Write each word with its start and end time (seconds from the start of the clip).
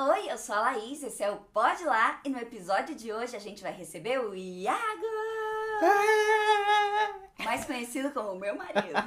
Oi, 0.00 0.30
eu 0.30 0.38
sou 0.38 0.54
a 0.54 0.60
Laís, 0.60 1.02
esse 1.02 1.24
é 1.24 1.28
o 1.28 1.38
Pode 1.52 1.82
Lá 1.82 2.20
e 2.24 2.28
no 2.28 2.38
episódio 2.38 2.94
de 2.94 3.12
hoje 3.12 3.34
a 3.34 3.40
gente 3.40 3.60
vai 3.60 3.72
receber 3.72 4.20
o 4.20 4.32
Iago! 4.32 4.78
Mais 7.44 7.64
conhecido 7.64 8.10
como 8.10 8.38
meu 8.38 8.56
marido. 8.56 8.98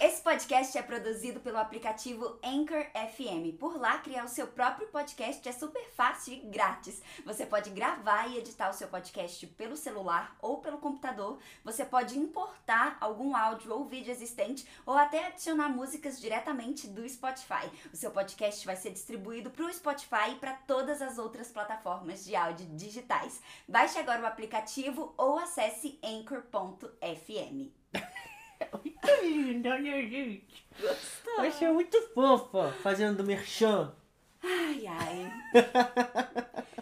Esse 0.00 0.20
podcast 0.20 0.76
é 0.76 0.82
produzido 0.82 1.40
pelo 1.40 1.58
aplicativo 1.58 2.38
Anchor 2.42 2.84
FM. 2.92 3.56
Por 3.58 3.78
lá, 3.78 3.98
criar 3.98 4.24
o 4.24 4.28
seu 4.28 4.48
próprio 4.48 4.88
podcast 4.88 5.48
é 5.48 5.52
super 5.52 5.84
fácil 5.92 6.34
e 6.34 6.38
grátis. 6.38 7.00
Você 7.24 7.46
pode 7.46 7.70
gravar 7.70 8.28
e 8.28 8.38
editar 8.38 8.70
o 8.70 8.74
seu 8.74 8.88
podcast 8.88 9.46
pelo 9.46 9.76
celular 9.76 10.36
ou 10.40 10.58
pelo 10.58 10.78
computador. 10.78 11.38
Você 11.64 11.84
pode 11.84 12.18
importar 12.18 12.96
algum 13.00 13.36
áudio 13.36 13.72
ou 13.72 13.84
vídeo 13.84 14.10
existente 14.10 14.66
ou 14.84 14.94
até 14.94 15.26
adicionar 15.26 15.68
músicas 15.68 16.20
diretamente 16.20 16.88
do 16.88 17.08
Spotify. 17.08 17.70
O 17.92 17.96
seu 17.96 18.10
podcast 18.10 18.66
vai 18.66 18.76
ser 18.76 18.90
distribuído 18.90 19.50
para 19.50 19.64
o 19.64 19.72
Spotify 19.72 20.32
e 20.32 20.36
para 20.36 20.54
todas 20.54 21.00
as 21.00 21.16
outras 21.16 21.48
plataformas 21.48 22.24
de 22.24 22.34
áudio 22.34 22.66
digitais. 22.74 23.40
Baixe 23.68 23.98
agora 23.98 24.22
o 24.22 24.26
aplicativo 24.26 25.14
ou 25.16 25.38
acesse 25.38 25.98
anchor.fm. 26.02 27.51
Muito 27.52 29.08
linda, 29.22 29.78
né, 29.78 30.02
gente? 30.02 30.66
Gostou? 30.80 31.44
Você 31.44 31.64
é 31.64 31.72
muito 31.72 32.00
fofa 32.14 32.72
fazendo 32.82 33.24
merchan. 33.24 33.94
Ai, 34.42 34.86
ai. 34.86 35.32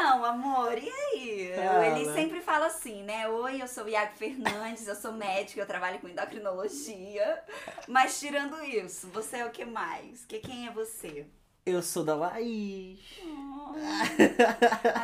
Então, 0.00 0.24
amor, 0.24 0.78
e 0.78 0.88
aí? 0.88 1.52
Fala. 1.54 1.86
Ele 1.86 2.12
sempre 2.14 2.40
fala 2.40 2.66
assim, 2.66 3.02
né? 3.02 3.28
Oi, 3.28 3.60
eu 3.60 3.68
sou 3.68 3.84
o 3.84 3.88
Iago 3.88 4.16
Fernandes, 4.16 4.88
eu 4.88 4.94
sou 4.94 5.12
médico, 5.12 5.60
eu 5.60 5.66
trabalho 5.66 5.98
com 5.98 6.08
endocrinologia. 6.08 7.44
Mas 7.86 8.18
tirando 8.18 8.64
isso, 8.64 9.08
você 9.08 9.38
é 9.38 9.44
o 9.46 9.50
que 9.50 9.64
mais? 9.64 10.24
Que 10.24 10.38
quem 10.38 10.66
é 10.66 10.70
você? 10.70 11.26
Eu 11.64 11.82
sou 11.82 12.04
da 12.04 12.14
Laís. 12.14 13.00
Oh, 13.24 13.74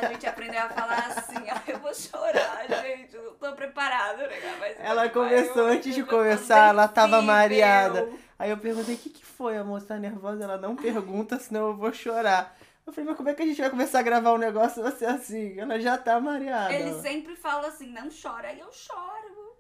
a 0.01 0.09
gente 0.09 0.27
aprendeu 0.27 0.61
a 0.63 0.69
falar 0.69 1.07
assim, 1.07 1.37
eu 1.71 1.79
vou 1.79 1.95
chorar, 1.95 2.67
gente. 2.83 3.15
Eu 3.15 3.25
não 3.25 3.35
tô 3.35 3.53
preparada, 3.55 4.27
né? 4.27 4.57
Mas 4.59 4.77
Ela 4.81 5.09
começou 5.09 5.67
antes 5.67 5.95
de 5.95 6.03
começar, 6.03 6.69
ela 6.71 6.89
tava 6.89 7.23
mareada. 7.23 8.09
Aí 8.39 8.51
eu 8.51 8.59
perguntei, 8.59 8.95
o 8.95 8.99
que, 8.99 9.11
que 9.11 9.25
foi? 9.25 9.57
A 9.57 9.65
moça 9.65 9.87
tá 9.87 9.99
nervosa? 9.99 10.45
Ela 10.45 10.59
não 10.59 10.75
pergunta, 10.75 11.39
senão 11.39 11.69
eu 11.69 11.77
vou 11.77 11.93
chorar. 11.93 12.57
Eu 12.87 12.93
falei, 12.93 13.09
mas 13.09 13.17
como 13.17 13.29
é 13.29 13.35
que 13.35 13.43
a 13.43 13.47
gente 13.47 13.61
vai 13.61 13.71
começar 13.71 13.99
a 14.01 14.03
gravar 14.03 14.33
um 14.33 14.39
negócio 14.39 14.83
você 14.83 15.05
assim? 15.07 15.59
Ela 15.59 15.79
já 15.81 15.97
tá 15.99 16.21
mareada. 16.21 16.73
Ele 16.73 16.95
sempre 17.01 17.37
fala 17.37 17.69
assim, 17.69 17.89
não 17.93 18.09
chora, 18.11 18.49
aí 18.49 18.61
eu 18.61 18.73
choro. 18.73 19.57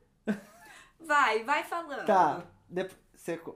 Vai, 1.01 1.45
vai 1.45 1.63
falando. 1.65 2.05
Tá, 2.07 2.43
dep- 2.69 2.93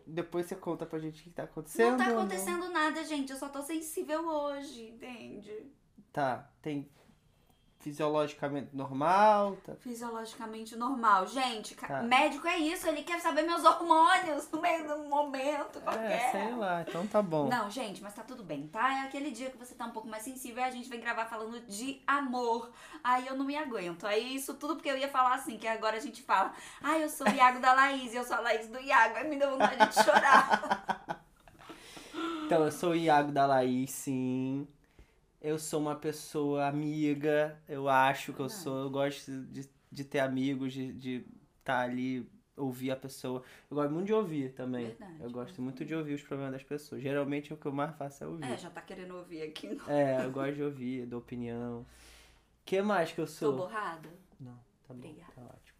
depois 0.06 0.46
você 0.46 0.56
conta 0.56 0.86
pra 0.86 0.98
gente 0.98 1.20
o 1.20 1.24
que 1.24 1.30
tá 1.30 1.44
acontecendo. 1.44 1.90
Não 1.90 1.98
tá 1.98 2.10
acontecendo 2.10 2.68
nada, 2.70 3.04
gente. 3.04 3.32
Eu 3.32 3.38
só 3.38 3.48
tô 3.48 3.62
sensível 3.62 4.26
hoje, 4.26 4.88
entende? 4.88 5.70
Tá, 6.12 6.50
tem 6.60 6.90
fisiologicamente 7.80 8.68
normal, 8.76 9.56
tá 9.64 9.74
Fisiologicamente 9.76 10.76
normal. 10.76 11.26
Gente, 11.26 11.74
Tá. 11.74 12.02
médico 12.02 12.46
é 12.46 12.58
isso, 12.58 12.86
ele 12.86 13.02
quer 13.02 13.20
saber 13.20 13.42
meus 13.42 13.64
hormônios 13.64 14.48
no 14.50 14.60
meio 14.60 14.86
do 14.86 14.98
momento 15.08 15.78
É, 15.78 15.80
qualquer. 15.80 16.30
sei 16.30 16.54
lá, 16.54 16.82
então 16.86 17.06
tá 17.06 17.22
bom. 17.22 17.48
Não, 17.48 17.70
gente, 17.70 18.02
mas 18.02 18.14
tá 18.14 18.22
tudo 18.22 18.44
bem, 18.44 18.66
tá? 18.68 18.98
É 18.98 19.00
aquele 19.06 19.30
dia 19.30 19.50
que 19.50 19.56
você 19.56 19.74
tá 19.74 19.86
um 19.86 19.90
pouco 19.92 20.06
mais 20.08 20.22
sensível 20.22 20.62
e 20.62 20.66
a 20.66 20.70
gente 20.70 20.88
vem 20.90 21.00
gravar 21.00 21.24
falando 21.24 21.58
de 21.66 22.00
amor. 22.06 22.70
Aí 23.02 23.26
eu 23.26 23.34
não 23.36 23.44
me 23.46 23.56
aguento. 23.56 24.06
Aí 24.06 24.36
isso 24.36 24.54
tudo 24.54 24.76
porque 24.76 24.90
eu 24.90 24.98
ia 24.98 25.08
falar 25.08 25.34
assim, 25.34 25.56
que 25.56 25.66
agora 25.66 25.96
a 25.96 26.00
gente 26.00 26.22
fala, 26.22 26.52
ah, 26.82 26.98
eu 26.98 27.08
sou 27.08 27.26
o 27.26 27.30
Iago 27.34 27.60
da 27.60 27.72
Laís 27.72 28.12
e 28.12 28.16
eu 28.16 28.24
sou 28.24 28.36
a 28.36 28.40
Laís 28.40 28.68
do 28.68 28.78
Iago. 28.78 29.16
Aí 29.16 29.28
me 29.28 29.36
deu 29.38 29.50
vontade 29.52 29.88
de 29.88 30.04
chorar. 30.04 31.20
Então, 32.44 32.64
eu 32.64 32.72
sou 32.72 32.90
o 32.90 32.96
Iago 32.96 33.30
da 33.30 33.46
Laís, 33.46 33.90
sim. 33.92 34.66
Eu 35.40 35.58
sou 35.58 35.80
uma 35.80 35.96
pessoa 35.96 36.66
amiga, 36.66 37.58
eu 37.66 37.88
acho 37.88 38.32
que 38.32 38.40
eu 38.40 38.48
sou. 38.50 38.82
Eu 38.84 38.90
gosto 38.90 39.30
de, 39.46 39.68
de 39.90 40.04
ter 40.04 40.18
amigos, 40.20 40.72
de 40.72 40.88
estar 40.88 41.00
de 41.00 41.24
tá 41.64 41.78
ali, 41.80 42.30
ouvir 42.56 42.90
a 42.90 42.96
pessoa. 42.96 43.42
Eu 43.70 43.74
gosto 43.74 43.90
muito 43.90 44.06
de 44.06 44.12
ouvir 44.12 44.52
também. 44.52 44.86
Verdade, 44.88 45.16
eu 45.22 45.30
gosto 45.30 45.62
muito 45.62 45.84
de 45.84 45.94
ouvir 45.94 46.14
os 46.14 46.22
problemas 46.22 46.52
das 46.52 46.62
pessoas. 46.62 47.02
Geralmente 47.02 47.52
o 47.54 47.56
que 47.56 47.66
eu 47.66 47.72
mais 47.72 47.96
faço 47.96 48.22
é 48.22 48.26
ouvir. 48.26 48.52
É, 48.52 48.56
já 48.58 48.68
tá 48.70 48.82
querendo 48.82 49.16
ouvir 49.16 49.42
aqui. 49.42 49.80
É, 49.88 50.24
eu 50.24 50.30
gosto 50.30 50.54
de 50.54 50.62
ouvir, 50.62 51.06
da 51.06 51.16
opinião. 51.16 51.80
O 51.80 51.86
que 52.64 52.82
mais 52.82 53.10
que 53.10 53.20
eu 53.20 53.26
Tô 53.26 53.32
sou? 53.32 53.56
borrada? 53.56 54.10
Não, 54.38 54.54
tá 54.86 54.94
bom, 54.94 54.94
Obrigada. 54.94 55.32
tá 55.34 55.42
ótimo. 55.42 55.78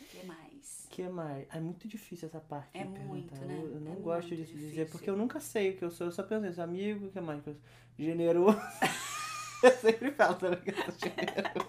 O 0.00 0.04
que 0.04 0.26
mais? 0.26 0.87
O 0.87 0.87
que 0.98 1.08
mais? 1.08 1.46
É 1.52 1.60
muito 1.60 1.86
difícil 1.86 2.26
essa 2.26 2.40
parte 2.40 2.76
É 2.76 2.82
muito, 2.82 3.30
perguntar. 3.30 3.46
né? 3.46 3.54
Eu, 3.62 3.74
eu 3.74 3.80
não 3.80 3.92
É 3.92 3.96
gosto 3.96 4.34
de 4.34 4.44
dizer, 4.44 4.90
porque 4.90 5.08
eu 5.08 5.16
nunca 5.16 5.38
sei 5.38 5.70
o 5.70 5.76
que 5.76 5.84
eu 5.84 5.92
sou. 5.92 6.08
Eu 6.08 6.12
só 6.12 6.24
penso 6.24 6.44
nisso. 6.44 6.60
Amigo, 6.60 7.06
o 7.06 7.10
que 7.12 7.20
mais? 7.20 7.40
Generoso. 7.96 8.58
eu 9.62 9.70
sempre 9.70 10.10
falo 10.10 10.34
também 10.34 10.60
que 10.60 10.70
eu 10.70 10.74
sou 10.74 10.94
generoso. 10.98 11.68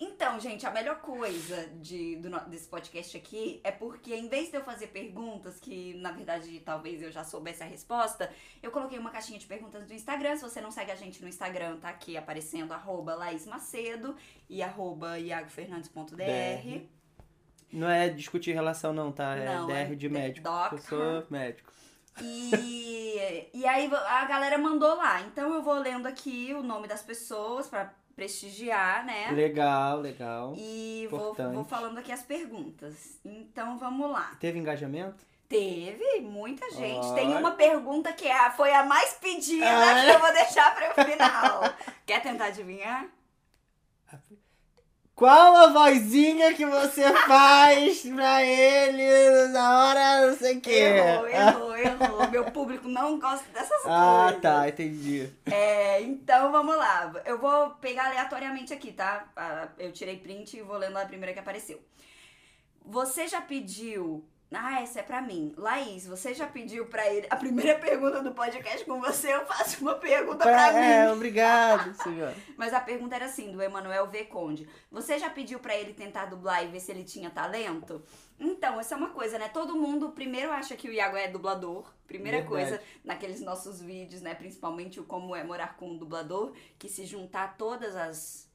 Então, 0.00 0.40
gente, 0.40 0.66
a 0.66 0.70
melhor 0.70 1.00
coisa 1.00 1.68
de, 1.80 2.16
do 2.16 2.28
desse 2.48 2.66
podcast 2.66 3.16
aqui 3.16 3.60
é 3.62 3.70
porque, 3.70 4.14
em 4.14 4.28
vez 4.28 4.50
de 4.50 4.56
eu 4.56 4.64
fazer 4.64 4.88
perguntas 4.88 5.60
que, 5.60 5.94
na 5.94 6.10
verdade, 6.10 6.60
talvez 6.60 7.02
eu 7.02 7.12
já 7.12 7.22
soubesse 7.22 7.62
a 7.62 7.66
resposta, 7.66 8.30
eu 8.62 8.70
coloquei 8.70 8.98
uma 8.98 9.10
caixinha 9.10 9.38
de 9.38 9.46
perguntas 9.46 9.86
no 9.86 9.94
Instagram. 9.94 10.36
Se 10.36 10.42
você 10.42 10.60
não 10.60 10.70
segue 10.70 10.90
a 10.90 10.96
gente 10.96 11.20
no 11.22 11.28
Instagram, 11.28 11.76
tá 11.76 11.90
aqui 11.90 12.16
aparecendo 12.16 12.72
arroba 12.72 13.14
Laís 13.14 13.46
Macedo 13.46 14.16
e 14.48 14.62
arroba. 14.62 15.18
Não 17.72 17.88
é 17.88 18.08
discutir 18.08 18.52
relação, 18.52 18.92
não, 18.92 19.12
tá? 19.12 19.36
É 19.36 19.44
Não, 19.44 19.70
é 19.70 19.84
DR 19.84 19.94
de 19.96 20.08
médico. 20.08 20.44
doc. 20.48 20.72
Eu 20.72 20.78
sou 20.78 21.26
médico. 21.30 21.70
E, 22.20 23.48
e 23.54 23.66
aí 23.66 23.90
a 23.92 24.24
galera 24.24 24.58
mandou 24.58 24.96
lá. 24.96 25.20
Então 25.22 25.54
eu 25.54 25.62
vou 25.62 25.74
lendo 25.74 26.06
aqui 26.06 26.54
o 26.58 26.62
nome 26.62 26.88
das 26.88 27.02
pessoas 27.02 27.66
pra 27.68 27.92
prestigiar, 28.16 29.04
né? 29.06 29.30
Legal, 29.30 30.00
legal. 30.00 30.54
E 30.56 31.06
vou, 31.10 31.34
vou 31.34 31.64
falando 31.64 31.98
aqui 31.98 32.10
as 32.10 32.22
perguntas. 32.22 33.20
Então 33.24 33.78
vamos 33.78 34.10
lá. 34.10 34.32
Teve 34.40 34.58
engajamento? 34.58 35.24
Teve 35.48 36.20
muita 36.20 36.68
gente. 36.72 37.06
Olha. 37.06 37.14
Tem 37.14 37.34
uma 37.34 37.52
pergunta 37.52 38.12
que 38.12 38.26
é 38.26 38.50
foi 38.50 38.72
a 38.74 38.84
mais 38.84 39.14
pedida 39.14 39.64
Ah. 39.66 40.04
que 40.04 40.10
eu 40.10 40.18
vou 40.18 40.32
deixar 40.32 40.74
para 40.74 40.90
o 40.90 41.06
final. 41.06 41.62
Quer 42.04 42.20
tentar 42.20 42.46
adivinhar? 42.46 43.06
Qual 45.18 45.56
a 45.56 45.66
vozinha 45.66 46.54
que 46.54 46.64
você 46.64 47.02
faz 47.26 48.02
pra 48.02 48.40
ele 48.44 49.48
na 49.48 49.88
hora 49.88 50.26
não 50.30 50.36
sei 50.36 50.58
o 50.58 50.60
quê? 50.60 50.70
Errou, 50.70 51.26
errou, 51.26 51.76
errou. 51.76 52.30
Meu 52.30 52.44
público 52.52 52.86
não 52.86 53.18
gosta 53.18 53.44
dessas 53.52 53.80
Ah, 53.84 54.26
coisas. 54.26 54.42
tá, 54.42 54.68
entendi. 54.68 55.28
É, 55.50 56.00
então 56.02 56.52
vamos 56.52 56.76
lá. 56.76 57.12
Eu 57.24 57.36
vou 57.36 57.70
pegar 57.80 58.06
aleatoriamente 58.06 58.72
aqui, 58.72 58.92
tá? 58.92 59.26
Ah, 59.36 59.66
Eu 59.76 59.90
tirei 59.90 60.18
print 60.18 60.56
e 60.56 60.62
vou 60.62 60.76
lendo 60.78 60.96
a 60.96 61.04
primeira 61.04 61.32
que 61.32 61.40
apareceu. 61.40 61.80
Você 62.84 63.26
já 63.26 63.40
pediu. 63.40 64.24
Ah, 64.50 64.80
essa 64.80 65.00
é 65.00 65.02
pra 65.02 65.20
mim. 65.20 65.52
Laís, 65.58 66.06
você 66.06 66.32
já 66.32 66.46
pediu 66.46 66.86
pra 66.86 67.06
ele. 67.12 67.26
A 67.28 67.36
primeira 67.36 67.76
pergunta 67.80 68.22
do 68.22 68.32
podcast 68.32 68.82
com 68.86 68.98
você, 68.98 69.34
eu 69.34 69.44
faço 69.44 69.82
uma 69.82 69.94
pergunta 69.96 70.38
pra, 70.38 70.72
mim. 70.72 70.78
é, 70.78 71.12
obrigado, 71.12 71.94
senhor. 72.02 72.32
Mas 72.56 72.72
a 72.72 72.80
pergunta 72.80 73.14
era 73.14 73.26
assim, 73.26 73.52
do 73.52 73.60
Emanuel 73.62 74.06
V. 74.08 74.24
Conde. 74.24 74.66
Você 74.90 75.18
já 75.18 75.28
pediu 75.28 75.58
pra 75.58 75.76
ele 75.76 75.92
tentar 75.92 76.26
dublar 76.26 76.64
e 76.64 76.68
ver 76.68 76.80
se 76.80 76.90
ele 76.90 77.04
tinha 77.04 77.28
talento? 77.28 78.02
Então, 78.40 78.80
essa 78.80 78.94
é 78.94 78.98
uma 78.98 79.10
coisa, 79.10 79.38
né? 79.38 79.48
Todo 79.48 79.76
mundo 79.76 80.10
primeiro 80.12 80.50
acha 80.50 80.76
que 80.76 80.88
o 80.88 80.92
Iago 80.92 81.16
é 81.16 81.28
dublador. 81.28 81.84
Primeira 82.06 82.38
Verdade. 82.38 82.54
coisa, 82.70 82.82
naqueles 83.04 83.42
nossos 83.42 83.82
vídeos, 83.82 84.22
né? 84.22 84.34
Principalmente 84.34 84.98
o 84.98 85.04
Como 85.04 85.36
é 85.36 85.44
Morar 85.44 85.76
com 85.76 85.90
um 85.90 85.98
Dublador, 85.98 86.54
que 86.78 86.88
se 86.88 87.04
juntar 87.04 87.58
todas 87.58 87.94
as, 87.94 88.48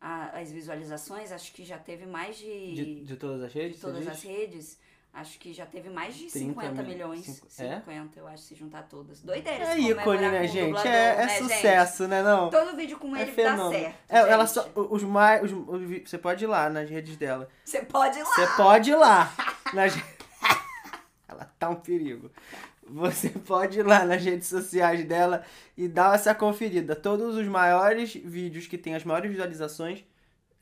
as 0.00 0.50
visualizações, 0.50 1.30
acho 1.30 1.52
que 1.52 1.62
já 1.62 1.76
teve 1.78 2.06
mais 2.06 2.38
de, 2.38 2.72
De, 2.74 3.04
de 3.04 3.16
todas 3.16 3.42
as 3.42 3.52
redes? 3.52 3.76
de 3.76 3.82
todas 3.82 4.08
as 4.08 4.22
redes. 4.22 4.78
Acho 5.18 5.38
que 5.38 5.50
já 5.50 5.64
teve 5.64 5.88
mais 5.88 6.14
de 6.14 6.26
30 6.30 6.48
50 6.50 6.82
mil- 6.82 6.92
milhões. 6.92 7.24
cinco- 7.24 7.46
é? 7.58 7.76
50, 7.80 8.20
eu 8.20 8.28
acho, 8.28 8.42
se 8.42 8.54
juntar 8.54 8.82
todas. 8.82 9.22
Doideira 9.22 9.64
É 9.64 9.78
ícone, 9.78 10.20
né, 10.28 10.46
gente? 10.46 10.66
Dublador, 10.66 10.92
É, 10.92 11.08
é 11.08 11.16
né, 11.16 11.28
gente? 11.28 11.42
sucesso, 11.54 12.06
né, 12.06 12.22
não? 12.22 12.50
Todo 12.50 12.76
vídeo 12.76 12.98
com 12.98 13.16
É 13.16 13.22
ele 13.22 13.30
dá 13.30 13.34
fenômeno. 13.34 13.70
certo. 13.82 13.96
É, 14.10 14.18
ela 14.18 14.44
gente. 14.44 14.52
só, 14.54 14.70
os 14.74 15.02
mais, 15.02 15.42
os, 15.42 15.52
os 15.52 16.02
você 16.10 16.18
pode 16.18 16.44
ir 16.44 16.46
lá 16.46 16.68
nas 16.68 16.90
redes 16.90 17.16
dela. 17.16 17.48
Você 17.64 17.80
pode 17.82 18.18
ir 18.18 18.22
lá. 18.24 18.28
Você 18.34 18.46
pode 18.58 18.90
ir 18.90 18.94
lá. 18.96 19.32
Nas... 19.72 19.94
ela 21.26 21.44
tá 21.58 21.70
um 21.70 21.76
perigo. 21.76 22.30
Você 22.86 23.30
pode 23.30 23.80
ir 23.80 23.82
lá 23.84 24.04
nas 24.04 24.22
redes 24.22 24.48
sociais 24.48 25.02
dela 25.04 25.42
e 25.78 25.88
dar 25.88 26.14
essa 26.14 26.34
conferida. 26.34 26.94
Todos 26.94 27.36
os 27.36 27.46
maiores 27.48 28.14
vídeos 28.14 28.66
que 28.66 28.76
tem 28.78 28.94
as 28.94 29.02
maiores 29.02 29.30
visualizações, 29.30 30.04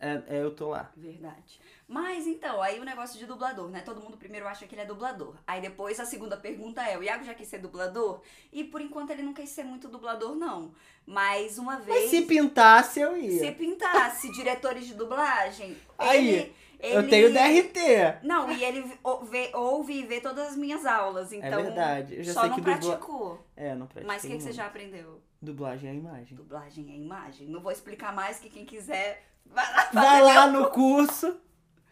é, 0.01 0.23
é 0.29 0.43
eu 0.43 0.51
tô 0.55 0.71
lá. 0.71 0.91
Verdade. 0.97 1.61
Mas 1.95 2.27
então, 2.27 2.61
aí 2.61 2.81
o 2.81 2.85
negócio 2.85 3.17
de 3.17 3.25
dublador, 3.25 3.69
né? 3.69 3.81
Todo 3.81 4.01
mundo 4.01 4.17
primeiro 4.17 4.49
acha 4.49 4.67
que 4.67 4.75
ele 4.75 4.83
é 4.83 4.85
dublador. 4.85 5.37
Aí 5.47 5.61
depois 5.61 6.01
a 6.01 6.05
segunda 6.05 6.37
pergunta 6.37 6.83
é: 6.83 6.99
o 6.99 7.05
Iago 7.05 7.23
já 7.25 7.35
quis 7.35 7.47
ser 7.47 7.59
dublador? 7.59 8.21
E 8.53 8.65
por 8.65 8.81
enquanto 8.81 9.11
ele 9.11 9.23
não 9.23 9.33
quis 9.33 9.49
ser 9.51 9.63
muito 9.63 9.87
dublador, 9.87 10.35
não. 10.35 10.75
Mas 11.07 11.57
uma 11.57 11.75
Mas 11.77 11.85
vez. 11.85 12.11
se 12.11 12.23
pintasse, 12.23 12.99
eu 12.99 13.17
ia. 13.17 13.39
se 13.39 13.53
pintasse 13.53 14.33
diretores 14.33 14.89
de 14.89 14.95
dublagem, 14.95 15.77
Aí, 15.97 16.29
ele, 16.29 16.57
Eu 16.81 16.99
ele- 16.99 17.09
tenho 17.11 17.33
DRT. 17.33 18.19
Não, 18.25 18.51
e 18.51 18.65
ele 18.65 18.83
vê- 19.31 19.53
ouve 19.55 20.01
e 20.01 20.05
vê 20.05 20.21
todas 20.21 20.49
as 20.49 20.57
minhas 20.57 20.85
aulas. 20.85 21.33
Então, 21.33 21.61
é 21.61 21.63
verdade. 21.63 22.17
Eu 22.17 22.25
já 22.25 22.33
só 22.33 22.41
sei 22.41 22.49
não 22.49 22.57
que 22.57 22.61
dubla... 22.63 22.77
praticou. 22.79 23.47
É, 23.57 23.73
não 23.77 23.87
pratiquei 23.87 24.07
Mas 24.09 24.25
o 24.25 24.27
que, 24.27 24.37
que 24.37 24.43
você 24.43 24.53
já 24.53 24.67
aprendeu? 24.67 25.23
Dublagem 25.41 25.91
é 25.91 25.95
imagem. 25.95 26.37
Dublagem 26.37 26.91
é 26.91 26.97
imagem. 26.97 27.47
Não 27.47 27.61
vou 27.61 27.71
explicar 27.71 28.13
mais 28.13 28.41
que 28.41 28.51
quem 28.51 28.65
quiser 28.65 29.23
vai 29.47 29.73
lá, 29.73 29.91
Vai 29.93 30.23
lá 30.23 30.47
no 30.49 30.71
curso. 30.71 31.41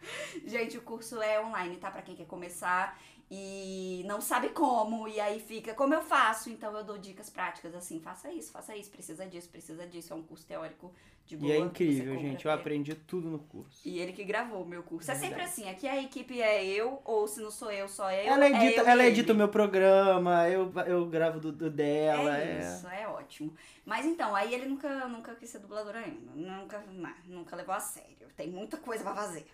Gente, 0.45 0.77
o 0.77 0.81
curso 0.81 1.21
é 1.21 1.41
online, 1.41 1.77
tá? 1.77 1.89
Pra 1.91 2.01
quem 2.01 2.15
quer 2.15 2.25
começar 2.25 2.97
e 3.35 4.03
não 4.05 4.21
sabe 4.21 4.49
como, 4.49 5.07
e 5.07 5.19
aí 5.19 5.39
fica, 5.39 5.73
como 5.73 5.93
eu 5.93 6.03
faço? 6.03 6.51
Então 6.51 6.75
eu 6.77 6.83
dou 6.83 6.99
dicas 6.99 7.29
práticas, 7.31 7.73
assim, 7.73 7.99
faça 7.99 8.31
isso, 8.31 8.51
faça 8.51 8.75
isso, 8.77 8.91
precisa 8.91 9.25
disso, 9.25 9.49
precisa 9.49 9.87
disso. 9.87 10.13
É 10.13 10.15
um 10.15 10.21
curso 10.21 10.45
teórico 10.45 10.93
de 11.25 11.37
boa. 11.37 11.51
E 11.51 11.55
é 11.55 11.57
incrível, 11.57 12.19
gente. 12.19 12.45
Eu 12.45 12.51
aprendi 12.51 12.93
tudo 12.93 13.29
no 13.29 13.39
curso. 13.39 13.81
E 13.83 13.97
ele 13.97 14.13
que 14.13 14.23
gravou 14.23 14.61
o 14.61 14.67
meu 14.67 14.83
curso. 14.83 15.09
É 15.09 15.15
sempre 15.15 15.37
Verdade. 15.37 15.49
assim, 15.49 15.69
aqui 15.69 15.87
a 15.87 15.99
equipe 16.01 16.39
é 16.39 16.63
eu, 16.63 17.01
ou 17.03 17.27
se 17.27 17.41
não 17.41 17.49
sou 17.49 17.71
eu, 17.71 17.87
só 17.87 18.11
eu. 18.11 18.31
Ela 18.31 18.47
edita, 18.47 18.81
é 18.81 18.83
eu 18.83 18.87
ela 18.87 19.03
e 19.03 19.07
edita 19.07 19.33
o 19.33 19.35
meu 19.35 19.47
programa, 19.47 20.47
eu, 20.49 20.71
eu 20.85 21.05
gravo 21.07 21.39
do, 21.39 21.51
do 21.51 21.71
dela. 21.71 22.37
É 22.37 22.59
É, 22.59 22.59
isso, 22.59 22.87
é 22.87 23.07
ótimo. 23.07 23.55
Mas 23.83 24.05
então, 24.05 24.35
aí 24.35 24.53
ele 24.53 24.67
nunca, 24.67 25.07
nunca 25.07 25.33
quis 25.33 25.49
ser 25.49 25.59
dublador 25.59 25.95
ainda. 25.95 26.31
Nunca, 26.35 26.83
não, 26.91 27.13
nunca 27.25 27.55
levou 27.55 27.73
a 27.73 27.79
sério. 27.79 28.27
Tem 28.35 28.49
muita 28.49 28.77
coisa 28.77 29.03
pra 29.03 29.15
fazer. 29.15 29.45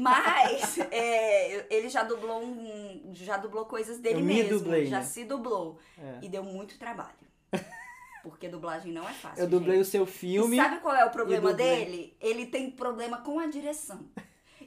Mas 0.00 0.78
é, 0.92 1.66
ele 1.74 1.88
já 1.88 2.02
dublou 2.04 2.42
um. 2.42 3.10
Já 3.12 3.36
dublou 3.36 3.64
coisas 3.66 3.98
dele 3.98 4.20
Eu 4.20 4.24
me 4.24 4.34
mesmo. 4.34 4.58
dublei, 4.58 4.86
já 4.86 4.98
né? 4.98 5.04
se 5.04 5.24
dublou. 5.24 5.78
é. 5.98 6.18
E 6.22 6.28
deu 6.28 6.42
muito 6.44 6.78
trabalho. 6.78 7.16
Porque 8.22 8.48
dublagem 8.48 8.92
não 8.92 9.08
é 9.08 9.12
fácil. 9.12 9.42
Eu 9.42 9.48
dublei 9.48 9.76
gente. 9.78 9.86
o 9.86 9.90
seu 9.90 10.04
E 10.04 10.06
filme. 10.06 10.56
sabe 10.56 10.80
qual 10.80 10.94
é 10.94 11.04
o 11.04 11.10
problema 11.10 11.52
dele? 11.52 12.16
Ele 12.20 12.46
tem 12.46 12.70
problema 12.70 13.18
com 13.22 13.38
a 13.38 13.46
direção. 13.46 14.06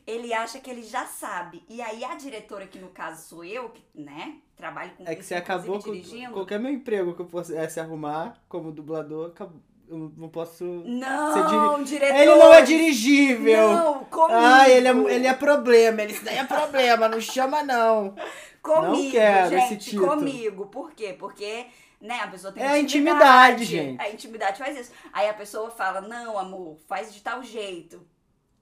Ele 0.07 0.33
acha 0.33 0.59
que 0.59 0.69
ele 0.69 0.81
já 0.81 1.05
sabe. 1.05 1.63
E 1.69 1.79
aí 1.81 2.03
a 2.03 2.15
diretora, 2.15 2.65
que 2.65 2.79
no 2.79 2.89
caso 2.89 3.21
sou 3.27 3.43
eu, 3.45 3.69
que, 3.69 3.83
né, 3.93 4.37
trabalho 4.55 4.91
com 4.97 5.03
É 5.07 5.15
que 5.15 5.23
você 5.23 5.35
acabou 5.35 5.79
com 5.79 5.91
dirigindo. 5.91 6.33
qualquer 6.33 6.59
meu 6.59 6.71
emprego 6.71 7.13
que 7.13 7.21
eu 7.21 7.25
pudesse 7.27 7.79
arrumar 7.79 8.41
como 8.49 8.71
dublador, 8.71 9.27
acabou- 9.29 9.61
eu 9.91 10.13
não 10.15 10.29
posso. 10.29 10.63
Não, 10.85 11.83
diretor. 11.83 12.15
Ele 12.15 12.35
não 12.35 12.53
é 12.53 12.61
dirigível! 12.61 13.73
Não, 13.73 14.05
comigo. 14.05 14.39
Ah, 14.39 14.69
ele 14.69 14.87
é, 14.87 14.91
ele 15.15 15.27
é 15.27 15.33
problema, 15.33 16.01
ele, 16.01 16.13
isso 16.13 16.23
daí 16.23 16.37
é 16.37 16.45
problema, 16.45 17.09
não 17.09 17.19
chama 17.19 17.61
não. 17.61 18.15
Comigo, 18.61 18.93
Não 18.95 19.11
quero 19.11 19.55
esse 19.55 19.69
gente, 19.69 19.89
título. 19.89 20.07
comigo. 20.07 20.67
Por 20.67 20.91
quê? 20.91 21.15
Porque, 21.17 21.65
né, 21.99 22.19
a 22.19 22.27
pessoa 22.27 22.53
tem 22.53 22.61
É 22.61 22.67
a 22.67 22.77
intimidade, 22.79 23.65
gente. 23.65 23.99
A 23.99 24.07
intimidade 24.07 24.59
faz 24.59 24.77
isso. 24.77 24.91
Aí 25.11 25.27
a 25.27 25.33
pessoa 25.33 25.71
fala, 25.71 25.99
não, 25.99 26.37
amor, 26.37 26.77
faz 26.87 27.11
de 27.11 27.23
tal 27.23 27.41
jeito. 27.41 27.99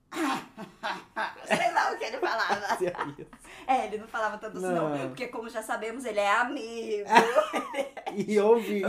Sei 1.45 1.71
lá 1.73 1.91
o 1.91 1.97
que 1.97 2.05
ele 2.05 2.17
falava. 2.17 2.77
É, 3.67 3.85
ele 3.85 3.99
não 3.99 4.07
falava 4.07 4.37
tanto 4.39 4.57
assim, 4.57 4.65
não. 4.67 4.89
Não. 4.89 5.07
Porque, 5.09 5.27
como 5.27 5.47
já 5.49 5.61
sabemos, 5.61 6.03
ele 6.03 6.19
é 6.19 6.31
amigo. 6.31 7.07
E 8.15 8.39
ouvi. 8.39 8.81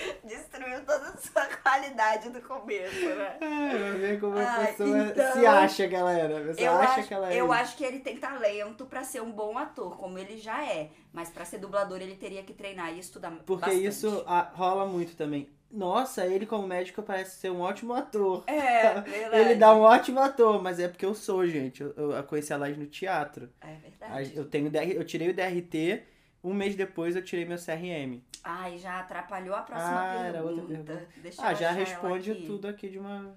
Destruiu 0.24 0.80
toda 0.84 1.08
a 1.08 1.16
sua 1.16 1.46
qualidade 1.62 2.30
do 2.30 2.40
começo, 2.40 3.06
né? 3.06 3.36
Ai, 3.40 3.78
vai 3.78 3.92
ver 3.92 4.20
como 4.20 4.36
a 4.38 4.42
Ai, 4.42 4.66
pessoa 4.72 4.98
então, 5.08 5.32
se 5.32 5.46
acha 5.46 5.88
que 5.88 5.94
ela 5.94 6.12
era. 6.12 6.38
A 6.38 6.44
pessoa 6.46 6.66
Eu 6.66 6.72
acha 6.78 7.00
acho, 7.00 7.08
que 7.08 7.14
ela 7.14 7.32
é. 7.32 7.40
eu 7.40 7.52
acho 7.52 7.76
que 7.76 7.84
ele 7.84 8.00
tem 8.00 8.16
talento 8.16 8.86
pra 8.86 9.02
ser 9.04 9.22
um 9.22 9.30
bom 9.32 9.56
ator, 9.56 9.96
como 9.96 10.18
ele 10.18 10.36
já 10.36 10.64
é. 10.64 10.90
Mas 11.12 11.30
pra 11.30 11.44
ser 11.44 11.58
dublador, 11.58 12.00
ele 12.00 12.14
teria 12.16 12.42
que 12.42 12.52
treinar 12.52 12.92
e 12.94 12.98
estudar 12.98 13.30
Porque 13.46 13.64
bastante. 13.66 13.86
isso 13.86 14.24
ah, 14.26 14.50
rola 14.54 14.86
muito 14.86 15.16
também. 15.16 15.48
Nossa, 15.70 16.24
ele 16.26 16.46
como 16.46 16.66
médico 16.66 17.02
parece 17.02 17.38
ser 17.40 17.50
um 17.50 17.60
ótimo 17.60 17.92
ator. 17.92 18.44
É, 18.46 19.00
verdade. 19.02 19.36
Ele 19.36 19.54
dá 19.56 19.74
um 19.74 19.80
ótimo 19.80 20.20
ator, 20.20 20.62
mas 20.62 20.78
é 20.78 20.88
porque 20.88 21.04
eu 21.04 21.14
sou, 21.14 21.46
gente. 21.46 21.82
Eu, 21.82 22.12
eu 22.12 22.22
conheci 22.24 22.52
a 22.52 22.56
Laje 22.56 22.78
no 22.78 22.86
teatro. 22.86 23.48
É 23.60 23.66
A- 23.74 23.78
verdade. 23.78 24.32
Eu 24.36 24.44
tenho 24.44 24.70
eu 24.92 25.04
tirei 25.04 25.28
o 25.30 25.34
DRT, 25.34 26.02
um 26.42 26.54
mês 26.54 26.76
depois 26.76 27.16
eu 27.16 27.22
tirei 27.22 27.44
meu 27.44 27.58
CRM. 27.58 28.20
Ai, 28.48 28.78
já 28.78 29.00
atrapalhou 29.00 29.56
a 29.56 29.62
próxima 29.62 30.00
Ah, 30.00 30.14
era 30.14 30.32
pergunta. 30.40 30.60
outra 30.62 30.66
pergunta. 30.84 31.08
Deixa 31.20 31.42
eu 31.42 31.46
Ah, 31.46 31.54
já 31.54 31.70
responde 31.72 32.30
aqui 32.30 32.46
tudo 32.46 32.68
aqui 32.68 32.88
de 32.88 32.96
uma. 32.98 33.36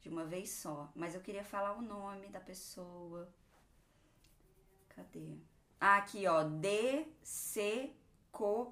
De 0.00 0.08
uma 0.08 0.24
vez 0.24 0.50
só. 0.50 0.90
Mas 0.94 1.14
eu 1.14 1.20
queria 1.20 1.44
falar 1.44 1.74
o 1.74 1.82
nome 1.82 2.28
da 2.28 2.40
pessoa. 2.40 3.28
Cadê? 4.88 5.36
Ah, 5.78 5.96
aqui, 5.96 6.26
ó. 6.26 6.42
Deco 6.44 7.92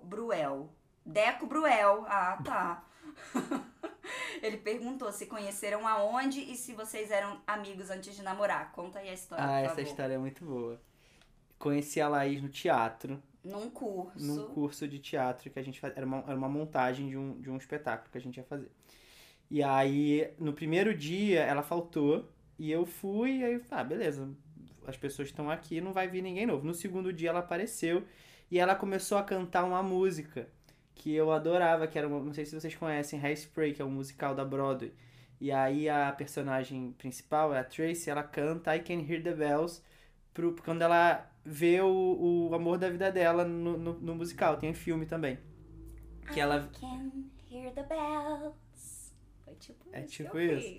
Bruel. 0.05 0.73
Deco 1.05 1.47
Bruel. 1.47 2.05
Ah, 2.09 2.39
tá. 2.43 2.85
Ele 4.43 4.57
perguntou 4.57 5.13
se 5.13 5.27
conheceram 5.27 5.87
aonde 5.87 6.41
e 6.41 6.57
se 6.57 6.73
vocês 6.75 7.11
eram 7.11 7.41
amigos 7.47 7.91
antes 7.91 8.15
de 8.17 8.23
namorar. 8.23 8.73
Conta 8.73 8.99
aí 9.01 9.11
a 9.11 9.15
história, 9.15 9.45
Ah, 9.45 9.61
essa 9.61 9.83
história 9.83 10.15
é 10.15 10.19
muito 10.19 10.45
boa. 10.45 10.81
Conheci 11.59 12.01
a 12.01 12.09
Laís 12.09 12.43
no 12.43 12.49
teatro, 12.49 13.23
Num 13.45 13.69
curso. 13.69 14.27
num 14.27 14.47
curso 14.49 14.89
de 14.89 14.99
teatro 14.99 15.51
que 15.51 15.59
a 15.59 15.63
gente 15.63 15.79
fazia. 15.79 15.99
Era 15.99 16.07
uma, 16.07 16.19
era 16.27 16.37
uma 16.37 16.49
montagem 16.49 17.09
de 17.09 17.17
um, 17.17 17.41
de 17.41 17.51
um 17.51 17.57
espetáculo 17.57 18.11
que 18.11 18.19
a 18.19 18.21
gente 18.21 18.37
ia 18.39 18.45
fazer. 18.45 18.71
E 19.51 19.63
aí, 19.63 20.33
no 20.39 20.53
primeiro 20.53 20.95
dia, 20.95 21.41
ela 21.41 21.63
faltou 21.63 22.29
e 22.59 22.71
eu 22.71 22.87
fui, 22.87 23.39
e 23.39 23.45
aí, 23.45 23.61
ah, 23.71 23.85
beleza, 23.85 24.29
as 24.87 24.97
pessoas 24.97 25.29
estão 25.29 25.51
aqui, 25.51 25.81
não 25.81 25.93
vai 25.93 26.09
vir 26.09 26.23
ninguém 26.23 26.47
novo. 26.47 26.67
No 26.67 26.75
segundo 26.75 27.13
dia, 27.13 27.31
ela 27.31 27.41
apareceu 27.41 28.05
e 28.51 28.59
ela 28.59 28.75
começou 28.75 29.19
a 29.19 29.23
cantar 29.23 29.65
uma 29.65 29.83
música 29.83 30.49
que 30.95 31.13
eu 31.13 31.33
adorava, 31.33 31.87
que 31.87 31.99
era, 31.99 32.09
uma, 32.09 32.21
não 32.21 32.33
sei 32.33 32.45
se 32.45 32.59
vocês 32.59 32.75
conhecem, 32.75 33.21
Hairspray, 33.21 33.75
que 33.75 33.83
é 33.83 33.85
um 33.85 33.91
musical 33.91 34.35
da 34.35 34.45
Broadway. 34.45 34.93
E 35.41 35.51
aí 35.51 35.89
a 35.89 36.13
personagem 36.13 36.93
principal, 36.93 37.53
a 37.53 37.63
Tracy, 37.65 38.09
ela 38.09 38.23
canta 38.23 38.75
I 38.75 38.81
Can 38.81 39.01
Hear 39.01 39.23
the 39.23 39.35
Bells 39.35 39.83
pro, 40.35 40.55
quando 40.57 40.83
ela 40.83 41.31
vê 41.45 41.81
o, 41.81 42.49
o 42.51 42.55
amor 42.55 42.79
da 42.79 42.91
vida 42.91 43.11
dela 43.11 43.45
no, 43.45 43.79
no, 43.79 43.93
no 43.95 44.15
musical. 44.15 44.57
Tem 44.59 44.71
um 44.71 44.75
filme 44.75 45.07
também. 45.07 45.39
Que 46.33 46.41
ela, 46.41 46.69
I 46.73 46.79
can 46.79 47.11
hear 47.51 47.73
the 47.73 47.83
bells. 47.85 49.15
Foi 49.45 49.55
tipo 49.55 49.89
É 49.93 50.03
tipo 50.03 50.39
isso. 50.39 50.77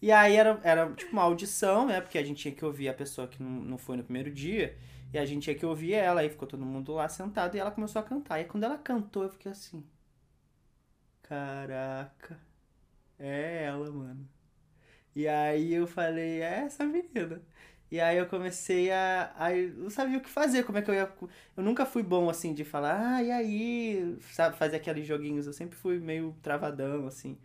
E 0.00 0.12
aí 0.12 0.36
era, 0.36 0.60
era 0.62 0.92
tipo 0.92 1.12
uma 1.12 1.22
audição, 1.22 1.86
né? 1.86 2.00
Porque 2.00 2.18
a 2.18 2.24
gente 2.24 2.42
tinha 2.42 2.54
que 2.54 2.64
ouvir 2.64 2.88
a 2.88 2.94
pessoa 2.94 3.26
que 3.26 3.42
não, 3.42 3.50
não 3.50 3.78
foi 3.78 3.96
no 3.96 4.04
primeiro 4.04 4.30
dia. 4.30 4.76
E 5.12 5.18
a 5.18 5.24
gente 5.24 5.44
tinha 5.44 5.56
que 5.56 5.66
ouvir 5.66 5.94
ela. 5.94 6.20
Aí 6.20 6.28
ficou 6.28 6.46
todo 6.46 6.64
mundo 6.64 6.92
lá 6.94 7.08
sentado 7.08 7.56
e 7.56 7.60
ela 7.60 7.70
começou 7.70 8.00
a 8.00 8.04
cantar. 8.04 8.38
E 8.38 8.42
aí, 8.42 8.48
quando 8.48 8.64
ela 8.64 8.78
cantou, 8.78 9.24
eu 9.24 9.30
fiquei 9.30 9.50
assim. 9.52 9.84
Caraca. 11.22 12.40
É 13.18 13.64
ela, 13.64 13.90
mano. 13.90 14.28
E 15.14 15.26
aí 15.28 15.74
eu 15.74 15.86
falei, 15.86 16.42
é 16.42 16.60
essa 16.66 16.84
menina. 16.86 17.42
E 17.90 17.98
aí 18.00 18.18
eu 18.18 18.26
comecei 18.26 18.90
a. 18.90 19.32
Aí 19.36 19.64
eu 19.64 19.74
não 19.84 19.90
sabia 19.90 20.18
o 20.18 20.20
que 20.20 20.28
fazer, 20.28 20.62
como 20.64 20.78
é 20.78 20.82
que 20.82 20.90
eu 20.90 20.94
ia. 20.94 21.10
Eu 21.56 21.62
nunca 21.62 21.86
fui 21.86 22.02
bom 22.02 22.28
assim 22.28 22.52
de 22.52 22.64
falar, 22.64 23.14
ah, 23.14 23.22
e 23.22 23.30
aí? 23.30 24.16
Sabe, 24.32 24.56
fazer 24.56 24.76
aqueles 24.76 25.06
joguinhos. 25.06 25.46
Eu 25.46 25.52
sempre 25.52 25.76
fui 25.76 25.98
meio 25.98 26.36
travadão, 26.42 27.06
assim. 27.06 27.38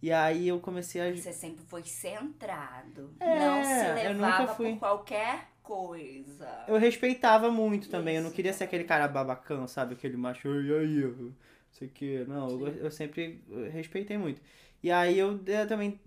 E 0.00 0.10
aí 0.10 0.48
eu 0.48 0.58
comecei 0.60 1.00
a. 1.00 1.14
Você 1.14 1.32
sempre 1.32 1.64
foi 1.66 1.84
centrado. 1.84 3.14
É, 3.20 3.38
não 3.38 3.62
se 3.62 4.08
levava 4.08 4.54
por 4.54 4.78
qualquer 4.78 5.48
coisa. 5.62 6.64
Eu 6.66 6.76
respeitava 6.78 7.50
muito 7.50 7.88
também. 7.88 8.16
Eu 8.16 8.22
não 8.22 8.28
Isso, 8.28 8.36
queria 8.36 8.52
ser 8.52 8.64
aquele 8.64 8.84
cara 8.84 9.06
babacão, 9.06 9.68
sabe? 9.68 9.94
Aquele 9.94 10.16
macho, 10.16 10.48
e 10.48 10.74
aí, 10.74 11.02
não 11.02 11.34
sei 11.70 11.88
o 11.88 11.90
que. 11.90 12.24
Não, 12.24 12.50
eu, 12.50 12.68
eu 12.76 12.90
sempre 12.90 13.44
respeitei 13.72 14.16
muito. 14.18 14.40
E 14.82 14.90
aí 14.90 15.16
eu, 15.16 15.40
eu 15.46 15.68
também 15.68 16.00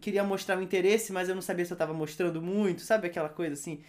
queria 0.00 0.24
mostrar 0.24 0.58
o 0.58 0.62
interesse, 0.62 1.12
mas 1.12 1.28
eu 1.28 1.34
não 1.34 1.42
sabia 1.42 1.64
se 1.64 1.72
eu 1.72 1.76
tava 1.76 1.92
mostrando 1.94 2.40
muito, 2.42 2.82
sabe? 2.82 3.06
Aquela 3.08 3.28
coisa 3.28 3.54
assim. 3.54 3.82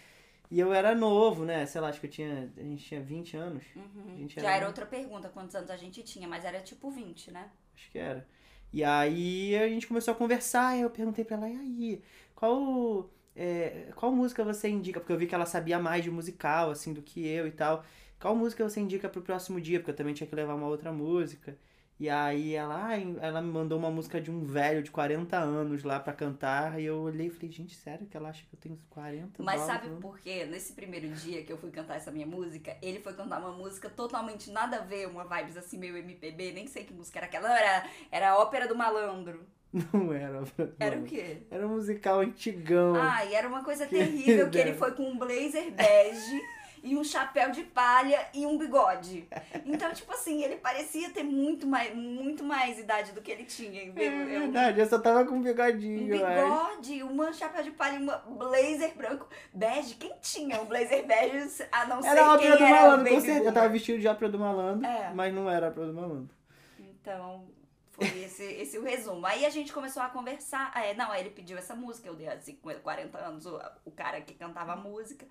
E 0.50 0.60
eu 0.60 0.72
era 0.74 0.94
novo, 0.94 1.44
né? 1.44 1.66
Sei 1.66 1.80
lá, 1.80 1.88
acho 1.88 2.00
que 2.00 2.06
eu 2.06 2.10
tinha. 2.10 2.52
A 2.56 2.62
gente 2.62 2.84
tinha 2.84 3.00
20 3.02 3.36
anos. 3.36 3.64
Uhum. 3.76 4.16
Gente 4.18 4.40
Já 4.40 4.48
era- 4.48 4.56
era 4.58 4.66
outra 4.66 4.86
pergunta, 4.86 5.28
quantos 5.28 5.54
anos 5.56 5.70
a 5.70 5.76
gente 5.76 6.02
tinha, 6.02 6.28
mas 6.28 6.44
era 6.44 6.60
tipo 6.60 6.90
20, 6.90 7.30
né? 7.30 7.50
Acho 7.74 7.90
que 7.90 7.98
era. 7.98 8.26
E 8.72 8.82
aí 8.84 9.56
a 9.56 9.68
gente 9.68 9.86
começou 9.86 10.12
a 10.12 10.16
conversar, 10.16 10.76
e 10.76 10.80
eu 10.82 10.90
perguntei 10.90 11.24
pra 11.24 11.36
ela, 11.36 11.48
e 11.48 11.56
aí, 11.56 12.02
qual, 12.34 13.08
é, 13.36 13.92
qual 13.94 14.12
música 14.12 14.42
você 14.44 14.68
indica? 14.68 14.98
Porque 15.00 15.12
eu 15.12 15.18
vi 15.18 15.26
que 15.26 15.34
ela 15.34 15.46
sabia 15.46 15.78
mais 15.78 16.02
de 16.04 16.10
musical, 16.10 16.70
assim, 16.70 16.92
do 16.92 17.02
que 17.02 17.24
eu 17.26 17.46
e 17.46 17.52
tal. 17.52 17.84
Qual 18.20 18.34
música 18.34 18.68
você 18.68 18.80
indica 18.80 19.08
pro 19.08 19.22
próximo 19.22 19.60
dia? 19.60 19.78
Porque 19.78 19.90
eu 19.92 19.96
também 19.96 20.14
tinha 20.14 20.26
que 20.26 20.34
levar 20.34 20.54
uma 20.54 20.66
outra 20.66 20.92
música. 20.92 21.56
E 22.04 22.10
aí 22.10 22.54
ela, 22.54 22.84
ai, 22.84 23.16
ela 23.22 23.40
me 23.40 23.50
mandou 23.50 23.78
uma 23.78 23.90
música 23.90 24.20
de 24.20 24.30
um 24.30 24.44
velho 24.44 24.82
de 24.82 24.90
40 24.90 25.38
anos 25.38 25.82
lá 25.84 25.98
pra 25.98 26.12
cantar. 26.12 26.78
E 26.78 26.84
eu 26.84 26.98
olhei 26.98 27.28
e 27.28 27.30
falei, 27.30 27.50
gente, 27.50 27.74
sério 27.74 28.06
que 28.06 28.14
ela 28.14 28.28
acha 28.28 28.42
que 28.42 28.54
eu 28.54 28.60
tenho 28.60 28.78
40? 28.90 29.42
Mas 29.42 29.62
sabe 29.62 29.88
por 30.02 30.18
quê? 30.18 30.44
Nesse 30.44 30.74
primeiro 30.74 31.08
dia 31.08 31.42
que 31.42 31.50
eu 31.50 31.56
fui 31.56 31.70
cantar 31.70 31.96
essa 31.96 32.10
minha 32.10 32.26
música, 32.26 32.76
ele 32.82 33.00
foi 33.00 33.14
cantar 33.14 33.40
uma 33.40 33.52
música 33.52 33.88
totalmente 33.88 34.50
nada 34.50 34.80
a 34.80 34.80
ver, 34.80 35.08
uma 35.08 35.24
vibes 35.24 35.56
assim 35.56 35.78
meio 35.78 35.96
MPB, 35.96 36.52
nem 36.52 36.66
sei 36.66 36.84
que 36.84 36.92
música 36.92 37.20
era 37.20 37.26
aquela. 37.26 37.48
Não, 37.48 37.56
era, 37.56 37.88
era 38.12 38.30
a 38.32 38.38
ópera 38.38 38.68
do 38.68 38.76
malandro. 38.76 39.40
Não 39.72 40.12
era. 40.12 40.42
Era 40.78 40.98
o 40.98 41.04
quê? 41.04 41.38
Era 41.50 41.66
um 41.66 41.70
musical 41.70 42.20
antigão. 42.20 42.96
Ah, 42.96 43.24
e 43.24 43.32
era 43.32 43.48
uma 43.48 43.64
coisa 43.64 43.86
terrível 43.88 44.50
que 44.50 44.58
ele 44.58 44.74
foi 44.74 44.92
com 44.92 45.10
um 45.10 45.16
blazer 45.16 45.72
bege 45.72 46.42
e 46.84 46.96
um 46.96 47.02
chapéu 47.02 47.50
de 47.50 47.62
palha 47.64 48.24
e 48.34 48.44
um 48.46 48.58
bigode. 48.58 49.26
Então, 49.64 49.90
tipo 49.92 50.12
assim, 50.12 50.42
ele 50.44 50.56
parecia 50.56 51.08
ter 51.10 51.22
muito 51.24 51.66
mais, 51.66 51.94
muito 51.96 52.44
mais 52.44 52.78
idade 52.78 53.12
do 53.12 53.22
que 53.22 53.30
ele 53.32 53.44
tinha. 53.44 53.82
É 53.82 53.86
Eu- 53.88 54.26
verdade, 54.26 54.78
eu 54.80 54.86
só 54.86 54.98
tava 54.98 55.24
com 55.24 55.34
um 55.34 55.38
um 55.38 55.42
bigodinho, 55.42 56.14
acho. 56.24 56.34
bigode, 56.44 57.02
uma 57.02 57.32
chapéu 57.32 57.62
de 57.62 57.70
palha 57.70 57.96
e 57.96 58.02
uma 58.02 58.18
blazer 58.18 58.94
branco. 58.94 59.26
Bege, 59.52 59.94
quem 59.94 60.12
tinha 60.20 60.60
um 60.60 60.66
blazer 60.66 61.04
bege 61.06 61.64
a 61.72 61.86
não 61.86 62.02
ser 62.02 62.08
Era 62.08 62.34
a 62.34 62.38
quem 62.38 62.50
do 62.50 62.56
era 62.56 62.64
o 62.66 62.70
malandro, 62.70 63.04
baby 63.04 63.14
com 63.16 63.20
certeza. 63.22 63.48
Eu 63.48 63.52
tava 63.54 63.68
vestido 63.70 63.98
de 63.98 64.06
ópera 64.06 64.30
do 64.30 64.38
malandro, 64.38 64.86
É. 64.86 65.10
mas 65.14 65.34
não 65.34 65.50
era 65.50 65.66
a 65.66 65.70
ópera 65.70 65.86
do 65.86 65.94
malandro. 65.94 66.30
Então, 66.78 67.46
foi 67.94 68.06
esse, 68.24 68.42
esse 68.44 68.78
o 68.78 68.82
resumo. 68.84 69.24
Aí 69.26 69.44
a 69.46 69.50
gente 69.50 69.72
começou 69.72 70.02
a 70.02 70.08
conversar. 70.10 70.72
É, 70.76 70.94
não, 70.94 71.10
aí 71.12 71.22
ele 71.22 71.30
pediu 71.30 71.56
essa 71.58 71.74
música, 71.74 72.08
eu 72.08 72.14
dei 72.16 72.28
assim, 72.28 72.56
com 72.56 72.70
40 72.80 73.18
anos, 73.18 73.46
o, 73.46 73.60
o 73.84 73.90
cara 73.90 74.20
que 74.20 74.34
cantava 74.34 74.72
a 74.72 74.76
música. 74.76 75.26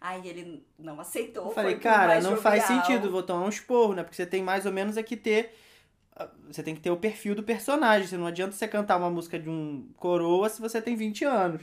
Aí 0.00 0.26
ele 0.28 0.66
não 0.78 1.00
aceitou. 1.00 1.46
Eu 1.46 1.50
falei, 1.50 1.78
cara, 1.78 2.20
não 2.20 2.36
faz 2.36 2.62
jovial. 2.62 2.84
sentido, 2.84 3.10
vou 3.10 3.22
tomar 3.22 3.44
um 3.46 3.48
esporro, 3.48 3.94
né? 3.94 4.02
Porque 4.02 4.16
você 4.16 4.26
tem 4.26 4.42
mais 4.42 4.66
ou 4.66 4.72
menos 4.72 4.96
aqui 4.96 5.16
ter. 5.16 5.54
ah, 6.16 6.28
Você 6.48 6.62
tem 6.62 6.74
que 6.74 6.80
ter 6.82 6.90
o 6.90 6.96
perfil 6.98 7.34
do 7.34 7.42
personagem. 7.42 8.06
Você 8.08 8.16
não 8.16 8.26
adianta 8.26 8.52
você 8.52 8.68
cantar 8.68 8.96
uma 8.98 9.10
música 9.10 9.38
de 9.38 9.50
um 9.50 9.88
coroa 9.96 10.48
se 10.48 10.60
você 10.60 10.82
tem 10.82 10.96
20 10.96 11.24
anos. 11.24 11.62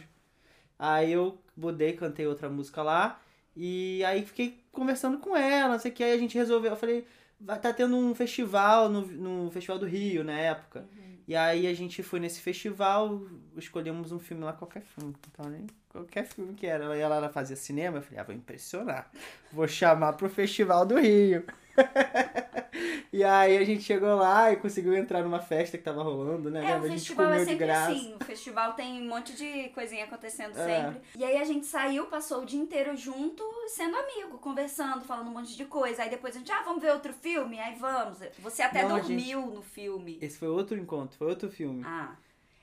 Aí 0.80 1.12
eu 1.14 1.38
mudei, 1.56 1.94
cantei 1.94 2.28
outra 2.28 2.50
música 2.50 2.82
lá. 2.84 3.22
E 3.56 4.04
aí 4.06 4.26
fiquei 4.26 4.64
conversando 4.72 5.20
com 5.20 5.36
ela, 5.38 5.74
não 5.74 5.80
sei 5.80 5.92
o 5.92 5.94
que. 5.94 6.04
Aí 6.04 6.14
a 6.14 6.18
gente 6.18 6.38
resolveu. 6.38 6.72
Eu 6.72 6.78
falei, 6.78 7.06
vai 7.44 7.60
tá 7.60 7.74
tendo 7.74 7.96
um 7.96 8.16
festival 8.16 8.90
no, 8.90 9.02
no 9.06 9.52
Festival 9.52 9.78
do 9.78 9.86
Rio 9.86 10.24
na 10.24 10.38
época. 10.38 10.88
Uhum. 10.96 11.18
E 11.28 11.36
aí 11.36 11.68
a 11.68 11.74
gente 11.74 12.04
foi 12.04 12.20
nesse 12.20 12.42
festival, 12.42 13.22
escolhemos 13.58 14.12
um 14.12 14.20
filme 14.20 14.44
lá, 14.44 14.54
qualquer 14.54 14.82
filme. 14.82 15.16
Então, 15.32 15.50
nem 15.50 15.68
qualquer 15.90 16.26
filme 16.26 16.54
que 16.54 16.66
era. 16.66 16.96
E 16.98 17.00
ela, 17.00 17.16
ela 17.16 17.30
fazia 17.30 17.56
cinema, 17.56 17.98
eu 17.98 18.02
falei, 18.02 18.20
ah, 18.20 18.24
vou 18.24 18.36
impressionar. 18.36 19.10
Vou 19.52 19.68
chamar 19.68 20.14
pro 20.14 20.30
Festival 20.30 20.86
do 20.86 21.00
Rio. 21.00 21.46
e 23.12 23.24
aí 23.24 23.58
a 23.58 23.64
gente 23.64 23.84
chegou 23.84 24.16
lá 24.16 24.52
e 24.52 24.58
conseguiu 24.58 24.94
entrar 24.96 25.24
numa 25.24 25.40
festa 25.40 25.78
que 25.78 25.84
tava 25.84 26.04
rolando, 26.04 26.50
né? 26.50 26.60
É, 26.64 26.78
o 26.78 26.82
gente 26.82 26.94
festival 26.94 27.34
é 27.34 27.46
sempre 27.46 27.70
assim. 27.70 28.16
O 28.20 28.24
festival 28.24 28.74
tem 28.74 29.02
um 29.02 29.08
monte 29.08 29.34
de 29.34 29.70
coisinha 29.70 30.06
acontecendo 30.06 30.58
É. 30.58 30.66
sempre. 30.66 31.02
E 31.18 31.24
aí 31.24 31.38
a 31.38 31.44
gente 31.44 31.66
saiu, 31.66 32.06
passou 32.08 32.42
o 32.42 32.46
dia 32.46 32.60
inteiro 32.60 32.96
junto, 32.96 33.44
sendo 33.68 33.96
amigo, 33.96 34.38
conversando, 34.38 35.04
falando 35.06 35.28
um 35.28 35.34
monte 35.34 35.56
de 35.56 35.66
coisa. 35.66 36.04
Aí 36.04 36.10
depois 36.10 36.36
a 36.36 36.40
gente, 36.40 36.52
ah, 36.52 36.62
vamos 36.64 36.82
ver 36.82 36.92
outro 36.92 37.14
filme? 37.14 37.60
Aí 37.60 37.76
vamos. 37.76 38.20
Você 38.40 38.62
até 38.62 38.84
Não, 38.84 39.00
dormiu 39.00 39.42
no 39.48 39.62
filme. 39.62 40.18
Esse 40.22 40.38
foi 40.38 40.48
outro 40.48 40.78
encontro, 40.78 41.18
foi 41.18 41.28
outro 41.28 41.50
filme. 41.50 41.84
Ah. 41.86 42.16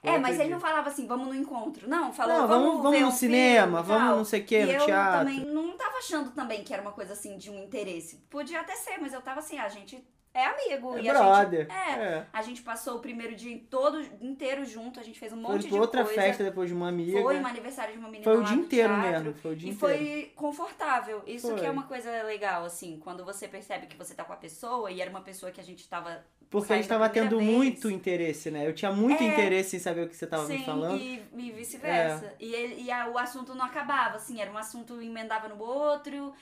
É, 0.02 0.18
mas 0.18 0.40
ele 0.40 0.50
não 0.50 0.60
falava 0.60 0.88
assim, 0.88 1.06
vamos 1.06 1.26
no 1.28 1.34
encontro. 1.34 1.88
Não, 1.88 2.12
falou, 2.12 2.38
Não, 2.38 2.48
vamos, 2.48 2.82
vamos, 2.82 3.00
no 3.00 3.06
um 3.08 3.10
cinema, 3.10 3.82
filme 3.84 3.98
vamos 4.00 4.16
não 4.16 4.24
sei 4.24 4.40
o 4.40 4.44
que, 4.46 4.64
no 4.64 4.72
eu 4.72 4.84
teatro. 4.86 5.18
também 5.18 5.44
não 5.44 5.76
tava 5.76 5.98
achando 5.98 6.30
também 6.30 6.64
que 6.64 6.72
era 6.72 6.80
uma 6.80 6.92
coisa 6.92 7.12
assim 7.12 7.36
de 7.36 7.50
um 7.50 7.62
interesse. 7.62 8.16
Podia 8.30 8.60
até 8.60 8.74
ser, 8.76 8.98
mas 8.98 9.12
eu 9.12 9.20
tava 9.20 9.40
assim, 9.40 9.58
a 9.58 9.68
gente 9.68 10.02
é 10.32 10.44
amigo. 10.46 10.96
É 10.98 11.02
e 11.02 11.08
a 11.08 11.12
brother. 11.14 11.60
gente. 11.66 11.72
É, 11.72 11.92
é. 12.02 12.26
A 12.32 12.42
gente 12.42 12.62
passou 12.62 12.96
o 12.96 13.00
primeiro 13.00 13.34
dia 13.34 13.60
todo 13.68 14.00
inteiro 14.20 14.64
junto, 14.64 15.00
a 15.00 15.02
gente 15.02 15.18
fez 15.18 15.32
um 15.32 15.42
Foi 15.42 15.52
monte 15.54 15.62
pra 15.68 15.70
de 15.70 15.78
outra 15.80 16.04
coisa. 16.04 16.20
festa 16.20 16.44
depois 16.44 16.68
de 16.68 16.74
uma 16.74 16.88
amiga. 16.88 17.20
Foi 17.20 17.38
um 17.38 17.46
aniversário 17.46 17.92
de 17.92 17.98
uma 17.98 18.08
menina 18.08 18.24
Foi 18.24 18.40
o 18.40 18.44
dia 18.44 18.56
inteiro 18.56 18.94
teatro. 18.94 19.10
mesmo, 19.10 19.34
foi 19.34 19.52
o 19.52 19.56
dia 19.56 19.68
E 19.68 19.72
inteiro. 19.72 19.98
foi 19.98 20.32
confortável. 20.36 21.22
Isso 21.26 21.48
que 21.52 21.58
Foi. 21.58 21.66
é 21.66 21.70
uma 21.70 21.84
coisa 21.84 22.22
legal, 22.22 22.64
assim, 22.64 22.98
quando 23.02 23.24
você 23.24 23.48
percebe 23.48 23.86
que 23.86 23.96
você 23.96 24.14
tá 24.14 24.24
com 24.24 24.32
a 24.32 24.36
pessoa 24.36 24.90
e 24.90 25.00
era 25.00 25.10
uma 25.10 25.20
pessoa 25.22 25.50
que 25.50 25.60
a 25.60 25.64
gente 25.64 25.88
tava. 25.88 26.24
Porque 26.48 26.72
a 26.72 26.76
gente 26.76 26.88
tava 26.88 27.08
tendo 27.08 27.38
vez. 27.38 27.48
muito 27.48 27.88
interesse, 27.90 28.50
né? 28.50 28.66
Eu 28.66 28.74
tinha 28.74 28.90
muito 28.90 29.22
É. 29.22 29.26
interesse 29.26 29.76
em 29.76 29.78
saber 29.78 30.06
o 30.06 30.08
que 30.08 30.16
você 30.16 30.26
tava 30.26 30.46
Sim, 30.46 30.58
me 30.58 30.64
falando. 30.64 30.96
É. 31.00 31.04
e, 31.04 31.22
e 31.38 31.52
vice-versa. 31.52 32.34
E, 32.40 32.52
ele- 32.52 32.82
e 32.82 32.90
a- 32.90 33.08
o 33.08 33.16
assunto 33.16 33.54
não 33.54 33.64
acabava, 33.64 34.16
assim, 34.16 34.40
era 34.40 34.50
um 34.50 34.58
assunto 34.58 35.00
emendava 35.00 35.48
no 35.48 35.62
outro. 35.62 36.32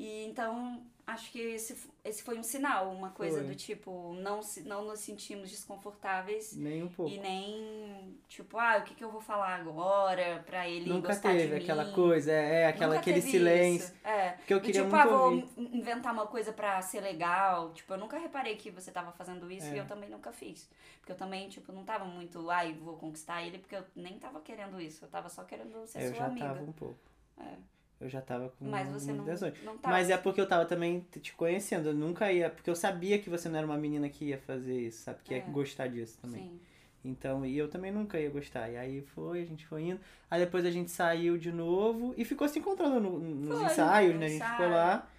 E 0.00 0.26
então, 0.26 0.80
acho 1.04 1.32
que 1.32 1.40
esse, 1.40 1.76
esse 2.04 2.22
foi 2.22 2.38
um 2.38 2.42
sinal, 2.44 2.88
uma 2.92 3.10
coisa 3.10 3.38
Foi. 3.38 3.48
do 3.48 3.54
tipo, 3.56 4.14
não, 4.14 4.38
não 4.64 4.84
nos 4.84 5.00
sentimos 5.00 5.50
desconfortáveis. 5.50 6.54
Nem 6.54 6.84
um 6.84 6.88
pouco. 6.88 7.10
E 7.10 7.18
nem, 7.18 8.16
tipo, 8.28 8.56
ah, 8.58 8.78
o 8.78 8.82
que, 8.84 8.94
que 8.94 9.02
eu 9.02 9.10
vou 9.10 9.20
falar 9.20 9.56
agora 9.56 10.40
pra 10.46 10.68
ele 10.68 10.88
Nunca 10.88 11.08
gostar 11.08 11.32
teve 11.32 11.48
de 11.48 11.54
mim. 11.54 11.62
aquela 11.62 11.84
coisa, 11.92 12.30
é, 12.30 12.60
é 12.62 12.66
aquela, 12.68 12.94
Nunca 12.94 13.00
aquele 13.00 13.20
silêncio. 13.20 13.86
isso. 13.88 14.06
É. 14.06 14.30
Porque 14.34 14.54
eu 14.54 14.58
E, 14.58 14.60
queria 14.60 14.82
tipo, 14.84 14.94
muito 14.94 15.08
ah, 15.08 15.16
vou 15.16 15.24
ouvir. 15.32 15.48
inventar 15.76 16.12
uma 16.12 16.28
coisa 16.28 16.52
pra 16.52 16.80
ser 16.80 17.00
legal. 17.00 17.72
Tipo, 17.72 17.94
eu 17.94 17.98
nunca 17.98 18.16
reparei 18.18 18.54
que 18.54 18.70
você 18.70 18.92
tava 18.92 19.10
fazendo 19.10 19.50
isso 19.50 19.66
É. 19.66 19.74
e 19.74 19.78
eu 19.78 19.86
também 19.88 20.08
nunca 20.08 20.30
fiz. 20.30 20.70
Porque 21.00 21.10
eu 21.10 21.16
também, 21.16 21.48
tipo, 21.48 21.72
não 21.72 21.84
tava 21.84 22.04
muito, 22.04 22.48
ai, 22.50 22.72
vou 22.74 22.96
conquistar 22.96 23.42
ele, 23.42 23.58
porque 23.58 23.74
eu 23.74 23.84
nem 23.96 24.16
tava 24.16 24.40
querendo 24.42 24.80
isso. 24.80 25.04
Eu 25.04 25.08
tava 25.08 25.28
só 25.28 25.42
querendo 25.42 25.84
ser 25.88 26.02
eu 26.02 26.08
sua 26.10 26.18
já 26.18 26.26
amiga. 26.26 26.46
tava 26.46 26.62
um 26.62 26.72
pouco. 26.72 27.00
É. 27.40 27.56
Eu 28.00 28.08
já 28.08 28.20
tava 28.20 28.50
com 28.50 28.64
Mas 28.64 28.88
você 28.88 29.12
não, 29.12 29.24
não 29.24 29.76
tava. 29.78 29.94
Mas 29.96 30.08
é 30.08 30.16
porque 30.16 30.40
eu 30.40 30.46
tava 30.46 30.64
também 30.64 31.04
te 31.20 31.32
conhecendo. 31.32 31.88
Eu 31.88 31.94
nunca 31.94 32.30
ia. 32.32 32.48
Porque 32.48 32.70
eu 32.70 32.76
sabia 32.76 33.18
que 33.18 33.28
você 33.28 33.48
não 33.48 33.58
era 33.58 33.66
uma 33.66 33.76
menina 33.76 34.08
que 34.08 34.26
ia 34.26 34.38
fazer 34.38 34.78
isso, 34.80 35.02
sabe? 35.02 35.18
Que 35.24 35.34
ia 35.34 35.38
É. 35.40 35.50
gostar 35.50 35.88
disso 35.88 36.16
também. 36.22 36.42
Sim. 36.42 36.60
Então, 37.04 37.44
e 37.44 37.56
eu 37.58 37.68
também 37.68 37.90
nunca 37.90 38.18
ia 38.20 38.30
gostar. 38.30 38.68
E 38.70 38.76
aí 38.76 39.00
foi, 39.02 39.42
a 39.42 39.44
gente 39.44 39.66
foi 39.66 39.82
indo. 39.82 40.00
Aí 40.30 40.40
depois 40.44 40.64
a 40.64 40.70
gente 40.70 40.90
saiu 40.90 41.36
de 41.38 41.50
novo 41.50 42.14
e 42.16 42.24
ficou 42.24 42.48
se 42.48 42.58
encontrando 42.58 43.00
no- 43.00 43.18
nos 43.18 43.56
Foi, 43.58 43.66
ensaios, 43.66 44.14
né? 44.16 44.26
A 44.26 44.28
gente 44.28 44.44
ficou 44.50 44.68
lá. 44.68 45.10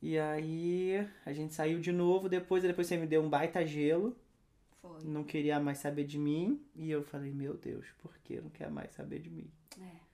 E 0.00 0.16
aí 0.18 1.08
a 1.26 1.32
gente 1.32 1.52
saiu 1.54 1.80
de 1.80 1.90
novo. 1.92 2.28
Depois, 2.28 2.62
depois 2.62 2.86
você 2.86 2.96
me 2.96 3.06
deu 3.06 3.22
um 3.22 3.28
baita 3.28 3.64
gelo. 3.66 4.16
Foi. 4.80 5.02
Não 5.04 5.24
queria 5.24 5.58
mais 5.58 5.78
saber 5.78 6.04
de 6.04 6.18
mim. 6.18 6.60
E 6.76 6.90
eu 6.90 7.02
falei, 7.02 7.32
meu 7.32 7.54
Deus, 7.54 7.86
por 8.00 8.16
que 8.18 8.40
não 8.40 8.50
quer 8.50 8.70
mais 8.70 8.92
saber 8.92 9.18
de 9.20 9.30
mim? 9.30 9.50
É. 9.80 10.07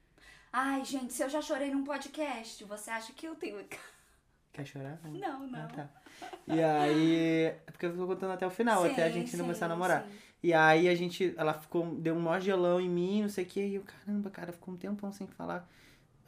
Ai, 0.56 0.84
gente, 0.84 1.12
se 1.12 1.22
eu 1.24 1.28
já 1.28 1.42
chorei 1.42 1.70
num 1.70 1.82
podcast, 1.84 2.64
você 2.64 2.90
acha 2.90 3.12
que 3.12 3.26
eu 3.26 3.34
tenho. 3.34 3.58
Quer 4.52 4.64
chorar? 4.64 5.00
Não, 5.04 5.46
não. 5.48 5.64
Ah, 5.64 5.68
tá. 5.68 5.88
E 6.46 6.62
aí. 6.62 7.46
É 7.46 7.70
porque 7.72 7.86
eu 7.86 7.96
tô 7.96 8.06
contando 8.06 8.32
até 8.32 8.46
o 8.46 8.50
final, 8.50 8.84
até 8.84 9.02
a 9.04 9.08
Sim, 9.08 9.14
gente 9.14 9.30
sim, 9.30 9.38
começar 9.38 9.66
a 9.66 9.68
namorar. 9.70 10.04
sim. 10.04 10.18
E 10.42 10.54
aí 10.54 10.88
a 10.88 10.94
gente. 10.94 11.34
Ela 11.36 11.54
ficou. 11.54 11.84
Deu 11.96 12.14
um 12.14 12.20
maior 12.20 12.40
gelão 12.40 12.80
em 12.80 12.88
mim, 12.88 13.22
não 13.22 13.28
sei 13.28 13.44
o 13.44 13.46
que. 13.48 13.60
E 13.60 13.74
eu, 13.76 13.82
caramba, 13.82 14.30
cara, 14.30 14.52
ficou 14.52 14.74
um 14.74 14.76
tempão 14.76 15.10
sem 15.12 15.26
falar. 15.26 15.68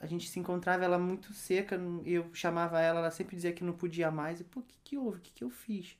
A 0.01 0.07
gente 0.07 0.29
se 0.29 0.41
encontrava, 0.41 0.85
ela 0.85 0.99
muito 0.99 1.33
seca. 1.33 1.81
e 2.05 2.13
Eu 2.15 2.29
chamava 2.35 2.81
ela, 2.81 3.01
ela 3.01 3.11
sempre 3.11 3.37
dizia 3.37 3.53
que 3.53 3.63
não 3.65 3.73
podia 3.75 4.11
mais. 4.11 4.41
E, 4.41 4.45
pô, 4.45 4.61
o 4.61 4.63
que, 4.65 4.77
que 4.85 4.99
houve? 4.99 5.19
O 5.19 5.21
que, 5.21 5.33
que 5.33 5.45
eu 5.45 5.51
fiz? 5.51 5.97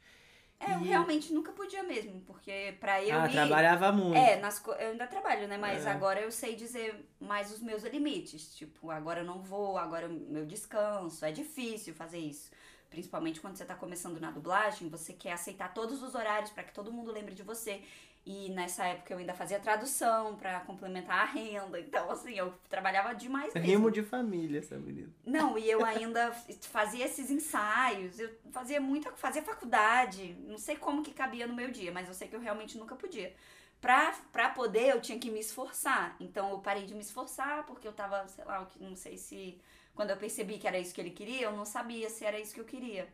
É, 0.59 0.73
eu 0.75 0.81
E- 0.81 0.85
realmente 0.89 1.33
nunca 1.33 1.53
podia 1.53 1.83
mesmo, 1.83 2.21
porque 2.23 2.75
pra 2.81 3.03
eu 3.05 3.19
ah, 3.21 3.27
ir... 3.29 3.33
trabalhava 3.33 3.93
muito. 3.93 4.17
É, 4.17 4.37
nas 4.37 4.65
eu 4.67 4.91
ainda 4.91 5.07
trabalho, 5.07 5.47
né? 5.47 5.59
Mas 5.59 5.85
É. 5.85 5.91
agora 5.91 6.21
eu 6.21 6.31
sei 6.33 6.57
dizer 6.57 7.07
mais 7.21 7.53
os 7.53 7.61
meus 7.61 7.83
limites. 7.85 8.55
Tipo, 8.57 8.91
agora 8.91 9.21
eu 9.21 9.25
não 9.25 9.41
vou, 9.43 9.77
agora 9.77 10.09
o 10.09 10.11
meu 10.13 10.47
descanso. 10.47 11.25
É 11.25 11.31
difícil 11.33 11.95
fazer 11.95 12.19
isso. 12.19 12.51
Principalmente 12.89 13.41
quando 13.41 13.57
você 13.57 13.65
tá 13.65 13.75
começando 13.75 14.19
na 14.21 14.31
dublagem, 14.31 14.89
você 14.89 15.13
quer 15.13 15.33
aceitar 15.33 15.75
todos 15.75 16.03
os 16.03 16.15
horários 16.15 16.51
pra 16.51 16.63
que 16.63 16.73
todo 16.73 16.91
mundo 16.93 17.13
lembre 17.13 17.35
de 17.35 17.43
você. 17.43 17.83
E 18.27 18.51
nessa 18.51 18.85
época 18.85 19.15
eu 19.15 19.19
ainda 19.19 19.33
fazia 19.33 19.61
tradução 19.61 20.35
pra 20.35 20.59
complementar 20.61 21.21
a 21.21 21.25
renda. 21.25 21.79
Então, 21.79 22.11
assim, 22.11 22.35
eu 22.35 22.53
trabalhava 22.69 23.15
demais 23.15 23.55
mesmo. 23.55 23.69
Rimo 23.69 23.89
de 23.89 24.03
família, 24.03 24.59
essa 24.59 24.77
menina. 24.77 25.09
Não, 25.25 25.57
e 25.57 25.71
eu 25.71 25.85
ainda 25.85 26.33
fazia 26.63 27.05
esses 27.05 27.31
ensaios, 27.31 28.19
eu 28.19 28.29
fazia 28.51 28.81
muita, 28.81 29.13
fazia 29.13 29.43
faculdade, 29.43 30.37
não 30.45 30.59
sei 30.59 30.75
como 30.75 31.05
que 31.05 31.15
cabia 31.15 31.47
no 31.47 31.55
meu 31.55 31.71
dia, 31.71 31.93
mas 31.93 32.09
eu 32.09 32.15
sei 32.15 32.27
que 32.27 32.35
eu 32.35 32.41
realmente 32.41 32.77
nunca 32.77 32.97
podia. 32.97 33.33
Pra, 33.81 34.13
pra 34.33 34.49
poder, 34.49 34.89
eu 34.89 35.01
tinha 35.01 35.21
que 35.21 35.31
me 35.31 35.39
esforçar. 35.39 36.17
Então 36.19 36.51
eu 36.51 36.59
parei 36.59 36.85
de 36.85 36.95
me 36.95 37.03
esforçar, 37.03 37.65
porque 37.65 37.87
eu 37.87 37.93
tava, 37.93 38.27
sei 38.27 38.45
lá, 38.45 38.69
não 38.81 38.97
sei 38.97 39.17
se. 39.17 39.61
Quando 39.95 40.11
eu 40.11 40.17
percebi 40.17 40.59
que 40.59 40.67
era 40.67 40.79
isso 40.79 40.93
que 40.93 41.01
ele 41.01 41.11
queria, 41.11 41.43
eu 41.43 41.53
não 41.53 41.65
sabia 41.65 42.11
se 42.11 42.25
era 42.25 42.41
isso 42.41 42.53
que 42.53 42.61
eu 42.61 42.65
queria. 42.65 43.09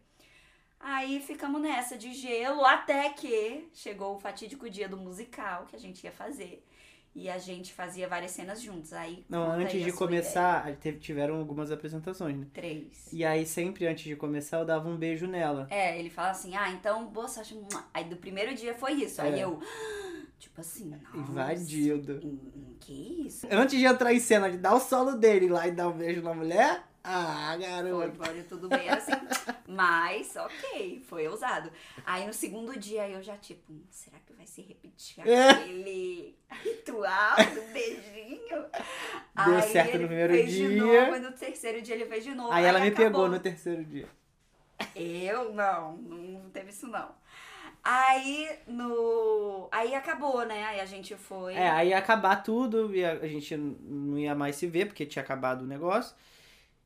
Aí 0.83 1.21
ficamos 1.21 1.63
nessa 1.63 1.97
de 1.97 2.13
gelo, 2.13 2.65
até 2.65 3.09
que 3.11 3.69
chegou 3.73 4.17
o 4.17 4.19
fatídico 4.19 4.69
dia 4.69 4.89
do 4.89 4.97
musical 4.97 5.65
que 5.67 5.77
a 5.77 5.79
gente 5.79 6.03
ia 6.05 6.11
fazer. 6.13 6.67
E 7.15 7.29
a 7.29 7.37
gente 7.39 7.75
fazia 7.75 8.09
várias 8.09 8.31
cenas 8.31 8.61
juntos. 8.61 8.93
Aí. 8.95 9.23
Não, 9.29 9.53
aí 9.53 9.63
antes 9.65 9.83
a 9.83 9.85
de 9.85 9.93
começar, 9.93 10.77
teve- 10.77 10.99
tiveram 10.99 11.37
algumas 11.37 11.71
apresentações, 11.71 12.35
né? 12.37 12.47
ideia. 12.51 12.53
Três. 12.55 13.13
E 13.13 13.23
aí, 13.23 13.45
sempre 13.45 13.87
antes 13.87 14.05
de 14.05 14.17
começar, 14.17 14.59
eu 14.61 14.65
dava 14.65 14.89
um 14.89 14.97
beijo 14.97 15.27
nela. 15.27 15.67
É, 15.71 15.99
ele 15.99 16.09
fala 16.09 16.31
assim, 16.31 16.57
ah, 16.57 16.71
então, 16.71 17.07
boa 17.07 17.29
sorte. 17.29 17.55
Aí 17.93 18.05
do 18.05 18.17
primeiro 18.17 18.55
dia 18.55 18.75
foi 18.75 18.93
isso. 18.95 19.21
Aí 19.21 19.39
É. 19.41 19.45
eu, 19.45 19.61
tipo 20.41 20.59
assim, 20.61 20.87
nossa. 20.89 21.17
Invadido. 21.17 22.15
hum, 22.25 22.39
hum, 22.57 22.75
Que 22.81 23.27
isso? 23.27 23.47
Antes 23.51 23.79
de 23.79 23.85
entrar 23.85 24.13
em 24.15 24.19
cena, 24.19 24.51
de 24.51 24.57
dar 24.57 24.75
o 24.75 24.81
solo 24.81 25.13
dele 25.19 25.49
lá 25.49 25.69
e 25.69 25.71
dar 25.73 25.89
um 25.89 25.93
beijo 25.99 26.23
na 26.23 26.33
mulher. 26.33 26.83
Ah, 27.05 27.57
Foi, 27.57 27.67
garoto. 27.67 28.17
pode 28.17 28.43
tudo 28.45 28.69
bem, 28.69 28.89
assim. 28.89 29.11
Mas, 29.67 30.37
ok, 30.37 31.03
foi 31.09 31.27
ousado. 31.27 31.71
Aí 32.07 32.27
no 32.27 32.33
segundo 32.33 32.79
dia 32.79 33.09
eu 33.09 33.23
já, 33.23 33.37
tipo, 33.37 33.73
hum, 33.73 33.83
será 33.91 34.19
que 34.25 34.33
vai 34.35 34.47
se 34.47 34.63
repetir 34.63 35.27
É. 35.27 35.51
aquele 35.51 36.37
ritual 36.63 37.37
do 37.37 37.73
beijinho? 37.73 38.67
Deu 39.47 39.63
certo 39.63 39.95
ele 39.95 39.99
no 40.03 40.07
primeiro 40.09 40.33
fez 40.35 40.51
de 40.53 40.69
dia. 40.69 41.07
novo, 41.07 41.17
e 41.17 41.21
no 41.21 41.33
terceiro 41.33 41.83
dia 41.83 41.95
ele 41.95 42.07
fez 42.07 42.23
de 42.25 42.35
novo. 42.35 42.53
Aí 42.53 42.65
ela 42.65 42.79
me 42.79 42.89
acabou. 42.89 43.05
pegou 43.11 43.29
no 43.29 43.41
terceiro 43.41 43.85
dia. 43.85 44.09
Eu 44.95 45.53
não, 45.55 45.97
não 45.97 46.51
teve 46.51 46.71
isso 46.71 46.87
não. 46.87 47.11
Aí 47.83 48.49
no. 48.67 49.69
Aí 49.73 49.95
acabou, 49.95 50.45
né? 50.47 50.65
Aí 50.67 50.81
a 50.81 50.87
gente 50.87 51.17
foi. 51.17 51.55
É, 51.55 51.69
aí 51.71 51.89
ia 51.89 51.99
acabar 51.99 52.37
tudo, 52.43 52.95
e 52.95 53.05
a 53.05 53.27
gente 53.27 53.57
não 53.57 54.17
ia 54.19 54.35
mais 54.37 54.55
se 54.57 54.67
ver, 54.69 54.87
porque 54.87 55.05
tinha 55.05 55.23
acabado 55.23 55.63
o 55.63 55.67
negócio. 55.67 56.15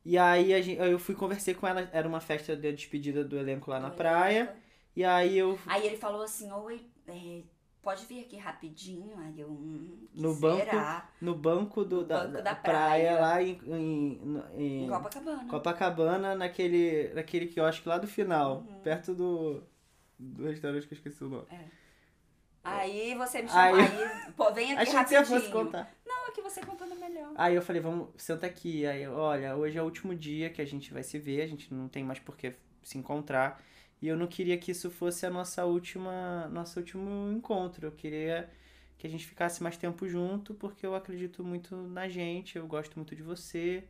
E 0.09 0.17
aí 0.17 0.55
a 0.55 0.61
gente, 0.63 0.79
eu 0.81 0.99
fui 1.01 1.17
conversei 1.17 1.53
com 1.53 1.67
ela, 1.67 1.89
era 1.93 2.07
uma 2.07 2.21
festa 2.21 2.57
de 2.57 2.73
despedida 2.73 3.25
do 3.25 3.37
elenco 3.37 3.69
lá 3.71 3.81
na 3.81 3.91
praia. 3.91 4.43
elenco. 4.43 4.57
E 4.95 5.05
aí 5.05 5.37
eu 5.37 5.59
Aí 5.67 5.85
ele 5.85 5.97
falou 5.97 6.23
assim, 6.23 6.51
oi, 6.53 6.81
é, 7.09 7.43
pode 7.83 8.07
vir 8.07 8.21
aqui 8.21 8.37
rapidinho? 8.37 9.19
Aí 9.19 9.41
eu, 9.41 9.49
hum, 9.49 10.07
que 10.15 10.23
No 10.23 10.35
banco 10.37 10.65
será? 10.65 11.11
no 11.21 11.35
banco 11.35 11.85
do, 11.85 11.97
No 11.97 12.05
da, 12.05 12.25
banco 12.29 12.43
da 12.43 12.55
praia, 12.55 13.17
praia. 13.17 13.21
lá 13.21 13.43
em, 13.43 13.61
em, 13.67 14.43
em 14.57 14.85
Em 14.85 14.89
Copacabana. 14.89 15.45
Copacabana, 15.49 16.35
naquele, 16.37 17.13
naquele 17.13 17.47
quiosque 17.49 17.89
lá 17.89 17.99
do 17.99 18.07
final, 18.07 18.59
Uhum. 18.59 18.81
perto 18.83 19.13
do, 19.13 19.63
do 20.19 20.45
restaurante 20.45 20.87
que 20.87 20.95
eu 20.95 20.99
esqueci 20.99 21.25
o 21.25 21.29
nome. 21.29 21.47
Aí 22.65 23.15
você 23.15 23.43
me 23.43 23.49
chamou, 23.49 23.75
Aí- 23.77 24.03
aí, 24.03 24.33
pô, 24.37 24.53
vem 24.53 24.73
aqui 24.79 24.83
Achei 24.83 24.93
que 24.93 24.97
rapidinho. 25.15 25.25
você 25.27 25.41
fosse 25.41 25.53
contar. 25.53 25.95
Não, 26.05 26.27
aqui 26.29 26.43
você 26.43 26.61
contando 26.61 26.76
melhor. 27.17 27.33
Aí 27.37 27.55
eu 27.55 27.63
falei, 27.63 27.81
vamos, 27.81 28.09
senta 28.17 28.47
aqui. 28.47 28.87
Aí, 28.87 29.07
olha, 29.07 29.57
hoje 29.57 29.79
é 29.79 29.83
o 29.83 29.85
último 29.85 30.15
dia 30.15 30.51
que 30.51 30.61
a 30.61 30.65
gente 30.65 30.93
vai 30.93 31.03
se 31.03 31.19
ver, 31.19 31.43
a 31.43 31.47
gente 31.47 31.73
não 31.73 31.89
tem 31.89 32.05
mais 32.05 32.19
por 32.19 32.37
que 32.37 32.55
se 32.83 32.99
encontrar. 32.99 33.63
E 34.01 34.09
eu 34.09 34.17
não 34.17 34.27
queria 34.27 34.59
que 34.59 34.71
isso 34.71 34.91
fosse 34.91 35.25
a 35.25 35.31
nossa 35.31 35.65
última, 35.65 36.49
nosso 36.49 36.79
último 36.79 37.33
encontro. 37.33 37.87
Eu 37.87 37.93
queria 37.93 38.51
que 38.99 39.07
a 39.07 39.11
gente 39.11 39.27
ficasse 39.27 39.63
mais 39.63 39.77
tempo 39.77 40.07
junto, 40.09 40.55
porque 40.55 40.85
eu 40.85 40.95
acredito 40.95 41.43
muito 41.43 41.77
na 41.77 42.09
gente, 42.09 42.57
eu 42.57 42.67
gosto 42.67 42.97
muito 42.97 43.17
de 43.17 43.23
você. 43.23 43.85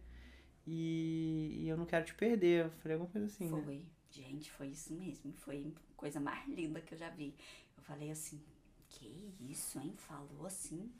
E, 0.66 1.62
e 1.62 1.68
eu 1.68 1.76
não 1.76 1.86
quero 1.86 2.04
te 2.04 2.14
perder. 2.14 2.66
Eu 2.66 2.70
falei 2.70 2.94
alguma 2.94 3.10
coisa 3.10 3.26
assim, 3.26 3.50
né? 3.50 3.62
Foi. 3.62 3.82
Gente, 4.10 4.50
foi 4.50 4.68
isso 4.68 4.94
mesmo. 4.94 5.32
Foi 5.32 5.72
a 5.92 5.94
coisa 5.96 6.20
mais 6.20 6.46
linda 6.48 6.80
que 6.80 6.94
eu 6.94 6.98
já 6.98 7.10
vi. 7.10 7.34
Eu 7.76 7.82
falei 7.82 8.10
assim, 8.10 8.40
que 8.88 9.34
isso, 9.40 9.78
hein? 9.78 9.92
Falou 9.96 10.46
assim 10.46 10.90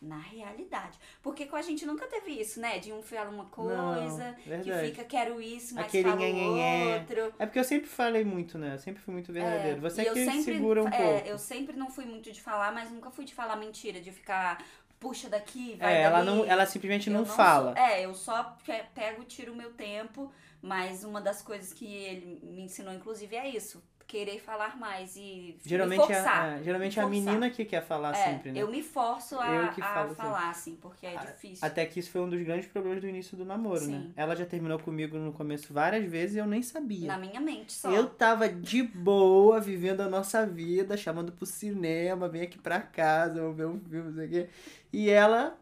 na 0.00 0.18
realidade. 0.18 0.98
Porque 1.22 1.46
com 1.46 1.56
a 1.56 1.62
gente 1.62 1.86
nunca 1.86 2.06
teve 2.06 2.32
isso, 2.32 2.60
né? 2.60 2.78
De 2.78 2.92
um 2.92 3.02
fala 3.02 3.30
uma 3.30 3.46
coisa, 3.46 4.34
que 4.42 4.48
verdade. 4.48 4.88
fica 4.90 5.04
quero 5.04 5.40
isso, 5.40 5.74
mas 5.74 5.86
Aquele 5.86 6.04
fala 6.10 6.16
o 6.16 6.18
nhenhenhé. 6.18 6.98
outro. 6.98 7.34
É 7.38 7.46
porque 7.46 7.58
eu 7.58 7.64
sempre 7.64 7.88
falei 7.88 8.24
muito, 8.24 8.58
né? 8.58 8.74
Eu 8.74 8.78
sempre 8.78 9.02
fui 9.02 9.12
muito 9.14 9.32
verdadeiro. 9.32 9.78
É, 9.78 9.80
Você 9.80 10.02
e 10.02 10.06
é 10.06 10.10
eu 10.10 10.14
que 10.14 10.24
sempre- 10.24 10.42
segura 10.54 10.82
um 10.84 10.88
é, 10.88 10.90
pouco. 10.90 11.28
Eu 11.28 11.38
sempre 11.38 11.76
não 11.76 11.90
fui 11.90 12.04
muito 12.04 12.30
de 12.30 12.40
falar, 12.42 12.72
mas 12.72 12.90
nunca 12.90 13.10
fui 13.10 13.24
de 13.24 13.34
falar 13.34 13.56
mentira, 13.56 14.00
de 14.00 14.12
ficar 14.12 14.62
puxa 14.98 15.28
daqui, 15.28 15.76
vai 15.78 15.94
É, 15.94 16.02
ela, 16.02 16.22
dali. 16.22 16.26
não, 16.38 16.44
ela 16.46 16.64
simplesmente 16.64 17.10
não, 17.10 17.24
sou- 17.26 17.34
fala. 17.36 17.74
é, 17.78 18.04
eu 18.04 18.14
só 18.14 18.56
pe- 18.64 18.84
pego 18.94 19.22
e 19.22 19.26
tiro 19.26 19.52
o 19.52 19.56
meu 19.56 19.70
tempo, 19.74 20.32
mas 20.62 21.04
uma 21.04 21.20
das 21.20 21.42
coisas 21.42 21.70
que 21.72 21.84
ele 21.86 22.40
me 22.42 22.62
ensinou, 22.62 22.94
inclusive, 22.94 23.36
é 23.36 23.46
isso. 23.48 23.82
Querer 24.06 24.38
falar 24.40 24.78
mais 24.78 25.16
e 25.16 25.56
Geralmente, 25.64 26.06
me 26.06 26.12
é, 26.12 26.22
forçar. 26.22 26.60
é, 26.60 26.62
geralmente 26.62 26.96
me 26.96 27.02
é 27.02 27.04
a 27.04 27.08
menina 27.08 27.50
que 27.50 27.64
quer 27.64 27.82
falar 27.84 28.12
É, 28.16 28.24
sempre, 28.32 28.52
né? 28.52 28.62
eu 28.62 28.70
me 28.70 28.80
forço 28.80 29.36
a, 29.38 29.52
Eu 29.52 29.70
que 29.72 29.80
a 29.82 29.84
falo 29.84 30.08
sempre. 30.10 30.22
falar, 30.22 30.50
assim, 30.50 30.76
porque 30.80 31.06
é 31.06 31.16
A- 31.16 31.24
difícil. 31.24 31.66
Até 31.66 31.84
que 31.86 31.98
isso 31.98 32.10
foi 32.12 32.20
um 32.20 32.28
dos 32.30 32.40
grandes 32.42 32.68
problemas 32.68 33.00
do 33.00 33.08
início 33.08 33.36
do 33.36 33.44
namoro, 33.44 33.80
né? 33.86 34.02
Sim. 34.06 34.12
Ela 34.14 34.36
já 34.36 34.46
terminou 34.46 34.78
comigo 34.78 35.18
no 35.18 35.32
começo 35.32 35.72
várias 35.74 36.08
vezes 36.08 36.36
e 36.36 36.38
eu 36.38 36.46
nem 36.46 36.62
sabia. 36.62 37.08
Na 37.08 37.18
minha 37.18 37.40
mente 37.40 37.72
só. 37.72 37.90
Eu 37.90 38.08
tava 38.08 38.48
de 38.48 38.80
boa, 38.84 39.60
vivendo 39.60 40.02
a 40.02 40.08
nossa 40.08 40.46
vida, 40.46 40.96
chamando 40.96 41.32
pro 41.32 41.44
cinema, 41.44 42.28
vem 42.28 42.42
aqui 42.42 42.58
pra 42.58 42.80
casa, 42.80 43.40
vamos 43.40 43.56
ver 43.56 43.66
um 43.66 43.80
filme, 43.80 44.10
não 44.10 44.14
sei 44.14 44.26
o 44.26 44.30
quê. 44.30 44.48
E 44.92 45.10
ela, 45.10 45.58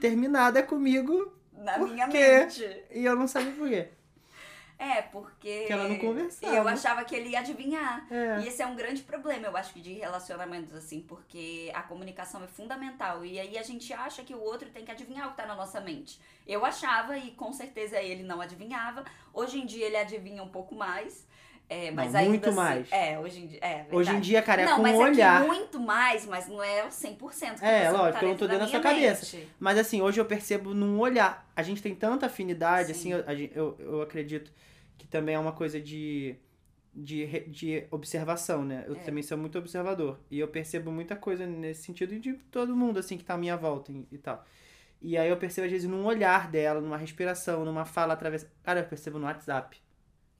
terminada 0.00 0.62
comigo, 0.62 1.32
Na 1.52 1.76
minha 1.78 2.08
quê? 2.08 2.38
mente. 2.40 2.82
e 2.92 3.04
eu 3.04 3.16
não 3.16 3.26
sabia 3.26 3.52
por 3.52 3.68
quê. 3.68 3.88
É, 4.78 5.02
porque. 5.02 5.64
Que 5.66 5.72
ela 5.72 5.88
não 5.88 5.98
conversava. 5.98 6.54
Eu 6.54 6.66
achava 6.66 7.04
que 7.04 7.14
ele 7.14 7.30
ia 7.30 7.40
adivinhar. 7.40 8.06
É. 8.10 8.40
E 8.40 8.48
esse 8.48 8.60
é 8.60 8.66
um 8.66 8.74
grande 8.74 9.02
problema, 9.02 9.46
eu 9.46 9.56
acho, 9.56 9.72
que 9.72 9.80
de 9.80 9.92
relacionamentos, 9.92 10.74
assim, 10.74 11.00
porque 11.00 11.70
a 11.74 11.82
comunicação 11.82 12.42
é 12.42 12.46
fundamental. 12.46 13.24
E 13.24 13.38
aí 13.38 13.56
a 13.56 13.62
gente 13.62 13.92
acha 13.92 14.22
que 14.22 14.34
o 14.34 14.40
outro 14.40 14.68
tem 14.70 14.84
que 14.84 14.90
adivinhar 14.90 15.28
o 15.28 15.30
que 15.30 15.36
tá 15.36 15.46
na 15.46 15.54
nossa 15.54 15.80
mente. 15.80 16.20
Eu 16.46 16.64
achava, 16.64 17.16
e 17.16 17.30
com 17.32 17.52
certeza 17.52 18.00
ele 18.00 18.22
não 18.22 18.40
adivinhava. 18.40 19.04
Hoje 19.32 19.60
em 19.60 19.66
dia 19.66 19.86
ele 19.86 19.96
adivinha 19.96 20.42
um 20.42 20.48
pouco 20.48 20.74
mais. 20.74 21.26
É, 21.68 21.90
mas 21.90 22.12
Não, 22.12 22.20
ainda 22.20 22.30
muito 22.30 22.48
assim- 22.50 22.56
mais. 22.56 22.92
É, 22.92 23.18
hoje 23.18 23.40
em 23.42 23.46
dia. 23.46 23.58
É. 23.62 23.86
Hoje 23.90 24.10
em 24.10 24.20
dia, 24.20 24.42
cara, 24.42 24.62
é 24.62 24.66
não, 24.66 24.76
com 24.76 24.82
mas 24.82 24.94
um 24.94 24.98
olhar. 24.98 25.42
é 25.42 25.46
muito 25.46 25.80
mais, 25.80 26.26
mas 26.26 26.46
não 26.46 26.62
é 26.62 26.84
o 26.84 26.90
100% 26.90 27.58
que 27.60 27.64
É, 27.64 27.90
lógico, 27.90 28.18
tá 28.20 28.24
eu 28.24 28.28
não 28.28 28.36
tô 28.36 28.46
dentro 28.46 28.64
da 28.66 28.68
sua 28.70 28.80
cabeça. 28.80 29.36
mente. 29.36 29.48
Mas 29.58 29.78
assim, 29.78 30.02
hoje 30.02 30.20
eu 30.20 30.24
percebo 30.26 30.74
num 30.74 30.98
olhar. 31.00 31.50
A 31.56 31.62
gente 31.62 31.80
tem 31.82 31.94
tanta 31.94 32.26
afinidade, 32.26 32.92
Sim. 32.94 33.12
assim, 33.14 33.24
eu, 33.34 33.48
eu, 33.54 33.76
eu 33.78 34.02
acredito 34.02 34.52
que 34.98 35.06
também 35.06 35.34
é 35.34 35.38
uma 35.38 35.52
coisa 35.52 35.80
de, 35.80 36.36
de, 36.94 37.26
de 37.48 37.84
observação, 37.90 38.62
né? 38.64 38.84
Eu 38.86 38.94
É. 38.96 38.98
também 38.98 39.22
sou 39.22 39.38
muito 39.38 39.58
observador. 39.58 40.20
E 40.30 40.38
eu 40.38 40.48
percebo 40.48 40.92
muita 40.92 41.16
coisa 41.16 41.46
nesse 41.46 41.82
sentido 41.84 42.18
de 42.20 42.34
todo 42.50 42.76
mundo, 42.76 42.98
assim, 42.98 43.16
que 43.16 43.24
tá 43.24 43.34
à 43.34 43.38
minha 43.38 43.56
volta 43.56 43.90
e, 43.90 44.06
e 44.12 44.18
tal. 44.18 44.44
E 45.00 45.16
aí 45.18 45.28
eu 45.30 45.36
percebo, 45.38 45.64
às 45.66 45.72
vezes, 45.72 45.88
num 45.88 46.04
olhar 46.04 46.50
dela, 46.50 46.80
numa 46.80 46.96
respiração, 46.98 47.64
numa 47.64 47.84
fala 47.86 48.12
através. 48.14 48.46
Cara, 48.62 48.80
eu 48.80 48.84
percebo 48.84 49.18
no 49.18 49.24
WhatsApp. 49.26 49.82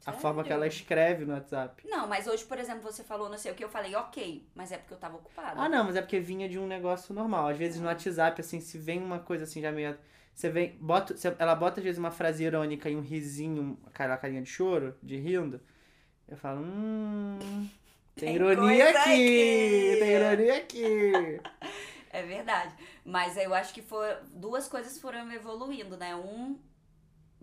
A 0.06 0.12
forma 0.12 0.44
que 0.44 0.52
ela 0.52 0.66
escreve 0.66 1.24
no 1.24 1.32
WhatsApp. 1.32 1.82
Não, 1.88 2.06
mas 2.06 2.26
hoje, 2.26 2.44
por 2.44 2.58
exemplo, 2.58 2.82
você 2.82 3.02
falou 3.02 3.28
não 3.28 3.38
sei 3.38 3.52
o 3.52 3.54
que, 3.54 3.64
eu 3.64 3.68
falei 3.68 3.94
ok, 3.94 4.46
mas 4.54 4.70
é 4.72 4.76
porque 4.78 4.94
eu 4.94 4.98
tava 4.98 5.16
ocupada. 5.16 5.60
Ah, 5.60 5.68
não, 5.68 5.84
mas 5.84 5.96
é 5.96 6.02
porque 6.02 6.20
vinha 6.20 6.48
de 6.48 6.58
um 6.58 6.66
negócio 6.66 7.14
normal. 7.14 7.48
Às 7.48 7.56
vezes 7.56 7.80
no 7.80 7.86
WhatsApp, 7.86 8.40
assim, 8.40 8.60
se 8.60 8.76
vem 8.78 9.02
uma 9.02 9.18
coisa 9.18 9.44
assim 9.44 9.60
já 9.60 9.72
meio. 9.72 9.96
Você 10.34 10.50
vem. 10.50 10.76
Bota, 10.80 11.16
você- 11.16 11.34
ela 11.38 11.54
bota 11.54 11.80
às 11.80 11.84
vezes 11.84 11.98
uma 11.98 12.10
frase 12.10 12.44
irônica 12.44 12.90
e 12.90 12.96
um 12.96 13.00
risinho, 13.00 13.78
aquela 13.86 14.16
carinha 14.16 14.42
de 14.42 14.48
choro, 14.48 14.94
de 15.02 15.16
rindo. 15.16 15.60
Eu 16.28 16.36
falo, 16.36 16.60
hum. 16.60 17.38
Tem, 18.16 18.28
Tem 18.28 18.34
ironia 18.36 18.90
aqui! 18.90 18.98
aqui." 18.98 19.96
Tem 19.98 20.10
ironia 20.10 20.56
aqui! 20.58 21.40
É 22.16 22.22
verdade. 22.22 22.72
Mas 23.04 23.36
eu 23.36 23.52
acho 23.52 23.74
que 23.74 23.82
for, 23.82 24.06
duas 24.32 24.68
coisas 24.68 25.00
foram 25.00 25.32
evoluindo, 25.32 25.96
né? 25.96 26.14
Um, 26.14 26.56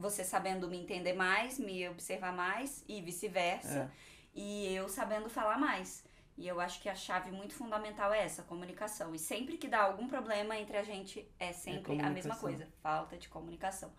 você 0.01 0.23
sabendo 0.23 0.67
me 0.67 0.77
entender 0.77 1.13
mais, 1.13 1.59
me 1.59 1.87
observar 1.87 2.33
mais 2.33 2.83
e 2.87 2.99
vice-versa. 3.01 3.91
E 4.33 4.73
eu 4.73 4.89
sabendo 4.89 5.29
falar 5.29 5.57
mais. 5.57 6.03
E 6.37 6.47
eu 6.47 6.59
acho 6.59 6.81
que 6.81 6.89
a 6.89 6.95
chave 6.95 7.29
muito 7.29 7.53
fundamental 7.53 8.11
é 8.11 8.23
essa, 8.23 8.41
comunicação. 8.43 9.13
E 9.13 9.19
sempre 9.19 9.57
que 9.57 9.67
dá 9.67 9.81
algum 9.83 10.07
problema 10.07 10.57
entre 10.57 10.75
a 10.77 10.83
gente, 10.83 11.29
é 11.37 11.51
sempre 11.51 11.93
a 11.93 12.09
mesma 12.09 12.35
comunicação. 12.35 12.39
coisa. 12.39 12.67
Falta 12.81 13.17
de 13.17 13.29
comunicação. 13.29 13.91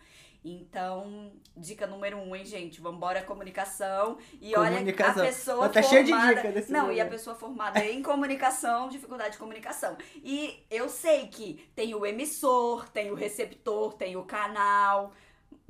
Então, 0.45 1.31
dica 1.57 1.87
número 1.87 2.19
um, 2.19 2.35
hein, 2.35 2.45
gente? 2.45 2.81
Vambora, 2.81 3.23
comunicação. 3.23 4.19
E 4.41 4.57
olha, 4.57 4.71
a 4.71 4.73
Comunicação. 4.73 5.25
pessoa 5.25 5.69
Tá 5.69 5.83
formada... 5.83 6.53
de 6.63 6.73
Não, 6.73 6.91
e 6.91 7.01
a 7.01 7.07
pessoa 7.07 7.37
formada 7.37 7.85
em 7.85 8.03
comunicação, 8.03 8.89
dificuldade 8.89 9.33
de 9.33 9.39
comunicação. 9.39 9.97
E 10.17 10.67
eu 10.69 10.89
sei 10.89 11.29
que 11.29 11.71
tem 11.77 11.95
o 11.95 12.05
emissor, 12.05 12.89
tem 12.89 13.13
o 13.13 13.15
receptor, 13.15 13.93
tem 13.95 14.17
o 14.17 14.25
canal. 14.25 15.13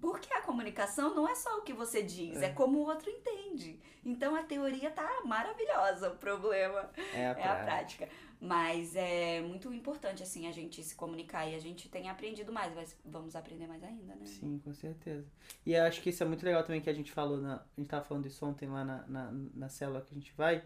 Porque 0.02 0.34
a 0.34 0.42
comunicação 0.42 1.14
não 1.14 1.26
é 1.28 1.34
só 1.36 1.58
o 1.58 1.62
que 1.62 1.72
você 1.72 2.02
diz, 2.02 2.42
é, 2.42 2.46
É. 2.46 2.52
como 2.52 2.78
o 2.80 2.86
outro 2.92 3.08
entende. 3.08 3.80
Então 4.04 4.34
a 4.34 4.42
teoria 4.42 4.90
tá 4.90 5.08
maravilhosa, 5.24 6.10
o 6.10 6.16
problema 6.16 6.90
É 7.14 7.18
a 7.18 7.20
é 7.20 7.30
a 7.30 7.34
prática. 7.34 7.64
prática. 7.64 8.08
Mas 8.44 8.96
é 8.96 9.40
muito 9.40 9.72
importante, 9.72 10.20
assim, 10.20 10.48
a 10.48 10.52
gente 10.52 10.82
se 10.82 10.96
comunicar 10.96 11.46
e 11.48 11.54
a 11.54 11.60
gente 11.60 11.88
tem 11.88 12.10
aprendido 12.10 12.52
mais, 12.52 12.74
mas 12.74 12.96
vamos 13.04 13.36
aprender 13.36 13.68
mais 13.68 13.84
ainda, 13.84 14.16
né? 14.16 14.26
Sim, 14.26 14.60
com 14.64 14.74
certeza. 14.74 15.24
E 15.64 15.72
eu 15.74 15.84
acho 15.84 16.02
que 16.02 16.10
isso 16.10 16.24
é 16.24 16.26
muito 16.26 16.44
legal 16.44 16.64
também 16.64 16.80
que 16.80 16.90
a 16.90 16.92
gente 16.92 17.12
falou, 17.12 17.36
na, 17.40 17.54
a 17.58 17.80
gente 17.80 17.88
tava 17.88 18.04
falando 18.04 18.26
isso 18.26 18.44
ontem 18.44 18.68
lá 18.68 18.84
na, 18.84 19.06
na, 19.06 19.30
na 19.54 19.68
célula 19.68 20.00
que 20.02 20.12
a 20.12 20.18
gente 20.18 20.32
vai, 20.36 20.64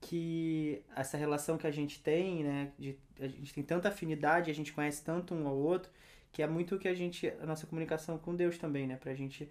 que 0.00 0.84
essa 0.94 1.16
relação 1.16 1.58
que 1.58 1.66
a 1.66 1.70
gente 1.72 2.00
tem, 2.00 2.44
né, 2.44 2.72
de, 2.78 2.96
a 3.18 3.26
gente 3.26 3.52
tem 3.52 3.64
tanta 3.64 3.88
afinidade, 3.88 4.48
a 4.50 4.54
gente 4.54 4.72
conhece 4.72 5.02
tanto 5.04 5.34
um 5.34 5.48
ao 5.48 5.56
outro, 5.56 5.90
que 6.32 6.42
é 6.42 6.46
muito 6.46 6.74
o 6.74 6.78
que 6.78 6.88
a 6.88 6.94
gente, 6.94 7.32
a 7.42 7.46
nossa 7.46 7.66
comunicação 7.66 8.18
com 8.18 8.34
Deus 8.34 8.58
também, 8.58 8.86
né, 8.86 8.96
pra 8.96 9.14
gente 9.14 9.50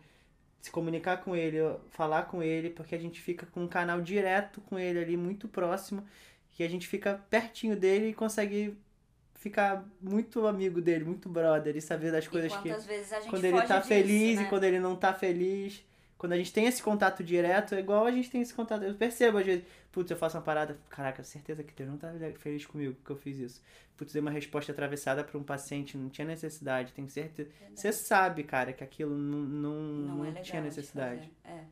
se 0.62 0.72
comunicar 0.72 1.18
com 1.18 1.36
ele, 1.36 1.58
falar 1.90 2.24
com 2.24 2.44
ele, 2.44 2.70
porque 2.70 2.94
a 2.94 3.00
gente 3.00 3.22
fica 3.22 3.46
com 3.46 3.64
um 3.64 3.68
canal 3.68 4.02
direto 4.02 4.60
com 4.62 4.78
ele 4.78 5.00
ali, 5.00 5.16
muito 5.18 5.48
próximo, 5.48 6.06
que 6.52 6.64
a 6.64 6.70
gente 6.70 6.88
fica 6.88 7.22
pertinho 7.30 7.76
dele 7.76 8.10
e 8.10 8.14
consegue 8.14 8.78
ficar 9.36 9.88
muito 10.02 10.46
amigo 10.46 10.82
dele, 10.82 11.06
muito 11.06 11.30
brother, 11.30 11.76
e 11.78 11.82
saber 11.82 12.12
das 12.12 12.28
coisas 12.28 12.54
que 12.58 12.70
quantas 12.70 12.86
vezes 12.86 13.14
a 13.14 13.20
gente 13.22 13.30
quando 13.30 13.46
ele 13.46 13.62
tá 13.62 13.78
disso, 13.78 13.88
feliz 13.88 14.36
né? 14.38 14.44
e 14.44 14.46
quando 14.48 14.64
ele 14.66 14.80
não 14.80 14.96
tá 14.96 15.14
feliz. 15.14 15.86
Quando 16.18 16.34
a 16.34 16.38
gente 16.38 16.52
tem 16.52 16.66
esse 16.66 16.84
contato 16.84 17.24
direto, 17.24 17.74
é 17.74 17.80
igual 17.80 18.06
a 18.06 18.12
gente 18.12 18.30
tem 18.30 18.42
esse 18.42 18.54
contato. 18.54 18.84
Eu 18.84 18.94
percebo, 18.94 19.38
às 19.38 19.46
vezes, 19.46 19.64
putz, 19.92 20.12
eu 20.12 20.18
faço 20.18 20.38
uma 20.38 20.44
parada, 20.44 20.80
caraca, 20.90 21.24
certeza 21.24 21.64
que 21.64 21.74
Deus 21.74 21.90
não 21.90 21.98
tá 21.98 22.12
feliz 22.38 22.66
comigo 22.66 22.96
que 23.04 23.10
eu 23.10 23.16
fiz 23.16 23.38
isso. 23.38 23.62
Putz, 23.98 24.14
dei 24.14 24.22
uma 24.22 24.32
resposta 24.32 24.72
atravessada 24.72 25.24
pra 25.24 25.38
um 25.38 25.44
paciente, 25.44 25.98
não 25.98 26.10
tinha 26.10 26.26
necessidade, 26.26 26.94
tenho 26.94 27.10
certeza. 27.10 27.50
Você 27.76 27.92
sabe, 27.92 28.44
cara, 28.44 28.72
que 28.72 28.84
aquilo 28.84 29.16
não, 29.18 29.40
não, 29.40 29.74
Não, 29.74 30.16
não 30.18 30.26
é 30.26 30.32
tinha 30.42 30.62
de 30.62 30.68
necessidade. 30.68 31.32
É. 31.44 31.64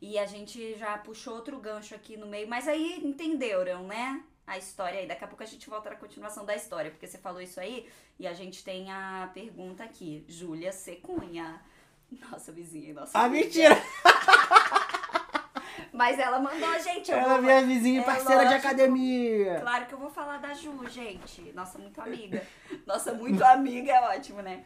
E 0.00 0.18
a 0.18 0.26
gente 0.26 0.76
já 0.76 0.98
puxou 0.98 1.34
outro 1.34 1.58
gancho 1.58 1.94
aqui 1.94 2.16
no 2.16 2.26
meio, 2.26 2.48
mas 2.48 2.68
aí 2.68 3.00
entenderam, 3.02 3.86
né? 3.86 4.22
A 4.46 4.58
história 4.58 5.00
aí. 5.00 5.06
Daqui 5.06 5.24
a 5.24 5.26
pouco 5.26 5.42
a 5.42 5.46
gente 5.46 5.68
volta 5.70 5.88
na 5.88 5.96
continuação 5.96 6.44
da 6.44 6.54
história, 6.54 6.90
porque 6.90 7.06
você 7.06 7.16
falou 7.16 7.40
isso 7.40 7.58
aí 7.58 7.88
e 8.18 8.26
a 8.26 8.34
gente 8.34 8.62
tem 8.62 8.90
a 8.90 9.30
pergunta 9.32 9.82
aqui. 9.82 10.24
Júlia 10.28 10.72
Secunha. 10.72 11.60
Nossa 12.30 12.52
vizinha, 12.52 12.92
nossa 12.92 13.18
Ah, 13.18 13.28
mentira! 13.28 13.74
Mas 15.94 16.18
ela 16.18 16.40
mandou, 16.40 16.78
gente. 16.80 17.10
Eu 17.12 17.18
Ela 17.18 17.28
é 17.34 17.34
vou... 17.34 17.42
minha 17.42 17.62
vizinha 17.62 18.00
e 18.00 18.02
É 18.02 18.04
parceira 18.04 18.42
de 18.46 18.50
lógico. 18.54 18.66
academia. 18.66 19.60
Claro 19.60 19.86
que 19.86 19.94
eu 19.94 19.98
vou 19.98 20.10
falar 20.10 20.38
da 20.38 20.52
Ju, 20.52 20.88
gente. 20.88 21.52
Nossa, 21.54 21.78
muito 21.78 22.00
amiga. 22.00 22.42
Nossa, 22.84 23.12
muito 23.14 23.42
amiga 23.44 23.92
é 23.92 24.00
ótimo, 24.16 24.42
né? 24.42 24.64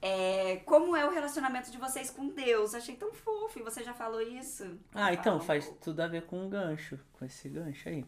É, 0.00 0.56
como 0.64 0.96
é 0.96 1.04
o 1.06 1.10
relacionamento 1.10 1.70
de 1.70 1.76
vocês 1.76 2.08
com 2.10 2.26
Deus? 2.28 2.74
Achei 2.74 2.96
tão 2.96 3.12
fofo. 3.12 3.58
E 3.58 3.62
você 3.62 3.84
já 3.84 3.92
falou 3.92 4.20
isso? 4.22 4.78
Ah, 4.94 5.12
então 5.12 5.36
um 5.36 5.40
faz 5.40 5.66
pouco. 5.66 5.80
tudo 5.82 6.00
a 6.00 6.06
ver 6.08 6.22
com 6.22 6.42
um 6.44 6.48
gancho, 6.48 6.98
com 7.12 7.24
esse 7.24 7.48
gancho 7.50 7.88
aí. 7.90 8.04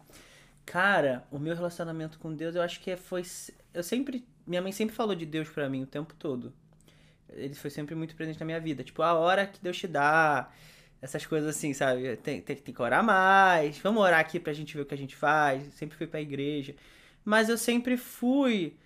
Cara, 0.65 1.27
o 1.31 1.39
meu 1.39 1.55
relacionamento 1.55 2.19
com 2.19 2.35
Deus, 2.35 2.55
eu 2.57 2.63
acho 2.63 2.81
que 2.81 2.91
é- 2.91 2.97
foi. 2.97 3.23
Eu 3.75 3.83
sempre. 3.83 4.27
Minha 4.47 4.63
mãe 4.63 4.73
sempre 4.73 4.95
falou 4.97 5.15
de 5.15 5.27
Deus 5.27 5.49
pra 5.51 5.69
mim 5.69 5.83
o 5.83 5.87
tempo 5.87 6.15
todo. 6.15 6.53
Ele 7.29 7.55
foi 7.55 7.69
sempre 7.71 7.95
muito 7.95 8.17
presente 8.17 8.41
na 8.41 8.47
minha 8.47 8.61
vida. 8.61 8.83
Tipo, 8.83 9.03
a 9.03 9.13
hora 9.15 9.47
que 9.47 9.61
Deus 9.61 9.77
te 9.77 9.87
dá. 9.87 10.51
Essas 11.05 11.27
coisas 11.27 11.57
assim, 11.57 11.75
sabe? 11.75 12.17
Tem, 12.19 12.41
tem, 12.41 12.57
tem 12.57 12.75
que 12.75 12.83
orar 12.83 13.05
mais. 13.05 13.79
Vamos 13.79 14.03
orar 14.03 14.21
aqui 14.21 14.41
pra 14.41 14.53
gente 14.53 14.75
ver 14.77 14.83
o 14.83 14.87
que 14.87 14.95
a 14.95 14.99
gente 14.99 15.17
faz. 15.17 15.65
Sempre 15.75 15.97
fui 15.99 16.07
pra 16.07 16.21
igreja. 16.21 16.75
Mas 17.25 17.49
eu 17.49 17.59
sempre 17.59 17.97
fui. 17.97 18.77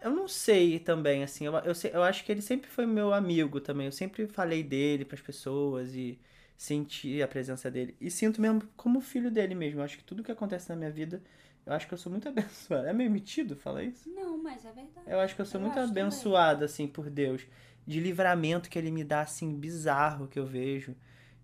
Eu 0.00 0.10
não 0.10 0.28
sei 0.28 0.78
também, 0.78 1.22
assim. 1.24 1.46
Eu, 1.46 1.54
eu, 1.54 1.72
eu 1.92 2.02
acho 2.02 2.24
que 2.24 2.30
ele 2.32 2.42
sempre 2.42 2.68
foi 2.70 2.86
meu 2.86 3.12
amigo 3.12 3.60
também. 3.60 3.86
Eu 3.86 3.92
sempre 3.92 4.26
falei 4.26 4.62
dele 4.62 5.04
pras 5.04 5.20
pessoas 5.20 5.94
e 5.94 6.18
senti 6.56 7.22
a 7.22 7.28
presença 7.28 7.70
dele. 7.70 7.96
E 8.00 8.10
sinto 8.10 8.40
mesmo 8.40 8.62
como 8.76 9.00
filho 9.00 9.30
dele 9.30 9.54
mesmo. 9.54 9.80
Eu 9.80 9.84
acho 9.84 9.96
que 9.98 10.04
tudo 10.04 10.22
que 10.22 10.30
acontece 10.32 10.68
na 10.68 10.76
minha 10.76 10.90
vida, 10.90 11.22
eu 11.64 11.72
acho 11.72 11.86
que 11.88 11.94
eu 11.94 11.98
sou 11.98 12.12
muito 12.12 12.28
abençoado. 12.28 12.86
É 12.86 12.92
meio 12.92 13.10
metido 13.10 13.56
falar 13.56 13.82
isso? 13.84 14.08
Não, 14.08 14.38
mas 14.42 14.64
é 14.64 14.72
verdade. 14.72 15.06
Eu 15.06 15.20
acho 15.20 15.34
que 15.34 15.40
eu 15.40 15.46
sou 15.46 15.60
Eu 15.60 15.62
muito 15.64 15.78
acho 15.78 15.88
também. 15.88 16.04
assim, 16.64 16.86
por 16.86 17.10
Deus. 17.10 17.42
De 17.86 18.00
livramento 18.00 18.68
que 18.68 18.78
ele 18.78 18.90
me 18.90 19.04
dá, 19.04 19.20
assim, 19.22 19.54
bizarro 19.54 20.26
que 20.28 20.38
eu 20.38 20.46
vejo. 20.46 20.94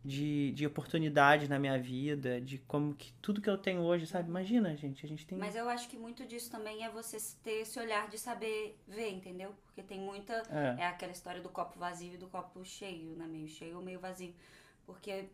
De, 0.05 0.51
de 0.51 0.67
oportunidade 0.67 1.49
na 1.49 1.61
minha 1.61 1.79
vida, 1.79 2.41
de 2.41 2.59
como 2.59 2.93
que 2.93 3.13
tudo 3.23 3.41
que 3.41 3.49
eu 3.49 3.57
tenho 3.57 3.83
hoje, 3.83 4.05
sabe? 4.05 4.29
Imagina, 4.29 4.77
gente, 4.77 5.07
a 5.07 5.09
gente 5.09 5.25
tem. 5.25 5.39
Mas 5.39 5.55
eu 5.55 5.69
acho 5.69 5.89
que 5.89 5.97
muito 5.97 6.27
disso 6.27 6.51
também 6.51 6.85
é 6.85 6.91
você 6.91 7.19
ter 7.41 7.61
esse 7.61 7.79
olhar 7.79 8.09
de 8.09 8.19
saber 8.19 8.77
ver, 8.89 9.13
entendeu? 9.13 9.55
Porque 9.65 9.81
tem 9.81 10.01
muita. 10.01 10.43
É. 10.51 10.83
É 10.83 10.87
aquela 10.89 11.13
história 11.13 11.41
do 11.41 11.49
copo 11.49 11.79
vazio 11.79 12.15
e 12.15 12.17
do 12.17 12.27
copo 12.27 12.65
cheio, 12.65 13.15
né? 13.15 13.29
Meio 13.29 13.47
cheio 13.47 13.77
ou 13.77 13.83
meio 13.83 14.01
vazio. 14.01 14.35
Porque 14.85 15.27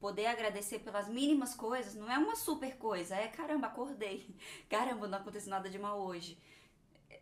poder 0.00 0.26
agradecer 0.26 0.80
pelas 0.80 1.08
mínimas 1.08 1.54
coisas 1.54 1.94
não 1.94 2.10
é 2.10 2.18
uma 2.18 2.36
super 2.36 2.76
coisa. 2.76 3.14
É 3.14 3.28
caramba, 3.28 3.68
acordei. 3.68 4.34
Caramba, 4.68 5.06
não 5.06 5.18
aconteceu 5.18 5.50
nada 5.50 5.70
de 5.70 5.78
mal 5.78 6.00
hoje. 6.00 6.36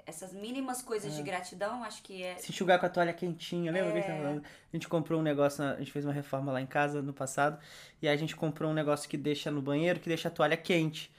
Essas 0.07 0.33
mínimas 0.35 0.83
coisas 0.83 1.15
de 1.17 1.23
gratidão, 1.23 1.83
acho 1.83 2.03
que 2.03 2.23
é. 2.23 2.37
Se 2.37 2.51
enxugar 2.53 2.79
com 2.79 2.87
a 2.87 2.89
toalha 2.91 3.13
quentinha, 3.13 3.73
lembra 3.73 3.93
que 3.93 3.99
a 3.99 4.01
gente 4.01 4.07
tava 4.11 4.19
É. 4.19 4.23
falando? 4.23 4.43
A 4.45 4.77
gente 4.77 4.89
comprou 4.89 5.21
um 5.21 5.23
negócio, 5.23 5.65
a 5.65 5.77
gente 5.79 5.91
fez 5.93 6.05
uma 6.05 6.13
reforma 6.13 6.53
lá 6.53 6.61
em 6.61 6.67
casa 6.67 7.01
no 7.01 7.13
passado, 7.13 7.59
e 8.03 8.07
aí 8.09 8.15
a 8.15 8.17
gente 8.19 8.37
comprou 8.37 8.71
um 8.71 8.75
negócio 8.75 9.09
que 9.09 9.17
deixa 9.17 9.51
no 9.51 9.63
banheiro, 9.63 9.99
que 10.01 10.09
deixa 10.09 10.29
a 10.29 10.31
toalha 10.31 10.57
quente. 10.57 11.11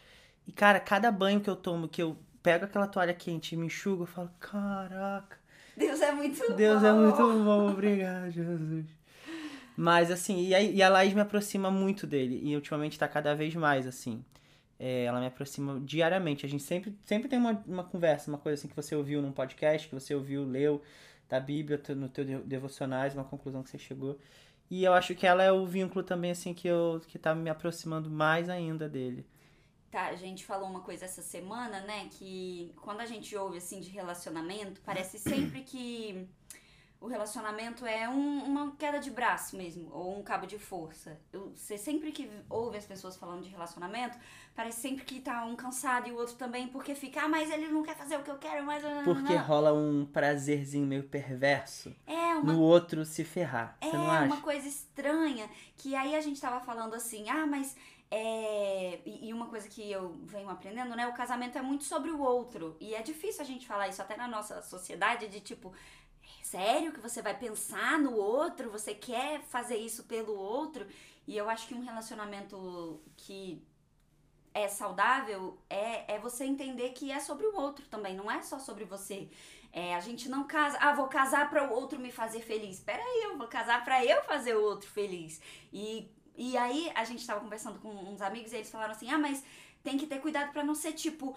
E, 0.48 0.52
cara, 0.52 0.80
cada 0.80 1.12
banho 1.12 1.42
que 1.42 1.50
eu 1.50 1.56
tomo, 1.56 1.88
que 1.90 2.02
eu 2.04 2.16
pego 2.44 2.66
aquela 2.66 2.86
toalha 2.88 3.14
quente 3.16 3.56
e 3.56 3.58
me 3.58 3.66
enxugo, 3.66 4.04
eu 4.04 4.08
falo, 4.08 4.30
caraca, 4.40 5.38
Deus 5.76 6.00
é 6.02 6.12
muito 6.12 6.54
Deus 6.54 6.82
bom. 6.82 6.88
é 6.88 6.94
muito 6.94 7.18
bom, 7.44 7.72
obrigado, 7.72 8.30
Jesus. 8.30 8.86
Mas, 9.76 10.10
assim, 10.12 10.46
e, 10.48 10.54
aí, 10.56 10.76
e 10.76 10.82
a 10.84 10.88
Laís 10.90 11.14
me 11.14 11.22
aproxima 11.22 11.70
muito 11.72 12.06
dele, 12.08 12.40
e 12.44 12.56
ultimamente 12.56 12.98
tá 13.00 13.08
cada 13.08 13.34
vez 13.36 13.56
mais, 13.56 13.86
assim. 13.88 14.24
É, 14.80 15.06
ela 15.06 15.20
me 15.20 15.28
aproxima 15.28 15.80
diariamente. 15.80 16.46
A 16.46 16.50
gente 16.50 16.64
sempre, 16.64 16.98
sempre 17.06 17.30
tem 17.30 17.40
uma, 17.40 17.64
uma 17.66 17.84
conversa, 17.84 18.30
uma 18.30 18.38
coisa 18.38 18.60
assim 18.60 18.68
que 18.68 18.76
você 18.76 18.96
ouviu 18.96 19.22
num 19.22 19.32
podcast, 19.32 19.88
que 19.88 19.96
você 19.96 20.14
ouviu, 20.14 20.44
leu 20.44 20.82
da 21.30 21.40
Bíblia, 21.40 21.82
no 21.96 22.10
teu 22.10 22.24
de- 22.26 22.38
devocionais, 22.40 23.14
uma 23.16 23.24
conclusão 23.24 23.64
que 23.64 23.70
você 23.70 23.78
chegou. 23.78 24.18
E 24.70 24.84
eu 24.84 24.94
acho 24.94 25.16
que 25.16 25.26
ela 25.28 25.44
é 25.44 25.52
o 25.52 25.66
vínculo 25.66 26.04
também, 26.04 26.32
assim, 26.32 26.54
que, 26.54 26.68
eu, 26.68 27.02
que 27.08 27.20
tá 27.20 27.34
me 27.36 27.50
aproximando 27.50 28.10
mais 28.10 28.50
ainda 28.50 28.90
dele. 28.90 29.26
Tá, 29.92 30.08
a 30.08 30.16
gente 30.16 30.46
falou 30.46 30.70
uma 30.70 30.82
coisa 30.82 31.06
essa 31.06 31.22
semana, 31.22 31.80
né? 31.82 32.10
Que 32.12 32.74
quando 32.82 33.00
a 33.00 33.06
gente 33.06 33.36
ouve 33.36 33.58
assim 33.58 33.80
de 33.80 33.90
relacionamento, 33.90 34.82
parece 34.82 35.18
sempre 35.18 35.62
que 35.62 36.28
o 37.06 37.08
relacionamento 37.08 37.86
é 37.86 38.10
um- 38.10 38.44
uma 38.46 38.72
queda 38.78 39.00
de 39.00 39.12
braço 39.12 39.56
mesmo, 39.56 39.90
ou 39.94 40.18
um 40.20 40.24
cabo 40.24 40.46
de 40.48 40.58
força. 40.58 41.20
Eu, 41.32 41.52
você 41.56 41.78
sempre 41.78 42.12
que 42.12 42.30
ouve 42.50 42.78
as 42.78 42.86
pessoas 42.86 43.16
falando 43.16 43.44
de 43.44 43.50
relacionamento, 43.50 44.18
parece 44.56 44.82
sempre 44.82 45.06
que 45.06 45.20
tá 45.20 45.46
um 45.46 45.56
cansado 45.56 46.08
e 46.10 46.12
o 46.12 46.16
outro 46.18 46.36
também, 46.36 46.68
porque 46.68 46.96
fica, 46.96 47.22
ah, 47.22 47.28
mas 47.28 47.52
ele 47.52 47.68
não 47.68 47.84
quer 47.84 47.96
fazer 47.96 48.18
o 48.18 48.24
que 48.24 48.32
eu 48.32 48.38
quero, 48.40 48.66
mas. 48.66 48.84
Porque 49.04 49.36
rola 49.36 49.72
um 49.74 50.06
prazerzinho 50.06 50.88
meio 50.88 51.04
perverso 51.04 51.96
É 52.08 52.34
uma 52.36 52.54
no 52.54 52.60
outro 52.60 53.06
se 53.06 53.24
ferrar. 53.24 53.78
É 53.82 53.90
Você 53.90 53.98
não 53.98 54.10
acha? 54.10 54.26
uma 54.26 54.42
coisa 54.42 54.68
estranha 54.68 55.48
que 55.78 55.96
aí 55.96 56.16
a 56.16 56.22
gente 56.22 56.42
tava 56.42 56.60
falando 56.60 56.96
assim, 56.96 57.30
ah, 57.30 57.46
mas 57.46 57.76
é. 58.10 59.00
E 59.06 59.28
e 59.30 59.34
uma 59.34 59.48
coisa 59.48 59.68
que 59.68 59.92
eu 59.92 60.16
venho 60.24 60.50
aprendendo, 60.50 60.96
né? 60.96 61.08
O 61.08 61.14
casamento 61.14 61.58
é 61.58 61.62
muito 61.62 61.84
sobre 61.84 62.12
o 62.12 62.20
outro. 62.22 62.76
E 62.80 62.94
é 62.96 63.02
difícil 63.02 63.42
a 63.42 63.46
gente 63.46 63.68
falar 63.68 63.88
isso 63.88 64.02
até 64.02 64.16
na 64.16 64.28
nossa 64.28 64.62
sociedade, 64.62 65.28
de 65.28 65.40
tipo, 65.40 65.74
sério 66.56 66.94
que 66.94 67.02
você 67.02 67.22
vai 67.22 67.38
pensar 67.38 68.00
no 68.00 68.14
outro? 68.16 68.72
Você 68.72 68.94
quer 68.94 69.42
fazer 69.42 69.76
isso 69.76 70.06
pelo 70.06 70.34
outro? 70.34 70.88
E 71.28 71.36
eu 71.36 71.50
acho 71.50 71.68
que 71.68 71.74
um 71.74 71.84
relacionamento 71.84 73.02
que 73.18 73.62
é 74.54 74.70
saudável 74.70 75.58
é, 75.70 76.16
é 76.16 76.18
você 76.18 76.46
entender 76.46 76.92
que 76.92 77.12
é 77.12 77.20
sobre 77.20 77.46
o 77.46 77.56
outro 77.58 77.86
também, 77.88 78.16
não 78.16 78.32
é 78.32 78.42
só 78.42 78.58
sobre 78.58 78.86
você. 78.86 79.30
É, 79.74 79.94
a 79.96 80.00
gente 80.00 80.30
não 80.30 80.48
casa, 80.48 80.78
ah, 80.80 80.94
vou 80.94 81.10
casar 81.10 81.50
para 81.50 81.70
o 81.70 81.74
outro 81.74 82.00
me 82.00 82.10
fazer 82.10 82.40
feliz. 82.40 82.80
Peraí, 82.80 83.24
eu 83.26 83.38
vou 83.38 83.50
casar 83.50 83.84
para 83.84 84.06
eu 84.06 84.24
fazer 84.24 84.56
o 84.56 84.64
outro 84.64 84.90
feliz. 84.90 85.42
E, 85.74 86.10
e 86.38 86.56
aí 86.56 86.90
a 86.96 87.04
gente 87.04 87.28
tava 87.28 87.42
conversando 87.42 87.80
com 87.80 87.90
uns 87.90 88.22
amigos 88.22 88.54
e 88.54 88.56
eles 88.56 88.72
falaram 88.72 88.94
assim: 88.94 89.12
ah, 89.12 89.18
mas 89.18 89.44
tem 89.84 89.98
que 89.98 90.08
ter 90.08 90.22
cuidado 90.22 90.54
para 90.54 90.64
não 90.64 90.74
ser 90.74 90.94
tipo, 90.94 91.36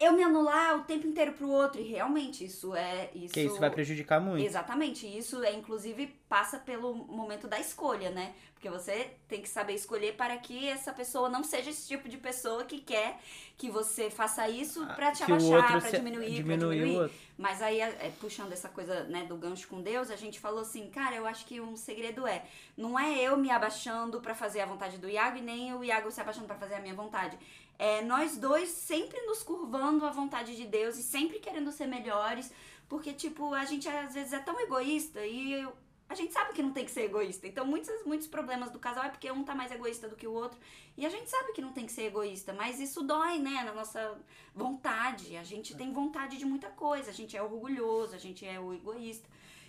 eu 0.00 0.12
me 0.14 0.22
anular 0.22 0.76
o 0.78 0.84
tempo 0.84 1.06
inteiro 1.06 1.32
pro 1.32 1.48
outro. 1.48 1.80
E 1.80 1.84
realmente, 1.84 2.44
isso 2.44 2.74
é. 2.74 3.10
Isso, 3.14 3.26
Porque 3.26 3.42
isso 3.42 3.60
vai 3.60 3.70
prejudicar 3.70 4.18
muito. 4.20 4.44
Exatamente, 4.44 5.06
isso 5.06 5.44
é 5.44 5.52
inclusive 5.52 6.06
passa 6.28 6.58
pelo 6.58 6.94
momento 6.94 7.46
da 7.46 7.60
escolha, 7.60 8.10
né? 8.10 8.32
Porque 8.54 8.68
você 8.68 9.10
tem 9.26 9.40
que 9.40 9.48
saber 9.48 9.72
escolher 9.72 10.16
para 10.16 10.36
que 10.36 10.68
essa 10.68 10.92
pessoa 10.92 11.30
não 11.30 11.42
seja 11.42 11.70
esse 11.70 11.88
tipo 11.88 12.08
de 12.10 12.18
pessoa 12.18 12.62
que 12.64 12.78
quer 12.78 13.18
que 13.56 13.70
você 13.70 14.10
faça 14.10 14.46
isso 14.50 14.86
pra 14.88 15.12
te 15.12 15.22
Ah, 15.22 15.26
que 15.26 15.32
abaixar, 15.32 15.80
se- 15.82 15.96
diminuir, 15.96 16.44
pra 16.44 16.56
diminuir 16.56 16.78
diminuir. 16.84 17.10
Mas 17.38 17.62
aí, 17.62 17.80
é, 17.80 18.12
puxando 18.20 18.52
essa 18.52 18.68
coisa 18.68 19.04
né, 19.04 19.24
do 19.24 19.34
gancho 19.36 19.66
com 19.66 19.80
Deus, 19.80 20.10
a 20.10 20.16
gente 20.16 20.38
falou 20.38 20.60
assim, 20.60 20.90
cara, 20.90 21.16
eu 21.16 21.26
acho 21.26 21.46
que 21.46 21.58
um 21.58 21.74
segredo 21.74 22.26
é, 22.26 22.44
não 22.76 22.98
é 22.98 23.18
eu 23.18 23.34
me 23.38 23.50
abaixando 23.50 24.20
pra 24.20 24.34
fazer 24.34 24.60
a 24.60 24.66
vontade 24.66 24.98
do 24.98 25.08
Iago 25.08 25.38
e 25.38 25.42
nem 25.42 25.74
o 25.74 25.82
Iago 25.82 26.10
se 26.10 26.20
abaixando 26.20 26.46
pra 26.46 26.56
fazer 26.56 26.74
a 26.74 26.80
minha 26.80 26.94
vontade. 26.94 27.38
É 27.82 28.02
nós 28.02 28.36
dois 28.36 28.68
sempre 28.68 29.18
nos 29.22 29.42
curvando 29.42 30.04
à 30.04 30.10
vontade 30.10 30.54
de 30.54 30.66
Deus 30.66 30.98
e 30.98 31.02
sempre 31.02 31.38
querendo 31.38 31.72
ser 31.72 31.86
melhores, 31.86 32.52
porque, 32.86 33.10
tipo, 33.14 33.54
a 33.54 33.64
gente 33.64 33.88
às 33.88 34.12
vezes 34.12 34.34
é 34.34 34.38
tão 34.38 34.60
egoísta 34.60 35.24
e 35.24 35.54
eu- 35.54 35.72
a 36.06 36.14
gente 36.14 36.30
sabe 36.30 36.52
que 36.52 36.62
não 36.62 36.72
tem 36.72 36.84
que 36.84 36.90
ser 36.90 37.04
egoísta. 37.04 37.46
Então, 37.46 37.64
muitos, 37.64 38.04
muitos 38.04 38.26
problemas 38.26 38.70
do 38.70 38.78
casal 38.78 39.04
é 39.04 39.08
porque 39.08 39.30
um 39.30 39.42
tá 39.44 39.54
mais 39.54 39.72
egoísta 39.72 40.08
do 40.08 40.14
que 40.16 40.26
o 40.26 40.32
outro. 40.32 40.58
E 40.94 41.06
a 41.06 41.08
gente 41.08 41.30
sabe 41.30 41.52
que 41.54 41.62
não 41.62 41.72
tem 41.72 41.86
que 41.86 41.92
ser 41.92 42.02
egoísta, 42.12 42.52
mas 42.52 42.78
isso 42.80 43.02
dói, 43.02 43.38
né, 43.38 43.62
na 43.64 43.72
nossa 43.72 44.18
vontade. 44.54 45.36
A 45.38 45.44
gente 45.44 45.74
tem 45.74 45.90
vontade 45.90 46.36
de 46.36 46.44
muita 46.44 46.68
coisa. 46.68 47.08
A 47.10 47.14
gente 47.14 47.34
é 47.34 47.42
orgulhoso, 47.42 48.14
a 48.14 48.18
gente 48.18 48.44
é 48.44 48.60
o 48.60 48.74
egoísta. 48.74 49.26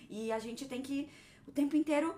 E 0.09 0.31
a 0.33 0.39
gente 0.39 0.65
tem 0.67 0.81
que 0.81 1.07
o 1.47 1.51
tempo 1.51 1.77
inteiro. 1.77 2.13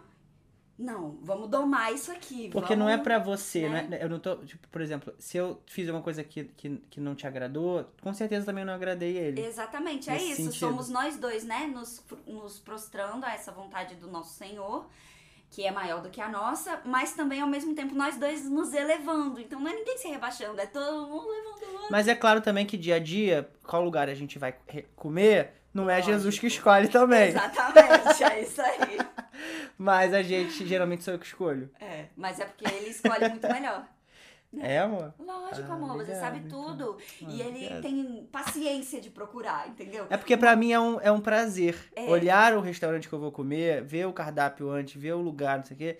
Não, 0.78 1.20
vamos 1.22 1.50
domar 1.50 1.94
isso 1.94 2.12
aqui. 2.12 2.50
Porque 2.50 2.76
não 2.76 2.88
é 2.90 2.94
vamos- 2.94 3.04
pra 3.04 3.20
você, 3.20 3.70
né? 3.70 3.84
né? 3.90 4.00
Eu 4.02 4.10
não 4.10 4.18
tô, 4.20 4.38
tipo, 4.38 4.68
por 4.70 4.82
exemplo, 4.82 5.14
se 5.20 5.38
eu 5.38 5.62
fiz 5.68 5.88
uma 5.88 6.02
coisa 6.02 6.24
que, 6.24 6.46
que, 6.58 6.78
que 6.90 7.00
não 7.00 7.14
te 7.14 7.28
agradou, 7.28 7.86
com 8.02 8.12
certeza 8.14 8.46
também 8.46 8.66
não 8.66 8.74
agradei 8.74 9.16
ele. 9.16 9.40
Exatamente, 9.40 10.10
é 10.10 10.18
isso. 10.18 10.38
sentido. 10.38 10.56
Somos 10.56 10.90
nós 10.90 11.16
dois, 11.18 11.44
né? 11.44 11.68
Nos, 11.68 12.04
nos 12.26 12.60
prostrando 12.60 13.24
a 13.24 13.34
essa 13.34 13.52
vontade 13.52 13.94
do 13.96 14.10
nosso 14.10 14.34
Senhor, 14.34 14.88
que 15.52 15.64
é 15.64 15.70
maior 15.72 16.02
do 16.02 16.10
que 16.10 16.20
a 16.20 16.28
nossa, 16.28 16.82
mas 16.84 17.14
também 17.14 17.40
ao 17.40 17.48
mesmo 17.48 17.76
tempo 17.76 17.94
nós 17.94 18.18
dois 18.18 18.44
nos 18.50 18.74
elevando. 18.74 19.40
Então 19.40 19.60
não 19.60 19.70
é 19.70 19.76
ninguém 19.76 19.98
se 20.00 20.08
rebaixando, 20.08 20.60
é 20.60 20.66
todo 20.66 21.08
mundo 21.08 21.28
levando 21.30 21.70
o 21.70 21.74
outro. 21.76 21.88
Mas 21.92 22.08
é 22.08 22.16
claro 22.16 22.42
também 22.42 22.66
que 22.66 22.76
dia 22.78 22.96
a 22.96 23.00
dia, 23.00 23.48
qual 23.64 23.84
lugar 23.84 24.10
a 24.10 24.16
gente 24.16 24.40
vai 24.40 24.56
comer, 24.96 25.54
não 25.72 25.88
é 25.88 26.02
Jesus 26.02 26.40
que 26.40 26.48
escolhe 26.48 26.88
também. 26.88 27.30
Exatamente, 27.30 28.24
é 28.24 28.42
isso 28.42 28.60
aí. 28.60 28.98
Mas 29.78 30.14
a 30.14 30.22
gente, 30.22 30.66
geralmente 30.66 31.04
sou 31.04 31.14
eu 31.14 31.20
que 31.20 31.26
escolho. 31.26 31.70
É, 31.80 32.08
mas 32.16 32.40
é 32.40 32.46
porque 32.46 32.66
ele 32.68 32.90
escolhe 32.90 33.28
muito 33.30 33.48
melhor. 33.48 33.88
É, 34.60 34.78
amor? 34.80 35.14
Lógico, 35.18 35.72
Ah, 35.72 35.74
amor, 35.74 35.98
você 35.98 36.14
sabe 36.14 36.38
então. 36.38 36.76
tudo. 36.76 36.98
Ah, 37.00 37.26
e 37.28 37.42
ele 37.42 37.50
obrigado. 37.66 37.82
tem 37.82 38.30
paciência 38.32 39.02
de 39.02 39.10
procurar, 39.10 39.68
entendeu? 39.68 40.06
É 40.12 40.16
porque 40.16 40.38
pra 40.38 40.56
mim 40.56 40.72
é 40.72 40.80
um, 40.80 41.02
é 41.02 41.12
um 41.12 41.20
prazer. 41.20 41.76
É. 41.96 42.08
Olhar 42.08 42.54
o 42.56 42.62
restaurante 42.62 43.10
que 43.10 43.14
eu 43.16 43.20
vou 43.20 43.32
comer, 43.32 43.84
ver 43.84 44.06
o 44.06 44.14
cardápio 44.14 44.70
antes, 44.70 45.02
ver 45.02 45.14
o 45.14 45.22
lugar, 45.22 45.58
não 45.58 45.66
sei 45.66 45.76
o 45.76 45.78
quê. 45.80 45.98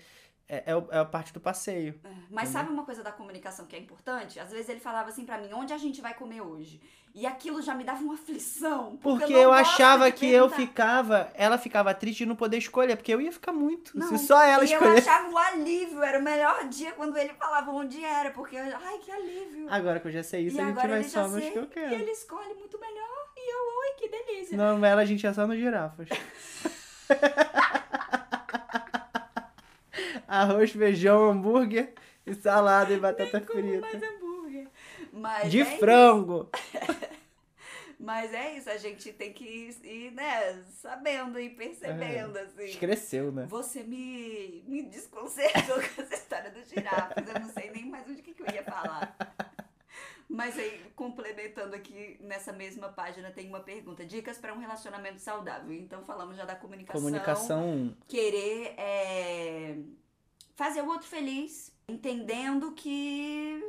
é, 0.48 0.56
é, 0.58 0.72
é 0.92 0.98
a 0.98 1.04
parte 1.04 1.32
do 1.32 1.40
passeio. 1.40 1.98
É, 2.04 2.08
Mas 2.30 2.50
sabe 2.50 2.70
uma 2.70 2.84
coisa 2.84 3.02
da 3.02 3.10
comunicação 3.10 3.66
que 3.66 3.74
é 3.74 3.78
importante? 3.80 4.38
Às 4.38 4.52
vezes 4.52 4.68
ele 4.68 4.78
falava 4.78 5.08
assim 5.08 5.24
pra 5.26 5.36
mim, 5.38 5.48
onde 5.52 5.72
a 5.72 5.78
gente 5.78 6.00
vai 6.00 6.14
comer 6.14 6.40
hoje? 6.42 6.80
E 7.16 7.26
aquilo 7.26 7.62
já 7.62 7.76
me 7.76 7.84
dava 7.84 8.02
uma 8.02 8.14
aflição. 8.14 8.98
Porque 9.00 9.32
não 9.32 9.40
eu 9.40 9.52
achava 9.52 10.10
que 10.10 10.28
eu 10.28 10.50
ficava, 10.50 11.30
ela 11.34 11.56
ficava 11.56 11.94
triste 11.94 12.18
de 12.18 12.26
não 12.26 12.34
poder 12.34 12.58
escolher, 12.58 12.96
porque 12.96 13.14
eu 13.14 13.20
ia 13.20 13.30
ficar 13.30 13.52
muito. 13.52 13.96
Não, 13.96 14.08
se 14.08 14.18
só 14.26 14.42
ela 14.42 14.64
e 14.64 14.72
eu 14.72 14.78
escolher. 14.80 14.98
achava 14.98 15.30
o 15.30 15.38
alívio, 15.38 16.02
era 16.02 16.18
o 16.18 16.22
melhor 16.22 16.64
dia 16.68 16.90
quando 16.90 17.16
ele 17.16 17.32
falava 17.34 17.70
onde 17.70 18.02
era, 18.04 18.32
porque, 18.32 18.56
eu- 18.56 18.62
ai, 18.62 18.98
que 18.98 19.12
alívio. 19.12 19.68
Agora 19.70 20.00
que 20.00 20.08
eu 20.08 20.12
já 20.12 20.24
sei 20.24 20.46
isso, 20.46 20.56
e 20.56 20.60
a 20.60 20.64
gente 20.66 20.74
vai 20.74 21.04
só 21.04 21.28
nos 21.28 21.44
que 21.44 21.56
eu 21.56 21.62
e 21.62 21.66
quero. 21.68 21.94
ele 21.94 22.10
escolhe 22.10 22.52
muito 22.54 22.80
melhor, 22.80 23.28
e 23.36 23.52
eu, 23.52 23.58
oi, 23.78 23.92
que 23.96 24.08
delícia. 24.08 24.56
Não, 24.58 24.84
ela 24.84 25.02
a 25.02 25.04
gente 25.04 25.24
é 25.24 25.32
só 25.32 25.46
no 25.46 25.54
girafas. 25.54 26.08
Arroz, 30.26 30.72
feijão, 30.72 31.30
hambúrguer 31.30 31.92
e 32.26 32.34
salada 32.34 32.92
e 32.92 32.98
batata 32.98 33.40
frita. 33.40 33.80
mais 33.80 34.02
hambúrguer. 34.02 34.66
Mas 35.12 35.50
De 35.50 35.60
é 35.60 35.64
frango. 35.78 36.50
Mas 38.04 38.34
é 38.34 38.58
isso, 38.58 38.68
a 38.68 38.76
gente 38.76 39.12
tem 39.14 39.32
que 39.32 39.44
ir, 39.44 39.86
ir, 39.86 40.10
né, 40.12 40.62
sabendo 40.82 41.40
e 41.40 41.48
percebendo, 41.48 42.36
assim. 42.38 42.78
Cresceu, 42.78 43.32
né? 43.32 43.46
Você 43.48 43.82
me, 43.82 44.62
me 44.68 44.82
desconcertou 44.82 45.76
com 45.96 46.02
essa 46.02 46.14
história 46.14 46.50
dos 46.50 46.68
girafas. 46.68 47.26
Eu 47.26 47.40
não 47.40 47.48
sei 47.48 47.70
nem 47.70 47.86
mais 47.86 48.06
o 48.06 48.14
que, 48.14 48.34
que 48.34 48.42
eu 48.42 48.54
ia 48.54 48.62
falar. 48.62 49.16
Mas 50.28 50.58
aí, 50.58 50.84
complementando 50.94 51.74
aqui 51.74 52.18
nessa 52.20 52.52
mesma 52.52 52.90
página, 52.90 53.30
tem 53.30 53.48
uma 53.48 53.60
pergunta. 53.60 54.04
Dicas 54.04 54.36
para 54.36 54.52
um 54.52 54.58
relacionamento 54.58 55.20
saudável. 55.20 55.72
Então, 55.72 56.04
falamos 56.04 56.36
já 56.36 56.44
da 56.44 56.56
comunicação. 56.56 57.00
Comunicação 57.00 57.70
1. 57.70 57.96
Querer 58.06 58.74
é, 58.76 59.76
fazer 60.54 60.82
o 60.82 60.88
outro 60.88 61.08
feliz. 61.08 61.72
Entendendo 61.88 62.72
que 62.72 63.62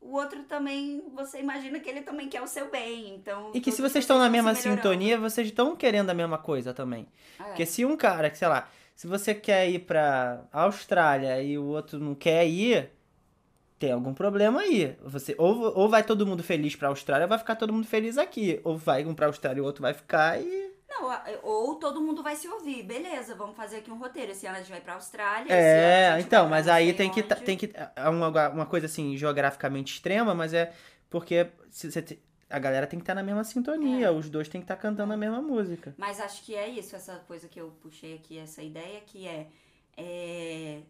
o 0.00 0.14
outro 0.16 0.42
também, 0.44 1.02
você 1.14 1.40
imagina 1.40 1.80
que 1.80 1.88
ele 1.88 2.02
também 2.02 2.28
quer 2.28 2.40
o 2.40 2.46
seu 2.46 2.70
bem. 2.70 3.14
Então, 3.14 3.50
E 3.52 3.60
que 3.60 3.72
se 3.72 3.82
vocês 3.82 4.04
estão 4.04 4.18
na 4.18 4.30
mesma 4.30 4.54
sintonia, 4.54 5.18
vocês 5.18 5.48
estão 5.48 5.74
querendo 5.76 6.10
a 6.10 6.14
mesma 6.14 6.38
coisa 6.38 6.72
também. 6.72 7.06
É. 7.38 7.44
Porque 7.44 7.66
se 7.66 7.84
um 7.84 7.96
cara, 7.96 8.32
sei 8.34 8.48
lá, 8.48 8.68
se 8.94 9.06
você 9.06 9.34
quer 9.34 9.68
ir 9.68 9.80
pra 9.80 10.44
Austrália 10.52 11.42
e 11.42 11.58
o 11.58 11.64
outro 11.64 11.98
não 11.98 12.14
quer 12.14 12.46
ir, 12.46 12.90
tem 13.78 13.92
algum 13.92 14.14
problema 14.14 14.60
aí. 14.60 14.96
Você, 15.04 15.34
ou, 15.38 15.72
ou 15.76 15.88
vai 15.88 16.02
todo 16.02 16.26
mundo 16.26 16.42
feliz 16.42 16.74
pra 16.74 16.88
Austrália, 16.88 17.24
ou 17.24 17.28
vai 17.28 17.38
ficar 17.38 17.56
todo 17.56 17.72
mundo 17.72 17.86
feliz 17.86 18.18
aqui. 18.18 18.60
Ou 18.64 18.76
vai 18.76 19.04
um 19.04 19.14
pra 19.14 19.26
Austrália 19.26 19.58
e 19.58 19.62
o 19.62 19.64
outro 19.64 19.82
vai 19.82 19.94
ficar 19.94 20.40
e. 20.40 20.67
Não, 21.00 21.38
ou 21.42 21.76
todo 21.76 22.00
mundo 22.00 22.22
vai 22.22 22.34
se 22.36 22.48
ouvir. 22.48 22.82
Beleza, 22.82 23.34
vamos 23.34 23.56
fazer 23.56 23.78
aqui 23.78 23.90
um 23.90 23.98
roteiro. 23.98 24.32
Esse 24.32 24.46
ano 24.46 24.56
a 24.56 24.60
gente 24.60 24.70
vai 24.70 24.80
pra 24.80 24.94
Austrália. 24.94 25.52
É, 25.52 26.18
então, 26.20 26.48
mas 26.48 26.66
aí 26.68 26.92
tem 26.92 27.10
que, 27.10 27.22
tá- 27.22 27.36
tem 27.36 27.56
que. 27.56 27.72
É 27.96 28.08
uma, 28.08 28.48
uma 28.50 28.66
coisa 28.66 28.86
assim, 28.86 29.16
geograficamente 29.16 29.94
extrema, 29.94 30.34
mas 30.34 30.52
é 30.54 30.72
porque 31.10 31.48
se 31.70 31.90
te- 32.02 32.18
a 32.50 32.58
galera 32.58 32.86
tem 32.86 32.98
que 32.98 33.02
estar 33.02 33.14
na 33.14 33.22
mesma 33.22 33.44
sintonia, 33.44 34.06
É. 34.06 34.10
os 34.10 34.28
dois 34.30 34.48
tem 34.48 34.60
que 34.60 34.64
estar 34.64 34.76
cantando 34.76 35.12
a 35.12 35.16
mesma 35.16 35.40
música. 35.42 35.94
Mas 35.98 36.18
acho 36.20 36.42
que 36.44 36.54
é 36.54 36.66
isso, 36.68 36.96
essa 36.96 37.16
coisa 37.26 37.46
que 37.48 37.60
eu 37.60 37.70
puxei 37.82 38.14
aqui, 38.14 38.38
essa 38.38 38.62
ideia 38.62 39.00
que 39.02 39.26
é, 39.26 39.46
é 39.96 40.80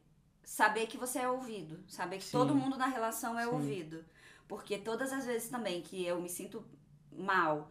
saber 0.44 0.86
que 0.86 0.96
você 0.96 1.18
é 1.18 1.28
ouvido. 1.28 1.78
Saber 1.88 2.18
que 2.18 2.24
Sim. 2.24 2.32
todo 2.32 2.54
mundo 2.54 2.76
na 2.76 2.86
relação 2.86 3.38
é 3.38 3.44
Sim. 3.44 3.50
ouvido. 3.50 4.04
Porque 4.46 4.78
todas 4.78 5.12
as 5.12 5.26
vezes 5.26 5.48
também 5.48 5.82
que 5.82 6.06
eu 6.06 6.20
me 6.20 6.28
sinto 6.28 6.64
mal. 7.12 7.70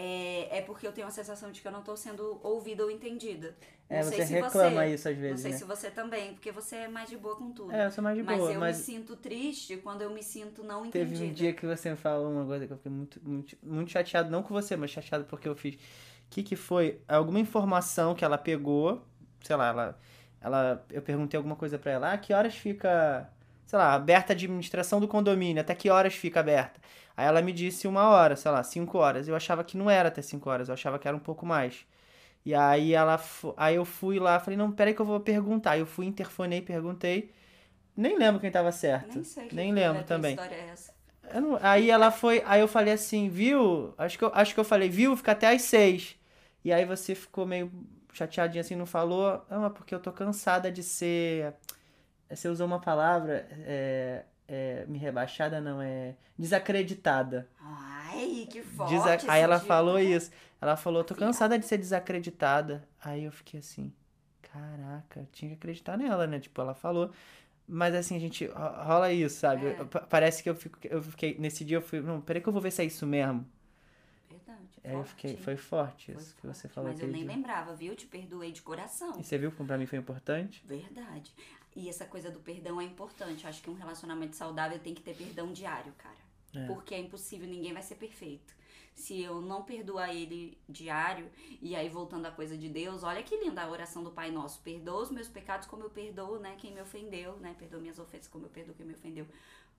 É, 0.00 0.58
é 0.58 0.62
porque 0.62 0.86
eu 0.86 0.92
tenho 0.92 1.06
a 1.06 1.10
sensação 1.10 1.50
de 1.50 1.60
que 1.60 1.66
eu 1.68 1.72
não 1.72 1.82
tô 1.82 1.96
sendo 1.96 2.38
ouvida 2.42 2.84
ou 2.84 2.90
entendida. 2.90 3.56
É, 3.88 4.02
não 4.04 4.10
você 4.10 4.16
sei 4.16 4.26
se 4.26 4.32
reclama 4.34 4.82
você, 4.82 4.94
isso 4.94 5.08
às 5.08 5.14
Não 5.14 5.22
vezes, 5.22 5.40
sei 5.42 5.50
né? 5.52 5.58
se 5.58 5.64
você 5.64 5.90
também, 5.90 6.34
porque 6.34 6.52
você 6.52 6.76
é 6.76 6.88
mais 6.88 7.08
de 7.08 7.16
boa 7.16 7.36
com 7.36 7.50
tudo. 7.52 7.72
É, 7.72 7.86
eu 7.86 7.90
sou 7.90 8.04
mais 8.04 8.16
de 8.16 8.22
mas 8.22 8.38
boa, 8.38 8.52
eu 8.52 8.60
mas 8.60 8.76
me 8.78 8.84
sinto 8.84 9.16
triste 9.16 9.76
quando 9.78 10.02
eu 10.02 10.10
me 10.10 10.22
sinto 10.22 10.62
não 10.62 10.88
teve 10.90 11.14
entendida. 11.14 11.24
um 11.24 11.32
dia 11.32 11.52
que 11.52 11.66
você 11.66 11.90
me 11.90 11.96
falou 11.96 12.30
uma 12.30 12.44
coisa 12.44 12.66
que 12.66 12.72
eu 12.72 12.76
fiquei 12.76 12.92
muito, 12.92 13.20
muito, 13.22 13.56
muito 13.62 13.90
chateado, 13.90 14.30
não 14.30 14.42
com 14.42 14.52
você, 14.54 14.76
mas 14.76 14.90
chateado 14.90 15.24
porque 15.24 15.48
eu 15.48 15.56
fiz. 15.56 15.74
O 15.76 15.78
que 16.30 16.42
que 16.42 16.56
foi? 16.56 17.00
Alguma 17.08 17.40
informação 17.40 18.14
que 18.14 18.24
ela 18.24 18.36
pegou, 18.38 19.02
sei 19.42 19.56
lá, 19.56 19.68
ela, 19.68 19.98
ela 20.40 20.86
eu 20.90 21.02
perguntei 21.02 21.36
alguma 21.38 21.56
coisa 21.56 21.78
pra 21.78 21.92
ela, 21.92 22.12
ah, 22.12 22.18
que 22.18 22.32
horas 22.34 22.54
fica, 22.54 23.30
sei 23.66 23.78
lá, 23.78 23.94
aberta 23.94 24.32
a 24.32 24.34
administração 24.34 25.00
do 25.00 25.08
condomínio, 25.08 25.60
até 25.62 25.74
que 25.74 25.88
horas 25.90 26.14
fica 26.14 26.40
aberta? 26.40 26.80
Aí 27.18 27.26
ela 27.26 27.42
me 27.42 27.52
disse 27.52 27.88
uma 27.88 28.08
hora, 28.10 28.36
sei 28.36 28.52
lá, 28.52 28.62
cinco 28.64 28.98
horas. 28.98 29.28
Eu 29.28 29.36
achava 29.36 29.64
que 29.64 29.76
não 29.76 29.90
era 29.90 30.08
até 30.10 30.22
cinco 30.22 30.50
horas, 30.50 30.68
eu 30.68 30.74
achava 30.74 30.98
que 31.00 31.08
era 31.08 31.16
um 31.16 31.20
pouco 31.20 31.46
mais. 31.46 31.86
E 32.46 32.54
aí 32.54 32.94
ela, 32.94 33.20
aí 33.56 33.76
eu 33.76 33.84
fui 33.86 34.18
lá, 34.20 34.40
falei, 34.40 34.56
não, 34.58 34.72
peraí 34.72 34.94
que 34.94 35.00
eu 35.02 35.06
vou 35.06 35.20
perguntar. 35.20 35.72
Aí 35.72 35.80
eu 35.80 35.86
fui, 35.86 36.06
interfonei, 36.06 36.62
perguntei. 36.62 37.32
Nem 37.96 38.18
lembro 38.18 38.40
quem 38.40 38.50
tava 38.50 38.72
certo. 38.72 39.16
Nem 39.16 39.24
sei 39.24 39.48
que 39.48 39.56
Nem 39.56 39.68
que 39.68 39.74
lembro 39.74 39.98
tua 40.04 40.06
também. 40.06 40.32
história 40.32 40.56
é 40.56 40.68
essa. 40.68 40.94
Não- 41.34 41.58
aí 41.62 41.90
ela 41.90 42.10
foi, 42.10 42.42
aí 42.46 42.60
eu 42.60 42.68
falei 42.68 42.94
assim, 42.94 43.28
viu? 43.28 43.94
Acho 43.98 44.18
que 44.18 44.24
eu, 44.24 44.30
acho 44.34 44.54
que 44.54 44.60
eu 44.60 44.64
falei, 44.64 44.88
viu? 44.88 45.16
Fica 45.16 45.32
até 45.32 45.48
às 45.54 45.62
seis. 45.62 46.16
E 46.64 46.72
aí 46.72 46.84
você 46.84 47.14
ficou 47.14 47.46
meio 47.46 47.70
chateadinha 48.12 48.60
assim, 48.62 48.74
não 48.76 48.86
falou. 48.86 49.44
Ah, 49.50 49.58
mas 49.60 49.72
porque 49.72 49.94
eu 49.94 50.00
tô 50.00 50.12
cansada 50.12 50.70
de 50.72 50.82
ser. 50.82 51.54
Você 52.30 52.48
usou 52.48 52.66
uma 52.66 52.80
palavra, 52.80 53.46
é, 53.66 54.24
é, 54.48 54.84
me 54.88 54.98
rebaixada, 54.98 55.60
não, 55.60 55.80
é 55.82 56.14
desacreditada. 56.38 57.48
Ai, 57.60 58.46
que 58.50 58.62
forte. 58.62 59.26
Aí 59.28 59.40
ela 59.42 59.58
dia. 59.58 59.66
falou 59.66 59.98
isso. 59.98 60.30
Ela 60.60 60.76
falou, 60.76 61.04
tô 61.04 61.14
cansada 61.14 61.58
de 61.58 61.66
ser 61.66 61.78
desacreditada. 61.78 62.86
Aí 63.02 63.24
eu 63.24 63.32
fiquei 63.32 63.60
assim, 63.60 63.92
caraca, 64.42 65.28
tinha 65.32 65.50
que 65.50 65.56
acreditar 65.56 65.96
nela, 65.96 66.26
né? 66.26 66.40
Tipo, 66.40 66.60
ela 66.60 66.74
falou. 66.74 67.10
Mas 67.68 67.94
assim, 67.94 68.16
a 68.16 68.20
gente 68.20 68.46
ro- 68.46 68.84
rola 68.84 69.12
isso, 69.12 69.38
sabe? 69.40 69.66
É. 69.68 69.84
Pa- 69.84 70.00
Parece 70.02 70.42
que 70.42 70.50
eu, 70.50 70.54
fico, 70.56 70.78
eu 70.84 71.02
fiquei. 71.02 71.36
Nesse 71.38 71.64
dia 71.64 71.76
eu 71.78 71.82
fui. 71.82 72.00
Não, 72.00 72.20
peraí 72.20 72.42
que 72.42 72.48
eu 72.48 72.52
vou 72.52 72.62
ver 72.62 72.70
se 72.72 72.82
é 72.82 72.84
isso 72.86 73.06
mesmo. 73.06 73.46
Verdade. 74.30 74.80
Aí 74.84 74.92
eu 74.94 75.04
fiquei. 75.04 75.36
Foi 75.36 75.56
forte 75.56 76.12
Foi 76.12 76.22
isso 76.22 76.34
que 76.36 76.46
você 76.46 76.62
forte, 76.68 76.74
falou 76.74 76.90
Mas 76.90 77.00
eu 77.00 77.08
nem 77.08 77.22
dia. 77.24 77.34
lembrava, 77.34 77.74
viu? 77.74 77.94
Te 77.96 78.06
perdoei 78.06 78.52
de 78.52 78.62
coração. 78.62 79.18
E 79.20 79.24
você 79.24 79.38
viu 79.38 79.52
como 79.52 79.66
pra 79.66 79.78
mim 79.78 79.86
foi 79.86 79.98
importante? 79.98 80.64
Verdade. 80.66 81.32
E 81.78 81.88
essa 81.88 82.04
coisa 82.04 82.28
do 82.28 82.40
perdão 82.40 82.80
é 82.80 82.84
importante. 82.84 83.44
Eu 83.44 83.50
acho 83.50 83.62
que 83.62 83.70
um 83.70 83.74
relacionamento 83.74 84.34
saudável 84.34 84.80
tem 84.80 84.92
que 84.92 85.00
ter 85.00 85.14
perdão 85.14 85.52
diário, 85.52 85.92
cara. 85.96 86.18
É. 86.52 86.66
Porque 86.66 86.92
é 86.92 86.98
impossível, 86.98 87.46
ninguém 87.46 87.72
vai 87.72 87.84
ser 87.84 87.94
perfeito. 87.94 88.52
Se 88.96 89.22
eu 89.22 89.40
não 89.40 89.62
perdoar 89.62 90.12
ele 90.12 90.58
diário, 90.68 91.30
e 91.62 91.76
aí 91.76 91.88
voltando 91.88 92.26
à 92.26 92.32
coisa 92.32 92.58
de 92.58 92.68
Deus, 92.68 93.04
olha 93.04 93.22
que 93.22 93.36
linda 93.36 93.62
a 93.62 93.70
oração 93.70 94.02
do 94.02 94.10
Pai 94.10 94.28
Nosso. 94.28 94.60
Perdoa 94.60 95.02
os 95.02 95.10
meus 95.12 95.28
pecados 95.28 95.68
como 95.68 95.84
eu 95.84 95.90
perdoo, 95.90 96.40
né, 96.40 96.56
quem 96.58 96.74
me 96.74 96.80
ofendeu, 96.80 97.36
né? 97.36 97.54
Perdoa 97.56 97.80
minhas 97.80 98.00
ofensas 98.00 98.26
como 98.26 98.46
eu 98.46 98.50
perdoo 98.50 98.74
quem 98.74 98.84
me 98.84 98.94
ofendeu. 98.94 99.24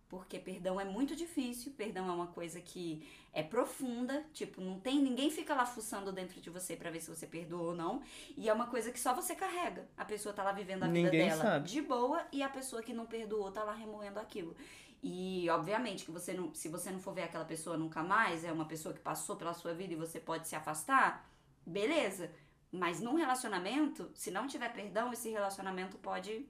Porque 0.09 0.39
perdão 0.39 0.81
é 0.81 0.85
muito 0.85 1.15
difícil, 1.15 1.71
perdão 1.77 2.09
é 2.09 2.11
uma 2.11 2.25
coisa 2.27 2.59
que 2.59 3.07
é 3.31 3.43
profunda, 3.43 4.25
tipo, 4.33 4.59
não 4.59 4.79
tem, 4.79 4.99
ninguém 4.99 5.29
fica 5.29 5.53
lá 5.53 5.67
fuçando 5.67 6.11
dentro 6.11 6.41
de 6.41 6.49
você 6.49 6.75
pra 6.75 6.89
ver 6.89 6.99
se 6.99 7.15
você 7.15 7.27
perdoou 7.27 7.67
ou 7.67 7.75
não, 7.75 8.01
e 8.35 8.49
é 8.49 8.53
uma 8.53 8.65
coisa 8.65 8.91
que 8.91 8.99
só 8.99 9.13
você 9.13 9.35
carrega. 9.35 9.87
A 9.95 10.03
pessoa 10.03 10.33
tá 10.33 10.41
lá 10.41 10.51
vivendo 10.51 10.83
a 10.83 10.87
vida 10.87 11.11
Ninguém 11.11 11.29
dela 11.29 11.43
sabe. 11.43 11.69
de 11.69 11.81
boa 11.83 12.25
e 12.31 12.41
a 12.41 12.49
pessoa 12.49 12.81
que 12.81 12.91
não 12.91 13.05
perdoou 13.05 13.51
tá 13.51 13.63
lá 13.63 13.73
remoendo 13.73 14.19
aquilo. 14.19 14.55
E 15.03 15.47
obviamente 15.51 16.03
que 16.03 16.11
você 16.11 16.33
não, 16.33 16.53
se 16.55 16.67
você 16.69 16.89
não 16.89 16.99
for 16.99 17.13
ver 17.13 17.23
aquela 17.23 17.45
pessoa 17.45 17.77
nunca 17.77 18.01
mais, 18.01 18.43
é 18.43 18.51
uma 18.51 18.65
pessoa 18.65 18.93
que 18.93 18.99
passou 18.99 19.35
pela 19.35 19.53
sua 19.53 19.75
vida 19.75 19.93
e 19.93 19.95
você 19.95 20.19
pode 20.19 20.47
se 20.47 20.55
afastar, 20.55 21.29
beleza. 21.63 22.31
Mas 22.71 22.99
num 22.99 23.13
relacionamento, 23.13 24.11
se 24.15 24.31
não 24.31 24.47
tiver 24.47 24.73
perdão, 24.73 25.13
esse 25.13 25.29
relacionamento 25.29 25.97
pode 25.99 26.47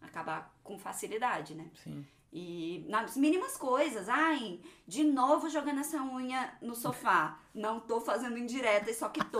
acabar 0.00 0.54
com 0.62 0.78
facilidade, 0.78 1.54
né? 1.54 1.70
Sim. 1.82 2.06
E 2.38 2.84
nas 2.90 3.16
mínimas 3.16 3.56
coisas, 3.56 4.10
ai, 4.10 4.60
de 4.86 5.02
novo 5.02 5.48
jogando 5.48 5.80
essa 5.80 5.96
unha 6.02 6.52
no 6.60 6.74
sofá. 6.74 7.38
Não 7.54 7.80
tô 7.80 7.98
fazendo 7.98 8.36
indireta, 8.36 8.92
só 8.92 9.08
que 9.08 9.24
tô. 9.24 9.38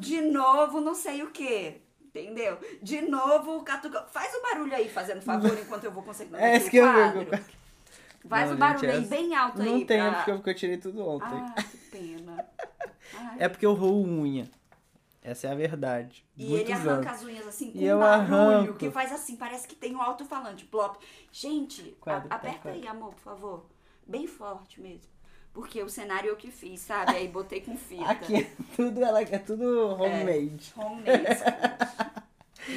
De 0.00 0.22
novo, 0.22 0.80
não 0.80 0.94
sei 0.94 1.22
o 1.22 1.30
que. 1.30 1.82
Entendeu? 2.02 2.56
De 2.82 3.02
novo, 3.02 3.58
o 3.58 3.62
catuca. 3.62 4.06
Faz 4.10 4.32
o 4.34 4.40
barulho 4.40 4.74
aí, 4.74 4.88
fazendo 4.88 5.20
favor, 5.20 5.52
enquanto 5.60 5.84
eu 5.84 5.92
vou 5.92 6.02
conseguir 6.02 6.34
É 6.36 6.56
isso 6.56 6.70
que 6.70 6.78
eu 6.78 6.90
vi. 6.90 7.26
Faz 8.26 8.48
Não, 8.48 8.56
o 8.56 8.58
barulho 8.58 8.80
gente, 8.80 8.90
aí 8.92 9.00
essa- 9.02 9.10
bem 9.10 9.34
alto 9.34 9.58
Não 9.62 9.74
aí. 9.74 9.84
tem, 9.84 9.98
pra... 10.00 10.12
porque 10.34 10.50
eu- 10.50 10.54
tirei 10.54 10.78
tudo 10.78 11.06
ontem. 11.06 11.28
Ai, 11.54 11.64
que 11.64 11.76
pena. 11.90 12.46
Ai. 13.14 13.36
É 13.40 13.48
porque 13.50 13.66
eu 13.66 13.74
roo 13.74 14.02
unha. 14.02 14.48
Essa 15.30 15.48
é 15.48 15.52
a 15.52 15.54
verdade. 15.54 16.24
E 16.36 16.44
Muitos 16.44 16.68
ele 16.70 16.72
arranca 16.72 17.10
anos. 17.10 17.20
as 17.20 17.24
unhas 17.24 17.46
assim 17.46 17.70
com 17.72 17.78
E 17.78 17.92
um 17.92 17.98
barulho 17.98 18.34
arranco. 18.40 18.74
que 18.78 18.90
faz 18.90 19.12
assim, 19.12 19.36
parece 19.36 19.68
que 19.68 19.74
tem 19.76 19.94
um 19.94 20.02
alto-falante, 20.02 20.64
plop. 20.64 20.98
Gente, 21.32 21.96
a- 22.00 22.04
Quadro, 22.04 22.28
tá, 22.28 22.34
aperta 22.36 22.58
quadro. 22.62 22.80
aí, 22.80 22.86
amor, 22.88 23.14
por 23.14 23.20
favor. 23.20 23.66
Bem 24.06 24.26
forte 24.26 24.80
mesmo. 24.80 25.08
Porque 25.52 25.82
o 25.82 25.88
cenário 25.88 26.28
eu 26.30 26.36
que 26.36 26.50
fiz, 26.50 26.80
sabe? 26.80 27.12
Aí 27.16 27.28
botei 27.28 27.60
com 27.60 27.76
fita. 27.76 28.08
Aqui 28.08 28.34
é 28.36 28.50
tudo, 28.76 29.02
ela, 29.04 29.20
é 29.22 29.38
tudo 29.38 29.88
homemade. 29.94 30.72
Homemade. 30.76 31.42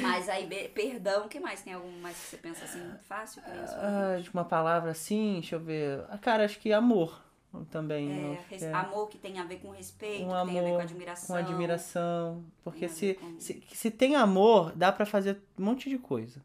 Mas 0.00 0.28
aí, 0.28 0.46
perdão, 0.74 1.26
o 1.26 1.28
que 1.28 1.38
mais? 1.38 1.62
Tem 1.62 1.72
algum 1.72 2.00
mais 2.00 2.16
que 2.16 2.22
você 2.26 2.36
pensa 2.36 2.64
assim, 2.64 2.82
fácil? 3.08 3.42
Que 3.42 3.50
nem 3.50 3.60
a 3.60 3.64
Ah, 3.64 4.16
vida? 4.16 4.30
uma 4.32 4.44
palavra 4.44 4.90
assim, 4.90 5.34
deixa 5.34 5.56
eu 5.56 5.60
ver. 5.60 6.04
Ah, 6.08 6.18
cara, 6.18 6.44
acho 6.44 6.58
que 6.58 6.72
amor 6.72 7.20
também. 7.66 8.10
É, 8.10 8.36
que 8.48 8.64
é 8.64 8.72
amor 8.72 9.08
que 9.08 9.18
tem 9.18 9.38
a 9.38 9.44
ver 9.44 9.58
com 9.58 9.70
respeito, 9.70 10.24
um 10.24 10.28
que 10.28 10.32
tem 10.32 10.34
a 10.40 10.44
ver 10.44 10.52
com 10.60 10.66
amor, 10.68 10.80
admiração. 10.80 11.26
com 11.26 11.34
admiração. 11.34 12.44
Porque 12.64 12.88
se, 12.88 13.14
com- 13.14 13.38
se, 13.38 13.62
se 13.72 13.90
tem 13.90 14.16
amor, 14.16 14.72
dá 14.74 14.90
pra 14.90 15.04
fazer 15.04 15.40
um 15.58 15.64
monte 15.64 15.90
de 15.90 15.98
coisa. 15.98 16.42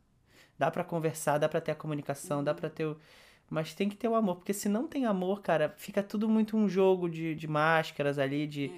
Dá 0.58 0.70
pra 0.70 0.84
conversar, 0.84 1.38
dá 1.38 1.48
pra 1.48 1.62
ter 1.62 1.72
a 1.72 1.76
comunicação, 1.76 2.44
dá 2.44 2.54
pra 2.54 2.70
ter 2.70 2.86
o. 2.86 2.98
Mas 3.50 3.74
tem 3.74 3.88
que 3.90 3.96
ter 3.96 4.08
o 4.10 4.14
amor, 4.16 4.36
porque 4.36 4.54
se 4.54 4.68
não 4.70 4.88
tem 4.88 5.06
amor, 5.06 5.42
cara, 5.42 5.74
fica 5.78 6.04
tudo 6.04 6.28
muito 6.30 6.56
um 6.58 6.68
jogo 6.70 7.10
de, 7.10 7.34
de 7.34 7.48
máscaras 7.48 8.20
ali, 8.20 8.46
de. 8.46 8.70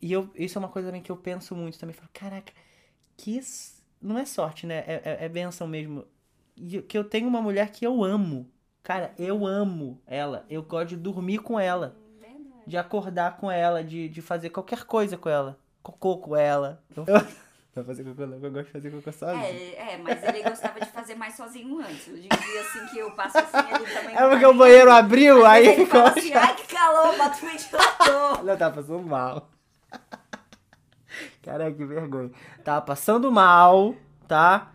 E 0.00 0.10
eu, 0.12 0.30
isso 0.34 0.56
é 0.56 0.60
uma 0.60 0.68
coisa 0.68 0.88
também 0.88 1.02
que 1.02 1.12
eu 1.12 1.16
penso 1.16 1.54
muito 1.54 1.78
também. 1.78 1.94
Falo, 1.94 2.08
caraca, 2.12 2.52
que. 3.16 3.38
Não 4.00 4.18
é 4.18 4.24
sorte, 4.24 4.66
né? 4.66 4.78
É, 4.86 5.02
é, 5.20 5.24
é 5.26 5.28
benção 5.28 5.66
mesmo. 5.68 6.06
E 6.56 6.80
que 6.82 6.96
eu 6.96 7.04
tenho 7.04 7.28
uma 7.28 7.42
mulher 7.42 7.70
que 7.70 7.86
eu 7.86 8.02
amo. 8.02 8.50
Cara, 8.82 9.12
eu 9.18 9.46
amo 9.46 10.00
ela. 10.06 10.44
Eu 10.48 10.62
gosto 10.62 10.88
de 10.88 10.96
dormir 10.96 11.38
com 11.38 11.60
ela. 11.60 11.96
Verdade. 12.18 12.62
De 12.66 12.76
acordar 12.76 13.36
com 13.36 13.50
ela, 13.50 13.84
de, 13.84 14.08
de 14.08 14.22
fazer 14.22 14.50
qualquer 14.50 14.84
coisa 14.84 15.16
com 15.16 15.28
ela. 15.28 15.58
Cocô 15.82 16.18
com 16.18 16.34
ela. 16.34 16.82
Eu... 16.96 17.04
Não 17.74 17.84
fazer 17.84 18.04
cocô 18.04 18.26
não, 18.26 18.38
eu 18.38 18.50
gosto 18.50 18.66
de 18.66 18.72
fazer 18.72 18.90
cocô 18.90 19.12
sozinho. 19.12 19.44
É, 19.44 19.94
é, 19.94 19.98
mas 19.98 20.22
ele 20.22 20.42
gostava 20.42 20.80
de 20.80 20.86
fazer 20.86 21.14
mais 21.14 21.34
sozinho 21.34 21.78
antes. 21.78 22.08
Eu 22.08 22.16
dizia 22.16 22.60
assim 22.60 22.86
que 22.86 22.98
eu 22.98 23.10
passo 23.12 23.38
assim, 23.38 23.74
ele 23.74 23.86
também. 23.92 24.16
É 24.16 24.28
porque 24.28 24.46
o 24.46 24.54
banheiro 24.54 24.90
abriu, 24.90 25.46
aí 25.46 25.66
ele 25.66 25.84
ficou. 25.84 26.00
fala 26.00 26.10
assim, 26.10 26.32
ai 26.32 26.56
que 26.56 26.74
calor, 26.74 27.16
bota 27.16 27.36
o 27.36 27.48
ventilador. 27.48 28.38
Ela 28.40 28.56
tava 28.56 28.74
passando 28.76 29.02
mal. 29.02 29.50
Caraca, 31.42 31.72
que 31.72 31.84
vergonha. 31.84 32.30
Tava 32.64 32.82
passando 32.82 33.30
mal, 33.30 33.94
tá? 34.26 34.72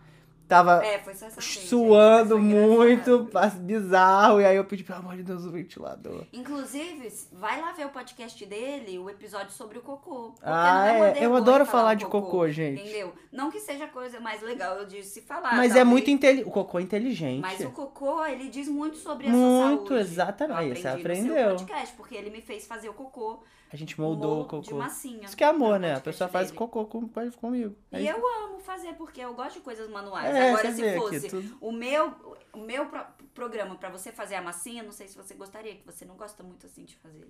Tava 0.48 0.84
É, 0.84 0.98
vez, 0.98 1.24
suando 1.40 2.38
muito, 2.38 3.28
bizarro. 3.60 4.40
E 4.40 4.44
aí 4.44 4.56
eu 4.56 4.64
pedi, 4.64 4.84
pelo 4.84 5.00
amor 5.00 5.16
de 5.16 5.24
Deus, 5.24 5.44
o 5.44 5.50
ventilador. 5.50 6.24
Inclusive, 6.32 7.12
vai 7.32 7.60
lá 7.60 7.72
ver 7.72 7.86
o 7.86 7.88
podcast 7.88 8.46
dele, 8.46 8.98
o 8.98 9.10
episódio 9.10 9.50
sobre 9.52 9.78
o 9.78 9.82
cocô. 9.82 10.34
Ah, 10.40 10.88
é. 10.92 11.24
Eu 11.24 11.34
adoro 11.34 11.66
falar 11.66 11.94
o 11.94 11.96
de 11.96 12.06
cocô, 12.06 12.48
gente. 12.48 12.80
Entendeu? 12.80 13.12
Não 13.32 13.50
que 13.50 13.58
seja 13.58 13.84
a 13.84 13.88
coisa 13.88 14.20
mais 14.20 14.40
legal 14.40 14.76
eu 14.76 14.86
disse 14.86 15.10
se 15.10 15.20
falar. 15.22 15.56
Mas 15.56 15.74
é 15.74 15.82
muito 15.82 16.10
inteligente. 16.10 16.46
O 16.48 16.52
cocô 16.52 16.78
é 16.78 16.82
inteligente. 16.82 17.40
Mas 17.40 17.60
o 17.60 17.70
cocô, 17.70 18.24
ele 18.24 18.48
diz 18.48 18.68
muito 18.68 18.96
sobre 18.98 19.26
a 19.26 19.30
sua 19.30 19.38
Muito, 19.40 19.88
saúde. 19.88 20.00
exatamente, 20.04 20.68
Eu 20.70 20.76
você 20.76 20.88
aprendi 20.88 21.22
no 21.22 21.34
seu 21.34 21.42
aprendeu. 21.42 21.56
podcast, 21.56 21.96
porque 21.96 22.14
ele 22.14 22.30
me 22.30 22.40
fez 22.40 22.66
fazer 22.66 22.88
o 22.88 22.94
cocô. 22.94 23.40
A 23.72 23.76
gente 23.76 24.00
moldou 24.00 24.40
o 24.40 24.42
de 24.44 24.48
cocô. 24.48 24.76
massinha. 24.76 25.24
Isso 25.24 25.36
que 25.36 25.42
é 25.42 25.48
amor, 25.48 25.78
né? 25.80 25.94
A 25.96 26.00
pessoa 26.00 26.28
faz 26.28 26.46
dele. 26.48 26.58
cocô 26.58 26.84
com, 26.86 27.08
comigo. 27.40 27.74
É 27.90 28.00
E 28.00 28.08
isso. 28.08 28.16
eu 28.16 28.44
amo 28.44 28.58
fazer, 28.60 28.92
porque 28.94 29.20
eu 29.20 29.34
gosto 29.34 29.54
de 29.54 29.60
coisas 29.60 29.88
manuais. 29.90 30.34
É, 30.34 30.50
Agora, 30.50 30.72
se 30.72 30.96
fosse 30.98 31.28
tudo- 31.28 31.58
o 31.60 31.72
meu, 31.72 32.14
o 32.52 32.58
meu 32.60 32.86
pro- 32.86 33.04
programa 33.34 33.74
pra 33.74 33.88
você 33.90 34.12
fazer 34.12 34.36
a 34.36 34.42
massinha, 34.42 34.82
não 34.82 34.92
sei 34.92 35.08
se 35.08 35.16
você 35.16 35.34
gostaria, 35.34 35.74
que 35.74 35.84
você 35.84 36.04
não 36.04 36.14
gosta 36.16 36.42
muito 36.44 36.64
assim 36.66 36.84
de 36.84 36.96
fazer. 36.96 37.28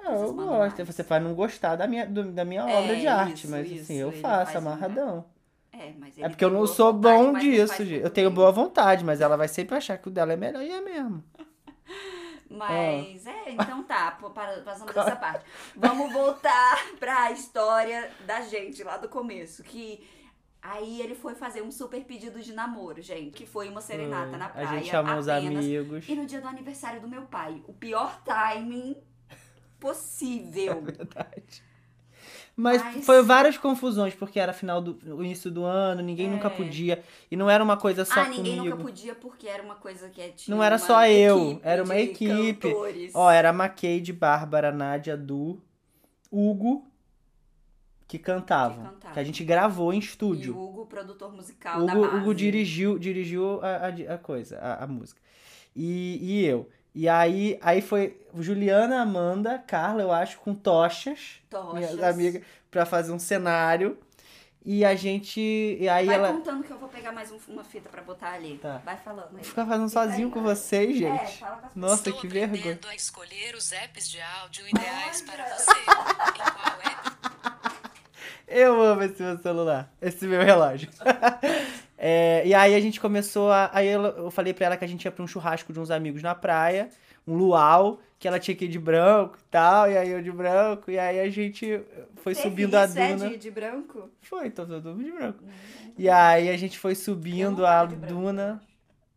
Ah, 0.00 0.04
coisas 0.06 0.28
eu 0.28 0.34
manuais. 0.34 0.72
gosto. 0.74 0.86
Você 0.86 1.04
faz 1.04 1.22
não 1.22 1.34
gostar 1.34 1.76
da 1.76 1.86
minha, 1.86 2.06
do- 2.06 2.32
da 2.32 2.44
minha 2.44 2.62
É, 2.62 2.76
obra 2.78 2.96
de 2.96 3.06
arte, 3.06 3.34
isso, 3.44 3.50
mas 3.50 3.70
isso, 3.70 3.82
assim, 3.82 3.96
eu 3.96 4.10
faço 4.12 4.56
amarradão. 4.56 5.24
É, 5.70 5.92
mas 5.98 6.18
É 6.18 6.28
porque 6.30 6.44
eu 6.44 6.50
não 6.50 6.66
sou 6.66 6.92
vontade, 6.94 7.16
bom 7.18 7.32
não 7.32 7.40
disso, 7.40 7.84
gente. 7.84 8.02
Eu 8.02 8.10
tenho 8.10 8.30
boa 8.30 8.50
vontade, 8.50 9.04
mas 9.04 9.20
ela 9.20 9.36
vai 9.36 9.46
sempre 9.48 9.76
achar 9.76 9.98
que 9.98 10.08
o 10.08 10.10
dela 10.10 10.32
é 10.32 10.36
melhor 10.36 10.62
e 10.62 10.70
é 10.72 10.80
mesmo. 10.80 11.22
Mas 12.50 13.26
é, 13.26 13.50
então 13.50 13.82
tá, 13.84 14.18
passamos 14.64 14.94
dessa 14.94 15.16
parte. 15.16 15.44
Vamos 15.76 16.12
voltar 16.12 16.78
pra 16.98 17.30
história 17.30 18.10
da 18.26 18.40
gente 18.42 18.82
lá 18.82 18.96
do 18.96 19.08
começo. 19.08 19.62
Que 19.62 20.08
aí 20.62 21.00
ele 21.02 21.14
foi 21.14 21.34
fazer 21.34 21.62
um 21.62 21.70
super 21.70 22.02
pedido 22.04 22.40
de 22.40 22.52
namoro, 22.52 23.02
gente. 23.02 23.32
Que 23.32 23.46
foi 23.46 23.68
uma 23.68 23.80
serenata 23.80 24.36
na 24.36 24.46
A 24.46 24.48
praia. 24.48 24.68
gente 24.68 24.90
chamou 24.90 25.16
os 25.18 25.28
apenas. 25.28 25.64
amigos. 25.64 26.08
E 26.08 26.14
no 26.14 26.24
dia 26.26 26.40
do 26.40 26.48
aniversário 26.48 27.00
do 27.00 27.08
meu 27.08 27.22
pai. 27.22 27.62
O 27.66 27.72
pior 27.72 28.20
timing 28.24 28.96
possível. 29.78 30.80
Verdade. 30.82 31.62
Mas, 32.60 32.82
Mas- 32.82 33.06
foi 33.06 33.22
várias 33.22 33.56
confusões, 33.56 34.14
porque 34.14 34.40
era 34.40 34.52
final 34.52 34.80
do 34.82 34.98
início 35.22 35.48
do 35.48 35.62
ano, 35.64 36.02
ninguém 36.02 36.26
É. 36.26 36.30
nunca 36.30 36.50
podia. 36.50 37.04
E 37.30 37.36
não 37.36 37.48
era 37.48 37.62
uma 37.62 37.76
coisa 37.76 38.04
só 38.04 38.18
ah, 38.18 38.28
ninguém 38.28 38.56
comigo. 38.56 38.74
nunca 38.74 38.82
podia 38.82 39.14
porque 39.14 39.46
era 39.46 39.62
uma 39.62 39.76
coisa 39.76 40.08
que 40.08 40.28
tinha 40.32 40.56
Não 40.56 40.60
era 40.64 40.76
só 40.76 41.06
eu, 41.06 41.60
era 41.62 41.84
uma 41.84 41.96
equipe. 41.96 42.68
cantores. 42.70 43.12
Ó, 43.14 43.30
era 43.30 43.50
a 43.50 43.52
Macade, 43.52 44.12
Bárbara, 44.12 44.72
Nádia, 44.72 45.16
Du, 45.16 45.62
Hugo, 46.32 46.84
que 48.08 48.18
cantavam. 48.18 48.78
Que 48.86 48.90
cantavam. 48.90 49.12
Que 49.14 49.20
a 49.20 49.24
gente 49.24 49.44
gravou 49.44 49.92
em 49.92 49.98
E 49.98 50.00
estúdio. 50.00 50.56
o 50.56 50.64
Hugo, 50.68 50.86
produtor 50.86 51.32
musical 51.32 51.86
da 51.86 51.92
Hugo, 51.92 52.02
base. 52.06 52.16
Hugo 52.16 52.34
dirigiu, 52.34 52.98
dirigiu 52.98 53.60
a, 53.62 53.86
a, 53.86 54.14
a 54.14 54.18
coisa, 54.18 54.58
a, 54.58 54.82
a 54.82 54.86
música. 54.88 55.20
E, 55.76 56.18
e 56.20 56.44
eu. 56.44 56.68
E 56.94 57.08
aí, 57.08 57.58
aí 57.62 57.80
foi 57.80 58.20
Juliana, 58.38 59.00
Amanda, 59.02 59.58
Carla, 59.66 60.02
eu 60.02 60.10
acho, 60.12 60.38
com 60.40 60.54
tochas, 60.54 61.40
Tochas. 61.48 61.74
minhas 61.74 62.02
amigas, 62.02 62.42
pra 62.70 62.84
fazer 62.86 63.12
um 63.12 63.18
cenário. 63.18 63.98
E 64.64 64.84
a 64.84 64.94
gente. 64.94 65.40
E 65.40 65.88
aí 65.88 66.06
Vai 66.06 66.14
ela. 66.16 66.32
contando 66.32 66.62
que 66.64 66.70
eu 66.70 66.78
vou 66.78 66.88
pegar 66.90 67.10
mais 67.12 67.30
um- 67.30 67.38
uma 67.48 67.64
fita 67.64 67.88
pra 67.88 68.02
botar 68.02 68.32
ali. 68.32 68.58
Tá. 68.58 68.82
Vai 68.84 68.96
falando 68.98 69.36
aí. 69.38 69.44
Ficar 69.44 69.64
fazendo 69.64 69.88
sozinho 69.88 70.30
com 70.30 70.42
vocês, 70.42 70.96
É, 70.96 70.98
gente. 70.98 71.38
fala 71.38 71.56
com 71.56 71.66
as 71.68 71.74
Nossa, 71.74 71.94
Estou 72.08 72.20
que 72.20 72.28
vergonha. 72.28 72.60
aprendendo 72.60 72.88
a 72.88 72.94
escolher 72.94 73.54
os 73.54 73.72
apps 73.72 74.08
de 74.10 74.20
áudio 74.20 74.68
ideais 74.68 75.22
para 75.22 75.44
você. 75.56 75.70
Em 75.70 75.84
qual 75.84 76.80
app 76.84 77.18
Eu 78.46 78.82
amo 78.82 79.02
esse 79.04 79.22
meu 79.22 79.38
celular, 79.38 79.90
esse 80.02 80.26
meu 80.26 80.42
relógio. 80.42 80.90
É, 82.00 82.42
e 82.46 82.54
aí 82.54 82.74
a 82.76 82.80
gente 82.80 83.00
começou 83.00 83.50
a. 83.50 83.70
Aí 83.72 83.88
ela- 83.88 84.10
eu 84.16 84.30
falei 84.30 84.54
pra 84.54 84.66
ela 84.66 84.76
que 84.76 84.84
a 84.84 84.88
gente 84.88 85.04
ia 85.04 85.10
pra 85.10 85.24
um 85.24 85.26
churrasco 85.26 85.72
de 85.72 85.80
uns 85.80 85.90
amigos 85.90 86.22
na 86.22 86.32
praia, 86.34 86.88
um 87.26 87.34
luau, 87.34 88.00
que 88.20 88.28
ela 88.28 88.38
tinha 88.38 88.54
que 88.56 88.66
ir 88.66 88.68
de 88.68 88.78
branco 88.78 89.36
e 89.38 89.44
tal, 89.50 89.90
e 89.90 89.96
aí 89.98 90.08
eu 90.10 90.22
de 90.22 90.30
branco, 90.30 90.90
e 90.90 90.98
aí 90.98 91.18
a 91.20 91.28
gente 91.28 91.80
foi 92.16 92.34
Teve 92.34 92.48
subindo 92.48 92.74
a 92.76 92.84
isso, 92.84 92.98
é, 92.98 93.14
duna. 93.16 93.28
de, 93.30 93.36
de 93.36 93.50
branco? 93.50 94.08
Foi, 94.22 94.48
tô 94.50 94.64
todo 94.64 94.90
mundo 94.90 95.04
de 95.04 95.10
branco. 95.12 95.42
E 95.98 96.08
aí 96.08 96.48
a 96.48 96.56
gente 96.56 96.78
foi 96.78 96.92
Eu 96.92 96.96
subindo 96.96 97.58
não 97.62 97.66
a 97.66 97.84
duna. 97.84 98.62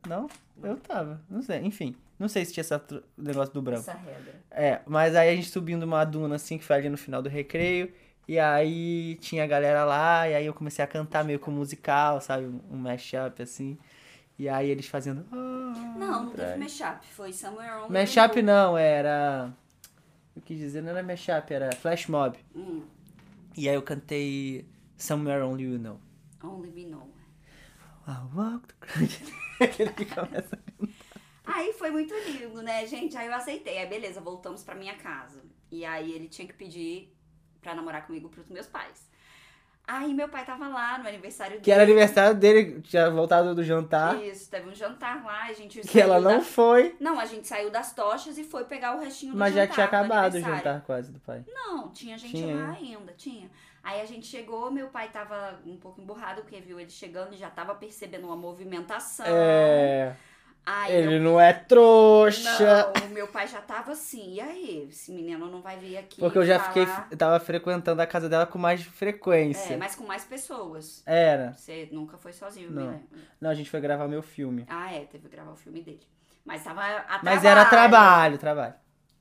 Não? 0.08 0.28
Eu 0.64 0.78
tava, 0.78 1.22
não 1.30 1.42
sei, 1.44 1.60
enfim. 1.60 1.96
Não 2.18 2.28
sei 2.28 2.46
se 2.46 2.54
tinha 2.54 2.62
esse 2.62 2.74
negócio 3.18 3.54
do 3.54 3.62
branco. 3.62 3.82
Essa 3.82 3.94
regra. 3.94 4.34
É, 4.52 4.80
mas 4.86 5.16
aí 5.16 5.30
a 5.30 5.36
gente 5.36 5.50
subindo 5.50 5.84
uma 5.84 6.04
duna 6.04 6.36
assim, 6.36 6.58
que 6.58 6.64
foi 6.64 6.76
ali 6.76 6.90
no 6.90 6.98
final 6.98 7.22
do 7.22 7.30
recreio. 7.30 7.92
E 8.28 8.40
aí 8.40 9.16
tinha 9.16 9.44
a 9.44 9.48
galera 9.48 9.84
lá, 9.84 10.28
e 10.30 10.36
aí 10.36 10.46
eu 10.46 10.54
comecei 10.54 10.84
a 10.84 10.88
cantar 10.88 11.24
meio 11.24 11.40
com 11.40 11.52
musical, 11.52 12.22
sabe? 12.22 12.46
Um 12.70 12.78
mashup 12.78 13.42
assim. 13.42 13.78
E 14.40 14.48
aí 14.48 14.70
eles 14.70 14.86
fazendo. 14.88 15.26
"Ah", 15.32 15.96
Não, 15.98 16.26
não 16.26 16.32
teve 16.32 16.58
mashup. 16.58 17.06
Foi 17.08 17.34
Somewhere 17.34 17.72
Only 17.84 17.94
Mashup 17.94 18.42
não, 18.42 18.78
era. 18.78 19.52
Eu 20.36 20.42
quis 20.42 20.58
dizer, 20.58 20.82
não 20.82 20.92
era 20.92 21.04
mashup, 21.04 21.54
era 21.54 21.72
flash 21.76 22.08
mob. 22.08 22.38
Hum, 22.56 22.84
E 23.58 23.68
aí 23.68 23.76
eu 23.76 23.82
cantei 23.82 24.66
Somewhere 24.98 25.42
Only 25.44 25.64
You 25.66 25.78
Know. 25.80 26.00
only 26.44 26.70
We 26.70 26.90
Know. 26.90 27.10
I 28.08 28.16
walk 28.36 28.68
the. 28.68 28.76
Aquele 29.66 29.92
que 29.94 30.06
começa. 30.06 30.58
Aí 31.46 31.74
foi 31.74 31.92
muito 31.92 32.14
lindo, 32.26 32.62
né, 32.64 32.86
gente? 32.88 33.16
Aí 33.18 33.28
eu 33.28 33.34
aceitei. 33.34 33.78
Aí 33.78 33.88
beleza, 33.88 34.22
voltamos 34.22 34.64
pra 34.64 34.74
minha 34.74 34.96
casa. 34.96 35.42
E 35.70 35.84
aí 35.86 36.12
ele 36.14 36.28
tinha 36.30 36.48
que 36.48 36.54
pedir 36.54 37.14
pra 37.62 37.76
namorar 37.76 38.06
comigo 38.06 38.30
pros 38.30 38.48
meus 38.50 38.68
pais. 38.68 39.10
Aí 39.88 40.14
meu 40.14 40.30
pai 40.30 40.46
tava 40.46 40.68
lá 40.68 41.00
no 41.00 41.08
aniversário 41.08 41.54
dele. 41.54 41.64
Que 41.64 41.72
era 41.72 41.84
aniversário 41.84 42.36
dele, 42.36 42.82
tinha 42.82 43.10
voltado 43.10 43.54
do 43.54 43.64
jantar. 43.64 44.22
Isso, 44.24 44.50
teve 44.50 44.70
um 44.70 44.74
jantar 44.76 45.24
lá, 45.26 45.46
a 45.46 45.54
gente 45.54 45.82
Que 45.82 46.00
ela 46.00 46.20
não 46.20 46.38
da- 46.38 46.42
foi, 46.44 46.96
Não, 47.00 47.20
a 47.20 47.26
gente 47.26 47.48
saiu 47.48 47.70
das 47.70 47.94
tochas 47.94 48.38
e 48.38 48.44
foi 48.44 48.64
pegar 48.66 48.96
o 48.96 49.00
restinho 49.00 49.34
do 49.34 49.38
mas 49.40 49.54
já 49.54 49.62
jantar 49.62 49.74
tinha 49.74 49.88
do 49.88 49.90
acabado 49.90 50.36
o 50.36 50.40
jantar 50.40 50.82
quase 50.82 51.12
do 51.12 51.20
pai. 51.20 51.44
Não, 51.54 51.90
tinha 51.90 52.18
gente 52.18 52.38
Tinha. 52.38 52.56
lá 52.56 52.72
ainda, 52.74 53.12
tinha. 53.18 53.50
Aí 53.84 54.00
a 54.00 54.06
gente 54.06 54.28
chegou, 54.28 54.70
meu 54.72 54.88
pai 54.90 55.10
tava 55.10 55.60
um 55.66 55.76
pouco 55.76 56.00
emburrado, 56.00 56.42
porque 56.44 56.62
viu 56.62 56.80
ele 56.80 56.92
chegando 56.92 57.34
e 57.34 57.38
já 57.38 57.50
tava 57.50 57.74
percebendo 57.74 58.28
uma 58.28 58.36
movimentação. 58.36 59.26
É. 59.28 60.16
Ele 60.88 61.20
meu... 61.20 61.22
não 61.22 61.42
é 61.42 61.52
trouxa. 61.54 62.92
Não, 63.00 63.10
meu 63.10 63.28
pai 63.28 63.48
já 63.48 63.62
tava 63.62 63.92
assim, 63.92 64.36
e 64.36 64.42
aí, 64.42 64.88
esse 64.90 65.12
menino 65.12 65.48
não 65.48 65.62
vai 65.62 65.78
vir 65.78 65.98
aqui 65.98 66.20
Porque 66.20 66.38
eu 66.38 66.46
já 66.46 66.60
falar... 66.60 66.74
fiquei. 66.74 67.06
Eu 67.10 67.18
tava 67.18 67.40
frequentando 67.40 68.02
a 68.02 68.08
casa 68.08 68.30
dela 68.30 68.46
com 68.46 68.60
mais 68.60 68.84
frequência. 68.84 69.74
É, 69.74 69.78
mas 69.78 69.96
com 69.96 70.06
mais 70.06 70.24
pessoas. 70.24 71.02
Era. 71.06 71.54
Você 71.54 71.90
nunca 71.92 72.18
foi 72.18 72.32
sozinho, 72.32 72.68
eu 72.68 72.72
Não. 72.72 73.04
Não, 73.40 73.50
a 73.50 73.54
gente 73.54 73.70
foi 73.70 73.82
gravar 73.82 74.08
meu 74.08 74.22
filme. 74.22 74.66
Ah, 74.70 74.94
é, 74.94 75.06
teve 75.06 75.28
que 75.28 75.36
gravar 75.36 75.52
o 75.52 75.56
filme 75.56 75.82
dele. 75.82 76.02
Mas 76.46 76.64
tava 76.64 76.82
a 76.82 77.20
Mas 77.24 77.44
era 77.44 77.66
trabalho, 77.66 78.38
trabalho. 78.38 78.76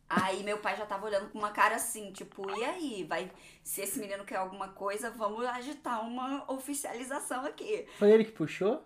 Aí 0.08 0.42
meu 0.42 0.58
pai 0.58 0.76
já 0.76 0.84
tava 0.84 1.06
olhando 1.06 1.28
com 1.28 1.38
uma 1.38 1.52
cara 1.52 1.76
assim, 1.76 2.10
tipo, 2.10 2.50
e 2.58 2.64
aí? 2.64 3.06
Vai, 3.08 3.30
se 3.62 3.80
esse 3.80 4.00
menino 4.00 4.24
quer 4.24 4.36
alguma 4.36 4.68
coisa, 4.68 5.08
vamos 5.10 5.46
agitar 5.46 6.04
uma 6.04 6.50
oficialização 6.50 7.46
aqui. 7.46 7.86
Foi 7.96 8.10
ele 8.10 8.24
que 8.24 8.32
puxou? 8.32 8.84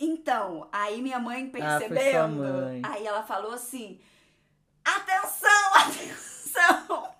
Então, 0.00 0.66
aí 0.72 1.02
minha 1.02 1.18
mãe 1.18 1.46
Ah, 1.46 1.78
percebendo, 1.78 2.36
mãe. 2.36 2.80
aí 2.84 3.06
ela 3.06 3.22
falou 3.22 3.52
assim: 3.52 4.00
atenção, 4.84 5.74
atenção! 5.76 7.10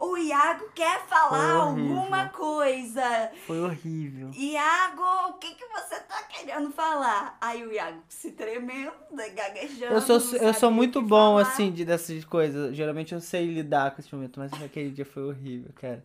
O 0.00 0.16
Iago 0.18 0.70
quer 0.74 1.06
falar 1.06 1.52
alguma 1.52 2.28
coisa. 2.30 3.30
Foi 3.46 3.60
horrível. 3.60 4.30
Iago, 4.34 5.02
o 5.28 5.32
que, 5.34 5.54
que 5.54 5.64
você 5.68 6.00
tá 6.00 6.20
querendo 6.24 6.72
falar? 6.72 7.38
Aí 7.40 7.64
o 7.64 7.72
Iago 7.72 8.02
se 8.08 8.32
tremendo, 8.32 8.92
gaguejando. 9.12 9.94
Eu 9.94 10.00
sou, 10.00 10.20
eu 10.38 10.52
sou 10.52 10.70
muito 10.72 11.00
bom, 11.00 11.38
falar. 11.38 11.42
assim, 11.42 11.70
de, 11.70 11.84
dessas 11.84 12.24
coisas. 12.24 12.74
Geralmente 12.74 13.14
eu 13.14 13.20
sei 13.20 13.46
lidar 13.46 13.92
com 13.94 14.00
esse 14.00 14.12
momento, 14.12 14.40
mas 14.40 14.52
aquele 14.64 14.90
dia 14.90 15.06
foi 15.06 15.22
horrível, 15.22 15.70
cara. 15.76 16.02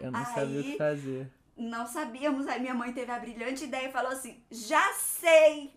Eu 0.00 0.10
não 0.10 0.24
sabia 0.24 0.60
o 0.60 0.62
que 0.64 0.72
Aí- 0.72 0.78
fazer. 0.78 1.30
Não 1.56 1.86
sabíamos. 1.86 2.46
Aí 2.46 2.60
minha 2.60 2.74
mãe 2.74 2.92
teve 2.92 3.10
a 3.10 3.18
brilhante 3.18 3.64
ideia 3.64 3.88
e 3.88 3.92
falou 3.92 4.12
assim: 4.12 4.42
já 4.50 4.92
sei! 4.92 5.72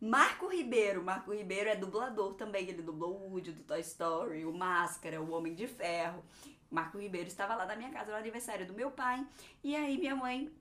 Marco 0.00 0.46
Ribeiro. 0.48 1.02
Marco 1.02 1.32
Ribeiro 1.32 1.70
é 1.70 1.76
dublador 1.76 2.34
também. 2.34 2.68
Ele 2.68 2.82
dublou 2.82 3.16
o 3.16 3.30
Woody 3.30 3.52
do 3.52 3.62
Toy 3.62 3.80
Story, 3.80 4.44
o 4.44 4.52
Máscara, 4.52 5.20
o 5.20 5.30
Homem 5.30 5.54
de 5.54 5.66
Ferro. 5.66 6.22
Marco 6.70 6.98
Ribeiro 6.98 7.28
estava 7.28 7.54
lá 7.54 7.64
na 7.64 7.76
minha 7.76 7.90
casa 7.90 8.10
no 8.10 8.16
aniversário 8.16 8.66
do 8.66 8.74
meu 8.74 8.90
pai. 8.90 9.26
E 9.64 9.74
aí 9.74 9.96
minha 9.98 10.14
mãe. 10.14 10.52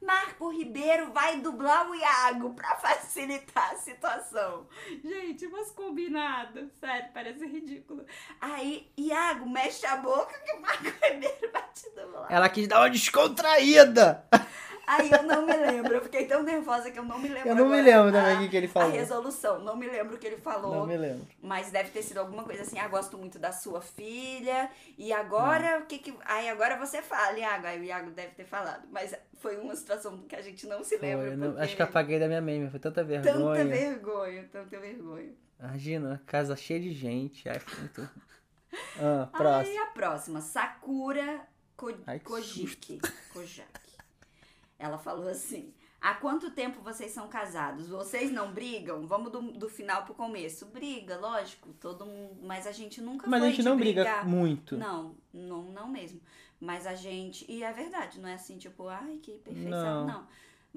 Marco 0.00 0.48
Ribeiro 0.50 1.12
vai 1.12 1.40
dublar 1.40 1.90
o 1.90 1.94
Iago 1.94 2.54
pra 2.54 2.76
facilitar 2.76 3.72
a 3.72 3.76
situação. 3.76 4.66
Gente, 5.04 5.46
umas 5.46 5.70
combinadas. 5.70 6.68
Sério, 6.80 7.10
parece 7.12 7.46
ridículo. 7.46 8.04
Aí, 8.40 8.90
Iago, 8.96 9.48
mexe 9.48 9.84
a 9.86 9.96
boca 9.96 10.38
que 10.38 10.52
o 10.54 10.60
Marco 10.60 10.84
Ribeiro 10.84 11.52
vai 11.52 11.64
te 11.74 11.90
dublar. 11.90 12.26
Ela 12.30 12.48
quis 12.48 12.68
dar 12.68 12.80
uma 12.80 12.90
descontraída. 12.90 14.24
Aí 14.88 15.10
eu 15.10 15.22
não 15.22 15.44
me 15.46 15.54
lembro. 15.54 15.94
Eu 15.94 16.00
fiquei 16.02 16.26
tão 16.26 16.42
nervosa 16.42 16.90
que 16.90 16.98
eu 16.98 17.04
não 17.04 17.18
me 17.18 17.28
lembro. 17.28 17.48
Eu 17.50 17.54
não 17.54 17.68
me 17.68 17.78
agora 17.78 17.96
lembro 18.04 18.12
também 18.12 18.34
a- 18.34 18.38
o 18.38 18.42
que 18.42 18.48
que 18.48 18.56
ele 18.56 18.66
A 18.66 18.70
falou. 18.70 18.90
resolução. 18.90 19.58
Não 19.60 19.76
me 19.76 19.86
lembro 19.86 20.16
o 20.16 20.18
que 20.18 20.26
ele 20.26 20.38
falou. 20.38 20.74
Não 20.74 20.86
me 20.86 20.96
lembro. 20.96 21.26
Mas 21.42 21.70
deve 21.70 21.90
ter 21.90 22.02
sido 22.02 22.18
alguma 22.18 22.42
coisa 22.44 22.62
assim, 22.62 22.78
ah, 22.78 22.88
gosto 22.88 23.18
muito 23.18 23.38
da 23.38 23.52
sua 23.52 23.80
filha. 23.82 24.70
E 24.96 25.12
agora, 25.12 25.78
o 25.80 25.86
que 25.86 25.98
que. 25.98 26.14
Aí 26.24 26.48
agora 26.48 26.76
você 26.78 27.02
fala, 27.02 27.38
Iago. 27.38 27.66
Aí 27.66 27.80
o 27.80 27.84
Iago 27.84 28.10
deve 28.12 28.32
ter 28.34 28.44
falado. 28.44 28.88
Mas 28.90 29.14
foi 29.38 29.56
uma 29.58 29.76
situação 29.76 30.18
que 30.28 30.34
a 30.34 30.40
gente 30.42 30.66
não 30.66 30.82
se 30.82 30.96
lembra. 30.96 31.24
Foi, 31.26 31.32
eu 31.34 31.36
não- 31.36 31.48
porque 31.50 31.62
acho 31.64 31.76
que 31.76 31.82
apaguei 31.82 32.18
da 32.18 32.26
minha 32.26 32.40
meme, 32.40 32.70
foi 32.70 32.80
tanta 32.80 33.04
Tanta 33.04 33.20
vergonha. 33.22 33.64
vergonha, 33.66 34.48
tanta 34.50 34.78
vergonha. 34.80 35.32
Imagina, 35.60 36.22
casa 36.26 36.56
cheia 36.56 36.80
de 36.80 36.92
gente. 36.92 37.48
Ai, 37.48 37.58
foi 37.60 37.78
muito. 37.80 38.08
Ah, 39.00 39.28
Aí 39.32 39.38
próximo. 39.38 39.82
a 39.82 39.86
próxima, 39.86 40.40
Sakura 40.42 41.40
Ko 41.74 41.90
Ai, 42.06 42.20
Kojiki. 42.20 43.00
Kojaki. 43.32 43.87
Ela 44.78 44.98
falou 44.98 45.28
assim: 45.28 45.72
Há 46.00 46.14
quanto 46.14 46.52
tempo 46.52 46.80
vocês 46.80 47.10
são 47.10 47.26
casados? 47.26 47.88
Vocês 47.88 48.30
não 48.30 48.52
brigam? 48.52 49.04
Vamos 49.06 49.32
do, 49.32 49.40
do 49.52 49.68
final 49.68 50.04
pro 50.04 50.14
começo. 50.14 50.66
Briga, 50.66 51.16
lógico, 51.18 51.72
todo 51.80 52.06
mundo. 52.06 52.38
Mas 52.42 52.68
a 52.68 52.72
gente 52.72 53.00
nunca 53.00 53.28
Mas 53.28 53.42
a 53.42 53.46
gente 53.46 53.56
de 53.56 53.64
não 53.64 53.76
briga 53.76 54.02
brigar. 54.02 54.26
muito. 54.26 54.76
Não, 54.76 55.16
não, 55.32 55.62
não 55.64 55.88
mesmo. 55.88 56.20
Mas 56.60 56.86
a 56.86 56.94
gente. 56.94 57.44
E 57.50 57.64
é 57.64 57.72
verdade, 57.72 58.20
não 58.20 58.28
é 58.28 58.34
assim, 58.34 58.58
tipo, 58.58 58.86
ai, 58.86 59.18
que 59.20 59.38
perfeição. 59.38 59.70
Não. 59.70 60.06
Não. 60.06 60.26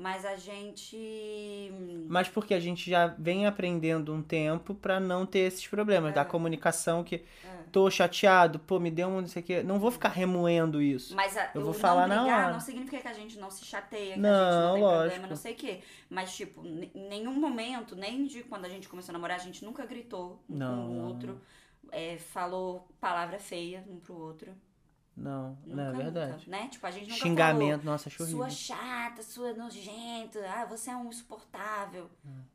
Mas 0.02 0.26
a 0.26 0.36
gente. 0.36 1.72
Mas 2.10 2.28
porque 2.28 2.54
a 2.56 2.60
gente 2.60 2.90
já 2.90 3.08
vem 3.08 3.46
aprendendo 3.46 4.12
um 4.14 4.22
tempo 4.24 4.74
pra 4.74 5.00
não 5.00 5.26
ter 5.28 5.40
esses 5.40 5.68
problemas. 5.68 6.14
Da 6.14 6.22
É. 6.22 6.26
comunicação 6.26 7.04
que 7.04 7.16
É. 7.44 7.64
tô 7.72 7.90
chateado, 7.90 8.58
pô, 8.58 8.80
me 8.80 8.90
deu 8.90 9.08
um 9.08 9.22
não 9.22 9.28
sei 9.28 9.42
o 9.44 9.46
quê. 9.46 9.62
Não 9.64 9.80
vou 9.80 9.92
ficar 9.92 10.10
remoendo 10.10 10.82
isso. 10.82 11.16
Mas 11.16 11.38
a, 11.38 11.52
Eu 11.54 11.64
vou 11.64 11.74
falar 11.74 12.08
não 12.08 12.16
na 12.16 12.22
brigar 12.24 12.44
hora. 12.46 12.54
não 12.54 12.60
significa 12.60 13.00
que 13.00 13.08
a 13.08 13.14
gente 13.14 13.38
não 13.38 13.52
se 13.52 13.64
chateia, 13.64 14.16
que 14.16 14.20
Não, 14.20 14.30
a 14.30 14.52
gente 14.52 14.62
não 14.64 14.74
tem 14.74 14.82
lógico. 14.82 15.00
problema, 15.04 15.28
não 15.28 15.36
sei 15.36 15.54
o 15.54 15.56
quê. 15.56 15.80
Mas, 16.10 16.36
tipo, 16.36 16.66
em 16.66 16.90
nenhum 17.10 17.34
momento, 17.40 17.96
nem 17.96 18.26
de 18.26 18.42
quando 18.44 18.66
a 18.66 18.70
gente 18.70 18.90
começou 18.90 19.12
a 19.12 19.14
namorar, 19.14 19.38
a 19.40 19.44
gente 19.44 19.64
nunca 19.64 19.86
gritou 19.86 20.42
um 20.50 20.56
Não, 20.58 20.88
com 20.88 20.94
o 21.00 21.08
outro. 21.08 21.42
é, 21.92 22.18
falou 22.18 22.88
palavra 23.00 23.38
feia 23.38 23.84
um 23.88 24.00
pro 24.00 24.16
outro. 24.18 24.52
Não, 25.16 25.58
Nunca, 25.66 25.76
não 25.76 25.84
é 25.84 25.92
verdade. 26.04 26.32
nunca, 26.48 26.50
né? 26.52 26.68
Tipo, 26.72 26.88
a 26.88 26.92
gente 26.92 27.10
nunca 27.10 27.22
Xingamento, 27.22 27.84
nossa, 27.86 28.08
acho 28.10 28.18
falou, 28.18 28.42
horrível. 28.42 28.56
sua 28.58 28.76
chata, 28.78 29.22
sua 29.22 29.54
nojenta, 29.54 30.40
ah, 30.56 30.66
você 30.66 30.90
é 30.90 30.96
um 30.96 31.10
insuportável. 31.10 32.10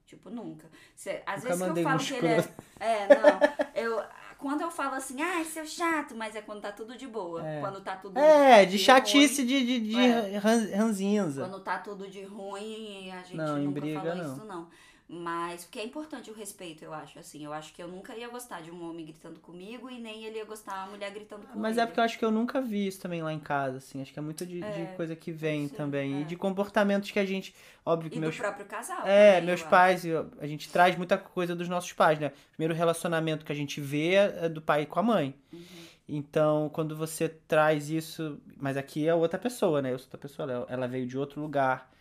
Tipo, 0.06 0.30
nunca. 0.30 0.68
Cê- 0.94 1.22
às 1.26 1.42
Nunca 1.44 1.56
vezes 1.56 1.72
que 1.74 1.78
eu 1.80 1.84
falo 1.84 1.98
que 1.98 2.14
ele 2.14 2.26
é... 2.28 2.48
É, 2.80 3.08
não. 3.08 3.40
Eu, 3.74 4.02
quando 4.38 4.60
eu 4.62 4.70
falo 4.70 4.94
assim, 4.94 5.20
ai, 5.20 5.44
seu 5.44 5.66
chato, 5.66 6.14
mas 6.16 6.34
é 6.34 6.40
quando 6.42 6.60
tá 6.62 6.72
tudo 6.72 6.96
de 6.96 7.06
boa. 7.06 7.46
É. 7.46 7.60
Quando 7.60 7.80
tá 7.82 7.96
tudo 7.96 8.18
É, 8.18 8.64
de 8.64 8.76
ruim. 8.76 8.78
chatice 8.84 9.44
de, 9.44 9.66
de, 9.66 9.80
de 9.90 9.96
É. 10.00 10.38
ran- 10.38 10.76
ranzinza. 10.76 11.42
Quando 11.46 11.60
tá 11.62 11.78
tudo 11.78 12.08
de 12.08 12.22
ruim, 12.24 13.10
a 13.10 13.22
gente 13.22 13.36
Não, 13.36 13.58
nunca 13.58 13.80
briga, 13.80 14.00
falou 14.00 14.14
não. 14.16 14.32
isso, 14.34 14.44
não. 14.44 14.68
Mas, 15.08 15.64
porque 15.64 15.78
é 15.78 15.84
importante 15.84 16.30
o 16.32 16.34
respeito, 16.34 16.84
eu 16.84 16.92
acho, 16.92 17.16
assim. 17.20 17.44
Eu 17.44 17.52
acho 17.52 17.72
que 17.72 17.80
eu 17.80 17.86
nunca 17.86 18.16
ia 18.16 18.28
gostar 18.28 18.60
de 18.60 18.72
um 18.72 18.90
homem 18.90 19.04
gritando 19.06 19.38
comigo 19.38 19.88
e 19.88 20.00
nem 20.00 20.24
ele 20.24 20.38
ia 20.38 20.44
gostar 20.44 20.72
de 20.72 20.78
uma 20.80 20.86
mulher 20.96 21.12
gritando 21.12 21.42
comigo. 21.42 21.60
Mas 21.60 21.78
é 21.78 21.86
porque 21.86 22.00
eu 22.00 22.04
acho 22.04 22.18
que 22.18 22.24
eu 22.24 22.30
nunca 22.32 22.60
vi 22.60 22.88
isso 22.88 23.00
também 23.00 23.22
lá 23.22 23.32
em 23.32 23.38
casa, 23.38 23.76
assim. 23.78 24.02
Acho 24.02 24.12
que 24.12 24.18
é 24.18 24.22
muito 24.22 24.44
de, 24.44 24.54
de 24.54 24.64
É, 24.64 24.86
coisa 24.96 25.14
que 25.14 25.30
vem 25.30 25.68
ser, 25.68 25.76
também. 25.76 26.16
é. 26.16 26.20
E 26.22 26.24
de 26.24 26.34
comportamentos 26.34 27.08
que 27.12 27.20
a 27.20 27.24
gente. 27.24 27.54
Óbvio 27.84 28.10
que 28.10 28.16
E 28.16 28.20
meus. 28.20 28.34
do 28.34 28.38
próprio 28.42 28.66
casal. 28.66 29.06
É, 29.06 29.34
também, 29.34 29.46
meus 29.46 29.60
eu 29.60 29.68
pais, 29.68 30.02
a 30.40 30.46
gente 30.48 30.68
traz 30.70 30.96
muita 30.96 31.16
coisa 31.16 31.54
dos 31.54 31.68
nossos 31.68 31.92
pais, 31.92 32.18
né? 32.18 32.32
Primeiro 32.54 32.74
relacionamento 32.74 33.44
que 33.44 33.52
a 33.52 33.56
gente 33.56 33.80
vê 33.80 34.14
é 34.14 34.48
do 34.48 34.60
pai 34.60 34.86
com 34.86 34.98
a 34.98 35.02
mãe. 35.04 35.34
Uhum. 35.52 35.60
Então, 36.08 36.68
quando 36.72 36.96
você 36.96 37.28
traz 37.28 37.90
isso. 37.90 38.40
Mas 38.56 38.76
aqui 38.76 39.06
é 39.06 39.14
outra 39.14 39.38
pessoa, 39.38 39.80
né? 39.80 39.92
Eu 39.92 39.98
sou 40.00 40.06
outra 40.06 40.18
pessoa, 40.18 40.50
ela, 40.50 40.66
ela 40.68 40.88
veio 40.88 41.06
de 41.06 41.16
outro 41.16 41.40
lugar. 41.40 41.92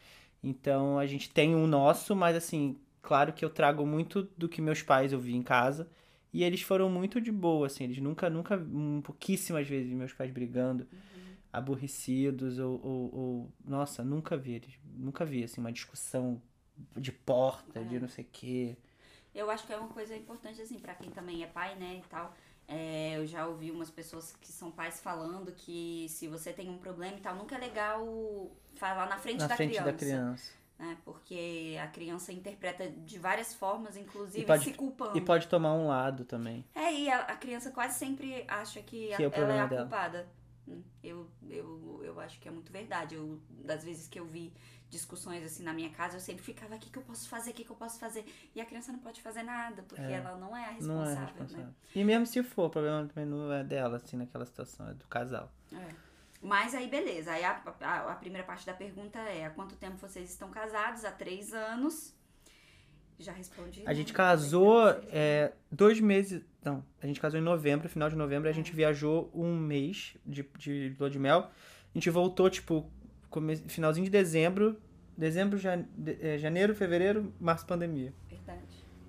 Então, 0.43 0.97
a 0.99 1.06
gente 1.06 1.30
tem 1.30 1.56
um 1.56 1.66
nosso, 1.68 2.16
mas 2.16 2.36
assim, 2.36 2.78
claro 3.06 3.32
que 3.34 3.45
eu 3.45 3.49
trago 3.49 3.86
muito 3.86 4.24
do 4.38 4.49
que 4.49 4.62
meus 4.62 4.82
pais 4.82 5.14
eu 5.14 5.20
vi 5.20 5.36
em 5.36 5.43
casa. 5.43 5.88
E 6.34 6.43
eles 6.43 6.62
foram 6.62 6.89
muito 6.89 7.22
de 7.22 7.32
boa, 7.32 7.68
assim. 7.68 7.86
Eles 7.86 7.99
nunca, 7.99 8.30
nunca, 8.30 8.58
um, 8.58 9.01
pouquíssimas 9.01 9.68
vezes 9.68 9.93
meus 9.93 10.12
pais 10.12 10.32
brigando, 10.32 10.86
aborrecidos, 11.53 12.60
ou, 12.60 12.80
ou, 12.84 13.16
ou- 13.16 13.51
Nossa, 13.66 14.03
nunca 14.03 14.36
vi 14.36 14.53
eles. 14.53 14.74
Nunca 14.97 15.24
vi, 15.24 15.43
assim, 15.43 15.62
uma 15.62 15.72
discussão 15.72 16.41
de 16.97 17.12
porta, 17.12 17.84
de 17.86 17.95
É. 17.95 17.99
não 17.99 18.10
sei 18.10 18.26
o 18.26 18.28
quê. 18.32 18.76
Eu 19.34 19.49
acho 19.49 19.66
que 19.66 19.74
é 19.74 19.78
uma 19.78 19.89
coisa 19.89 20.16
importante, 20.16 20.62
assim, 20.62 20.80
pra 20.80 20.93
quem 20.95 21.10
também 21.12 21.43
é 21.43 21.47
pai, 21.47 21.76
né, 21.76 22.01
e 22.03 22.10
tal. 22.10 22.34
É, 22.68 23.18
eu 23.18 23.26
já 23.28 23.45
ouvi 23.47 23.70
umas 23.72 23.89
pessoas 23.91 24.36
que 24.41 24.51
são 24.51 24.72
pais 24.72 24.99
falando 24.99 25.51
que 25.51 26.08
se 26.10 26.28
você 26.28 26.51
tem 26.51 26.70
um 26.70 26.78
problema 26.80 27.18
e 27.18 27.22
tal, 27.22 27.36
nunca 27.36 27.56
é 27.56 27.60
legal 27.60 28.51
falar 28.76 29.08
na 29.08 29.18
frente, 29.20 29.39
Na 29.41 29.47
da, 29.47 29.56
frente 29.56 29.70
criança, 29.72 29.91
da 29.91 29.97
criança. 29.97 30.53
Né? 30.78 30.98
Porque 31.06 31.78
a 31.82 31.88
criança 31.88 32.32
interpreta 32.34 32.90
de 32.90 33.18
várias 33.18 33.54
formas, 33.54 33.96
inclusive 33.98 34.46
pode- 34.46 34.64
se 34.64 34.74
culpando. 34.74 35.18
E 35.18 35.22
pode 35.22 35.48
tomar 35.48 35.74
um 35.74 35.88
lado 35.88 36.26
também. 36.26 36.66
É, 36.76 36.94
e 36.94 37.10
a, 37.10 37.22
a 37.22 37.36
criança 37.36 37.72
quase 37.72 37.98
sempre 37.98 38.44
acha 38.48 38.82
que, 38.82 39.14
a- 39.14 39.18
Que 39.18 39.24
é 39.24 39.28
o 39.28 39.34
ela 39.34 39.54
é 39.54 39.60
a 39.60 39.66
dela. 39.66 39.82
culpada. 39.84 40.28
Hum, 40.68 40.82
Eu, 41.04 41.30
eu, 41.50 42.02
eu 42.04 42.20
acho 42.20 42.40
que 42.40 42.48
é 42.48 42.52
muito 42.52 42.72
verdade. 42.72 43.16
Eu, 43.16 43.40
das 43.50 43.84
vezes 43.84 44.08
que 44.08 44.20
eu 44.20 44.26
vi 44.26 44.52
discussões 44.90 45.44
assim 45.44 45.64
na 45.64 45.74
minha 45.74 45.90
casa, 45.90 46.16
eu 46.16 46.20
sempre 46.22 46.44
ficava, 46.44 46.76
o 46.76 46.80
que, 46.80 46.90
que 46.90 46.98
eu 46.98 47.04
posso 47.04 47.28
fazer, 47.28 47.52
o 47.52 47.54
que, 47.54 47.64
que 47.64 47.70
eu 47.72 47.76
posso 47.76 48.00
fazer? 48.00 48.24
E 48.56 48.62
a 48.62 48.66
criança 48.66 48.92
não 48.92 49.00
pode 49.00 49.22
fazer 49.22 49.44
nada, 49.44 49.84
porque 49.84 50.02
É. 50.02 50.12
ela 50.14 50.38
não 50.38 50.56
é 50.56 50.64
a 50.64 50.72
Não 50.74 50.74
responsável, 50.74 51.12
é 51.12 51.16
né? 51.16 51.26
responsável. 51.26 51.74
E 51.96 52.04
mesmo 52.04 52.26
se 52.26 52.42
for, 52.44 52.66
o 52.66 52.70
problema 52.70 53.06
também 53.08 53.26
não 53.26 53.52
é 53.52 53.64
dela, 53.64 53.98
assim, 53.98 54.16
naquela 54.16 54.46
situação, 54.46 54.88
é 54.90 54.94
do 54.94 55.06
casal. 55.08 55.52
É. 55.74 56.05
Mas 56.46 56.76
aí, 56.76 56.88
beleza. 56.88 57.32
Aí 57.32 57.43
a, 57.43 57.62
a, 57.82 58.12
a 58.12 58.16
primeira 58.16 58.46
parte 58.46 58.66
da 58.66 58.74
pergunta 58.74 59.18
é: 59.20 59.46
há 59.46 59.50
quanto 59.50 59.76
tempo 59.76 59.98
vocês 59.98 60.30
estão 60.30 60.50
casados? 60.52 61.04
Há 61.04 61.12
três 61.12 61.54
anos. 61.54 62.14
Já 63.18 63.32
respondi. 63.32 63.82
A 63.82 63.89
né? 63.89 63.96
gente 63.96 64.14
casou 64.14 64.89
é, 65.12 65.54
dois 65.72 66.00
meses. 66.00 66.43
Não, 66.64 66.84
a 67.02 67.08
gente 67.08 67.20
casou 67.20 67.39
em 67.39 67.43
novembro, 67.43 67.88
final 67.88 68.10
de 68.10 68.16
novembro, 68.16 68.50
a 68.50 68.52
gente 68.52 68.74
viajou 68.76 69.32
um 69.34 69.56
mês 69.58 70.16
de, 70.26 70.43
de 70.58 70.96
lua 71.00 71.10
de 71.10 71.18
mel. 71.18 71.50
A 71.93 71.98
gente 71.98 72.10
voltou, 72.10 72.50
tipo, 72.50 72.89
come- 73.30 73.56
finalzinho 73.56 74.06
de 74.06 74.12
dezembro. 74.12 74.80
Dezembro, 75.18 75.58
jan- 75.58 75.86
de- 75.96 76.18
é, 76.22 76.38
janeiro, 76.38 76.76
fevereiro, 76.76 77.34
março, 77.39 77.66
pandemia. 77.66 78.14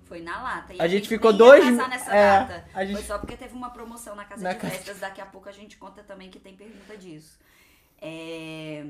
Foi 0.07 0.21
na 0.21 0.41
lata. 0.41 0.73
E 0.73 0.81
A 0.81 0.87
gente 0.87 1.07
ficou 1.09 1.31
nem 1.31 1.39
ia 1.41 1.45
dois 1.45 1.63
é, 2.07 2.65
a 2.73 2.85
gente- 2.85 2.95
Foi 2.95 3.03
só 3.05 3.17
porque 3.19 3.35
teve 3.35 3.53
uma 3.53 3.69
promoção 3.71 4.15
na 4.15 4.23
casa 4.25 4.41
Na 4.41 4.53
de 4.53 4.59
casa- 4.59 4.73
festas. 4.73 4.99
Daqui 4.99 5.19
a 5.19 5.25
pouco 5.25 5.49
a 5.49 5.51
gente 5.51 5.77
conta 5.77 6.01
também 6.03 6.29
que 6.29 6.39
tem 6.39 6.55
pergunta 6.55 6.97
disso. 6.97 7.37
É, 8.01 8.85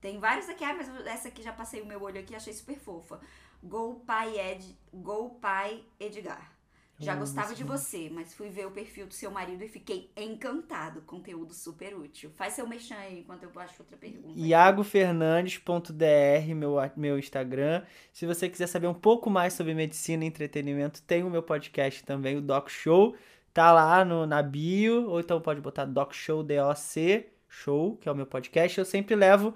Tem 0.00 0.18
vários 0.20 0.48
aqui, 0.48 0.62
ah, 0.64 0.74
mas 0.74 0.88
essa 1.06 1.28
aqui 1.28 1.42
já 1.42 1.52
passei 1.52 1.82
o 1.82 1.86
meu 1.86 2.00
olho 2.02 2.20
aqui, 2.20 2.34
achei 2.34 2.52
super 2.52 2.78
fofa. 2.78 3.20
Go 3.62 3.96
Pai, 4.06 4.38
Ed... 4.38 4.76
Go 4.92 5.30
Pai 5.40 5.84
Edgar. 5.98 6.52
Já 7.00 7.14
gostava 7.14 7.54
de 7.54 7.62
você, 7.62 8.10
mas 8.12 8.34
fui 8.34 8.48
ver 8.48 8.66
o 8.66 8.72
perfil 8.72 9.06
do 9.06 9.14
seu 9.14 9.30
marido 9.30 9.62
e 9.62 9.68
fiquei 9.68 10.10
encantado. 10.16 11.00
Conteúdo 11.02 11.54
super 11.54 11.94
útil. 11.94 12.28
Faz 12.34 12.54
seu 12.54 12.66
mexão 12.66 12.98
aí 12.98 13.20
enquanto 13.20 13.44
eu 13.44 13.50
acho 13.60 13.74
outra 13.78 13.96
pergunta. 13.96 14.36
iagofernandes.dr, 14.36 16.54
meu, 16.56 16.74
meu 16.96 17.16
Instagram. 17.16 17.84
Se 18.12 18.26
você 18.26 18.48
quiser 18.48 18.66
saber 18.66 18.88
um 18.88 18.94
pouco 18.94 19.30
mais 19.30 19.52
sobre 19.52 19.74
medicina 19.74 20.24
e 20.24 20.26
entretenimento, 20.26 21.00
tem 21.02 21.22
o 21.22 21.30
meu 21.30 21.42
podcast 21.42 22.02
também, 22.02 22.36
o 22.36 22.42
Doc 22.42 22.68
Show. 22.68 23.14
Tá 23.54 23.72
lá 23.72 24.04
no, 24.04 24.26
na 24.26 24.42
bio, 24.42 25.08
ou 25.08 25.20
então 25.20 25.40
pode 25.40 25.60
botar 25.60 25.84
Doc 25.84 26.12
Show 26.12 26.42
D-O-C, 26.42 27.28
Show, 27.48 27.96
que 27.96 28.08
é 28.08 28.12
o 28.12 28.14
meu 28.14 28.26
podcast. 28.26 28.76
Eu 28.76 28.84
sempre 28.84 29.14
levo 29.14 29.54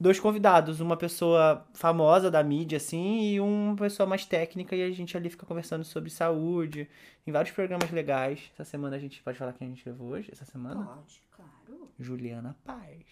dois 0.00 0.20
convidados, 0.20 0.80
uma 0.80 0.96
pessoa 0.96 1.66
famosa 1.74 2.30
da 2.30 2.42
mídia, 2.42 2.76
assim, 2.76 3.32
e 3.32 3.40
uma 3.40 3.74
pessoa 3.76 4.06
mais 4.06 4.24
técnica, 4.24 4.76
e 4.76 4.82
a 4.82 4.90
gente 4.90 5.16
ali 5.16 5.28
fica 5.28 5.44
conversando 5.46 5.84
sobre 5.84 6.10
saúde, 6.10 6.88
em 7.26 7.32
vários 7.32 7.52
programas 7.54 7.90
legais. 7.90 8.50
Essa 8.54 8.64
semana 8.64 8.96
a 8.96 8.98
gente 8.98 9.22
pode 9.22 9.36
falar 9.38 9.52
quem 9.52 9.66
a 9.66 9.70
gente 9.70 9.88
levou 9.88 10.08
hoje? 10.10 10.28
Essa 10.32 10.44
semana? 10.44 10.84
Pode, 10.84 11.22
claro. 11.30 11.90
Juliana 11.98 12.56
Paz. 12.64 13.02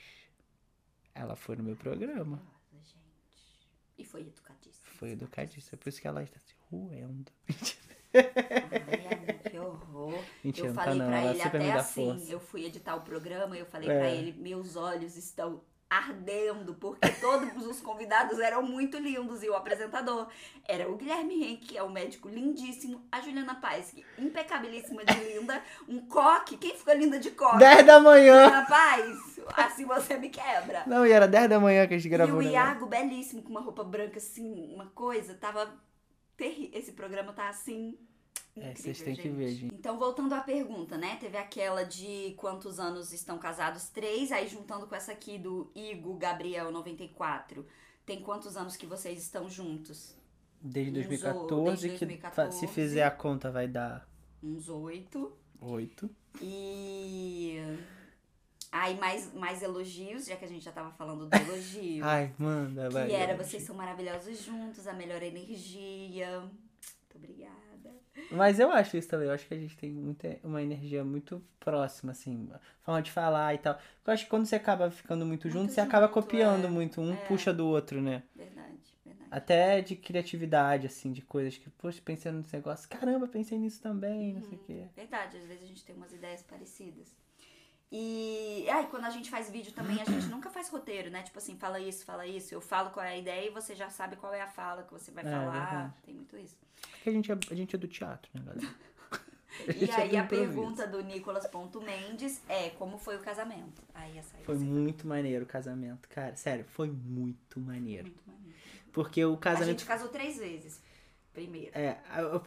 Ela 1.14 1.34
foi 1.34 1.56
no 1.56 1.64
meu 1.64 1.76
programa. 1.76 2.40
Nossa, 2.72 2.94
gente. 2.94 3.68
E 3.98 4.04
foi 4.04 4.20
educadíssimo. 4.20 4.86
Foi 4.98 5.10
educadíssima. 5.10 5.78
Por 5.78 5.88
isso 5.88 6.00
que 6.00 6.06
ela 6.06 6.22
está 6.22 6.38
se 6.38 6.54
roendo. 6.70 7.32
Ai, 8.14 9.50
que 9.50 9.58
horror. 9.58 10.22
Mentira, 10.44 10.68
eu 10.68 10.74
tá 10.74 10.84
falei 10.84 10.98
não. 10.98 11.06
pra 11.06 11.24
ele 11.26 11.42
até 11.42 11.72
assim, 11.72 12.06
força. 12.06 12.32
eu 12.32 12.40
fui 12.40 12.64
editar 12.64 12.94
o 12.96 13.00
programa, 13.00 13.56
eu 13.56 13.66
falei 13.66 13.88
É. 13.90 13.98
pra 13.98 14.10
ele, 14.10 14.32
meus 14.32 14.76
olhos 14.76 15.16
estão 15.16 15.60
ardendo, 15.88 16.74
porque 16.74 17.08
todos 17.20 17.64
os 17.66 17.80
convidados 17.80 18.38
eram 18.40 18.62
muito 18.62 18.98
lindos 18.98 19.42
e 19.42 19.48
o 19.48 19.54
apresentador 19.54 20.28
era 20.66 20.90
o 20.90 20.96
Guilherme 20.96 21.34
Henrique, 21.34 21.66
que 21.68 21.78
é 21.78 21.82
um 21.82 21.90
médico 21.90 22.28
lindíssimo, 22.28 23.06
a 23.10 23.20
Juliana 23.20 23.54
Paz, 23.54 23.92
que 23.92 24.04
impecabilíssima 24.18 25.04
de 25.04 25.14
linda, 25.14 25.62
um 25.88 26.00
coque, 26.06 26.56
quem 26.56 26.76
fica 26.76 26.92
linda 26.92 27.18
de 27.18 27.30
coque? 27.30 27.58
10 27.58 27.86
da 27.86 28.00
manhã! 28.00 28.44
Juliana 28.44 28.66
Paz, 28.66 29.40
assim 29.56 29.84
você 29.84 30.16
me 30.16 30.28
quebra. 30.28 30.82
Não, 30.86 31.06
e 31.06 31.12
era 31.12 31.28
10 31.28 31.48
da 31.48 31.60
manhã 31.60 31.86
que 31.86 31.94
a 31.94 31.98
gente 31.98 32.06
E 32.06 32.10
gravou. 32.10 32.38
o 32.38 32.42
né? 32.42 32.50
Iago, 32.50 32.86
belíssimo, 32.86 33.42
com 33.42 33.50
uma 33.50 33.60
roupa 33.60 33.84
branca, 33.84 34.18
assim, 34.18 34.74
uma 34.74 34.86
coisa, 34.86 35.34
tava 35.34 35.72
terrível. 36.36 36.78
Esse 36.78 36.92
programa 36.92 37.32
tá 37.32 37.48
assim. 37.48 37.96
É, 38.56 38.70
incrível, 38.70 38.76
vocês 38.76 39.02
têm 39.02 39.14
que 39.16 39.28
ver, 39.28 39.50
gente. 39.50 39.74
Então, 39.74 39.98
voltando 39.98 40.32
à 40.32 40.40
pergunta, 40.40 40.96
né? 40.96 41.16
Teve 41.16 41.36
aquela 41.36 41.84
de 41.84 42.34
quantos 42.38 42.80
anos 42.80 43.12
estão 43.12 43.38
casados? 43.38 43.88
Três. 43.90 44.32
Aí, 44.32 44.48
juntando 44.48 44.86
com 44.86 44.94
essa 44.94 45.12
aqui 45.12 45.38
do 45.38 45.70
Igo 45.74 46.14
Gabriel 46.14 46.70
94. 46.72 47.66
Tem 48.06 48.20
quantos 48.22 48.56
anos 48.56 48.76
que 48.76 48.86
vocês 48.86 49.20
estão 49.20 49.48
juntos? 49.48 50.16
Desde 50.60 50.90
Uns 51.00 51.06
2014, 51.06 51.64
desde 51.64 51.98
que 51.98 52.06
2014. 52.06 52.58
se 52.58 52.66
fizer 52.66 53.04
a 53.04 53.10
conta 53.10 53.50
vai 53.50 53.68
dar 53.68 54.08
Uns 54.42 54.68
oito. 54.68 55.36
8. 55.60 56.08
E. 56.40 57.58
Aí, 58.70 58.96
mais, 58.98 59.32
mais 59.32 59.62
elogios, 59.62 60.26
já 60.26 60.36
que 60.36 60.44
a 60.44 60.48
gente 60.48 60.64
já 60.64 60.72
tava 60.72 60.90
falando 60.92 61.26
do 61.26 61.34
elogio. 61.36 62.04
Ai, 62.06 62.32
manda, 62.38 62.88
vai. 62.90 63.08
Que 63.08 63.14
era, 63.14 63.36
vocês 63.36 63.62
são 63.62 63.74
maravilhosos 63.74 64.42
juntos, 64.42 64.86
a 64.86 64.92
melhor 64.92 65.22
energia. 65.22 66.40
Muito 66.40 67.16
obrigada. 67.16 67.65
Mas 68.30 68.58
eu 68.58 68.70
acho 68.70 68.96
isso 68.96 69.08
também. 69.08 69.28
Eu 69.28 69.34
acho 69.34 69.46
que 69.46 69.54
a 69.54 69.58
gente 69.58 69.76
tem 69.76 69.90
muita, 69.90 70.38
uma 70.42 70.62
energia 70.62 71.04
muito 71.04 71.42
próxima, 71.60 72.12
assim. 72.12 72.48
Forma 72.82 73.02
de 73.02 73.10
falar 73.10 73.54
e 73.54 73.58
tal. 73.58 73.78
Eu 74.06 74.12
acho 74.12 74.24
que 74.24 74.30
quando 74.30 74.46
você 74.46 74.56
acaba 74.56 74.90
ficando 74.90 75.24
muito, 75.24 75.44
Muito 75.44 75.58
junto, 75.58 75.72
você 75.72 75.80
acaba 75.80 76.06
junto, 76.06 76.14
copiando 76.14 76.66
é. 76.66 76.70
muito. 76.70 77.00
Um 77.00 77.12
É. 77.12 77.16
puxa 77.16 77.52
do 77.52 77.66
outro, 77.66 78.00
né? 78.00 78.22
Verdade, 78.34 78.78
verdade. 79.04 79.28
Até 79.30 79.80
de 79.80 79.96
criatividade, 79.96 80.86
assim, 80.86 81.12
de 81.12 81.22
coisas 81.22 81.56
que, 81.56 81.70
poxa, 81.70 82.00
pensei 82.04 82.32
nesse 82.32 82.54
negócio. 82.54 82.88
Caramba, 82.88 83.26
pensei 83.28 83.58
nisso 83.58 83.80
também, 83.80 84.34
não 84.34 84.42
sei 84.42 84.58
o 84.58 84.60
quê. 84.60 84.84
Verdade, 84.94 85.36
às 85.36 85.46
vezes 85.46 85.62
a 85.62 85.66
gente 85.66 85.84
tem 85.84 85.94
umas 85.94 86.12
ideias 86.12 86.42
parecidas. 86.42 87.14
E 87.90 88.66
aí, 88.68 88.86
quando 88.86 89.04
a 89.04 89.10
gente 89.10 89.30
faz 89.30 89.48
vídeo 89.48 89.72
também, 89.72 90.00
a 90.02 90.04
gente 90.04 90.26
nunca 90.26 90.50
faz 90.50 90.68
roteiro, 90.68 91.08
né? 91.10 91.22
Tipo 91.22 91.38
assim, 91.38 91.56
fala 91.56 91.78
isso, 91.78 92.04
fala 92.04 92.26
isso. 92.26 92.52
Eu 92.52 92.60
falo 92.60 92.90
qual 92.90 93.04
é 93.06 93.10
a 93.10 93.16
ideia 93.16 93.46
e 93.46 93.50
você 93.50 93.74
já 93.76 93.88
sabe 93.88 94.16
qual 94.16 94.34
é 94.34 94.40
a 94.40 94.48
fala 94.48 94.82
que 94.82 94.92
você 94.92 95.10
vai 95.12 95.24
É, 95.24 95.30
falar. 95.30 95.96
Tem 96.04 96.14
muito 96.14 96.36
isso. 96.36 96.56
Porque 96.92 97.10
a 97.10 97.12
gente 97.12 97.30
é, 97.30 97.38
a 97.50 97.54
gente 97.54 97.76
é 97.76 97.78
do 97.78 97.86
teatro, 97.88 98.30
né, 98.34 98.42
galera? 98.44 98.74
E 99.74 99.88
é 99.90 99.94
aí, 99.94 100.16
a 100.18 100.24
pergunta 100.24 100.86
do 100.86 101.02
Nicolas.mendes 101.02 102.42
é: 102.46 102.68
como 102.70 102.98
foi 102.98 103.16
o 103.16 103.20
casamento? 103.20 103.82
Aí, 103.94 104.18
essa 104.18 104.36
aí 104.36 104.44
Foi 104.44 104.56
muito 104.58 105.06
maneiro 105.06 105.44
o 105.44 105.48
casamento, 105.48 106.06
cara. 106.10 106.36
Sério, 106.36 106.66
foi 106.66 106.90
muito 106.90 107.58
maneiro. 107.58 108.04
muito 108.08 108.22
maneiro. 108.26 108.54
Porque 108.92 109.24
o 109.24 109.32
A 109.32 109.38
casamento 109.38 109.78
gente 109.78 109.86
casou 109.86 110.08
três 110.08 110.36
vezes. 110.36 110.82
Primeiro. 111.36 111.70
É, 111.74 111.98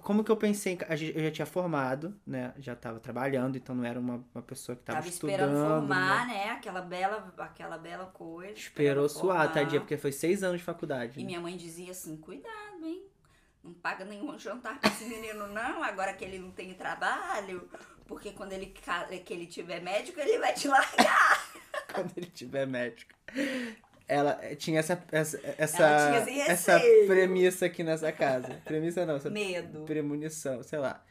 como 0.01 0.23
que 0.23 0.31
eu 0.31 0.35
pensei, 0.35 0.75
eu 1.13 1.23
já 1.25 1.29
tinha 1.29 1.45
formado, 1.45 2.19
né, 2.25 2.55
já 2.57 2.75
tava 2.75 2.99
trabalhando, 2.99 3.55
então 3.55 3.75
não 3.75 3.85
era 3.85 3.99
uma, 3.99 4.25
uma 4.33 4.41
pessoa 4.41 4.75
que 4.75 4.81
tava, 4.81 4.97
Tava 4.97 5.07
estudando, 5.07 5.41
esperando 5.41 5.67
formar, 5.67 6.27
né? 6.27 6.33
né? 6.33 6.49
Aquela 6.49 6.81
bela, 6.81 7.31
aquela 7.37 7.77
bela 7.77 8.07
coisa. 8.07 8.53
Esperou 8.53 9.07
suar, 9.07 9.53
tadinha, 9.53 9.79
porque 9.79 9.95
foi 9.95 10.11
seis 10.11 10.41
anos 10.41 10.57
de 10.57 10.63
faculdade. 10.63 11.19
E 11.19 11.21
né? 11.21 11.27
minha 11.27 11.39
mãe 11.39 11.55
dizia 11.55 11.91
assim: 11.91 12.17
cuidado, 12.17 12.83
hein? 12.83 13.03
Não 13.63 13.73
paga 13.75 14.03
nenhum 14.05 14.33
jantar 14.39 14.79
pra 14.79 14.89
esse 14.89 15.05
menino, 15.05 15.45
não, 15.49 15.83
agora 15.83 16.11
que 16.13 16.25
ele 16.25 16.39
não 16.39 16.49
tem 16.49 16.73
trabalho. 16.73 17.69
Porque 18.07 18.31
quando 18.31 18.53
ele, 18.53 18.73
que 19.23 19.31
ele 19.31 19.45
tiver 19.45 19.81
médico, 19.83 20.19
ele 20.19 20.39
vai 20.39 20.55
te 20.55 20.67
largar. 20.67 21.47
Quando 21.93 22.11
ele 22.17 22.25
tiver 22.25 22.65
médico. 22.65 23.13
Ela 24.09 24.39
eh, 24.41 24.55
tinha 24.55 24.79
essa, 24.79 25.01
essa, 25.11 25.39
essa, 25.55 25.83
Ela 25.83 26.25
tinha 26.25 26.45
essa 26.45 26.79
premissa 27.05 27.67
aqui 27.67 27.83
nessa 27.83 28.11
casa. 28.11 28.59
Premissa 28.65 29.05
não, 29.05 29.17
essa 29.17 29.29
Medo. 29.29 29.83
premonição, 29.85 30.63
sei 30.63 30.79
lá. 30.79 31.03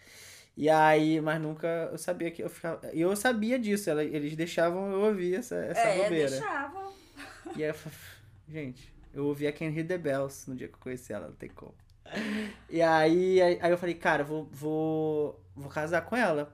E 0.56 0.68
aí, 0.68 1.20
mas 1.20 1.40
nunca 1.40 1.88
eu 1.92 1.96
sabia 1.96 2.28
que 2.32 2.42
eu 2.42 2.50
ficava. 2.50 2.80
E 2.92 3.00
eu 3.00 3.14
sabia 3.14 3.56
disso, 3.56 3.88
ela- 3.88 4.02
eles 4.02 4.34
deixavam 4.34 4.90
eu 4.90 5.00
ouvir 5.02 5.36
essa, 5.36 5.54
essa 5.54 5.80
é, 5.80 6.02
bobeira. 6.02 6.28
deixava. 6.30 6.92
E 7.56 7.62
aí 7.62 7.70
eu 7.70 7.74
gente, 8.48 8.92
eu 9.14 9.26
ouvi 9.26 9.46
a 9.46 9.52
Can 9.52 9.66
Hear 9.66 9.86
the 9.86 9.96
Bells 9.96 10.50
no 10.50 10.56
dia 10.56 10.66
que 10.66 10.74
eu 10.74 10.80
conheci 10.80 11.12
ela, 11.12 11.28
não 11.28 11.34
tem 11.36 11.48
como. 11.50 11.74
E 12.68 12.82
aí, 12.82 13.40
aí 13.40 13.58
aí 13.62 13.70
eu 13.70 13.78
falei, 13.78 13.94
cara, 13.94 14.24
vou, 14.24 14.48
vou, 14.50 15.40
vou 15.54 15.70
casar 15.70 16.02
com 16.04 16.16
ela. 16.16 16.52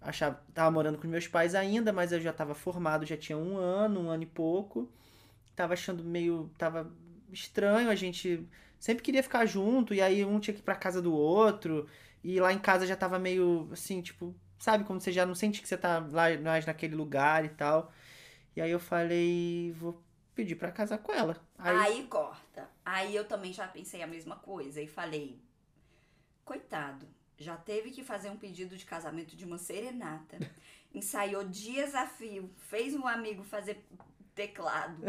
Achava, 0.00 0.42
tava 0.52 0.70
morando 0.70 0.98
com 0.98 1.06
meus 1.06 1.28
pais 1.28 1.54
ainda, 1.54 1.92
mas 1.92 2.10
eu 2.10 2.20
já 2.20 2.32
tava 2.32 2.54
formado, 2.54 3.06
já 3.06 3.16
tinha 3.16 3.38
um 3.38 3.56
ano, 3.56 4.00
um 4.00 4.10
ano 4.10 4.22
e 4.24 4.26
pouco. 4.26 4.90
Tava 5.60 5.74
achando 5.74 6.02
meio, 6.02 6.50
tava 6.56 6.90
estranho, 7.30 7.90
a 7.90 7.94
gente 7.94 8.48
sempre 8.78 9.02
queria 9.02 9.22
ficar 9.22 9.44
junto, 9.44 9.92
e 9.92 10.00
aí 10.00 10.24
um 10.24 10.40
tinha 10.40 10.54
que 10.54 10.60
ir 10.60 10.64
pra 10.64 10.74
casa 10.74 11.02
do 11.02 11.12
outro, 11.12 11.86
e 12.24 12.40
lá 12.40 12.50
em 12.50 12.58
casa 12.58 12.86
já 12.86 12.96
tava 12.96 13.18
meio, 13.18 13.68
assim, 13.70 14.00
tipo, 14.00 14.34
sabe, 14.58 14.84
como 14.84 14.98
você 14.98 15.12
já 15.12 15.26
não 15.26 15.34
sente 15.34 15.60
que 15.60 15.68
você 15.68 15.76
tá 15.76 15.98
lá 15.98 16.34
mais 16.42 16.64
naquele 16.64 16.94
lugar 16.96 17.44
e 17.44 17.50
tal. 17.50 17.92
E 18.56 18.60
aí 18.62 18.70
eu 18.70 18.80
falei, 18.80 19.70
vou 19.72 20.02
pedir 20.34 20.56
pra 20.56 20.72
casar 20.72 20.96
com 20.96 21.12
ela. 21.12 21.36
Aí, 21.58 21.76
Aí 21.76 22.06
corta. 22.06 22.66
Aí 22.82 23.14
eu 23.14 23.26
também 23.26 23.52
já 23.52 23.68
pensei 23.68 24.00
a 24.02 24.06
mesma 24.06 24.36
coisa 24.36 24.80
e 24.80 24.86
falei: 24.86 25.38
coitado, 26.42 27.06
já 27.36 27.54
teve 27.54 27.90
que 27.90 28.02
fazer 28.02 28.30
um 28.30 28.38
pedido 28.38 28.78
de 28.78 28.86
casamento 28.86 29.36
de 29.36 29.44
uma 29.44 29.58
serenata, 29.58 30.38
ensaiou 30.94 31.44
dias 31.44 31.94
a 31.94 32.06
fio, 32.06 32.50
fez 32.56 32.94
um 32.94 33.06
amigo 33.06 33.44
fazer 33.44 33.84
teclado, 34.34 35.02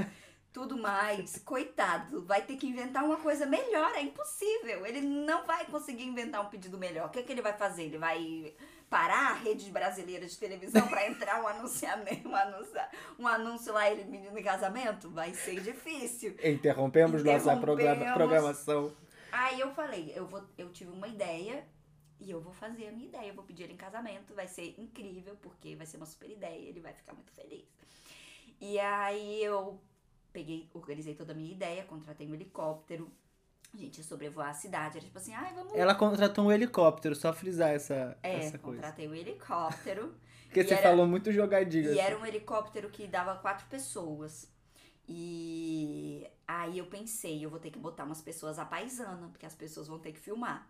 tudo 0.53 0.77
mais. 0.77 1.39
Coitado, 1.45 2.23
vai 2.23 2.41
ter 2.41 2.55
que 2.57 2.67
inventar 2.67 3.03
uma 3.03 3.17
coisa 3.17 3.45
melhor, 3.45 3.91
é 3.95 4.01
impossível. 4.01 4.85
Ele 4.85 5.01
não 5.01 5.45
vai 5.45 5.65
conseguir 5.65 6.03
inventar 6.03 6.41
um 6.45 6.49
pedido 6.49 6.77
melhor. 6.77 7.07
O 7.07 7.09
que, 7.09 7.19
é 7.19 7.23
que 7.23 7.31
ele 7.31 7.41
vai 7.41 7.53
fazer? 7.53 7.83
Ele 7.83 7.97
vai 7.97 8.53
parar 8.89 9.31
a 9.31 9.33
rede 9.35 9.69
brasileira 9.71 10.25
de 10.25 10.37
televisão 10.37 10.85
para 10.89 11.07
entrar 11.07 11.41
um 11.41 11.47
anunciamento, 11.47 12.27
um 12.27 12.35
anúncio, 12.35 12.81
um 13.17 13.27
anúncio 13.27 13.71
lá 13.73 13.89
ele 13.89 14.03
pedindo 14.03 14.37
em 14.37 14.43
casamento? 14.43 15.09
Vai 15.09 15.33
ser 15.33 15.61
difícil. 15.61 16.35
interrompemos 16.43 17.23
nossa 17.23 17.55
programa- 17.55 17.95
Interrompemos. 18.01 18.13
programação. 18.13 18.93
Aí 19.31 19.61
eu 19.61 19.71
falei, 19.73 20.11
eu, 20.13 20.27
vou, 20.27 20.43
eu 20.57 20.69
tive 20.73 20.91
uma 20.91 21.07
ideia 21.07 21.65
e 22.19 22.29
eu 22.29 22.41
vou 22.41 22.51
fazer 22.51 22.89
a 22.89 22.91
minha 22.91 23.07
ideia. 23.07 23.29
Eu 23.29 23.33
vou 23.33 23.45
pedir 23.45 23.63
ele 23.63 23.73
em 23.73 23.77
casamento, 23.77 24.33
vai 24.33 24.45
ser 24.49 24.75
incrível, 24.77 25.37
porque 25.41 25.73
vai 25.77 25.85
ser 25.85 25.95
uma 25.95 26.05
super 26.05 26.29
ideia, 26.29 26.67
ele 26.67 26.81
vai 26.81 26.93
ficar 26.93 27.13
muito 27.13 27.31
feliz. 27.31 27.65
E 28.59 28.77
aí 28.77 29.41
eu 29.41 29.79
peguei, 30.31 30.69
organizei 30.73 31.13
toda 31.15 31.33
a 31.33 31.35
minha 31.35 31.51
ideia, 31.51 31.83
contratei 31.83 32.27
um 32.27 32.33
helicóptero. 32.33 33.11
A 33.73 33.77
gente 33.77 33.99
ia 33.99 34.03
sobrevoar 34.03 34.49
a 34.49 34.53
cidade. 34.53 34.97
Era 34.97 35.05
tipo 35.05 35.17
assim, 35.17 35.33
ai, 35.33 35.53
vamos. 35.53 35.73
Ela 35.73 35.95
contratou 35.95 36.45
um 36.45 36.51
helicóptero, 36.51 37.15
só 37.15 37.31
frisar 37.31 37.69
essa, 37.69 38.17
é, 38.21 38.35
essa 38.39 38.57
coisa. 38.57 38.77
contratei 38.77 39.07
um 39.07 39.15
helicóptero. 39.15 40.13
Porque 40.45 40.63
você 40.63 40.73
era- 40.73 40.83
falou 40.83 41.07
muito 41.07 41.31
jogadinho. 41.31 41.85
E 41.85 41.91
assim. 41.91 41.99
era 41.99 42.19
um 42.19 42.25
helicóptero 42.25 42.89
que 42.89 43.07
dava 43.07 43.35
quatro 43.35 43.65
pessoas. 43.67 44.51
E 45.07 46.27
aí 46.47 46.77
eu 46.77 46.85
pensei, 46.85 47.43
eu 47.43 47.49
vou 47.49 47.59
ter 47.59 47.71
que 47.71 47.79
botar 47.79 48.03
umas 48.03 48.21
pessoas 48.21 48.59
à 48.59 48.65
paisana, 48.65 49.29
porque 49.29 49.45
as 49.45 49.55
pessoas 49.55 49.87
vão 49.87 49.99
ter 49.99 50.11
que 50.11 50.19
filmar. 50.19 50.67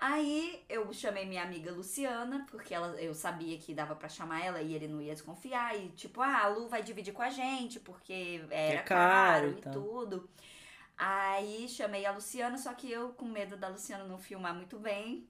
Aí 0.00 0.64
eu 0.66 0.90
chamei 0.94 1.26
minha 1.26 1.42
amiga 1.42 1.70
Luciana, 1.70 2.46
porque 2.50 2.72
ela, 2.72 2.88
eu 3.00 3.14
sabia 3.14 3.58
que 3.58 3.74
dava 3.74 3.94
pra 3.94 4.08
chamar 4.08 4.42
ela 4.42 4.62
e 4.62 4.74
ele 4.74 4.88
não 4.88 5.00
ia 5.02 5.12
desconfiar. 5.12 5.78
E 5.78 5.90
tipo, 5.90 6.22
ah, 6.22 6.44
a 6.44 6.48
Lu 6.48 6.68
vai 6.68 6.82
dividir 6.82 7.12
com 7.12 7.22
a 7.22 7.28
gente, 7.28 7.78
porque 7.78 8.42
era 8.50 8.80
É 8.80 8.82
caro 8.82 9.54
caro 9.54 9.58
e 9.58 9.72
tudo. 9.72 10.30
Aí 10.96 11.68
chamei 11.68 12.06
a 12.06 12.12
Luciana, 12.12 12.56
só 12.56 12.72
que 12.72 12.90
eu, 12.90 13.10
com 13.10 13.26
medo 13.26 13.56
da 13.58 13.68
Luciana 13.68 14.04
não 14.04 14.18
filmar 14.18 14.54
muito 14.54 14.78
bem, 14.78 15.28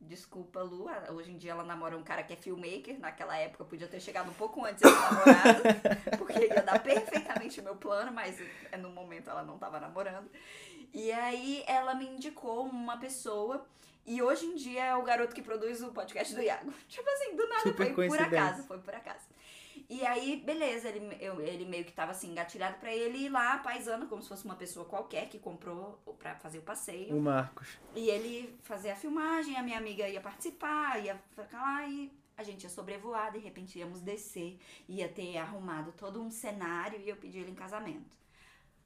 Desculpa, 0.00 0.62
Lu. 0.62 0.86
Hoje 1.10 1.30
em 1.30 1.36
dia 1.36 1.50
ela 1.50 1.62
namora 1.62 1.96
um 1.96 2.02
cara 2.02 2.22
que 2.22 2.32
é 2.32 2.36
filmmaker. 2.36 2.98
Naquela 2.98 3.36
época 3.36 3.62
eu 3.62 3.66
podia 3.66 3.86
ter 3.86 4.00
chegado 4.00 4.30
um 4.30 4.34
pouco 4.34 4.64
antes 4.64 4.80
desse 4.80 4.94
namorado, 4.94 5.62
porque 6.16 6.46
ia 6.46 6.62
dar 6.62 6.82
perfeitamente 6.82 7.60
o 7.60 7.62
meu 7.62 7.76
plano, 7.76 8.10
mas 8.10 8.40
é, 8.72 8.78
no 8.78 8.88
momento 8.88 9.28
ela 9.28 9.42
não 9.42 9.58
tava 9.58 9.78
namorando. 9.78 10.30
E 10.92 11.10
aí 11.12 11.62
ela 11.66 11.94
me 11.94 12.06
indicou 12.06 12.64
uma 12.66 12.96
pessoa. 12.98 13.66
E 14.06 14.20
hoje 14.22 14.46
em 14.46 14.56
dia 14.56 14.84
é 14.86 14.96
o 14.96 15.02
garoto 15.02 15.34
que 15.34 15.42
produz 15.42 15.82
o 15.82 15.92
podcast 15.92 16.34
do 16.34 16.42
Iago. 16.42 16.72
Tipo 16.88 17.08
assim, 17.10 17.36
do 17.36 17.46
nada, 17.48 17.62
Super 17.62 17.94
foi 17.94 18.08
por 18.08 18.18
acaso, 18.20 18.62
foi 18.64 18.78
por 18.78 18.94
acaso. 18.94 19.28
E 19.88 20.04
aí, 20.06 20.36
beleza, 20.44 20.88
ele, 20.88 21.16
eu- 21.20 21.40
ele 21.40 21.64
meio 21.64 21.84
que 21.84 21.92
tava 21.92 22.12
assim, 22.12 22.30
engatilhado 22.30 22.78
pra 22.78 22.94
ele 22.94 23.18
ir 23.24 23.28
lá, 23.28 23.58
paisano, 23.58 24.06
como 24.06 24.22
se 24.22 24.28
fosse 24.28 24.44
uma 24.44 24.54
pessoa 24.54 24.84
qualquer 24.86 25.28
que 25.28 25.38
comprou 25.38 26.00
pra 26.18 26.34
fazer 26.36 26.58
o 26.58 26.62
passeio. 26.62 27.16
O 27.16 27.20
Marcos. 27.20 27.76
E 27.94 28.08
ele 28.08 28.56
fazia 28.62 28.92
a 28.92 28.96
filmagem, 28.96 29.56
a 29.56 29.62
minha 29.62 29.78
amiga 29.78 30.08
ia 30.08 30.20
participar, 30.20 31.02
ia 31.04 31.20
ficar 31.34 31.60
lá 31.60 31.86
e 31.88 32.10
a 32.36 32.42
gente 32.44 32.62
ia 32.62 32.70
sobrevoar, 32.70 33.32
de 33.32 33.38
repente 33.38 33.78
íamos 33.80 34.00
descer, 34.00 34.58
ia 34.88 35.08
ter 35.08 35.36
arrumado 35.36 35.92
todo 35.92 36.22
um 36.22 36.30
cenário 36.30 36.98
e 37.00 37.08
eu 37.08 37.16
pedi 37.16 37.38
ele 37.38 37.50
em 37.50 37.54
casamento. 37.54 38.16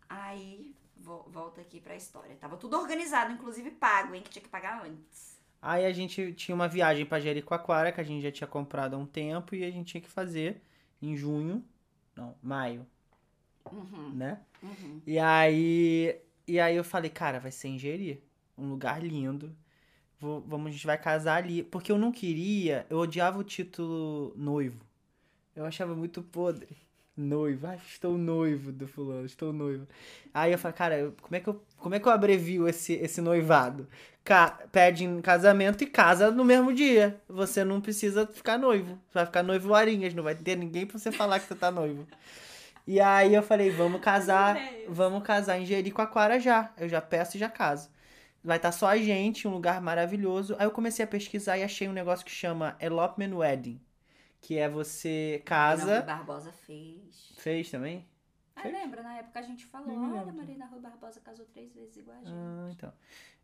Aí, 0.09 0.75
volta 0.97 1.61
aqui 1.61 1.81
pra 1.81 1.97
história. 1.97 2.37
Tava 2.37 2.57
tudo 2.57 2.77
organizado, 2.79 3.33
inclusive 3.33 3.71
pago, 3.73 4.15
hein, 4.15 4.23
que 4.23 4.31
tinha 4.31 4.43
que 4.43 4.49
pagar 4.49 4.85
antes. 4.85 5.35
Aí 5.61 5.85
a 5.87 5.93
gente 5.93 6.33
tinha 6.35 6.55
uma 6.55 6.69
viagem 6.69 7.07
pra 7.07 7.21
Jericoacoara, 7.21 7.91
que 7.93 8.01
a 8.01 8.05
gente 8.05 8.23
já 8.23 8.31
tinha 8.31 8.47
comprado 8.47 8.95
há 8.95 8.99
um 8.99 9.07
tempo, 9.07 9.55
e 9.55 9.65
a 9.65 9.71
gente 9.71 9.89
tinha 9.93 10.01
que 10.01 10.11
fazer 10.11 10.63
em 11.01 11.17
junho. 11.17 11.65
Não, 12.15 12.37
maio. 12.43 12.87
Uhum, 13.73 14.11
né? 14.13 14.41
uhum. 14.63 15.01
E 15.07 15.19
aí, 15.19 16.21
e 16.47 16.61
aí 16.61 16.77
eu 16.77 16.85
falei, 16.85 17.11
cara, 17.11 17.41
vai 17.41 17.51
ser 17.51 17.69
em 17.69 17.79
Jeri, 17.79 18.23
um 18.57 18.69
lugar 18.69 19.03
lindo. 19.03 19.57
Vou- 20.21 20.43
vamos, 20.43 20.69
a 20.69 20.73
gente 20.73 20.87
vai 20.87 20.99
casar 20.99 21.37
ali. 21.43 21.63
Porque 21.65 21.93
eu 21.93 21.99
não 21.99 22.13
queria, 22.13 22.87
eu 22.91 22.99
odiava 22.99 23.39
o 23.39 23.45
título 23.45 24.35
noivo. 24.37 24.85
Eu 25.57 25.67
achava 25.67 25.95
muito 25.97 26.23
podre. 26.23 26.77
Noivo, 27.17 27.69
estou 27.87 28.19
noivo 28.19 28.73
do 28.73 28.89
fulano, 28.89 29.25
estou 29.25 29.53
noivo. 29.53 29.87
Aí 30.33 30.51
eu 30.53 30.59
falei, 30.59 30.77
cara, 30.77 31.13
como 31.23 31.37
é 31.37 31.41
que 31.41 31.49
eu, 31.49 31.63
como 31.79 31.95
é 31.95 32.01
que 32.01 32.09
eu 32.09 32.13
abrevio 32.13 32.67
esse, 32.67 32.95
esse 32.95 33.21
noivado? 33.21 33.89
Ca- 34.25 34.59
pede 34.73 35.05
em 35.05 35.21
casamento 35.21 35.85
e 35.85 35.87
casa 35.87 36.33
no 36.33 36.45
mesmo 36.45 36.73
dia. 36.75 37.21
Você 37.29 37.63
não 37.63 37.81
precisa 37.81 38.27
ficar 38.27 38.59
noivo. 38.59 38.95
Você 39.09 39.15
vai 39.15 39.27
ficar 39.27 39.45
noivo 39.45 39.73
Arinhas, 39.75 40.13
não 40.13 40.25
vai 40.25 40.35
ter 40.35 40.57
ninguém 40.57 40.87
pra 40.87 40.99
você 40.99 41.13
falar 41.13 41.39
que 41.39 41.47
você 41.47 41.55
tá 41.55 41.71
noivo. 41.71 42.05
E 42.87 43.01
aí 43.01 43.35
eu 43.35 43.43
falei, 43.43 43.71
vamos 43.71 44.01
casar, 44.01 44.71
vamos 44.87 45.23
casar 45.25 45.59
em 45.61 45.67
Jericoacoara 45.67 46.41
já. 46.41 46.73
Eu 46.79 46.89
já 46.89 47.01
peço 47.01 47.37
e 47.37 47.41
já 47.41 47.49
caso. 47.51 47.91
Vai 48.45 48.59
estar 48.59 48.73
só 48.73 48.89
a 48.89 48.97
gente, 48.99 49.49
um 49.49 49.53
lugar 49.53 49.81
maravilhoso. 49.83 50.57
Aí 50.59 50.67
eu 50.67 50.73
comecei 50.73 51.05
a 51.05 51.09
pesquisar 51.09 51.59
e 51.59 51.65
achei 51.65 51.89
um 51.89 51.93
negócio 51.93 52.25
que 52.27 52.33
chama 52.33 52.77
Elopement 52.81 53.35
Wedding. 53.37 53.81
Que 54.45 54.59
é 54.59 54.69
você 54.69 55.37
Não, 55.39 55.45
casa. 55.47 55.97
Rui 56.01 56.07
Barbosa 56.07 56.53
fez. 56.53 57.33
Fez 57.39 57.71
também? 57.71 58.07
Ah, 58.55 58.69
lembra? 58.69 59.03
Na 59.03 59.17
época 59.17 59.39
a 59.41 59.43
gente 59.43 59.65
falou, 59.65 59.97
olha. 59.97 60.31
Marina 60.33 60.67
Rui 60.67 60.81
Barbosa 60.81 61.19
casou 61.21 61.47
três 61.47 61.73
vezes 61.73 61.97
igual 61.97 62.15
a 62.15 62.21
gente. 62.21 62.31
Ah, 62.31 62.69
então. 62.71 62.93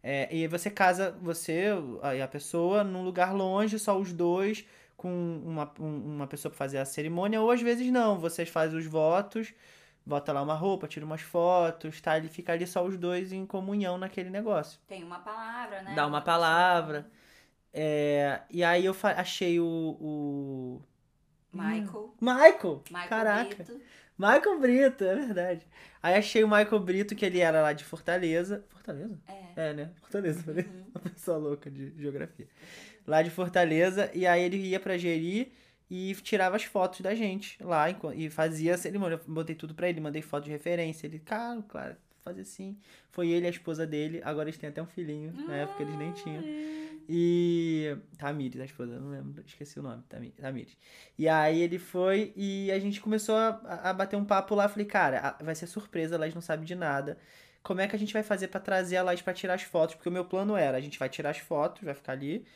É, 0.03 0.29
e 0.31 0.43
aí 0.43 0.47
você 0.47 0.69
casa, 0.71 1.11
você 1.23 1.69
e 2.15 2.21
a 2.21 2.29
pessoa, 2.29 2.85
num 2.85 3.03
lugar 3.03 3.35
longe, 3.35 3.79
só 3.79 3.99
os 3.99 4.13
dois, 4.13 4.67
com 4.95 5.09
uma, 5.43 5.73
um- 5.81 6.17
uma 6.17 6.27
pessoa 6.27 6.51
pra 6.51 6.59
fazer 6.59 6.77
a 6.77 6.85
cerimônia, 6.85 7.41
ou 7.41 7.51
às 7.51 7.63
vezes 7.63 7.91
não, 7.91 8.19
vocês 8.19 8.51
fazem 8.51 8.79
os 8.79 8.85
votos, 8.87 9.55
bota 10.05 10.35
lá 10.35 10.43
uma 10.43 10.55
roupa, 10.55 10.87
tira 10.87 11.07
umas 11.07 11.23
fotos, 11.23 11.99
tá? 12.03 12.19
Ele 12.19 12.29
fica 12.29 12.53
ali 12.53 12.67
só 12.67 12.85
os 12.85 12.99
dois 12.99 13.33
em 13.33 13.47
comunhão 13.47 13.97
naquele 13.97 14.29
negócio. 14.29 14.79
Tem 14.87 15.03
uma 15.03 15.21
palavra, 15.21 15.81
né? 15.81 15.95
Dá 15.95 16.07
uma 16.07 16.21
palavra. 16.21 17.11
É, 17.73 18.41
e 18.51 18.65
aí 18.65 18.85
eu 18.85 18.97
achei 19.03 19.61
o, 19.61 19.67
o. 20.01 20.83
Michael. 21.53 22.15
Michael! 22.21 22.83
Michael 22.91 23.09
Caraca! 23.09 23.55
Brito. 23.55 23.81
Michael 24.19 24.61
Brito, 24.61 25.05
é 25.05 25.15
verdade. 25.15 25.67
Aí 26.03 26.15
achei 26.15 26.45
o 26.45 26.49
Michael 26.49 26.81
Brito, 26.81 27.15
que 27.15 27.25
ele 27.25 27.41
era 27.41 27.63
lá 27.63 27.73
de 27.73 27.85
Fortaleza. 27.85 28.65
Fortaleza? 28.69 29.19
É. 29.27 29.71
É, 29.71 29.73
né? 29.73 29.91
Fortaleza, 30.01 30.43
falei. 30.43 30.65
Uhum. 30.65 30.85
Uma 30.95 31.11
pessoa 31.11 31.39
louca 31.39 31.71
de 31.71 31.93
geografia. 31.97 32.47
Lá 33.07 33.23
de 33.23 33.31
Fortaleza, 33.31 34.11
e 34.15 34.27
aí 34.27 34.43
ele 34.43 34.59
ia 34.59 34.79
pra 34.79 34.99
Jeri 34.99 35.53
e 35.91 36.15
tirava 36.17 36.57
as 36.57 36.65
fotos 36.65 37.01
da 37.01 37.15
gente 37.15 37.63
lá 37.63 37.87
e 38.15 38.31
fazia 38.31 38.75
a 38.75 38.79
cerimônia. 38.79 39.21
Eu 39.27 39.33
botei 39.35 39.57
tudo 39.57 39.75
pra 39.75 39.89
ele, 39.89 40.01
mandei 40.01 40.23
foto 40.23 40.45
de 40.45 40.51
referência. 40.51 41.07
Ele, 41.07 41.19
cara, 41.19 41.63
claro, 41.67 41.97
fazer 42.23 42.43
assim. 42.43 42.77
Foi 43.11 43.29
ele 43.29 43.47
e 43.47 43.49
a 43.49 43.51
esposa 43.51 43.87
dele, 43.87 44.21
agora 44.25 44.49
eles 44.49 44.59
têm 44.59 44.69
até 44.69 44.83
um 44.83 44.87
filhinho. 44.87 45.33
Na 45.33 45.57
época 45.57 45.83
eles 45.83 45.97
nem 45.97 46.13
tinham. 46.13 46.43
E. 47.13 47.97
Tamires, 48.19 48.61
a 48.61 48.65
esposa, 48.65 48.99
não 49.01 49.11
lembro, 49.11 49.43
esqueci 49.45 49.81
o 49.81 49.83
nome, 49.83 50.03
Tami- 50.09 50.31
Tamires. 50.31 50.77
E 51.19 51.29
aí 51.29 51.61
ele 51.61 51.79
foi 51.79 52.33
e 52.37 52.71
a 52.71 52.79
gente 52.79 53.01
começou 53.01 53.35
a, 53.37 53.49
a 53.91 53.93
bater 53.93 54.17
um 54.17 54.25
papo 54.25 54.55
lá. 54.55 54.69
Falei, 54.69 54.87
cara, 54.87 55.37
vai 55.43 55.55
ser 55.57 55.67
surpresa, 55.67 56.15
a 56.17 56.19
Laís 56.19 56.35
não 56.35 56.43
sabe 56.43 56.65
de 56.65 56.75
nada. 56.77 57.19
Como 57.63 57.81
é 57.81 57.89
que 57.89 57.97
a 57.97 57.99
gente 57.99 58.13
vai 58.13 58.23
fazer 58.23 58.49
pra 58.49 58.61
trazer 58.61 58.97
a 58.99 59.03
Laís 59.03 59.23
pra 59.23 59.35
tirar 59.35 59.55
as 59.55 59.63
fotos? 59.63 59.97
Porque 59.97 60.09
o 60.09 60.13
meu 60.13 60.25
plano 60.25 60.57
era, 60.57 60.77
a 60.79 60.81
gente 60.81 60.99
vai 60.99 61.09
tirar 61.09 61.31
as 61.31 61.39
fotos, 61.39 61.83
vai 61.83 61.95
ficar 61.95 62.13
ali, 62.13 62.47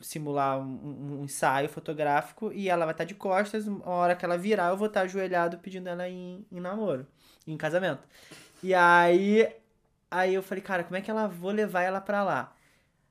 simular 0.00 0.58
um, 0.58 1.20
um- 1.20 1.24
ensaio 1.24 1.68
fotográfico 1.68 2.52
e 2.52 2.68
ela 2.68 2.84
vai 2.86 2.94
estar 2.94 3.04
de 3.04 3.14
costas. 3.14 3.66
Uma 3.66 3.86
hora 3.88 4.16
que 4.16 4.24
ela 4.24 4.38
virar, 4.38 4.70
eu 4.70 4.76
vou 4.76 4.86
estar 4.88 5.02
ajoelhado 5.02 5.58
pedindo 5.58 5.88
ela 5.88 6.08
em, 6.08 6.44
em 6.50 6.60
namoro, 6.60 7.06
em 7.46 7.56
casamento. 7.56 8.02
E 8.62 8.74
aí, 8.74 9.48
aí 10.10 10.34
eu 10.34 10.42
falei, 10.42 10.62
cara, 10.64 10.84
como 10.84 10.96
é 10.96 11.00
que 11.02 11.10
ela 11.10 11.26
vou 11.28 11.50
levar 11.52 11.82
ela 11.82 12.00
pra 12.00 12.24
lá? 12.24 12.54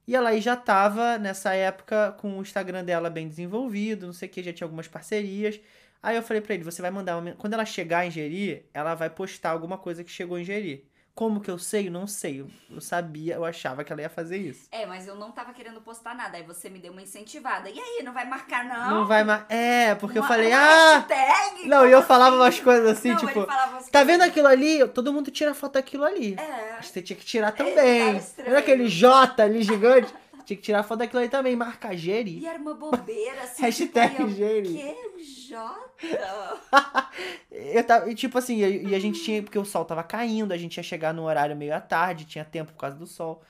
E 0.09 0.15
ela 0.15 0.29
aí 0.31 0.41
já 0.41 0.55
tava 0.55 1.19
nessa 1.19 1.53
época 1.53 2.13
com 2.13 2.39
o 2.39 2.41
Instagram 2.41 2.83
dela 2.83 3.11
bem 3.11 3.27
desenvolvido, 3.29 4.07
não 4.07 4.13
sei 4.13 4.27
o 4.27 4.31
que, 4.31 4.41
já 4.41 4.51
tinha 4.51 4.65
algumas 4.65 4.87
parcerias. 4.87 5.61
Aí 6.01 6.15
eu 6.15 6.23
falei 6.23 6.41
pra 6.41 6.55
ele, 6.55 6.63
você 6.63 6.81
vai 6.81 6.89
mandar 6.89 7.17
uma... 7.19 7.33
quando 7.35 7.53
ela 7.53 7.63
chegar 7.63 8.07
em 8.07 8.09
Jeri, 8.09 8.67
ela 8.73 8.95
vai 8.95 9.07
postar 9.11 9.51
alguma 9.51 9.77
coisa 9.77 10.03
que 10.03 10.09
chegou 10.09 10.39
em 10.39 10.43
Jeri. 10.43 10.88
Como 11.19 11.41
que 11.41 11.51
eu 11.51 11.59
sei? 11.59 11.87
Eu 11.87 11.91
Não 11.91 12.07
sei. 12.07 12.39
Eu, 12.39 12.47
eu 12.71 12.79
sabia, 12.79 13.35
eu 13.35 13.43
achava 13.43 13.83
que 13.83 13.91
ela 13.91 14.01
ia 14.01 14.09
fazer 14.09 14.37
isso. 14.37 14.69
É, 14.71 14.85
mas 14.85 15.05
eu 15.05 15.15
não 15.15 15.31
tava 15.31 15.51
querendo 15.51 15.81
postar 15.81 16.15
nada. 16.15 16.37
Aí 16.37 16.43
você 16.43 16.69
me 16.69 16.79
deu 16.79 16.93
uma 16.93 17.01
incentivada. 17.01 17.69
E 17.69 17.77
aí, 17.77 18.01
não 18.05 18.13
vai 18.13 18.25
marcar, 18.25 18.63
não? 18.63 18.89
Não, 18.99 19.05
vai 19.05 19.25
mais. 19.25 19.43
É, 19.49 19.95
porque 19.95 20.17
eu 20.17 20.21
Uma- 20.21 20.27
falei, 20.29 20.47
uma 20.47 20.57
ah! 20.57 20.99
hashtag? 20.99 21.67
Não, 21.67 21.85
e 21.85 21.91
eu 21.91 22.01
falava 22.01 22.37
umas 22.37 22.61
coisas 22.61 22.89
assim, 22.97 23.09
Não, 23.09 23.17
tipo, 23.17 23.45
falava 23.45 23.73
umas 23.73 23.89
tá 23.89 24.01
vendo 24.01 24.21
aquilo 24.21 24.47
ali? 24.47 24.87
Todo 24.87 25.11
mundo 25.11 25.29
tira 25.29 25.53
foto 25.53 25.73
daquilo 25.73 26.05
ali. 26.05 26.35
É. 26.39 26.81
Você 26.81 27.01
tinha 27.01 27.17
que 27.19 27.25
tirar 27.25 27.51
também. 27.51 28.21
Lembra 28.37 28.59
aquele 28.59 28.87
J 28.87 29.43
ali 29.43 29.61
gigante? 29.61 30.13
Tinha 30.49 30.57
que 30.57 30.63
tirar 30.63 30.81
foto 30.81 30.97
daquilo 30.97 31.19
ali 31.19 31.29
também. 31.29 31.55
Marca 31.55 31.95
Jeri. 31.95 32.39
E 32.39 32.47
era 32.47 32.57
uma 32.57 32.73
bobeira, 32.73 33.43
assim. 33.43 33.61
Hashtag 33.61 34.15
tipo, 34.15 34.29
Geri. 34.29 34.73
Que? 34.73 35.07
O 35.15 35.23
Jota? 35.23 37.11
Eu 37.51 37.83
tava, 37.83 38.09
e 38.09 38.15
tipo 38.15 38.35
assim, 38.35 38.55
e 38.55 38.87
e 38.87 38.95
a 38.95 38.99
gente 38.99 39.23
tinha, 39.23 39.43
porque 39.43 39.59
o 39.59 39.65
sol 39.65 39.85
tava 39.85 40.01
caindo, 40.01 40.51
a 40.51 40.57
gente 40.57 40.77
ia 40.77 40.81
chegar 40.81 41.13
no 41.13 41.25
horário 41.25 41.55
meio 41.55 41.75
à 41.75 41.79
tarde, 41.79 42.25
tinha 42.25 42.43
tempo 42.43 42.71
por 42.71 42.79
causa 42.79 42.95
do 42.97 43.05
sol. 43.05 43.43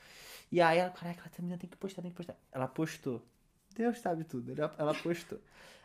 E 0.52 0.60
aí 0.60 0.78
ela, 0.78 0.90
caraca, 0.90 1.22
ela 1.22 1.32
menina 1.40 1.58
tem 1.58 1.70
que 1.70 1.78
postar, 1.78 2.02
tem 2.02 2.12
que 2.12 2.18
postar. 2.18 2.36
Ela 2.52 2.68
postou. 2.68 3.22
Deus 3.74 3.98
sabe 4.00 4.26
tudo, 4.26 4.52
ela, 4.52 4.76
ela 4.78 4.94
postou. 4.94 5.40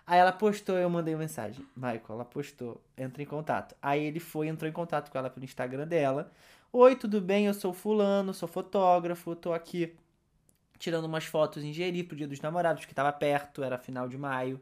Aí 0.04 0.18
ela 0.18 0.32
postou, 0.32 0.76
eu 0.76 0.90
mandei 0.90 1.14
mensagem. 1.14 1.64
Michael, 1.76 2.02
ela 2.08 2.24
postou, 2.24 2.82
entra 2.98 3.22
em 3.22 3.26
contato. 3.26 3.76
Aí 3.80 4.02
ele 4.04 4.18
foi, 4.18 4.48
entrou 4.48 4.68
em 4.68 4.72
contato 4.72 5.12
com 5.12 5.18
ela 5.18 5.30
pelo 5.30 5.44
Instagram 5.44 5.86
dela. 5.86 6.32
Oi, 6.72 6.96
tudo 6.96 7.20
bem? 7.20 7.46
Eu 7.46 7.54
sou 7.54 7.72
fulano, 7.72 8.34
sou 8.34 8.48
fotógrafo, 8.48 9.36
tô 9.36 9.52
aqui 9.52 9.94
tirando 10.78 11.04
umas 11.04 11.24
fotos 11.24 11.62
em 11.62 11.72
Jeri 11.72 12.02
pro 12.04 12.16
Dia 12.16 12.28
dos 12.28 12.40
Namorados, 12.40 12.84
que 12.84 12.94
tava 12.94 13.12
perto, 13.12 13.62
era 13.62 13.78
final 13.78 14.08
de 14.08 14.18
maio. 14.18 14.60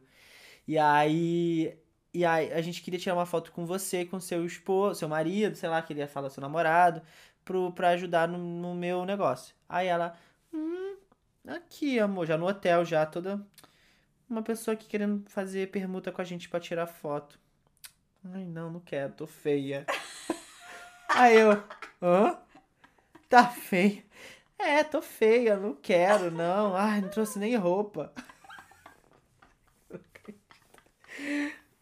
E 0.66 0.78
aí, 0.78 1.76
e 2.14 2.24
aí 2.24 2.52
a 2.52 2.60
gente 2.60 2.82
queria 2.82 2.98
tirar 2.98 3.14
uma 3.14 3.26
foto 3.26 3.52
com 3.52 3.66
você, 3.66 4.04
com 4.04 4.20
seu 4.20 4.44
esposo, 4.46 5.00
seu 5.00 5.08
marido, 5.08 5.56
sei 5.56 5.68
lá, 5.68 5.82
queria 5.82 6.06
falar 6.08 6.30
seu 6.30 6.40
namorado, 6.40 7.02
pro, 7.44 7.72
pra 7.72 7.90
ajudar 7.90 8.28
no, 8.28 8.38
no 8.38 8.74
meu 8.74 9.04
negócio. 9.04 9.54
Aí 9.68 9.86
ela, 9.88 10.16
hum, 10.52 10.96
aqui, 11.46 11.98
amor, 11.98 12.26
já 12.26 12.36
no 12.38 12.46
hotel, 12.46 12.84
já 12.84 13.04
toda 13.06 13.44
uma 14.28 14.42
pessoa 14.42 14.74
aqui 14.74 14.86
querendo 14.86 15.28
fazer 15.28 15.70
permuta 15.70 16.10
com 16.12 16.20
a 16.22 16.24
gente 16.24 16.48
pra 16.48 16.60
tirar 16.60 16.86
foto. 16.86 17.38
Ai, 18.32 18.44
não, 18.44 18.70
não 18.70 18.80
quero, 18.80 19.12
tô 19.12 19.26
feia. 19.26 19.84
Aí 21.08 21.38
eu, 21.38 21.62
hã? 22.00 22.38
Tá 23.28 23.48
feia. 23.48 24.04
É, 24.64 24.84
tô 24.84 25.02
feia, 25.02 25.56
não 25.56 25.74
quero, 25.74 26.30
não. 26.30 26.76
Ai, 26.76 27.00
não 27.00 27.08
trouxe 27.08 27.38
nem 27.38 27.56
roupa. 27.56 28.12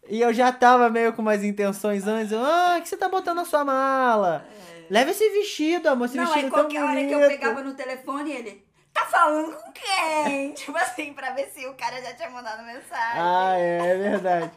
E 0.08 0.20
eu 0.20 0.32
já 0.32 0.50
tava 0.50 0.90
meio 0.90 1.12
com 1.12 1.22
umas 1.22 1.44
intenções 1.44 2.06
antes. 2.06 2.32
Ah, 2.32 2.76
o 2.78 2.82
que 2.82 2.88
você 2.88 2.96
tá 2.96 3.08
botando 3.08 3.36
na 3.36 3.44
sua 3.44 3.64
mala? 3.64 4.44
Leva 4.90 5.12
esse 5.12 5.28
vestido, 5.30 5.88
amor. 5.88 6.06
Esse 6.06 6.16
Não, 6.16 6.24
vestido 6.24 6.46
aí 6.46 6.50
tão 6.50 6.60
qualquer 6.62 6.82
hora 6.82 7.04
que 7.06 7.12
eu 7.12 7.20
bonito." 7.20 7.30
pegava 7.30 7.62
no 7.62 7.74
telefone, 7.74 8.32
ele... 8.32 8.70
Tá 8.92 9.06
falando 9.06 9.54
com 9.54 9.72
quem? 9.72 10.52
tipo 10.54 10.76
assim, 10.76 11.12
pra 11.12 11.30
ver 11.30 11.46
se 11.50 11.64
o 11.66 11.74
cara 11.74 12.02
já 12.02 12.12
tinha 12.12 12.28
mandado 12.28 12.64
mensagem. 12.64 13.20
Ah, 13.20 13.54
é, 13.56 13.78
é 13.78 13.96
verdade. 13.96 14.50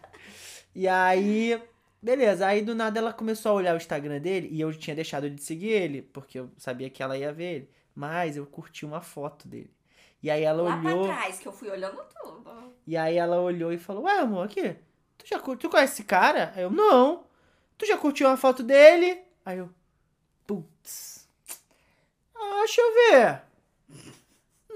E 0.74 0.88
aí, 0.88 1.62
beleza. 2.02 2.48
Aí 2.48 2.64
do 2.64 2.74
nada 2.74 2.98
ela 2.98 3.14
começou 3.14 3.52
a 3.52 3.56
olhar 3.56 3.76
o 3.76 3.78
Instagram 3.78 4.20
dele 4.20 4.50
e 4.52 4.60
eu 4.60 4.74
tinha 4.74 4.96
deixado 4.96 5.30
de 5.30 5.40
seguir 5.40 5.70
ele, 5.70 6.02
porque 6.02 6.40
eu 6.40 6.50
sabia 6.58 6.90
que 6.90 7.04
ela 7.04 7.16
ia 7.16 7.32
ver 7.32 7.56
ele. 7.58 7.70
Mas 7.96 8.36
eu 8.38 8.46
curti 8.46 8.86
uma 8.86 9.02
foto 9.02 9.48
dele. 9.48 9.72
E 10.22 10.30
aí 10.32 10.44
ela 10.44 10.64
Lá 10.64 10.78
olhou. 10.78 11.06
pra 11.06 11.16
trás, 11.18 11.40
que 11.40 11.48
eu 11.48 11.52
fui 11.52 11.70
olhando 11.70 12.02
tudo. 12.22 12.74
E 12.88 12.96
aí 12.98 13.18
ela 13.18 13.40
olhou 13.42 13.72
e 13.74 13.78
falou: 13.78 14.04
Ué, 14.04 14.20
amor, 14.20 14.46
aqui, 14.46 14.76
tu 15.18 15.28
já 15.28 15.38
curtiu? 15.40 15.70
Tu 15.70 15.72
conhece 15.72 15.94
esse 15.94 16.04
cara? 16.04 16.54
Aí 16.56 16.64
eu, 16.64 16.72
não. 16.72 17.26
Tu 17.78 17.86
já 17.86 17.98
curtiu 17.98 18.28
uma 18.28 18.38
foto 18.38 18.64
dele? 18.64 19.22
Aí 19.46 19.58
eu, 19.58 19.70
putz. 20.48 21.28
Ah, 22.36 22.60
deixa 22.60 22.82
eu 22.82 22.94
ver. 22.94 23.42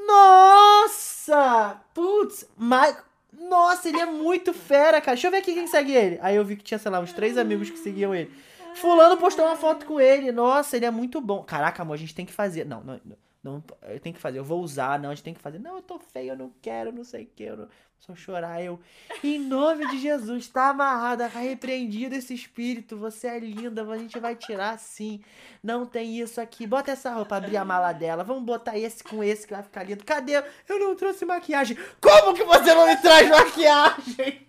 Nossa! 0.05 1.81
Putz, 1.93 2.45
Mike. 2.57 3.01
Nossa, 3.39 3.87
ele 3.87 3.99
é 3.99 4.05
muito 4.05 4.53
fera, 4.53 4.99
cara. 4.99 5.15
Deixa 5.15 5.27
eu 5.27 5.31
ver 5.31 5.37
aqui 5.37 5.53
quem 5.53 5.67
segue 5.67 5.93
ele. 5.93 6.17
Aí 6.21 6.35
eu 6.35 6.43
vi 6.43 6.55
que 6.55 6.63
tinha, 6.63 6.77
sei 6.79 6.89
lá, 6.89 6.99
uns 6.99 7.13
três 7.13 7.37
amigos 7.37 7.69
que 7.69 7.77
seguiam 7.77 8.13
ele. 8.15 8.31
Fulano 8.77 9.17
postou 9.17 9.45
uma 9.45 9.55
foto 9.55 9.85
com 9.85 9.99
ele. 9.99 10.31
Nossa, 10.31 10.77
ele 10.77 10.85
é 10.85 10.91
muito 10.91 11.19
bom. 11.19 11.43
Caraca, 11.43 11.81
amor, 11.81 11.93
a 11.93 11.97
gente 11.97 12.15
tem 12.15 12.25
que 12.25 12.33
fazer. 12.33 12.65
Não, 12.65 12.83
não, 12.83 12.99
não. 13.43 13.63
eu 13.83 13.99
tenho 13.99 14.15
que 14.15 14.21
fazer. 14.21 14.39
Eu 14.39 14.43
vou 14.43 14.61
usar. 14.61 14.99
Não, 14.99 15.09
a 15.09 15.15
gente 15.15 15.23
tem 15.23 15.33
que 15.33 15.41
fazer. 15.41 15.59
Não, 15.59 15.75
eu 15.75 15.81
tô 15.81 15.99
feio, 15.99 16.31
eu 16.31 16.37
não 16.37 16.51
quero, 16.61 16.91
não 16.91 17.03
sei 17.03 17.23
o 17.23 17.27
que. 17.35 17.43
Eu 17.43 17.57
não... 17.57 17.67
Só 17.99 18.15
chorar. 18.15 18.63
Eu, 18.63 18.79
em 19.23 19.39
nome 19.39 19.87
de 19.89 19.97
Jesus, 19.97 20.47
tá 20.47 20.69
amarrada, 20.69 21.27
tá 21.27 21.39
repreendido 21.39 22.15
esse 22.15 22.33
espírito. 22.33 22.95
Você 22.97 23.27
é 23.27 23.39
linda, 23.39 23.83
a 23.83 23.97
gente 23.97 24.19
vai 24.19 24.35
tirar 24.35 24.77
sim. 24.77 25.21
Não 25.63 25.85
tem 25.85 26.19
isso 26.19 26.39
aqui. 26.39 26.67
Bota 26.67 26.91
essa 26.91 27.11
roupa, 27.11 27.37
abrir 27.37 27.57
a 27.57 27.65
mala 27.65 27.91
dela. 27.93 28.23
Vamos 28.23 28.43
botar 28.43 28.77
esse 28.77 29.03
com 29.03 29.23
esse 29.23 29.47
que 29.47 29.53
vai 29.53 29.63
ficar 29.63 29.83
lindo. 29.83 30.03
Cadê? 30.05 30.43
Eu 30.69 30.79
não 30.79 30.95
trouxe 30.95 31.25
maquiagem. 31.25 31.75
Como 31.99 32.35
que 32.35 32.43
você 32.43 32.73
não 32.73 32.85
me 32.85 32.95
traz 32.97 33.27
maquiagem? 33.29 34.47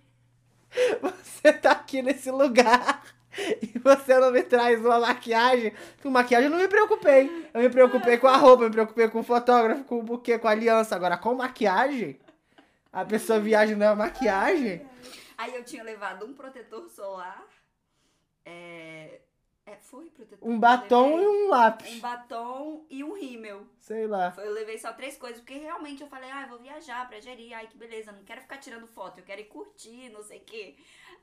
Você 1.24 1.53
tá 1.53 1.70
aqui 1.70 2.03
nesse 2.03 2.31
lugar. 2.31 3.03
e 3.62 3.78
você 3.78 4.18
não 4.18 4.30
me 4.30 4.43
traz 4.43 4.80
uma 4.80 5.01
maquiagem. 5.01 5.72
Com 6.03 6.11
maquiagem 6.11 6.47
eu 6.47 6.51
não 6.51 6.59
me 6.59 6.68
preocupei. 6.68 7.49
Eu 7.55 7.61
me 7.61 7.70
preocupei 7.70 8.18
com 8.18 8.26
a 8.26 8.36
roupa, 8.36 8.64
eu 8.64 8.68
me 8.68 8.74
preocupei 8.74 9.09
com 9.09 9.20
o 9.20 9.24
fotógrafo, 9.24 9.84
com 9.84 10.01
o 10.01 10.03
buquê, 10.03 10.39
com 10.39 10.49
a 10.49 10.53
aliança. 10.53 10.97
Agora, 10.97 11.16
com 11.16 11.34
maquiagem, 11.34 12.18
a 12.93 13.05
pessoa 13.05 13.39
viaja 13.39 13.76
na 13.76 13.95
maquiagem. 13.95 14.86
Aí 15.36 15.55
eu 15.55 15.64
tinha 15.64 15.82
levado 15.82 16.26
um 16.26 16.34
protetor 16.34 16.89
solar. 16.89 17.45
É. 18.45 19.20
é, 19.66 19.76
foi 19.76 20.07
protetor. 20.07 20.49
Um 20.49 20.59
batom 20.59 21.20
e 21.20 21.28
um 21.28 21.49
lápis. 21.49 21.97
Um 21.97 22.01
batom 22.01 22.86
e 22.91 23.05
um 23.05 23.14
rímel. 23.14 23.66
Sei 23.78 24.07
lá. 24.07 24.34
Eu 24.39 24.53
levei 24.53 24.78
só 24.78 24.93
três 24.93 25.16
coisas, 25.16 25.39
porque 25.39 25.59
realmente 25.59 26.03
eu 26.03 26.09
falei, 26.09 26.30
ah, 26.30 26.43
eu 26.43 26.49
vou 26.49 26.59
viajar 26.59 27.09
pra 27.09 27.20
Jeri, 27.20 27.55
ai 27.55 27.66
que 27.68 27.76
beleza, 27.76 28.11
não 28.11 28.24
quero 28.24 28.41
ficar 28.41 28.57
tirando 28.57 28.86
foto, 28.86 29.18
eu 29.18 29.24
quero 29.24 29.41
ir 29.41 29.45
curtir, 29.45 30.11
não 30.11 30.22
sei 30.22 30.39
o 30.39 30.45
quê. 30.45 30.76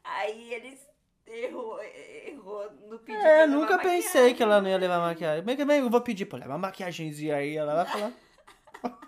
Aí 0.03 0.53
eles 0.53 0.79
errou, 1.27 1.79
errou 2.27 2.71
no 2.89 2.99
pedido. 2.99 3.25
É, 3.25 3.37
pra 3.37 3.47
nunca 3.47 3.71
levar 3.71 3.83
pensei 3.83 4.03
maquiagem. 4.03 4.35
que 4.35 4.43
ela 4.43 4.61
não 4.61 4.69
ia 4.69 4.77
levar 4.77 4.99
maquiagem. 4.99 5.43
Bem 5.43 5.55
que 5.55 5.65
bem, 5.65 5.79
eu 5.79 5.89
vou 5.89 6.01
pedir, 6.01 6.25
pô, 6.25 6.37
leva 6.37 6.51
uma 6.51 6.57
maquiagemzinha 6.57 7.35
aí, 7.35 7.55
ela 7.55 7.83
vai 7.83 7.85
falar. 7.85 8.13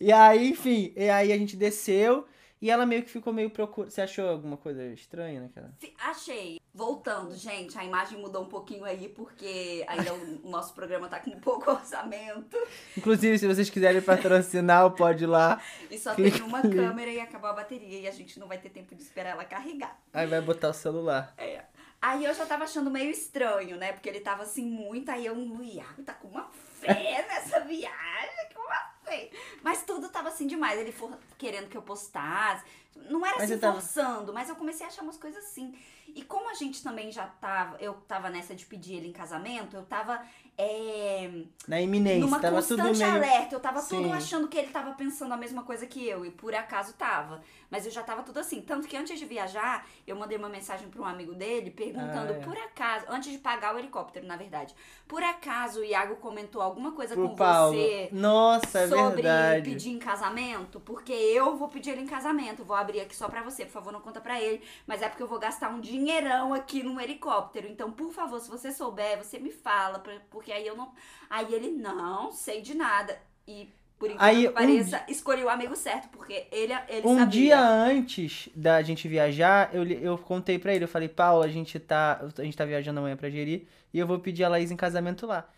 e 0.00 0.12
aí, 0.12 0.48
enfim, 0.50 0.92
e 0.96 1.08
aí 1.08 1.32
a 1.32 1.38
gente 1.38 1.56
desceu 1.56 2.26
e 2.62 2.70
ela 2.70 2.86
meio 2.86 3.02
que 3.02 3.10
ficou 3.10 3.32
meio 3.32 3.50
procurando. 3.50 3.90
Você 3.90 4.00
achou 4.00 4.26
alguma 4.28 4.56
coisa 4.56 4.82
estranha 4.86 5.40
naquela? 5.42 5.70
Fi- 5.78 5.92
Achei. 5.98 6.60
Voltando, 6.74 7.34
gente, 7.34 7.76
a 7.78 7.84
imagem 7.84 8.18
mudou 8.18 8.44
um 8.44 8.48
pouquinho 8.48 8.84
aí, 8.84 9.06
porque 9.10 9.84
ainda 9.86 10.14
o 10.14 10.22
o 10.46 10.48
nosso 10.48 10.72
programa 10.72 11.06
tá 11.08 11.20
com 11.20 11.30
pouco 11.32 11.70
orçamento. 11.70 12.56
Inclusive, 12.96 13.38
se 13.38 13.46
vocês 13.46 13.68
quiserem 13.68 14.00
patrocinar, 14.00 14.90
pode 14.92 15.24
ir 15.24 15.26
lá. 15.26 15.60
E 15.90 15.98
só 15.98 16.14
Clica 16.14 16.38
tem 16.38 16.46
uma 16.46 16.60
ali. 16.60 16.74
câmera 16.74 17.10
e 17.10 17.20
acabou 17.20 17.50
a 17.50 17.52
bateria 17.52 18.00
e 18.00 18.08
a 18.08 18.10
gente 18.12 18.38
não 18.40 18.46
vai 18.48 18.56
ter 18.58 18.70
tempo 18.70 18.94
de 18.94 19.02
esperar 19.02 19.30
ela 19.30 19.44
carregar. 19.44 19.98
Aí 20.14 20.26
vai 20.26 20.40
botar 20.40 20.70
o 20.70 20.72
celular. 20.72 21.34
É. 21.36 21.64
Aí 22.02 22.24
eu 22.24 22.34
já 22.34 22.44
tava 22.44 22.64
achando 22.64 22.90
meio 22.90 23.10
estranho, 23.10 23.76
né? 23.76 23.92
Porque 23.92 24.08
ele 24.08 24.18
tava 24.20 24.42
assim 24.42 24.64
muito, 24.64 25.08
aí 25.08 25.24
eu, 25.24 25.36
o 25.36 25.62
Iago 25.62 26.02
tá 26.02 26.12
com 26.12 26.26
uma 26.28 26.50
fé 26.80 27.24
nessa 27.30 27.60
viagem, 27.60 28.48
como 28.52 28.68
assim? 28.68 29.30
Mas 29.62 29.84
tudo 29.84 30.08
tava 30.08 30.28
assim 30.28 30.48
demais, 30.48 30.80
ele 30.80 30.90
for 30.90 31.16
querendo 31.38 31.68
que 31.68 31.76
eu 31.76 31.82
postasse. 31.82 32.64
Não 33.08 33.24
era 33.24 33.36
Mas 33.38 33.50
assim 33.50 33.60
tava- 33.60 33.74
forçando, 33.80 34.32
mas 34.34 34.48
eu 34.48 34.56
comecei 34.56 34.84
a 34.84 34.88
achar 34.88 35.02
umas 35.02 35.16
coisas 35.16 35.42
assim. 35.44 35.74
E 36.14 36.22
como 36.22 36.50
a 36.50 36.54
gente 36.54 36.82
também 36.82 37.10
já 37.10 37.26
tava, 37.26 37.78
eu 37.80 37.94
tava 37.94 38.28
nessa 38.28 38.54
de 38.54 38.66
pedir 38.66 38.96
ele 38.96 39.08
em 39.08 39.12
casamento, 39.12 39.74
eu 39.76 39.82
tava 39.86 40.20
é, 40.58 41.30
Na 41.66 41.80
iminência, 41.80 42.20
numa 42.20 42.38
tava 42.38 42.62
tudo 42.62 42.82
constante 42.82 42.98
meio. 42.98 43.14
alerta. 43.14 43.54
Eu 43.54 43.60
tava 43.60 43.80
Sim. 43.80 44.02
tudo 44.02 44.12
achando 44.12 44.46
que 44.48 44.58
ele 44.58 44.68
tava 44.70 44.92
pensando 44.92 45.32
a 45.32 45.36
mesma 45.38 45.62
coisa 45.62 45.86
que 45.86 46.06
eu. 46.06 46.26
E 46.26 46.30
por 46.30 46.54
acaso 46.54 46.92
tava. 46.94 47.42
Mas 47.72 47.86
eu 47.86 47.90
já 47.90 48.02
tava 48.02 48.22
tudo 48.22 48.38
assim. 48.38 48.60
Tanto 48.60 48.86
que 48.86 48.94
antes 48.94 49.18
de 49.18 49.24
viajar, 49.24 49.86
eu 50.06 50.14
mandei 50.14 50.36
uma 50.36 50.50
mensagem 50.50 50.90
pra 50.90 51.00
um 51.00 51.06
amigo 51.06 51.34
dele 51.34 51.70
perguntando, 51.70 52.34
Ah, 52.34 52.36
é. 52.36 52.40
por 52.40 52.54
acaso, 52.58 53.06
antes 53.08 53.32
de 53.32 53.38
pagar 53.38 53.74
o 53.74 53.78
helicóptero, 53.78 54.26
na 54.26 54.36
verdade, 54.36 54.74
por 55.08 55.22
acaso 55.22 55.80
o 55.80 55.84
Iago 55.84 56.16
comentou 56.16 56.60
alguma 56.60 56.92
coisa 56.92 57.14
Pro 57.14 57.30
com 57.30 57.34
Paulo. 57.34 57.72
você 57.74 58.10
Nossa, 58.12 58.80
é 58.80 58.88
sobre 58.88 59.22
verdade. 59.22 59.70
pedir 59.70 59.88
em 59.90 59.98
casamento? 59.98 60.78
Porque 60.80 61.14
eu 61.14 61.56
vou 61.56 61.68
pedir 61.68 61.92
ele 61.92 62.02
em 62.02 62.06
casamento. 62.06 62.62
Vou 62.62 62.76
abrir 62.76 63.00
aqui 63.00 63.16
só 63.16 63.26
pra 63.26 63.42
você. 63.42 63.64
Por 63.64 63.72
favor, 63.72 63.90
não 63.90 64.02
conta 64.02 64.20
pra 64.20 64.38
ele. 64.38 64.62
Mas 64.86 65.00
é 65.00 65.08
porque 65.08 65.22
eu 65.22 65.26
vou 65.28 65.38
gastar 65.38 65.70
um 65.70 65.80
dinheirão 65.80 66.52
aqui 66.52 66.82
num 66.82 67.00
helicóptero. 67.00 67.66
Então, 67.68 67.90
por 67.90 68.12
favor, 68.12 68.38
se 68.38 68.50
você 68.50 68.70
souber, 68.70 69.16
você 69.16 69.38
me 69.38 69.50
fala. 69.50 69.98
Porque 70.30 70.52
aí 70.52 70.66
eu 70.66 70.76
não. 70.76 70.92
Aí 71.30 71.54
ele, 71.54 71.70
não, 71.70 72.30
sei 72.32 72.60
de 72.60 72.74
nada. 72.74 73.18
E. 73.48 73.72
Por 74.02 74.10
incrível 74.10 74.26
Aí, 74.26 74.48
um 74.48 74.52
pareça, 74.52 75.04
escolhi 75.06 75.44
o 75.44 75.48
amigo 75.48 75.76
certo, 75.76 76.08
porque 76.08 76.48
ele, 76.50 76.72
ele 76.88 77.06
Um 77.06 77.18
sabia. 77.18 77.26
dia 77.26 77.60
antes 77.60 78.48
da 78.52 78.82
gente 78.82 79.06
viajar, 79.06 79.70
eu, 79.72 79.84
eu 79.86 80.18
contei 80.18 80.58
pra 80.58 80.74
ele, 80.74 80.82
eu 80.82 80.88
falei, 80.88 81.08
Paulo, 81.08 81.44
a 81.44 81.46
gente 81.48 81.78
tá, 81.78 82.20
a 82.36 82.42
gente 82.42 82.56
tá 82.56 82.64
viajando 82.64 82.98
amanhã 82.98 83.16
pra 83.16 83.30
Jeri 83.30 83.68
e 83.94 84.00
eu 84.00 84.06
vou 84.08 84.18
pedir 84.18 84.42
a 84.42 84.48
Laís 84.48 84.72
em 84.72 84.76
casamento 84.76 85.24
lá. 85.24 85.48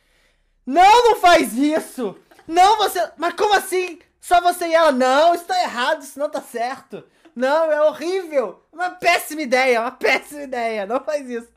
Não, 0.67 1.05
não 1.05 1.17
faz 1.17 1.55
isso! 1.55 2.19
Não, 2.47 2.77
você. 2.77 3.01
Mas 3.17 3.33
como 3.33 3.55
assim? 3.55 3.99
Só 4.21 4.43
você 4.43 4.67
e 4.69 4.75
ela? 4.75 4.93
Não, 4.93 5.35
isso 5.35 5.47
tá 5.47 5.59
errado, 5.63 6.03
isso 6.03 6.19
não 6.19 6.29
tá 6.29 6.43
certo. 6.43 7.03
Não, 7.35 7.73
é 7.73 7.81
horrível. 7.81 8.63
Uma 8.71 8.91
péssima 8.91 9.41
ideia, 9.41 9.81
uma 9.81 9.91
péssima 9.91 10.43
ideia. 10.43 10.85
Não 10.85 11.03
faz 11.03 11.31
isso. 11.31 11.49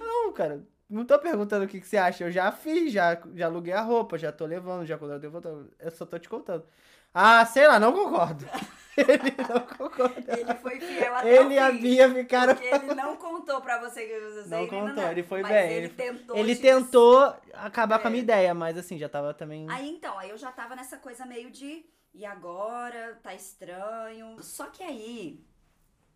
Não, 0.00 0.32
cara. 0.32 0.62
Não 0.94 1.04
tô 1.04 1.18
perguntando 1.18 1.64
o 1.64 1.68
que, 1.68 1.80
que 1.80 1.86
você 1.88 1.96
acha. 1.96 2.24
Eu 2.24 2.30
já 2.30 2.52
fiz, 2.52 2.92
já, 2.92 3.20
já 3.34 3.46
aluguei 3.46 3.72
a 3.72 3.80
roupa, 3.80 4.16
já 4.16 4.30
tô 4.30 4.46
levando, 4.46 4.86
já 4.86 4.96
contratei 4.96 5.28
o 5.28 5.32
fotógrafo. 5.32 5.70
Eu 5.78 5.90
só 5.90 6.06
tô 6.06 6.18
te 6.18 6.28
contando. 6.28 6.64
Ah, 7.12 7.44
sei 7.46 7.66
lá, 7.66 7.78
não 7.80 7.92
concordo. 7.92 8.44
Ele 8.96 9.34
não 9.36 9.60
concorda. 9.60 10.38
Ele 10.38 10.54
foi 10.54 10.78
fiel 10.78 11.14
até 11.16 11.36
Ele 11.36 11.54
e 11.54 11.58
o 11.58 11.64
a. 11.64 11.70
Bia 11.72 12.14
ficaram. 12.14 12.54
Porque 12.54 12.68
ele 12.68 12.94
não 12.94 13.16
contou 13.16 13.60
pra 13.60 13.80
você 13.80 14.06
que 14.06 14.20
você 14.20 14.48
Não 14.48 14.68
contou, 14.68 14.94
não, 14.94 15.10
ele 15.10 15.24
foi 15.24 15.42
mas 15.42 15.50
bem, 15.50 15.66
Ele 15.72 15.86
ele- 15.86 15.88
tentou. 15.94 16.36
Ele 16.36 16.54
te- 16.54 16.62
tentou 16.62 17.34
acabar 17.54 17.98
com 17.98 18.06
a 18.06 18.10
minha 18.10 18.20
É. 18.20 18.22
ideia, 18.22 18.54
mas 18.54 18.78
assim, 18.78 18.96
já 18.96 19.08
tava 19.08 19.34
também. 19.34 19.66
Aí 19.68 19.90
então, 19.90 20.16
aí 20.16 20.30
eu 20.30 20.38
já 20.38 20.52
tava 20.52 20.76
nessa 20.76 20.96
coisa 20.96 21.26
meio 21.26 21.50
de. 21.50 21.84
E 22.12 22.24
agora? 22.24 23.18
Tá 23.20 23.34
estranho. 23.34 24.36
Só 24.40 24.66
que 24.66 24.84
aí, 24.84 25.44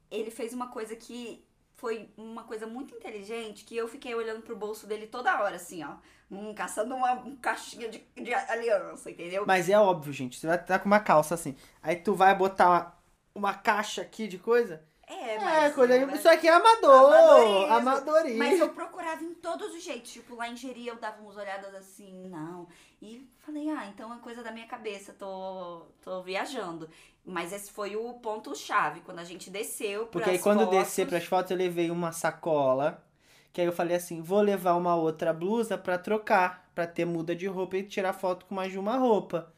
ele 0.09 0.31
fez 0.31 0.53
uma 0.53 0.69
coisa 0.69 0.95
que 0.95 1.45
foi 1.79 2.11
uma 2.17 2.43
coisa 2.43 2.67
muito 2.67 2.93
inteligente, 2.95 3.65
que 3.65 3.77
eu 3.77 3.87
fiquei 3.87 4.13
olhando 4.15 4.43
pro 4.43 4.57
bolso 4.57 4.85
dele 4.87 5.07
toda 5.07 5.41
hora, 5.41 5.55
assim, 5.57 5.83
ó. 5.85 5.95
Hum, 6.31 6.53
caçando 6.53 6.95
uma 6.95 7.13
um 7.15 7.37
caixinha 7.37 7.89
de, 7.89 8.05
de 8.17 8.35
aliança, 8.35 9.11
entendeu? 9.11 9.45
Mas 9.47 9.71
é 9.71 9.79
óbvio, 9.79 10.13
gente. 10.13 10.39
Você 10.39 10.47
vai 10.47 10.57
estar 10.57 10.81
com 10.81 10.87
uma 10.87 11.01
calça 11.01 11.35
assim. 11.35 11.57
Aí 11.83 11.97
tu 11.97 12.15
vai 12.15 12.35
botar 12.35 12.69
uma, 12.69 12.95
uma 13.35 13.55
caixa 13.55 14.03
aqui 14.03 14.27
de 14.29 14.39
coisa. 14.39 14.85
É, 15.07 15.37
É, 15.37 15.39
mas. 15.39 15.75
coisa. 15.75 15.97
eu- 15.97 16.11
Isso 16.11 16.29
aqui 16.29 16.47
é 16.49 16.53
amador. 16.53 17.15
Amadorismo. 17.15 17.73
Amadorismo. 17.75 18.39
Mas 18.39 18.61
eu 18.61 18.69
procurava 18.71 19.25
em 19.25 19.33
todos 19.35 19.73
os 19.75 19.83
jeitos. 19.83 20.13
Tipo, 20.13 20.35
lá 20.35 20.49
em 20.51 20.57
Jeri 20.57 20.87
eu 20.87 20.97
dava 20.97 21.23
umas 21.23 21.37
olhadas 21.37 21.75
assim, 21.75 22.29
não. 22.29 22.69
E 23.01 23.27
falei, 23.39 23.71
ah, 23.71 23.87
então 23.87 24.13
é 24.13 24.19
coisa 24.19 24.43
da 24.43 24.51
minha 24.51 24.67
cabeça, 24.67 25.15
tô, 25.15 25.87
tô 26.03 26.23
viajando. 26.23 26.91
Mas 27.29 27.53
esse 27.53 27.71
foi 27.71 27.95
o 27.95 28.15
ponto-chave, 28.15 29.01
quando 29.01 29.19
a 29.19 29.25
gente 29.25 29.51
desceu 29.51 30.07
pras 30.07 30.11
Porque 30.11 30.31
aí 30.31 30.39
quando 30.39 30.61
eu 30.61 30.67
fotos, 30.67 30.79
descer 30.81 31.07
pras 31.07 31.25
fotos, 31.25 31.51
eu 31.51 31.57
levei 31.59 31.91
uma 31.91 32.11
sacola. 32.11 33.05
Que 33.53 33.61
aí 33.61 33.67
eu 33.67 33.73
falei 33.73 33.97
assim, 33.97 34.23
vou 34.23 34.41
levar 34.41 34.75
uma 34.75 34.95
outra 34.97 35.33
blusa 35.33 35.77
pra 35.77 35.99
trocar. 35.99 36.67
Pra 36.75 36.87
ter 36.87 37.05
muda 37.05 37.35
de 37.37 37.47
roupa 37.47 37.77
e 37.77 37.83
tirar 37.83 38.13
foto 38.13 38.47
com 38.47 38.55
mais 38.55 38.73
de 38.73 38.79
uma 38.79 38.97
roupa. 38.97 39.53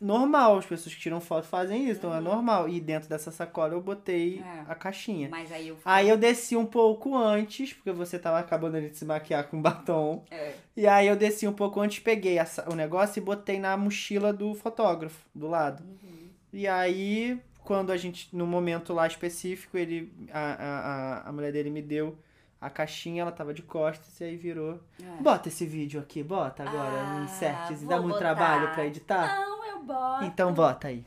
Normal, 0.00 0.58
as 0.58 0.66
pessoas 0.66 0.92
que 0.92 1.00
tiram 1.00 1.20
foto 1.20 1.46
fazem 1.46 1.84
isso, 1.88 1.98
então 2.00 2.12
é 2.12 2.16
Uhum. 2.16 2.22
normal. 2.24 2.68
E 2.68 2.80
dentro 2.80 3.08
dessa 3.08 3.30
sacola 3.30 3.74
eu 3.74 3.80
botei 3.80 4.40
É. 4.40 4.64
a 4.66 4.74
caixinha. 4.74 5.28
Mas 5.28 5.52
aí 5.52 5.68
eu 5.68 5.76
Aí 5.84 6.08
eu 6.08 6.16
desci 6.16 6.56
um 6.56 6.66
pouco 6.66 7.16
antes, 7.16 7.72
porque 7.72 7.92
você 7.92 8.18
tava 8.18 8.40
acabando 8.40 8.80
de 8.80 8.96
se 8.96 9.04
maquiar 9.04 9.46
com 9.46 9.62
batom. 9.62 10.24
É. 10.28 10.54
E 10.76 10.88
aí 10.88 11.06
eu 11.06 11.14
desci 11.14 11.46
um 11.46 11.52
pouco 11.52 11.80
antes, 11.80 12.00
peguei 12.00 12.38
o 12.68 12.74
negócio 12.74 13.20
e 13.20 13.22
botei 13.22 13.60
na 13.60 13.76
mochila 13.76 14.32
do 14.32 14.54
fotógrafo, 14.56 15.24
do 15.32 15.46
lado. 15.46 15.84
Uhum. 15.84 16.21
E 16.52 16.68
aí, 16.68 17.40
quando 17.64 17.90
a 17.90 17.96
gente, 17.96 18.28
no 18.36 18.46
momento 18.46 18.92
lá 18.92 19.06
específico, 19.06 19.78
ele, 19.78 20.12
a, 20.32 20.40
a, 20.40 21.28
a, 21.28 21.32
mulher 21.32 21.50
dele 21.50 21.70
me 21.70 21.80
deu 21.80 22.18
a 22.60 22.68
caixinha, 22.68 23.22
ela 23.22 23.32
tava 23.32 23.54
de 23.54 23.62
costas 23.62 24.20
e 24.20 24.24
aí 24.24 24.36
virou. 24.36 24.78
É. 25.02 25.22
Bota 25.22 25.48
esse 25.48 25.64
vídeo 25.64 25.98
aqui, 26.00 26.22
bota 26.22 26.62
agora, 26.62 26.90
Ah, 26.90 27.22
insert, 27.24 27.72
vou 27.76 27.88
dá 27.88 27.96
muito 27.96 28.14
botar. 28.14 28.34
trabalho 28.34 28.74
pra 28.74 28.86
editar. 28.86 29.34
Não, 29.34 29.64
eu 29.64 29.82
boto. 29.82 30.24
Então 30.24 30.52
bota 30.52 30.88
aí. 30.88 31.04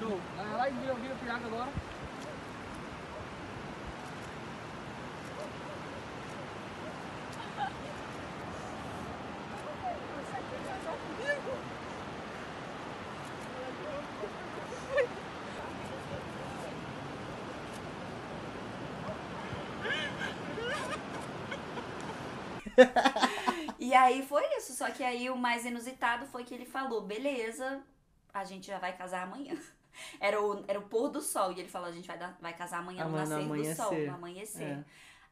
Show. 0.00 0.18
Vai 0.36 0.52
lá 0.52 0.68
e 0.68 0.72
vira, 0.72 0.94
vira 0.94 1.14
pro 1.14 1.28
Iago 1.28 1.46
agora. 1.46 1.68
E 23.78 23.94
aí 23.94 24.22
foi 24.22 24.42
isso. 24.58 24.65
Só 24.76 24.90
que 24.90 25.02
aí 25.02 25.30
o 25.30 25.36
mais 25.36 25.64
inusitado 25.64 26.26
foi 26.26 26.44
que 26.44 26.52
ele 26.52 26.66
falou: 26.66 27.00
beleza, 27.00 27.82
a 28.32 28.44
gente 28.44 28.66
já 28.66 28.78
vai 28.78 28.94
casar 28.94 29.22
amanhã. 29.22 29.56
Era 30.20 30.38
o, 30.42 30.62
era 30.68 30.78
o 30.78 30.82
pôr 30.82 31.08
do 31.08 31.22
sol. 31.22 31.52
E 31.52 31.58
ele 31.58 31.70
falou: 31.70 31.88
a 31.88 31.90
gente 31.90 32.06
vai, 32.06 32.18
dar, 32.18 32.36
vai 32.38 32.52
casar 32.54 32.80
amanhã 32.80 33.08
no 33.08 33.16
Amanhã 33.16 33.24
no 33.24 33.56
nascer 33.56 33.72
do 33.72 33.76
sol, 33.76 33.86
amanhecer. 33.86 34.06
no 34.06 34.14
amanhecer. 34.14 34.62
É. 34.62 34.84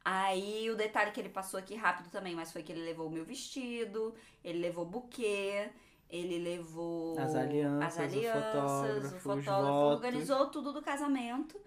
Aí 0.03 0.71
o 0.71 0.75
detalhe 0.75 1.11
que 1.11 1.21
ele 1.21 1.29
passou 1.29 1.61
aqui 1.61 1.75
rápido 1.75 2.09
também, 2.09 2.35
mas 2.35 2.51
foi 2.51 2.63
que 2.63 2.73
ele 2.73 2.83
levou 2.83 3.09
o 3.09 3.11
meu 3.11 3.27
vestido, 3.27 4.15
ele 4.43 4.61
levou 4.61 4.87
buquê, 4.87 5.69
ele 6.09 6.39
levou 6.39 7.19
As 7.19 7.35
alianças, 7.35 7.83
as 7.83 7.99
o 7.99 8.03
alianças, 8.03 8.43
fotógrafo, 8.43 9.17
o 9.17 9.21
fotógrafo 9.21 9.95
organizou 9.97 10.47
tudo 10.47 10.73
do 10.73 10.81
casamento. 10.81 11.61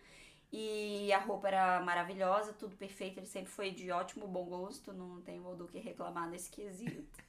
E 0.52 1.14
a 1.14 1.20
roupa 1.20 1.50
era 1.50 1.80
maravilhosa, 1.82 2.52
tudo 2.54 2.76
perfeito. 2.76 3.20
Ele 3.20 3.28
sempre 3.28 3.52
foi 3.52 3.70
de 3.70 3.92
ótimo 3.92 4.28
bom 4.28 4.46
gosto, 4.46 4.92
não 4.92 5.22
tenho 5.22 5.56
do 5.56 5.68
que 5.68 5.78
reclamar 5.78 6.28
nesse 6.28 6.50
quesito. 6.50 7.27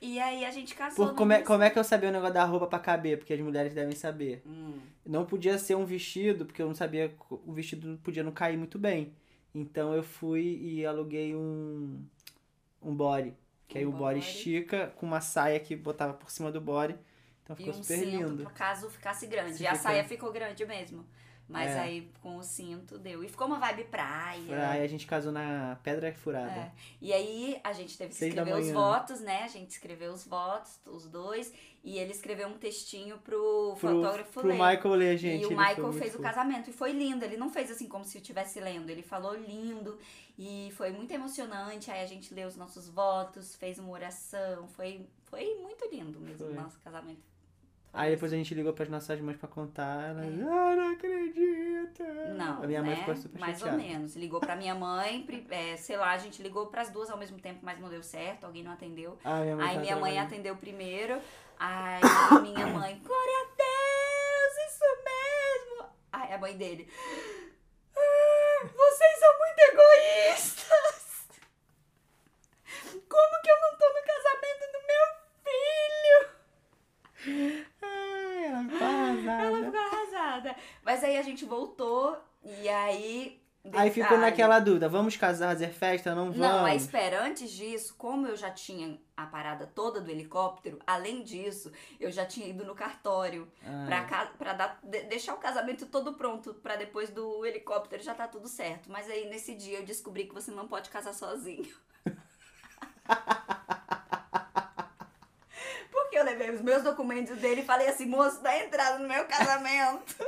E 0.00 0.20
aí 0.20 0.44
a 0.44 0.50
gente 0.50 0.74
casou. 0.74 1.06
Por, 1.08 1.14
como, 1.16 1.32
é, 1.32 1.42
como 1.42 1.62
é 1.62 1.70
que 1.70 1.78
eu 1.78 1.84
sabia 1.84 2.08
o 2.08 2.12
negócio 2.12 2.34
da 2.34 2.44
roupa 2.44 2.66
pra 2.66 2.78
caber? 2.78 3.18
Porque 3.18 3.32
as 3.32 3.40
mulheres 3.40 3.72
devem 3.74 3.94
saber. 3.96 4.42
Hum. 4.46 4.78
Não 5.04 5.24
podia 5.24 5.58
ser 5.58 5.74
um 5.74 5.84
vestido, 5.84 6.44
porque 6.46 6.60
eu 6.62 6.66
não 6.66 6.74
sabia, 6.74 7.14
o 7.30 7.52
vestido 7.52 7.88
não 7.88 7.96
podia 7.96 8.22
não 8.22 8.32
cair 8.32 8.56
muito 8.56 8.78
bem. 8.78 9.12
Então 9.54 9.94
eu 9.94 10.02
fui 10.02 10.58
e 10.60 10.84
aluguei 10.84 11.34
um, 11.34 12.04
um 12.82 12.94
body. 12.94 13.32
Que 13.68 13.78
aí 13.78 13.86
Um 13.86 13.88
o 13.88 13.92
body 13.92 14.20
body. 14.20 14.30
estica 14.30 14.92
com 14.96 15.06
uma 15.06 15.20
saia 15.20 15.58
que 15.58 15.74
botava 15.74 16.12
por 16.14 16.30
cima 16.30 16.52
do 16.52 16.60
body. 16.60 16.94
Então 17.42 17.54
E 17.54 17.58
ficou 17.58 17.74
um 17.74 17.82
super 17.82 17.98
cinto, 17.98 18.10
lindo. 18.28 18.50
caso 18.54 18.90
ficasse 18.90 19.26
grande. 19.26 19.56
Se 19.56 19.62
e 19.62 19.66
a 19.66 19.70
fica- 19.72 19.82
saia 19.82 20.04
ficou 20.04 20.30
grande 20.32 20.64
mesmo. 20.66 21.04
Mas 21.48 21.70
É. 21.70 21.78
aí 21.80 22.10
com 22.20 22.36
o 22.38 22.42
cinto 22.42 22.98
deu. 22.98 23.22
E 23.22 23.28
ficou 23.28 23.46
uma 23.46 23.58
vibe 23.60 23.84
praia. 23.84 24.70
Aí 24.70 24.82
a 24.82 24.86
gente 24.88 25.06
casou 25.06 25.30
na 25.30 25.78
Pedra 25.82 26.12
Furada. 26.12 26.50
É. 26.50 26.72
E 27.00 27.12
aí 27.12 27.60
a 27.62 27.72
gente 27.72 27.96
teve 27.96 28.10
que 28.10 28.16
Seis 28.16 28.34
escrever 28.34 28.58
os 28.58 28.70
votos, 28.72 29.20
né? 29.20 29.44
A 29.44 29.48
gente 29.48 29.70
escreveu 29.70 30.12
os 30.12 30.26
votos, 30.26 30.80
os 30.86 31.06
dois. 31.06 31.52
E 31.84 31.98
ele 31.98 32.10
escreveu 32.10 32.48
um 32.48 32.58
textinho 32.58 33.16
pro, 33.18 33.76
Pro, 33.78 33.90
fotógrafo 33.90 34.40
pro 34.40 34.48
ler. 34.48 34.54
Michael 34.54 34.94
ler, 34.96 35.16
gente. 35.16 35.42
e 35.44 35.46
o 35.46 35.50
Michael 35.56 35.92
fez 35.92 36.10
o 36.10 36.16
fofo. 36.16 36.22
casamento 36.22 36.68
e 36.68 36.72
foi 36.72 36.90
lindo. 36.90 37.24
Ele 37.24 37.36
não 37.36 37.48
fez 37.48 37.70
assim 37.70 37.86
como 37.86 38.04
se 38.04 38.18
eu 38.18 38.20
estivesse 38.20 38.58
lendo. 38.58 38.90
Ele 38.90 39.02
falou 39.02 39.36
lindo 39.36 39.96
e 40.36 40.72
foi 40.76 40.90
muito 40.90 41.12
emocionante. 41.12 41.92
Aí 41.92 42.02
a 42.02 42.06
gente 42.06 42.34
leu 42.34 42.48
os 42.48 42.56
nossos 42.56 42.88
votos, 42.88 43.54
fez 43.54 43.78
uma 43.78 43.90
oração. 43.92 44.66
Foi, 44.66 45.06
foi 45.26 45.54
muito 45.62 45.88
lindo 45.92 46.18
mesmo 46.18 46.48
Foi. 46.48 46.56
o 46.56 46.60
nosso 46.60 46.80
casamento. 46.80 47.22
Aí 47.96 48.10
depois 48.10 48.32
a 48.32 48.36
gente 48.36 48.54
ligou 48.54 48.72
pras 48.74 48.88
nossas 48.88 49.18
mães 49.20 49.36
pra 49.38 49.48
contar. 49.48 50.10
Elas, 50.10 50.26
ah, 50.26 50.76
não 50.76 50.92
acredito. 50.92 52.02
Não, 52.36 52.62
A 52.62 52.66
minha 52.66 52.82
mãe 52.82 52.90
né? 52.90 52.96
ficou 52.96 53.16
super 53.16 53.38
Mais 53.40 53.58
chateada. 53.58 53.80
ou 53.80 53.82
menos. 53.88 54.14
Ligou 54.16 54.38
pra 54.38 54.54
minha 54.54 54.74
mãe, 54.74 55.26
é, 55.50 55.76
sei 55.76 55.96
lá, 55.96 56.10
a 56.12 56.18
gente 56.18 56.42
ligou 56.42 56.66
pras 56.66 56.90
duas 56.90 57.08
ao 57.10 57.16
mesmo 57.16 57.38
tempo, 57.40 57.60
mas 57.62 57.80
não 57.80 57.88
deu 57.88 58.02
certo, 58.02 58.44
alguém 58.44 58.62
não 58.62 58.72
atendeu. 58.72 59.18
Ah, 59.24 59.40
minha 59.40 59.56
mãe 59.56 59.66
Aí 59.68 59.78
minha 59.78 59.96
mãe 59.96 60.18
atendeu 60.18 60.54
primeiro. 60.56 61.18
Aí 61.58 62.00
minha 62.42 62.66
mãe, 62.66 63.00
glória 63.02 63.34
a 63.40 63.46
Deus, 63.56 64.56
isso 64.68 64.84
mesmo. 65.04 65.88
Aí 66.12 66.32
a 66.34 66.38
mãe 66.38 66.56
dele, 66.56 66.86
"Ah, 67.96 68.60
vocês 68.62 69.18
são 69.18 69.32
muito 69.38 69.60
egoístas. 69.72 71.06
Como 73.08 73.42
que 73.42 73.50
eu 73.50 73.56
não 73.60 73.78
tô 73.78 73.88
no 73.88 74.02
casamento 74.12 74.64
do 74.72 74.80
meu 74.86 75.04
filho? 75.46 76.18
Ai, 77.82 78.44
ela 78.46 78.62
ficou 78.64 78.86
arrasada. 78.86 79.42
Ela 79.42 79.64
ficou 79.64 79.80
arrasada. 79.80 80.56
Mas 80.96 81.04
aí 81.04 81.18
a 81.18 81.22
gente 81.22 81.44
voltou 81.44 82.16
e 82.42 82.66
aí. 82.70 83.38
Aí 83.74 83.90
ficou 83.90 84.16
naquela 84.16 84.58
dúvida, 84.58 84.88
vamos 84.88 85.14
casar, 85.14 85.48
fazer 85.48 85.68
festa, 85.68 86.14
não 86.14 86.32
vamos? 86.32 86.38
Não, 86.38 86.64
aí 86.64 86.76
espera, 86.76 87.22
antes 87.22 87.50
disso, 87.50 87.94
como 87.98 88.26
eu 88.26 88.34
já 88.34 88.50
tinha 88.50 88.98
a 89.14 89.26
parada 89.26 89.66
toda 89.66 90.00
do 90.00 90.10
helicóptero, 90.10 90.78
além 90.86 91.22
disso, 91.22 91.70
eu 92.00 92.10
já 92.10 92.24
tinha 92.24 92.46
ido 92.46 92.64
no 92.64 92.74
cartório 92.74 93.46
Ah, 93.62 94.30
pra, 94.38 94.54
dar, 94.54 94.80
deixar 94.82 95.34
o 95.34 95.38
casamento 95.38 95.84
todo 95.84 96.14
pronto, 96.14 96.54
pra 96.54 96.76
depois 96.76 97.10
do 97.10 97.44
helicóptero 97.44 98.02
já 98.02 98.14
tá 98.14 98.26
tudo 98.26 98.48
certo. 98.48 98.90
Mas 98.90 99.10
aí 99.10 99.28
nesse 99.28 99.54
dia 99.54 99.80
eu 99.80 99.84
descobri 99.84 100.24
que 100.24 100.32
você 100.32 100.50
não 100.50 100.66
pode 100.66 100.88
casar 100.88 101.12
sozinho. 101.12 101.74
Porque 105.90 106.16
eu 106.16 106.24
levei 106.24 106.50
os 106.50 106.62
meus 106.62 106.82
documentos 106.82 107.36
dele 107.36 107.60
e 107.60 107.64
falei 107.66 107.88
assim, 107.88 108.06
moço, 108.06 108.40
dá 108.42 108.56
entrada 108.64 108.98
no 108.98 109.06
meu 109.06 109.26
casamento. 109.26 110.24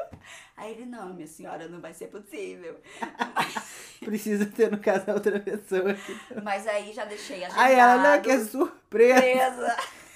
Aí 0.57 0.72
ele, 0.72 0.85
não, 0.87 1.14
minha 1.14 1.26
senhora, 1.26 1.68
não 1.68 1.81
vai 1.81 1.95
ser 1.95 2.07
possível. 2.09 2.81
Precisa 4.05 4.47
ter 4.47 4.70
no 4.70 4.79
casal 4.79 5.14
outra 5.16 5.39
pessoa 5.41 5.93
aqui. 5.93 6.16
Mas 6.43 6.66
aí 6.66 6.93
já 6.93 7.05
deixei 7.05 7.45
agendado. 7.45 7.61
Aí 7.66 7.74
ela, 7.74 7.97
não, 8.16 8.22
que 8.22 8.31
é 8.31 8.39
surpresa. 8.41 9.20
Surpresa. 9.20 9.76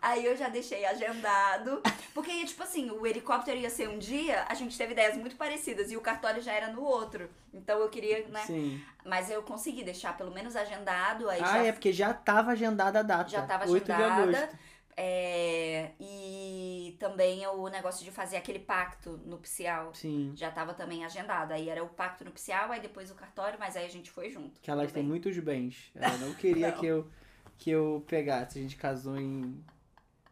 Aí 0.00 0.24
eu 0.24 0.36
já 0.36 0.48
deixei 0.48 0.84
agendado. 0.86 1.82
Porque, 2.14 2.44
tipo 2.44 2.62
assim, 2.62 2.88
o 2.90 3.04
helicóptero 3.06 3.58
ia 3.58 3.68
ser 3.68 3.88
um 3.88 3.98
dia, 3.98 4.44
a 4.48 4.54
gente 4.54 4.78
teve 4.78 4.92
ideias 4.92 5.16
muito 5.16 5.34
parecidas 5.36 5.90
e 5.90 5.96
o 5.96 6.00
cartório 6.00 6.40
já 6.40 6.52
era 6.52 6.68
no 6.72 6.82
outro. 6.82 7.28
Então 7.52 7.80
eu 7.80 7.88
queria, 7.88 8.24
né? 8.28 8.42
Sim. 8.46 8.80
Mas 9.04 9.28
eu 9.28 9.42
consegui 9.42 9.82
deixar 9.82 10.16
pelo 10.16 10.30
menos 10.32 10.54
agendado. 10.54 11.28
Aí 11.28 11.40
Ah, 11.42 11.46
já, 11.46 11.64
é 11.64 11.72
porque 11.72 11.92
já 11.92 12.14
tava 12.14 12.52
agendada 12.52 13.00
a 13.00 13.02
data. 13.02 13.28
já 13.28 13.42
tava 13.42 13.68
8 13.68 13.84
de 13.84 13.92
agendada. 13.92 14.22
agosto. 14.38 14.58
É, 15.00 15.90
e 16.00 16.96
também 16.98 17.46
o 17.46 17.68
negócio 17.68 18.04
de 18.04 18.10
fazer 18.10 18.36
aquele 18.36 18.58
pacto 18.58 19.20
nupcial. 19.24 19.94
Sim. 19.94 20.32
Já 20.34 20.50
tava 20.50 20.74
também 20.74 21.04
agendado. 21.04 21.52
Aí 21.52 21.68
era 21.68 21.84
o 21.84 21.88
pacto 21.88 22.24
nupcial, 22.24 22.72
aí 22.72 22.80
depois 22.80 23.08
o 23.08 23.14
cartório, 23.14 23.56
mas 23.60 23.76
aí 23.76 23.86
a 23.86 23.90
gente 23.90 24.10
foi 24.10 24.28
junto. 24.28 24.60
Que 24.60 24.68
ela 24.70 24.84
tem 24.88 25.04
muitos 25.04 25.38
bens. 25.38 25.92
Ela 25.94 26.16
não 26.16 26.34
queria 26.34 26.72
Não. 26.72 26.78
que 26.78 26.86
eu 26.86 27.08
que 27.56 27.70
eu 27.70 28.04
pegasse. 28.08 28.58
A 28.58 28.62
gente 28.62 28.74
casou 28.76 29.16
em. 29.16 29.62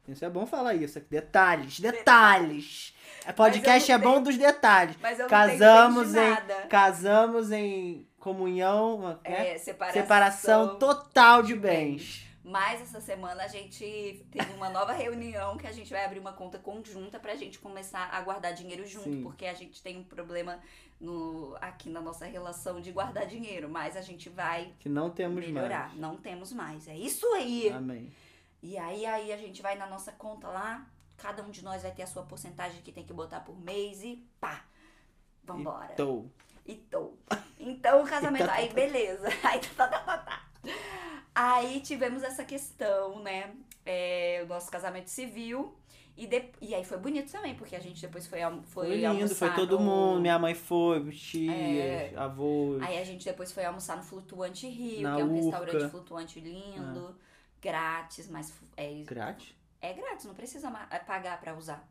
Isso 0.09 0.25
é 0.25 0.31
bom 0.31 0.45
falar 0.47 0.75
isso. 0.75 1.01
Detalhes, 1.09 1.79
detalhes. 1.79 2.93
É 3.25 3.33
Podcast 3.33 3.91
é 3.91 3.99
bom 3.99 4.21
dos 4.21 4.37
detalhes. 4.37 4.97
Mas 5.01 5.19
eu 5.21 5.29
Casamos 5.29 6.13
não 6.13 6.23
tenho 6.23 6.35
em- 6.35 6.63
de. 6.63 6.69
Casamos 6.69 7.53
em 7.53 8.07
comunhão, 8.19 8.99
né? 8.99 9.19
É, 9.55 9.59
separação. 9.59 10.03
separação 10.03 10.79
total 10.79 11.43
de 11.45 11.55
bens. 11.55 12.26
Mas 12.49 12.81
essa 12.81 13.01
semana 13.01 13.43
a 13.43 13.49
gente 13.49 14.25
teve 14.31 14.53
uma 14.53 14.71
nova 14.71 14.93
reunião 14.93 15.57
que 15.57 15.67
a 15.67 15.73
gente 15.73 15.91
vai 15.91 16.05
abrir 16.05 16.21
uma 16.21 16.33
conta 16.33 16.61
conjunta 16.61 17.19
pra 17.19 17.35
gente 17.35 17.59
começar 17.59 18.09
a 18.13 18.21
guardar 18.21 18.55
dinheiro 18.55 18.87
junto, 18.87 19.11
Sim. 19.11 19.23
porque 19.25 19.47
a 19.47 19.53
gente 19.53 19.83
tem 19.83 19.97
um 19.99 20.05
problema 20.05 20.61
no, 21.01 21.57
aqui 21.61 21.91
na 21.91 22.01
nossa 22.01 22.25
relação 22.25 22.81
de 22.81 22.93
guardar 22.93 23.27
dinheiro, 23.27 23.69
mas 23.69 23.97
a 23.97 24.01
gente 24.01 24.29
vai 24.29 24.73
Que 24.79 24.89
não 24.89 25.11
temos 25.11 25.45
melhorar. 25.45 25.89
mais. 25.89 25.99
Não 25.99 26.17
temos 26.17 26.53
mais. 26.53 26.87
É 26.87 26.97
isso 26.97 27.27
aí. 27.35 27.69
Amém. 27.71 28.13
E 28.63 28.79
aí, 28.79 29.05
aí 29.05 29.33
a 29.33 29.37
gente 29.37 29.61
vai 29.61 29.75
na 29.77 29.89
nossa 29.89 30.13
conta 30.13 30.47
lá, 30.47 30.87
cada 31.17 31.43
um 31.43 31.51
de 31.51 31.65
nós 31.65 31.83
vai 31.83 31.91
ter 31.91 32.05
a 32.05 32.07
sua 32.07 32.23
porcentagem 32.23 32.81
que 32.81 32.93
tem 32.93 33.05
que 33.05 33.13
botar 33.13 33.41
por 33.41 33.59
mês 33.59 34.05
e 34.05 34.25
pá. 34.41 34.65
Vambora. 35.43 35.95
Tô. 35.97 36.27
E 36.65 36.77
tô. 36.77 37.13
Então 37.59 38.05
o 38.05 38.07
casamento. 38.09 38.47
Tá, 38.47 38.53
tá, 38.53 38.59
Aí 38.59 38.73
beleza. 38.73 39.27
Aí 39.43 39.59
tá, 39.77 39.89
tá, 39.89 39.99
tá, 39.99 40.19
tá. 40.19 40.47
Aí 41.39 41.81
tivemos 41.81 42.23
essa 42.23 42.45
questão, 42.45 43.21
né? 43.23 43.55
É, 43.85 44.41
o 44.45 44.49
nosso 44.49 44.71
casamento 44.71 45.09
civil. 45.11 45.77
E, 46.17 46.27
de- 46.27 46.49
e 46.63 46.75
aí 46.75 46.83
foi 46.83 46.97
bonito 46.97 47.31
também, 47.31 47.55
porque 47.55 47.77
a 47.77 47.79
gente 47.79 48.01
depois 48.01 48.27
foi, 48.27 48.41
almo- 48.41 48.63
foi, 48.63 48.87
Foi, 48.87 48.97
lindo, 48.97 49.03
foi 49.07 49.49
almoçar 49.49 49.55
todo 49.55 49.79
no- 49.79 49.85
mundo. 49.85 50.21
Minha 50.23 50.39
mãe 50.39 50.55
foi, 50.55 50.99
os 51.01 51.21
tias, 51.21 51.55
É. 51.55 52.15
avós. 52.17 52.83
Aí 52.83 52.99
a 52.99 53.05
gente 53.05 53.23
depois 53.27 53.53
foi 53.53 53.67
almoçar 53.67 53.99
no 53.99 54.03
Flutuante 54.03 54.67
Rio, 54.67 55.03
Na 55.03 55.15
que 55.17 55.21
é 55.21 55.25
um 55.27 55.29
Urca. 55.35 55.59
restaurante 55.59 55.91
flutuante 55.91 56.41
lindo, 56.41 57.15
grátis, 57.61 58.29
mas 58.31 58.51
é, 58.79 59.03
Grátis? 59.05 59.55
é 59.83 59.93
grátis, 59.93 60.25
não 60.25 60.35
precisa 60.35 60.73
é 60.91 60.99
pagar 61.01 61.39
pra 61.39 61.55
usar. 61.55 61.87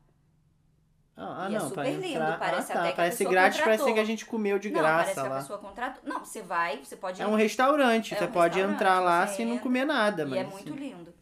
Ah, 1.18 1.46
ah, 1.46 1.50
E 1.50 1.56
é 1.56 1.60
não, 1.60 1.70
super 1.70 1.84
pra 1.84 1.92
lindo, 1.92 2.06
entrar. 2.06 2.38
parece 2.38 2.72
ah, 2.72 2.76
tá. 2.76 2.80
até 2.82 2.94
que 2.94 2.96
parece 2.96 3.26
grátis, 3.26 3.62
parece 3.62 3.84
contratou. 3.84 3.94
que 3.94 4.00
a 4.00 4.04
gente 4.06 4.26
comeu 4.26 4.60
de 4.60 4.70
não, 4.70 4.82
parece 4.82 5.14
graça 5.14 5.22
que 5.22 5.28
a 5.28 5.30
lá. 5.30 5.38
pessoa 5.40 5.60
contrata. 5.60 6.02
Não, 6.04 6.20
você 6.26 6.42
vai, 6.42 6.78
você 6.84 6.96
pode 6.98 7.22
É 7.22 7.28
um 7.28 7.36
restaurante, 7.36 8.14
É 8.14 8.18
você 8.18 8.26
um 8.26 8.32
pode 8.32 8.60
restaurante, 8.60 8.76
entrar 8.76 9.00
lá 9.00 9.26
você 9.28 9.36
sem 9.38 9.46
não 9.46 9.58
comer 9.60 9.86
nada, 9.86 10.24
E 10.24 10.26
mas. 10.26 10.40
é 10.40 10.44
muito 10.44 10.74
lindo. 10.74 11.14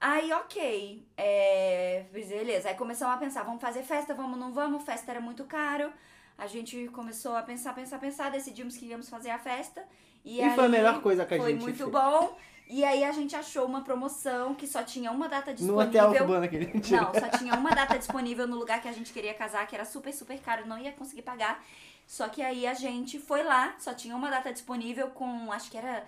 Aí, 0.00 0.32
ok. 0.32 1.06
É, 1.16 2.04
beleza. 2.12 2.68
Aí 2.68 2.74
começamos 2.76 3.14
a 3.14 3.18
pensar, 3.18 3.42
vamos 3.42 3.60
fazer 3.60 3.82
festa, 3.82 4.14
vamos, 4.14 4.38
não 4.38 4.52
vamos? 4.52 4.84
Festa 4.84 5.10
era 5.10 5.20
muito 5.20 5.44
caro. 5.44 5.92
A 6.36 6.46
gente 6.46 6.88
começou 6.88 7.34
a 7.36 7.42
pensar, 7.42 7.74
pensar, 7.74 7.98
pensar, 7.98 8.30
decidimos 8.30 8.76
que 8.76 8.86
íamos 8.86 9.08
fazer 9.08 9.30
a 9.30 9.38
festa. 9.38 9.84
E, 10.24 10.40
E 10.40 10.42
aí, 10.42 10.54
foi 10.54 10.66
a 10.66 10.68
melhor 10.68 11.00
coisa 11.02 11.26
que 11.26 11.34
a 11.34 11.38
Foi 11.38 11.52
gente 11.52 11.60
muito 11.62 11.78
fez. 11.78 11.90
bom. 11.90 12.36
E 12.70 12.84
aí 12.84 13.02
a 13.02 13.12
gente 13.12 13.34
achou 13.34 13.64
uma 13.64 13.82
promoção 13.82 14.54
que 14.54 14.66
só 14.66 14.82
tinha 14.82 15.10
uma 15.10 15.26
data 15.28 15.52
No 15.52 15.56
disponível. 15.56 16.04
hotel 16.04 16.22
cubano 16.26 16.48
que 16.48 16.56
a 16.56 16.60
gente 16.60 16.92
Não, 16.92 17.14
só 17.14 17.28
tinha 17.38 17.54
uma 17.54 17.70
data 17.70 17.98
disponível 17.98 18.46
no 18.46 18.56
lugar 18.56 18.82
que 18.82 18.88
a 18.88 18.92
gente 18.92 19.12
queria 19.12 19.32
casar, 19.32 19.66
que 19.66 19.74
era 19.74 19.84
super, 19.86 20.12
super 20.12 20.38
caro, 20.40 20.66
não 20.66 20.78
ia 20.78 20.92
conseguir 20.92 21.22
pagar. 21.22 21.64
Só 22.06 22.28
que 22.28 22.42
aí 22.42 22.66
a 22.66 22.74
gente 22.74 23.18
foi 23.18 23.42
lá, 23.42 23.74
só 23.78 23.94
tinha 23.94 24.14
uma 24.14 24.30
data 24.30 24.52
disponível 24.52 25.08
com, 25.10 25.50
acho 25.50 25.70
que 25.70 25.78
era 25.78 26.06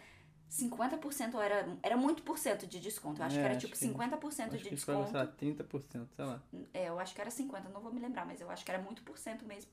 50% 0.50 1.34
ou 1.34 1.40
era, 1.42 1.66
era 1.82 1.96
muito 1.96 2.22
por 2.22 2.36
cento 2.38 2.66
de 2.66 2.78
desconto. 2.80 3.22
Eu 3.22 3.26
acho 3.26 3.36
É, 3.36 3.38
que 3.38 3.44
era 3.44 3.56
acho 3.56 3.66
tipo 3.66 3.72
que- 3.78 3.86
50% 3.86 4.48
Acho 4.54 4.56
de 4.58 4.68
que 4.70 4.76
foi, 4.76 4.94
desconto. 4.96 5.10
sei 5.10 5.18
lá, 5.20 5.26
30%, 5.26 6.08
sei 6.14 6.24
lá. 6.24 6.42
É, 6.74 6.88
eu 6.88 6.98
acho 6.98 7.14
que 7.14 7.20
era 7.20 7.30
50, 7.30 7.68
não 7.70 7.80
vou 7.80 7.92
me 7.92 8.00
lembrar, 8.00 8.26
mas 8.26 8.40
eu 8.40 8.50
acho 8.50 8.64
que 8.64 8.70
era 8.70 8.82
muito 8.82 9.02
por 9.02 9.16
cento 9.16 9.44
mesmo. 9.46 9.70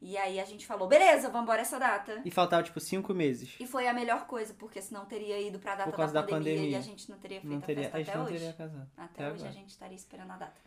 E 0.00 0.16
aí 0.16 0.38
a 0.38 0.44
gente 0.44 0.64
falou, 0.66 0.86
beleza, 0.86 1.28
vamos 1.28 1.42
embora 1.42 1.60
essa 1.62 1.78
data. 1.78 2.22
E 2.24 2.30
faltava, 2.30 2.62
tipo, 2.62 2.78
cinco 2.78 3.12
meses. 3.12 3.56
E 3.58 3.66
foi 3.66 3.88
a 3.88 3.92
melhor 3.92 4.26
coisa, 4.26 4.54
porque 4.54 4.80
senão 4.80 5.04
teria 5.06 5.40
ido 5.40 5.58
pra 5.58 5.74
data 5.74 5.90
Por 5.90 5.96
causa 5.96 6.12
da, 6.14 6.20
da 6.22 6.26
pandemia, 6.28 6.52
e 6.52 6.56
pandemia. 6.58 6.78
a 6.78 6.82
gente 6.82 7.10
não 7.10 7.18
teria 7.18 7.40
feito 7.40 7.52
Não 7.52 7.60
teria, 7.60 7.84
a 7.84 7.88
a 7.88 7.90
festa 7.90 7.98
gente 7.98 8.08
até 8.10 8.18
não 8.18 8.24
hoje. 8.26 8.34
teria 8.34 8.52
casado. 8.52 8.90
Até, 8.96 9.24
Até 9.24 9.32
hoje 9.34 9.46
a 9.46 9.50
gente 9.50 9.68
estaria 9.70 9.96
esperando 9.96 10.30
a 10.30 10.36
data. 10.36 10.60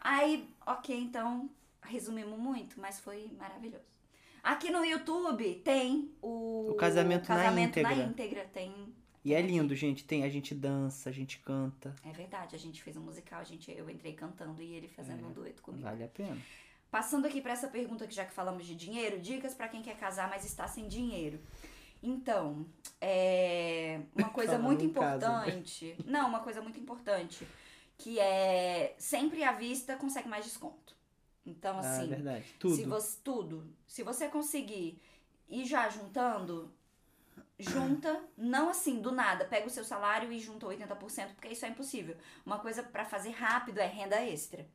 Aí, 0.00 0.48
ok, 0.66 0.98
então, 0.98 1.50
resumimos 1.82 2.38
muito, 2.38 2.80
mas 2.80 2.98
foi 3.00 3.30
maravilhoso. 3.38 3.84
Aqui 4.42 4.70
no 4.70 4.82
YouTube 4.84 5.56
tem 5.56 6.10
o, 6.22 6.70
O 6.70 6.74
casamento 6.74 7.28
na 7.28 7.36
casamento 7.36 7.82
na 7.82 7.92
íntegra. 7.92 8.04
íntegra. 8.10 8.44
Tem, 8.50 8.94
E 9.22 9.34
é 9.34 9.42
lindo, 9.42 9.74
gente. 9.76 10.04
Tem, 10.04 10.24
a 10.24 10.30
gente 10.30 10.54
dança, 10.54 11.10
a 11.10 11.12
gente 11.12 11.38
canta. 11.40 11.94
é 12.02 12.10
verdade, 12.12 12.56
a 12.56 12.58
gente 12.58 12.82
fez 12.82 12.96
um 12.96 13.02
musical, 13.02 13.40
a 13.40 13.44
gente, 13.44 13.70
eu 13.70 13.90
entrei 13.90 14.14
cantando 14.14 14.62
e 14.62 14.72
ele 14.74 14.88
fazendo 14.88 15.22
É, 15.22 15.26
um 15.28 15.32
dueto 15.32 15.60
comigo. 15.60 15.84
Vale 15.84 16.04
a 16.04 16.08
pena. 16.08 16.38
Passando 16.90 17.26
aqui 17.26 17.40
pra 17.40 17.52
essa 17.52 17.68
pergunta 17.68 18.06
que 18.06 18.14
já 18.14 18.24
que 18.24 18.32
falamos 18.32 18.66
de 18.66 18.74
dinheiro, 18.74 19.20
dicas 19.20 19.54
pra 19.54 19.68
quem 19.68 19.80
quer 19.82 19.96
casar, 19.96 20.28
mas 20.28 20.44
está 20.44 20.66
sem 20.66 20.88
dinheiro. 20.88 21.40
Então, 22.02 22.66
é 23.00 24.00
uma 24.14 24.30
coisa 24.30 24.58
muito 24.58 24.88
casa. 24.90 25.16
importante. 25.26 25.96
Não, 26.04 26.28
uma 26.28 26.40
coisa 26.40 26.60
muito 26.60 26.80
importante, 26.80 27.46
que 27.96 28.18
é 28.18 28.94
sempre 28.98 29.44
à 29.44 29.52
vista 29.52 29.96
consegue 29.96 30.28
mais 30.28 30.44
desconto. 30.44 30.96
Então, 31.46 31.76
Ah, 31.76 31.80
assim, 31.80 32.08
verdade. 32.08 32.44
Tudo. 32.58 32.74
Se 32.76 32.84
você, 32.84 33.18
tudo. 33.22 33.66
Se 33.86 34.02
você 34.02 34.28
conseguir 34.28 35.00
ir 35.48 35.64
já 35.66 35.88
juntando, 35.88 36.72
junta, 37.58 38.20
não 38.36 38.70
assim, 38.70 39.00
do 39.00 39.12
nada, 39.12 39.44
pega 39.44 39.66
o 39.66 39.70
seu 39.70 39.84
salário 39.84 40.32
e 40.32 40.38
junta 40.40 40.66
80%, 40.66 41.34
porque 41.34 41.48
isso 41.48 41.64
é 41.64 41.68
impossível. 41.68 42.16
Uma 42.44 42.58
coisa 42.58 42.82
pra 42.82 43.04
fazer 43.04 43.30
rápido 43.30 43.78
é 43.78 43.86
renda 43.86 44.20
extra. 44.24 44.66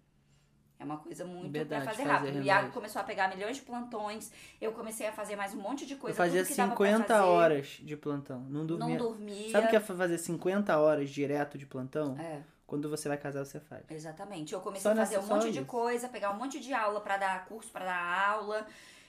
É 0.78 0.84
uma 0.84 0.98
coisa 0.98 1.24
muito 1.24 1.52
Verdade, 1.52 1.84
pra 1.84 1.94
fazer 1.94 2.04
fazer 2.08 2.26
rápido. 2.26 2.40
O 2.42 2.44
Iago 2.44 2.72
começou 2.72 3.02
a 3.02 3.06
pegar 3.06 3.30
milhões 3.30 3.56
de 3.58 3.62
plantões, 3.64 4.32
eu 4.60 4.72
comecei 4.74 5.08
a 5.08 5.12
fazer 5.14 5.36
mais 5.38 5.54
um 5.54 5.58
monte 5.62 5.86
de 5.86 5.96
coisa. 5.96 6.14
eu 6.14 6.18
fazia 6.18 6.42
tudo 6.44 6.52
que 6.52 6.56
dava 6.58 6.76
pra 6.76 6.86
50 6.88 7.08
fazer, 7.08 7.24
horas 7.30 7.68
de 7.82 7.96
plantão. 7.98 8.40
Não 8.42 8.66
dormia. 8.66 8.88
Não 8.90 8.98
dormia. 8.98 9.52
Sabe 9.52 9.68
o 9.68 9.70
que 9.70 9.76
é 9.76 9.80
fazer 9.80 10.18
50 10.18 10.78
horas 10.78 11.10
direto 11.10 11.58
de 11.58 11.66
plantão? 11.66 12.18
É. 12.20 12.42
Quando 12.68 12.90
você 12.90 13.08
vai 13.08 13.18
casar, 13.18 13.46
você 13.46 13.60
faz. 13.60 13.84
Exatamente. 13.90 14.54
Eu 14.54 14.60
comecei 14.60 14.82
Só 14.84 14.92
a 14.92 14.96
fazer 14.96 15.16
nessa- 15.18 15.32
um 15.32 15.36
monte 15.38 15.52
de 15.52 15.60
isso. 15.60 15.66
coisa, 15.68 16.10
pegar 16.10 16.32
um 16.32 16.38
monte 16.38 16.60
de 16.60 16.74
aula 16.74 17.00
pra 17.00 17.16
dar 17.16 17.46
curso, 17.46 17.72
pra 17.72 17.86
dar 17.86 18.30
aula, 18.32 18.66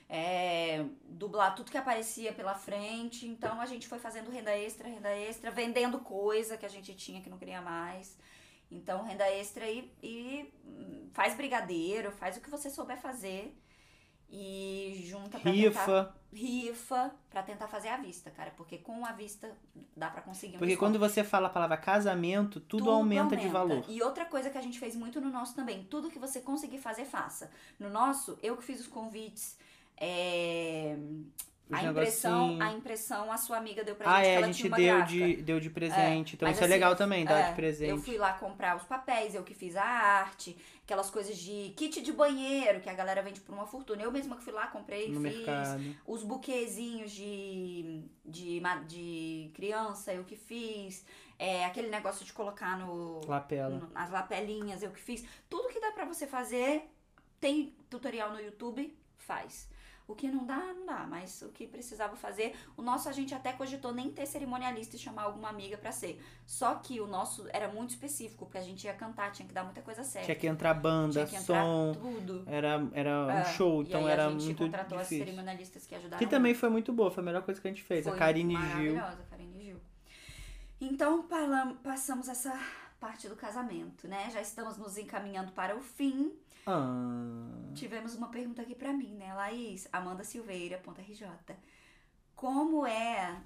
é, 0.09 0.85
dublar 1.09 1.55
tudo 1.55 1.71
que 1.71 1.77
aparecia 1.79 2.33
pela 2.33 2.55
frente. 2.55 3.27
Então 3.27 3.61
a 3.61 3.67
gente 3.67 3.89
foi 3.89 3.99
fazendo 3.99 4.31
renda 4.31 4.57
extra, 4.57 4.87
renda 4.89 5.11
extra, 5.11 5.51
vendendo 5.51 5.99
coisa 5.99 6.57
que 6.57 6.65
a 6.67 6.69
gente 6.69 6.95
tinha 6.95 7.21
que 7.21 7.29
não 7.31 7.39
queria 7.39 7.61
mais. 7.61 8.17
Então 8.71 9.05
renda 9.05 9.29
extra 9.31 9.69
e, 9.71 9.91
e 10.03 10.53
hum, 10.65 11.09
faz 11.13 11.35
brigadeiro, 11.35 12.11
faz 12.11 12.37
o 12.37 12.41
que 12.41 12.51
você 12.51 12.69
souber 12.71 12.99
fazer. 13.01 13.57
E 14.29 15.05
junta 15.07 15.39
pra 15.39 15.53
tentar 15.53 15.53
Rifa. 15.53 16.15
rifa 16.33 17.15
pra 17.31 17.45
tentar 17.45 17.69
fazer 17.69 17.89
à 17.89 17.97
vista, 17.97 18.29
cara, 18.29 18.51
porque 18.57 18.79
com 18.79 19.07
a 19.07 19.13
vista 19.13 19.57
dá 19.97 20.11
pra 20.11 20.21
conseguir 20.21 20.57
um 20.57 20.59
Porque 20.59 20.73
desconto. 20.73 20.99
quando 20.99 20.99
você 20.99 21.23
fala 21.23 21.47
a 21.47 21.51
palavra 21.51 21.77
casamento, 21.77 22.59
tudo, 22.59 22.91
aumenta, 22.91 23.37
de 23.37 23.49
valor. 23.49 23.85
E 23.89 24.03
outra 24.03 24.25
coisa 24.25 24.51
que 24.51 24.59
a 24.59 24.61
gente 24.61 24.81
fez 24.81 24.97
muito 24.97 25.21
no 25.21 25.31
nosso 25.31 25.55
também, 25.55 25.85
tudo 25.85 26.11
que 26.11 26.19
você 26.19 26.41
conseguir 26.41 26.79
fazer, 26.79 27.05
faça. 27.05 27.53
No 27.79 27.89
nosso, 27.89 28.37
eu 28.43 28.57
que 28.57 28.65
fiz 28.65 28.81
os 28.81 28.89
convites, 28.89 29.57
é, 29.97 30.99
a 31.71 31.85
impressão, 31.85 32.59
a 32.61 32.73
impressão 32.73 33.33
a 33.33 33.37
sua 33.37 33.57
amiga 33.57 33.83
deu 33.83 33.97
pra 33.97 34.09
Ah, 34.11 34.17
gente, 34.17 34.23
que 34.25 34.29
é, 34.29 34.33
a 34.33 34.37
ela 34.37 34.47
gente 34.47 34.57
tinha 34.57 34.69
uma 34.71 34.77
deu 34.77 35.03
de, 35.03 35.43
deu 35.43 35.61
de 35.61 35.71
presente. 35.71 36.35
então 36.37 36.47
Mas 36.47 36.57
isso 36.57 36.63
é 36.65 36.67
assim, 36.67 36.75
legal 36.75 36.95
também, 36.95 37.25
dar 37.25 37.39
é, 37.39 37.49
de 37.51 37.57
presente. 37.57 37.91
Eu 37.91 37.99
fui 37.99 38.17
lá 38.17 38.33
comprar 38.35 38.77
os 38.77 38.85
papéis, 38.85 39.35
eu 39.35 39.43
que 39.43 39.53
fiz 39.55 39.75
a 39.77 39.83
arte, 39.85 40.57
aquelas 40.85 41.11
coisas 41.11 41.37
de 41.37 41.73
kit 41.77 42.01
de 42.01 42.13
banheiro, 42.13 42.81
que 42.81 42.89
a 42.89 42.95
galera 42.95 43.21
vende 43.23 43.41
por 43.41 43.53
uma 43.53 43.67
fortuna. 43.67 44.03
Eu 44.03 44.13
mesma 44.13 44.37
que 44.37 44.45
fui 44.45 44.53
lá, 44.53 44.69
comprei, 44.69 45.09
no 45.09 45.21
fiz. 45.21 45.37
mercado. 45.37 45.83
Os 46.07 46.23
buquezinhos 46.23 47.11
de, 47.11 48.03
de, 48.25 48.61
de 48.87 49.51
criança, 49.55 50.13
eu 50.13 50.25
que 50.25 50.37
fiz. 50.37 51.05
É, 51.39 51.65
aquele 51.67 51.89
negócio 51.89 52.25
de 52.25 52.33
colocar 52.33 52.79
no, 52.79 53.21
Lapela. 53.27 53.69
no- 53.77 53.91
as 53.95 54.11
lapelinhas, 54.11 54.83
eu 54.83 54.91
que 54.91 55.01
fiz. 55.01 55.25
Tudo 55.51 55.69
que 55.69 55.81
dá 55.81 55.91
pra 55.93 56.05
você 56.07 56.27
fazer, 56.27 56.89
tem 57.41 57.75
tutorial 57.91 58.33
no 58.33 58.41
YouTube, 58.41 58.97
faz. 59.19 59.69
O 60.09 60.15
que 60.15 60.29
não 60.31 60.47
dá, 60.47 60.57
não 60.73 60.87
dá, 60.87 61.05
mas 61.09 61.43
o 61.43 61.49
que 61.49 61.67
precisava 61.67 62.15
fazer, 62.15 62.55
o 62.77 62.83
nosso 62.83 63.09
a 63.09 63.13
gente 63.13 63.35
até 63.35 63.53
cogitou 63.53 63.93
nem 63.93 64.09
ter 64.11 64.25
cerimonialista 64.25 64.95
e 64.95 64.99
chamar 65.01 65.23
alguma 65.25 65.49
amiga 65.49 65.77
pra 65.77 65.91
ser. 65.91 66.23
Só 66.47 66.77
que 66.77 67.01
o 67.01 67.09
nosso 67.09 67.45
era 67.53 67.67
muito 67.69 67.91
específico, 67.91 68.45
porque 68.47 68.57
a 68.57 68.63
gente 68.63 68.85
ia 68.85 68.95
cantar, 68.95 69.33
tinha 69.33 69.49
que 69.49 69.53
dar 69.53 69.65
muita 69.65 69.83
coisa 69.83 70.05
certa. 70.05 70.27
Tinha 70.27 70.37
que 70.37 70.47
entrar 70.47 70.75
banda, 70.75 71.13
Tinha 71.13 71.27
que 71.27 71.35
entrar 71.37 71.65
som. 71.65 71.93
tudo. 72.01 72.45
Era, 72.47 72.89
era 72.93 73.27
um 73.27 73.31
É, 73.31 73.45
show, 73.47 73.83
então 73.83 74.09
era 74.09 74.27
a 74.27 74.31
gente 74.31 74.45
muito 74.45 74.59
contratou 74.59 74.97
as 74.97 75.05
difícil. 75.09 75.25
cerimonialistas 75.25 75.87
que 75.87 75.95
ajudaram 75.97 76.19
Que 76.25 76.31
também 76.31 76.55
foi 76.55 76.69
muito 76.69 76.93
boa, 76.93 77.11
foi 77.11 77.23
a 77.23 77.27
melhor 77.27 77.43
coisa 77.43 77.61
que 77.61 77.67
a 77.67 77.71
gente 77.71 77.83
fez. 77.83 78.05
Foi 78.05 78.13
a 78.13 78.17
Karine 78.17 78.55
Gil. 78.55 78.95
maravilhosa, 78.95 79.25
Karine 79.29 79.61
Gil. 79.65 79.81
Então, 80.81 81.27
passamos 81.83 82.29
essa 82.29 82.57
parte 83.01 83.29
do 83.29 83.35
casamento, 83.35 84.07
né? 84.07 84.31
Já 84.33 84.41
estamos 84.41 84.77
nos 84.77 84.97
encaminhando 84.99 85.53
para 85.53 85.77
o 85.77 85.81
fim. 85.81 86.33
Ah, 86.67 87.73
Tivemos 87.75 88.15
uma 88.15 88.29
pergunta 88.29 88.63
aqui 88.63 88.75
pra 88.75 88.93
mim, 88.93 89.15
né, 89.15 89.33
Laís? 89.35 89.89
Amanda 89.93 90.25
Silveira, 90.25 90.79
ponta 90.79 91.01
RJ. 91.01 91.27
Como 92.35 92.87
é 92.87 93.37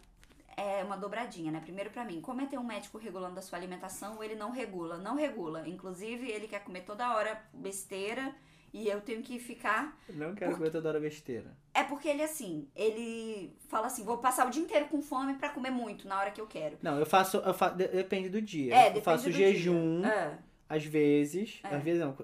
é 0.57 0.85
uma 0.85 0.97
dobradinha, 0.97 1.51
né? 1.51 1.61
Primeiro 1.61 1.91
pra 1.91 2.05
mim, 2.05 2.21
como 2.21 2.41
é 2.41 2.47
ter 2.47 2.59
um 2.59 2.65
médico 2.65 2.99
regulando 2.99 3.39
a 3.39 3.43
sua 3.43 3.59
alimentação 3.59 4.17
ou 4.17 4.25
ele 4.25 4.35
não 4.35 4.51
regula? 4.51 4.99
Não 4.99 5.17
regula. 5.17 5.67
Inclusive, 5.67 6.31
ele 6.31 6.47
quer 6.47 6.63
comer 6.63 6.83
toda 6.83 7.15
hora 7.15 7.41
besteira 7.53 8.35
e 8.73 8.89
eu 8.89 9.01
tenho 9.01 9.23
que 9.23 9.39
ficar 9.39 9.99
não 10.09 10.35
quero 10.35 10.55
comer 10.55 10.71
toda 10.71 10.89
hora 10.89 11.01
besteira. 11.01 11.57
é 11.75 11.83
porque 11.83 12.09
ele 12.09 12.23
assim, 12.23 12.69
ele 12.77 13.57
fala 13.69 13.87
assim, 13.89 14.05
vou 14.05 14.19
passar 14.19 14.47
o 14.47 14.51
dia 14.51 14.63
inteiro 14.63 14.87
com 14.87 15.03
fome 15.03 15.35
pra 15.35 15.49
comer 15.49 15.71
muito 15.71 16.07
na 16.07 16.19
hora 16.19 16.31
que 16.31 16.41
eu 16.41 16.47
quero. 16.47 16.79
Não, 16.83 16.99
eu 16.99 17.07
faço. 17.07 17.39
Eu 17.39 17.55
Depende 17.89 18.29
do 18.29 18.41
dia. 18.41 18.75
É, 18.75 18.97
eu 18.97 19.03
faço 19.03 19.25
do 19.25 19.33
jejum, 19.33 20.03
dia. 20.03 20.09
É. 20.11 20.39
às 20.69 20.85
vezes. 20.85 21.61
É. 21.65 21.75
Às 21.75 21.83
vezes 21.83 22.01
não. 22.01 22.17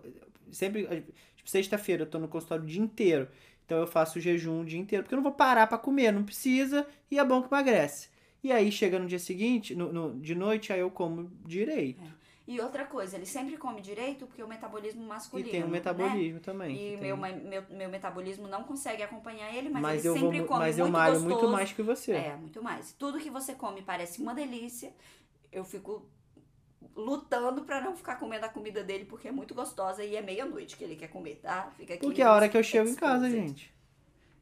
Sempre. 0.53 0.87
Tipo, 1.35 1.51
sexta-feira 1.51 2.03
eu 2.03 2.07
tô 2.11 2.19
no 2.19 2.29
consultório 2.29 2.65
o 2.65 2.67
dia 2.67 2.81
inteiro. 2.83 3.29
Então 3.65 3.79
eu 3.79 3.87
faço 3.87 4.21
jejum 4.21 4.63
o 4.63 4.65
dia 4.65 4.79
inteiro. 4.79 5.03
Porque 5.03 5.15
eu 5.15 5.17
não 5.17 5.23
vou 5.25 5.33
parar 5.33 5.67
pra 5.67 5.77
comer, 5.79 6.13
não 6.13 6.23
precisa. 6.23 6.87
E 7.11 7.19
é 7.19 7.25
bom 7.25 7.43
que 7.43 7.49
emagrece. 7.49 8.09
E 8.43 8.53
aí 8.53 8.71
chega 8.71 8.99
no 8.99 9.07
dia 9.07 9.19
seguinte, 9.19 9.75
no, 9.75 9.93
no- 9.93 10.21
de 10.21 10.35
noite, 10.35 10.73
aí 10.73 10.81
eu 10.81 10.91
como 10.91 11.31
direito. 11.45 12.01
E 12.47 12.61
outra 12.61 12.85
coisa, 12.85 13.17
ele 13.17 13.27
sempre 13.27 13.57
come 13.57 13.81
direito 13.81 14.25
porque 14.25 14.41
o 14.41 14.47
metabolismo 14.47 15.05
masculino. 15.05 15.49
e 15.49 15.51
tem 15.51 15.63
um 15.65 15.67
né? 15.67 15.73
metabolismo 15.73 16.39
também. 16.39 16.77
E 16.77 16.97
meu, 16.97 17.19
tem- 17.21 17.41
meu, 17.41 17.65
meu 17.71 17.89
metabolismo 17.89 18.47
não 18.47 18.63
consegue 18.63 19.03
acompanhar 19.03 19.53
ele, 19.53 19.69
mas, 19.69 19.83
mas 19.83 19.99
ele 20.05 20.09
eu 20.09 20.15
vou, 20.15 20.23
sempre 20.31 20.41
mu- 20.43 20.47
come 20.47 20.61
mas 20.61 20.79
eu 20.79 20.85
muito 20.85 20.93
malho 20.93 21.13
gostoso. 21.15 21.35
muito 21.35 21.49
mais 21.53 21.73
que 21.73 21.83
você. 21.83 22.13
É, 22.13 22.37
muito 22.37 22.63
mais. 22.63 22.93
Tudo 22.93 23.19
que 23.19 23.31
você 23.31 23.53
come 23.55 23.83
parece 23.83 24.23
uma 24.23 24.33
delícia. 24.33 24.95
Eu 25.51 25.65
fico 25.65 26.09
lutando 26.97 27.63
pra 27.63 27.81
não 27.81 27.95
ficar 27.95 28.17
comendo 28.17 28.47
a 28.47 28.49
comida 28.49 28.83
dele 28.83 29.05
porque 29.05 29.29
é 29.29 29.33
muito 29.33 29.55
gostosa 29.55 30.03
e 30.03 30.17
é 30.17 30.23
meia-noite 30.23 30.77
que 30.77 30.83
ele 30.83 30.97
quer 30.97 31.09
comer, 31.09 31.37
tá? 31.43 31.71
Fica 31.77 31.95
aqui. 31.95 32.03
Porque 32.03 32.23
é 32.23 32.25
a 32.25 32.33
hora 32.33 32.49
que 32.49 32.57
eu 32.57 32.63
chego 32.63 32.89
em 32.89 32.95
casa, 32.95 33.29
gente. 33.31 33.73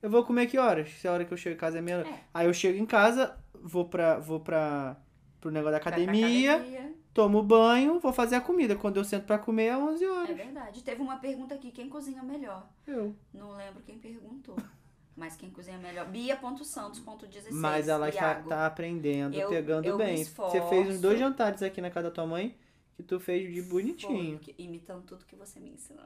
Eu 0.01 0.09
vou 0.11 0.23
comer 0.25 0.47
que 0.47 0.57
horas? 0.59 0.91
Se 1.01 1.09
a 1.09 1.13
hora 1.13 1.25
que 1.25 1.33
eu 1.33 1.37
chego 1.37 1.57
em 1.57 1.59
casa 1.59 1.79
é 1.79 1.81
meia 1.81 2.07
É. 2.07 2.21
Aí 2.33 2.47
eu 2.47 2.55
chego 2.55 2.79
em 2.79 2.87
casa, 2.87 3.37
vou 3.55 3.87
pra. 3.87 4.19
vou 4.19 4.39
pra. 4.39 4.97
pro 5.41 5.51
negócio 5.51 5.73
da 5.73 5.79
academia, 5.79 6.57
academia. 6.57 6.95
tomo 7.13 7.43
banho, 7.43 7.99
vou 7.99 8.13
fazer 8.13 8.37
a 8.37 8.41
comida. 8.41 8.77
Quando 8.77 8.99
eu 8.99 9.05
sento 9.05 9.25
pra 9.27 9.39
comer 9.39 9.67
é 9.69 9.77
11 9.77 10.05
É 10.05 10.11
horas. 10.11 10.37
verdade. 10.37 10.85
Teve 10.85 11.01
uma 11.03 11.17
pergunta 11.17 11.55
aqui, 11.55 11.71
quem 11.71 11.89
cozinha 11.89 12.23
melhor? 12.23 12.69
Eu. 12.87 13.17
Não 13.33 13.53
lembro 13.57 13.83
quem 13.83 13.99
perguntou. 13.99 14.57
Mas 15.17 15.37
quem 15.37 15.49
cozinha 15.51 15.79
melhor? 15.79 16.07
Bia.santos.16. 16.07 17.49
Mas 17.53 17.89
ela 17.89 18.09
está 18.09 18.35
tá 18.43 18.67
aprendendo, 18.67 19.35
Eu- 19.35 19.49
pegando 19.49 19.87
eu 19.87 19.97
bem. 19.97 20.25
Você 20.25 20.61
fez 20.69 20.89
uns 20.89 21.01
dois 21.01 21.19
jantares 21.19 21.62
aqui 21.62 21.81
na 21.81 21.91
casa 21.91 22.09
da 22.09 22.15
tua 22.15 22.27
mãe 22.27 22.57
que 22.97 23.03
tu 23.03 23.19
fez 23.21 23.53
de 23.53 23.62
bonitinho. 23.62 24.41
Foi, 24.43 24.55
imitando 24.59 25.03
tudo 25.05 25.25
que 25.25 25.37
você 25.37 25.61
me 25.61 25.71
ensinou. 25.71 26.05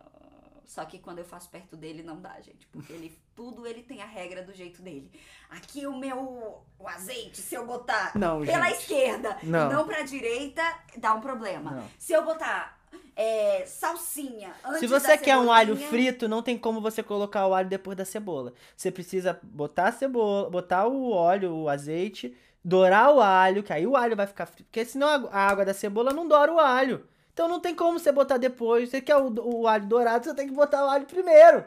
Só 0.66 0.84
que 0.84 0.98
quando 0.98 1.18
eu 1.18 1.24
faço 1.24 1.48
perto 1.48 1.74
dele 1.78 2.02
não 2.02 2.20
dá, 2.20 2.38
gente. 2.42 2.66
Porque 2.66 2.92
ele, 2.92 3.16
tudo 3.34 3.66
ele 3.66 3.82
tem 3.82 4.02
a 4.02 4.06
regra 4.06 4.42
do 4.42 4.52
jeito 4.52 4.82
dele. 4.82 5.10
Aqui 5.48 5.86
o 5.86 5.96
meu 5.96 6.62
o 6.78 6.86
azeite, 6.86 7.38
se 7.38 7.54
eu 7.54 7.66
botar 7.66 8.12
Não, 8.14 8.44
pela 8.44 8.66
gente. 8.68 8.80
esquerda 8.82 9.38
Não. 9.42 9.70
e 9.70 9.72
não 9.74 9.86
pra 9.86 10.02
direita, 10.02 10.62
dá 10.98 11.14
um 11.14 11.22
problema. 11.22 11.70
Não. 11.70 11.88
Se 11.98 12.12
eu 12.12 12.22
botar 12.22 12.77
é, 13.16 13.64
salsinha 13.66 14.54
Se 14.78 14.86
você 14.86 15.18
quer 15.18 15.36
um 15.36 15.50
alho 15.50 15.76
frito, 15.76 16.28
não 16.28 16.42
tem 16.42 16.56
como 16.56 16.80
você 16.80 17.02
colocar 17.02 17.46
o 17.46 17.54
alho 17.54 17.68
depois 17.68 17.96
da 17.96 18.04
cebola. 18.04 18.52
Você 18.76 18.90
precisa 18.90 19.38
botar 19.42 19.88
a 19.88 19.92
cebola, 19.92 20.48
botar 20.48 20.86
o 20.86 21.10
óleo, 21.10 21.52
o 21.54 21.68
azeite, 21.68 22.36
dourar 22.64 23.12
o 23.12 23.20
alho, 23.20 23.62
que 23.62 23.72
aí 23.72 23.86
o 23.86 23.96
alho 23.96 24.14
vai 24.14 24.26
ficar 24.26 24.46
frito. 24.46 24.64
Porque 24.64 24.84
senão 24.84 25.08
a 25.08 25.28
a 25.32 25.48
água 25.48 25.64
da 25.64 25.74
cebola 25.74 26.12
não 26.12 26.28
doura 26.28 26.52
o 26.52 26.58
alho. 26.60 27.06
Então 27.32 27.48
não 27.48 27.60
tem 27.60 27.74
como 27.74 27.98
você 27.98 28.12
botar 28.12 28.36
depois. 28.36 28.88
Você 28.90 29.00
quer 29.00 29.16
o, 29.16 29.62
o 29.62 29.66
alho 29.66 29.86
dourado, 29.86 30.24
você 30.24 30.34
tem 30.34 30.48
que 30.48 30.54
botar 30.54 30.84
o 30.84 30.88
alho 30.88 31.06
primeiro. 31.06 31.64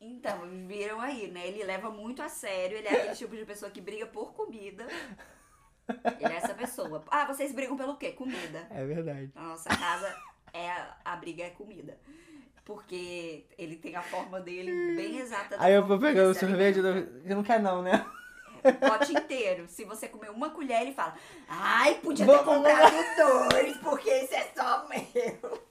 Então, 0.00 0.40
viram 0.66 1.00
aí, 1.00 1.28
né? 1.28 1.48
Ele 1.48 1.64
leva 1.64 1.90
muito 1.90 2.22
a 2.22 2.28
sério. 2.28 2.78
Ele 2.78 2.86
é 2.86 2.92
aquele 2.92 3.16
tipo 3.16 3.36
de 3.36 3.44
pessoa 3.44 3.70
que 3.70 3.80
briga 3.80 4.06
por 4.06 4.32
comida. 4.32 4.86
Ele 6.20 6.32
é 6.32 6.36
essa 6.36 6.54
pessoa. 6.54 7.04
Ah, 7.10 7.26
vocês 7.26 7.52
brigam 7.52 7.76
pelo 7.76 7.96
quê? 7.96 8.12
Comida. 8.12 8.66
É 8.70 8.84
verdade. 8.84 9.32
Na 9.34 9.48
nossa 9.48 9.68
casa, 9.70 10.14
é 10.52 10.70
a, 11.04 11.16
briga 11.16 11.44
é 11.44 11.50
comida. 11.50 11.98
Porque 12.64 13.46
ele 13.56 13.76
tem 13.76 13.96
a 13.96 14.02
forma 14.02 14.40
dele 14.40 14.94
bem 14.94 15.18
exata. 15.18 15.56
da 15.56 15.64
Aí 15.64 15.74
eu 15.74 15.86
vou 15.86 15.98
pegar 15.98 16.22
ele 16.22 16.30
o 16.30 16.34
sorvete. 16.34 16.80
Você 16.80 17.34
não 17.34 17.42
quer 17.42 17.60
não, 17.60 17.82
né? 17.82 18.04
O 18.62 18.72
pote 18.72 19.12
inteiro. 19.12 19.66
Se 19.68 19.84
você 19.84 20.08
comer 20.08 20.30
uma 20.30 20.50
colher, 20.50 20.82
ele 20.82 20.92
fala: 20.92 21.14
Ai, 21.48 21.94
podia 21.94 22.26
Vou 22.26 22.36
ter 22.38 22.44
comprado 22.44 23.50
dois, 23.50 23.76
porque 23.78 24.10
esse 24.10 24.34
é 24.34 24.52
só 24.54 24.86
meu. 24.88 25.67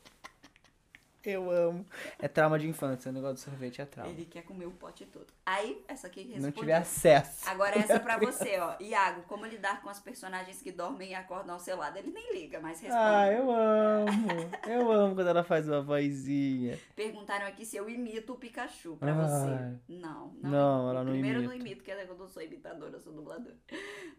Eu 1.30 1.52
amo. 1.52 1.86
É 2.20 2.28
trauma 2.28 2.58
de 2.58 2.68
infância. 2.68 3.10
O 3.10 3.14
negócio 3.14 3.36
do 3.36 3.40
sorvete 3.40 3.82
é 3.82 3.86
trauma. 3.86 4.12
Ele 4.12 4.26
quer 4.26 4.44
comer 4.44 4.66
o 4.66 4.72
pote 4.72 5.06
todo. 5.06 5.28
Aí, 5.46 5.84
essa 5.88 6.08
aqui 6.08 6.24
Não 6.24 6.34
responde. 6.36 6.54
tive 6.60 6.72
acesso. 6.72 7.50
Agora 7.50 7.78
essa 7.78 7.94
é 7.94 8.00
pra 8.00 8.18
você, 8.18 8.58
ó. 8.60 8.76
Iago, 8.80 9.24
como 9.24 9.46
lidar 9.46 9.82
com 9.82 9.90
as 9.90 10.00
personagens 10.00 10.62
que 10.62 10.72
dormem 10.72 11.12
e 11.12 11.16
acordam 11.16 11.54
ao 11.56 11.60
seu 11.60 11.76
lado? 11.78 11.98
Ele 11.98 12.12
nem 12.12 12.34
liga, 12.34 12.60
mas 12.62 12.80
responde. 12.80 13.04
Ah, 13.04 13.32
eu 13.32 13.52
amo. 13.52 14.28
Eu 14.68 14.92
amo 14.92 15.16
quando 15.16 15.28
ela 15.28 15.44
faz 15.44 15.68
uma 15.68 15.82
vozinha. 15.82 16.80
Perguntaram 16.96 17.46
aqui 17.46 17.66
se 17.66 17.76
eu 17.76 17.90
imito 17.90 18.34
o 18.34 18.38
Pikachu 18.38 18.96
pra 18.98 19.14
Ai. 19.14 19.18
você. 19.18 19.80
Não, 19.94 20.34
não. 20.42 20.50
Não, 20.50 20.90
ela 20.90 21.04
não 21.04 21.12
Primeiro 21.12 21.40
eu 21.40 21.44
não 21.44 21.52
imita. 21.54 21.68
imito, 21.70 21.84
que 21.84 21.92
é 21.92 22.06
quando 22.06 22.22
eu 22.24 22.30
sou 22.30 22.42
imitadora, 22.42 22.96
eu 22.96 23.02
sou 23.02 23.12
dubladora. 23.14 23.56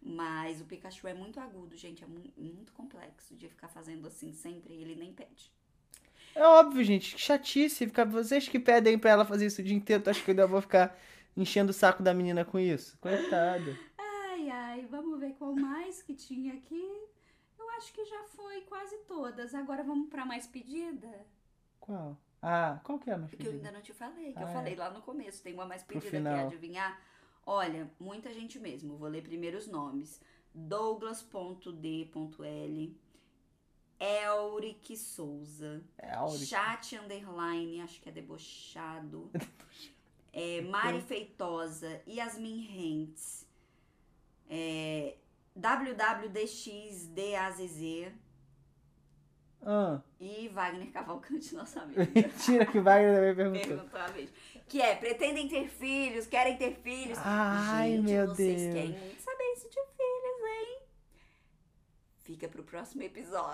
Mas 0.02 0.60
o 0.60 0.64
Pikachu 0.64 1.08
é 1.08 1.14
muito 1.14 1.40
agudo, 1.40 1.76
gente. 1.76 2.04
É 2.04 2.06
mu- 2.06 2.32
muito 2.36 2.72
complexo 2.72 3.34
de 3.34 3.48
ficar 3.48 3.68
fazendo 3.68 4.06
assim 4.06 4.32
sempre. 4.32 4.74
Ele 4.74 4.94
nem 4.94 5.12
pede. 5.12 5.50
É 6.34 6.42
óbvio, 6.46 6.84
gente. 6.84 7.14
Que 7.14 7.20
chatice. 7.20 7.86
Fica... 7.86 8.04
Vocês 8.04 8.48
que 8.48 8.58
pedem 8.58 8.98
pra 8.98 9.10
ela 9.10 9.24
fazer 9.24 9.46
isso 9.46 9.60
o 9.60 9.64
dia 9.64 9.76
inteiro, 9.76 10.02
tu 10.02 10.10
acha 10.10 10.22
que 10.22 10.30
eu 10.30 10.32
ainda 10.32 10.46
vou 10.46 10.60
ficar 10.60 10.96
enchendo 11.36 11.70
o 11.70 11.74
saco 11.74 12.02
da 12.02 12.12
menina 12.14 12.44
com 12.44 12.58
isso? 12.58 12.96
Coitada. 13.00 13.76
Ai, 13.98 14.50
ai, 14.50 14.86
vamos 14.90 15.18
ver 15.20 15.34
qual 15.38 15.54
mais 15.54 16.02
que 16.02 16.14
tinha 16.14 16.54
aqui. 16.54 16.84
Eu 17.58 17.68
acho 17.70 17.92
que 17.92 18.04
já 18.04 18.22
foi 18.36 18.60
quase 18.62 18.96
todas. 19.06 19.54
Agora 19.54 19.82
vamos 19.82 20.08
pra 20.08 20.24
mais 20.24 20.46
pedida? 20.46 21.08
Qual? 21.80 22.16
Ah, 22.40 22.78
qual 22.84 22.98
que 23.00 23.10
é 23.10 23.14
a 23.14 23.18
mais 23.18 23.30
Que 23.30 23.36
eu 23.36 23.38
pedida? 23.38 23.56
ainda 23.56 23.72
não 23.72 23.80
te 23.82 23.92
falei, 23.92 24.32
que 24.32 24.38
Ah, 24.38 24.42
eu 24.42 24.48
é. 24.48 24.52
falei 24.52 24.76
lá 24.76 24.90
no 24.90 25.02
começo. 25.02 25.42
Tem 25.42 25.54
uma 25.54 25.66
mais 25.66 25.82
pedida 25.82 26.08
que 26.10 26.16
é 26.28 26.42
adivinhar. 26.44 27.00
Olha, 27.44 27.90
muita 27.98 28.32
gente 28.32 28.58
mesmo. 28.60 28.96
Vou 28.96 29.08
ler 29.08 29.22
primeiro 29.22 29.58
os 29.58 29.66
nomes. 29.66 30.20
Douglas.d.l 30.54 32.96
Elric 34.00 34.96
Souza. 34.96 35.82
É 35.98 36.12
Áurica. 36.14 36.46
Chat 36.46 36.96
underline, 36.96 37.80
acho 37.80 38.00
que 38.00 38.08
é 38.08 38.12
debochado. 38.12 39.30
É, 40.30 40.60
Mari 40.60 41.00
Feitosa, 41.00 42.00
Yasmin 42.06 42.60
Rentz, 42.60 43.46
é, 44.48 45.16
WWDXDAZZ 45.56 48.12
Ah, 49.62 50.00
e 50.20 50.48
Wagner 50.48 50.92
Cavalcante, 50.92 51.54
nosso 51.54 51.80
amigo. 51.80 52.00
mentira 52.14 52.66
que 52.66 52.78
Wagner 52.78 53.34
também 53.34 53.34
perguntou. 53.34 53.88
Perguntou 53.88 54.00
a. 54.00 54.12
Que 54.68 54.80
é, 54.82 54.94
pretendem 54.94 55.48
ter 55.48 55.66
filhos, 55.68 56.26
querem 56.26 56.56
ter 56.56 56.74
filhos. 56.76 57.18
Ai, 57.24 57.92
Gente, 57.96 58.12
meu 58.12 58.26
vocês 58.28 58.60
Deus. 58.60 58.74
querem 58.74 58.90
muito 58.90 59.22
saber 59.22 59.44
isso 59.56 59.68
de 59.68 59.80
filhos, 59.96 60.44
hein? 60.46 60.78
Fica 62.28 62.46
pro 62.46 62.62
próximo 62.62 63.02
episódio. 63.02 63.48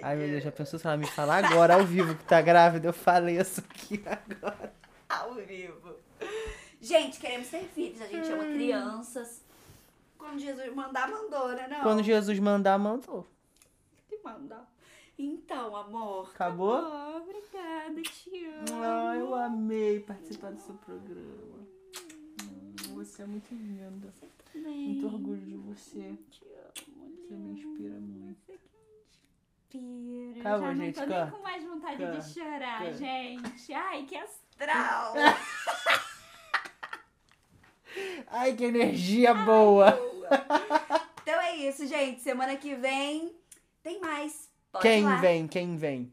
Ai, 0.00 0.14
meu 0.14 0.28
Deus, 0.28 0.44
já 0.44 0.52
pensou 0.52 0.78
se 0.78 0.86
ela 0.86 0.96
me 0.96 1.04
falar 1.04 1.44
agora, 1.44 1.74
ao 1.74 1.84
vivo, 1.84 2.14
que 2.14 2.22
tá 2.22 2.40
grávida? 2.40 2.86
Eu 2.86 2.92
falei 2.92 3.36
isso 3.40 3.60
aqui 3.60 4.00
agora. 4.06 4.72
ao 5.10 5.34
vivo. 5.34 5.96
Gente, 6.80 7.18
queremos 7.18 7.48
ter 7.48 7.64
filhos, 7.64 8.00
a 8.00 8.06
gente 8.06 8.30
ama 8.30 8.44
crianças. 8.44 9.42
Quando 10.16 10.38
Jesus 10.38 10.72
mandar, 10.72 11.10
mandou, 11.10 11.48
né? 11.48 11.66
Não. 11.66 11.80
Quando 11.82 12.04
Jesus 12.04 12.38
mandar, 12.38 12.78
mandou. 12.78 13.26
Te 14.08 14.16
manda. 14.22 14.64
Então, 15.18 15.74
amor. 15.74 16.30
Acabou? 16.32 16.78
Obrigada, 17.16 18.00
te 18.00 18.46
amo. 18.46 18.80
Ah, 18.80 19.16
eu 19.16 19.34
amei 19.34 19.98
participar 19.98 20.52
do 20.52 20.60
seu 20.60 20.76
programa. 20.76 21.66
Hum, 22.44 22.94
Você 22.94 23.22
é 23.22 23.26
muito 23.26 23.52
linda. 23.52 24.14
Também. 24.52 24.90
Muito 24.90 25.06
orgulho 25.06 25.40
de 25.40 25.56
você. 25.56 26.14
Te 26.30 26.44
amo, 26.44 26.59
Você 27.30 27.36
me 27.36 27.52
inspira 27.52 28.00
muito. 28.00 28.52
Inspira. 29.72 30.40
Acabou, 30.40 30.66
Já 30.66 30.74
não 30.74 30.76
gente, 30.84 30.94
tô 30.96 31.00
corta. 31.06 31.22
nem 31.22 31.30
com 31.30 31.42
mais 31.42 31.64
vontade 31.64 31.96
Corta. 31.96 32.18
de 32.18 32.34
chorar, 32.34 32.78
Corta. 32.80 32.96
gente. 32.96 33.72
Ai, 33.72 34.02
que 34.04 34.16
astral. 34.16 35.14
Ai, 38.26 38.56
que 38.56 38.64
energia 38.64 39.32
boa. 39.32 39.96
então 41.22 41.40
é 41.40 41.54
isso, 41.54 41.86
gente. 41.86 42.20
Semana 42.20 42.56
que 42.56 42.74
vem 42.74 43.32
tem 43.80 44.00
mais. 44.00 44.50
Pode 44.72 44.82
Quem 44.82 45.16
vem? 45.20 45.46
Quem 45.46 45.76
vem? 45.76 46.12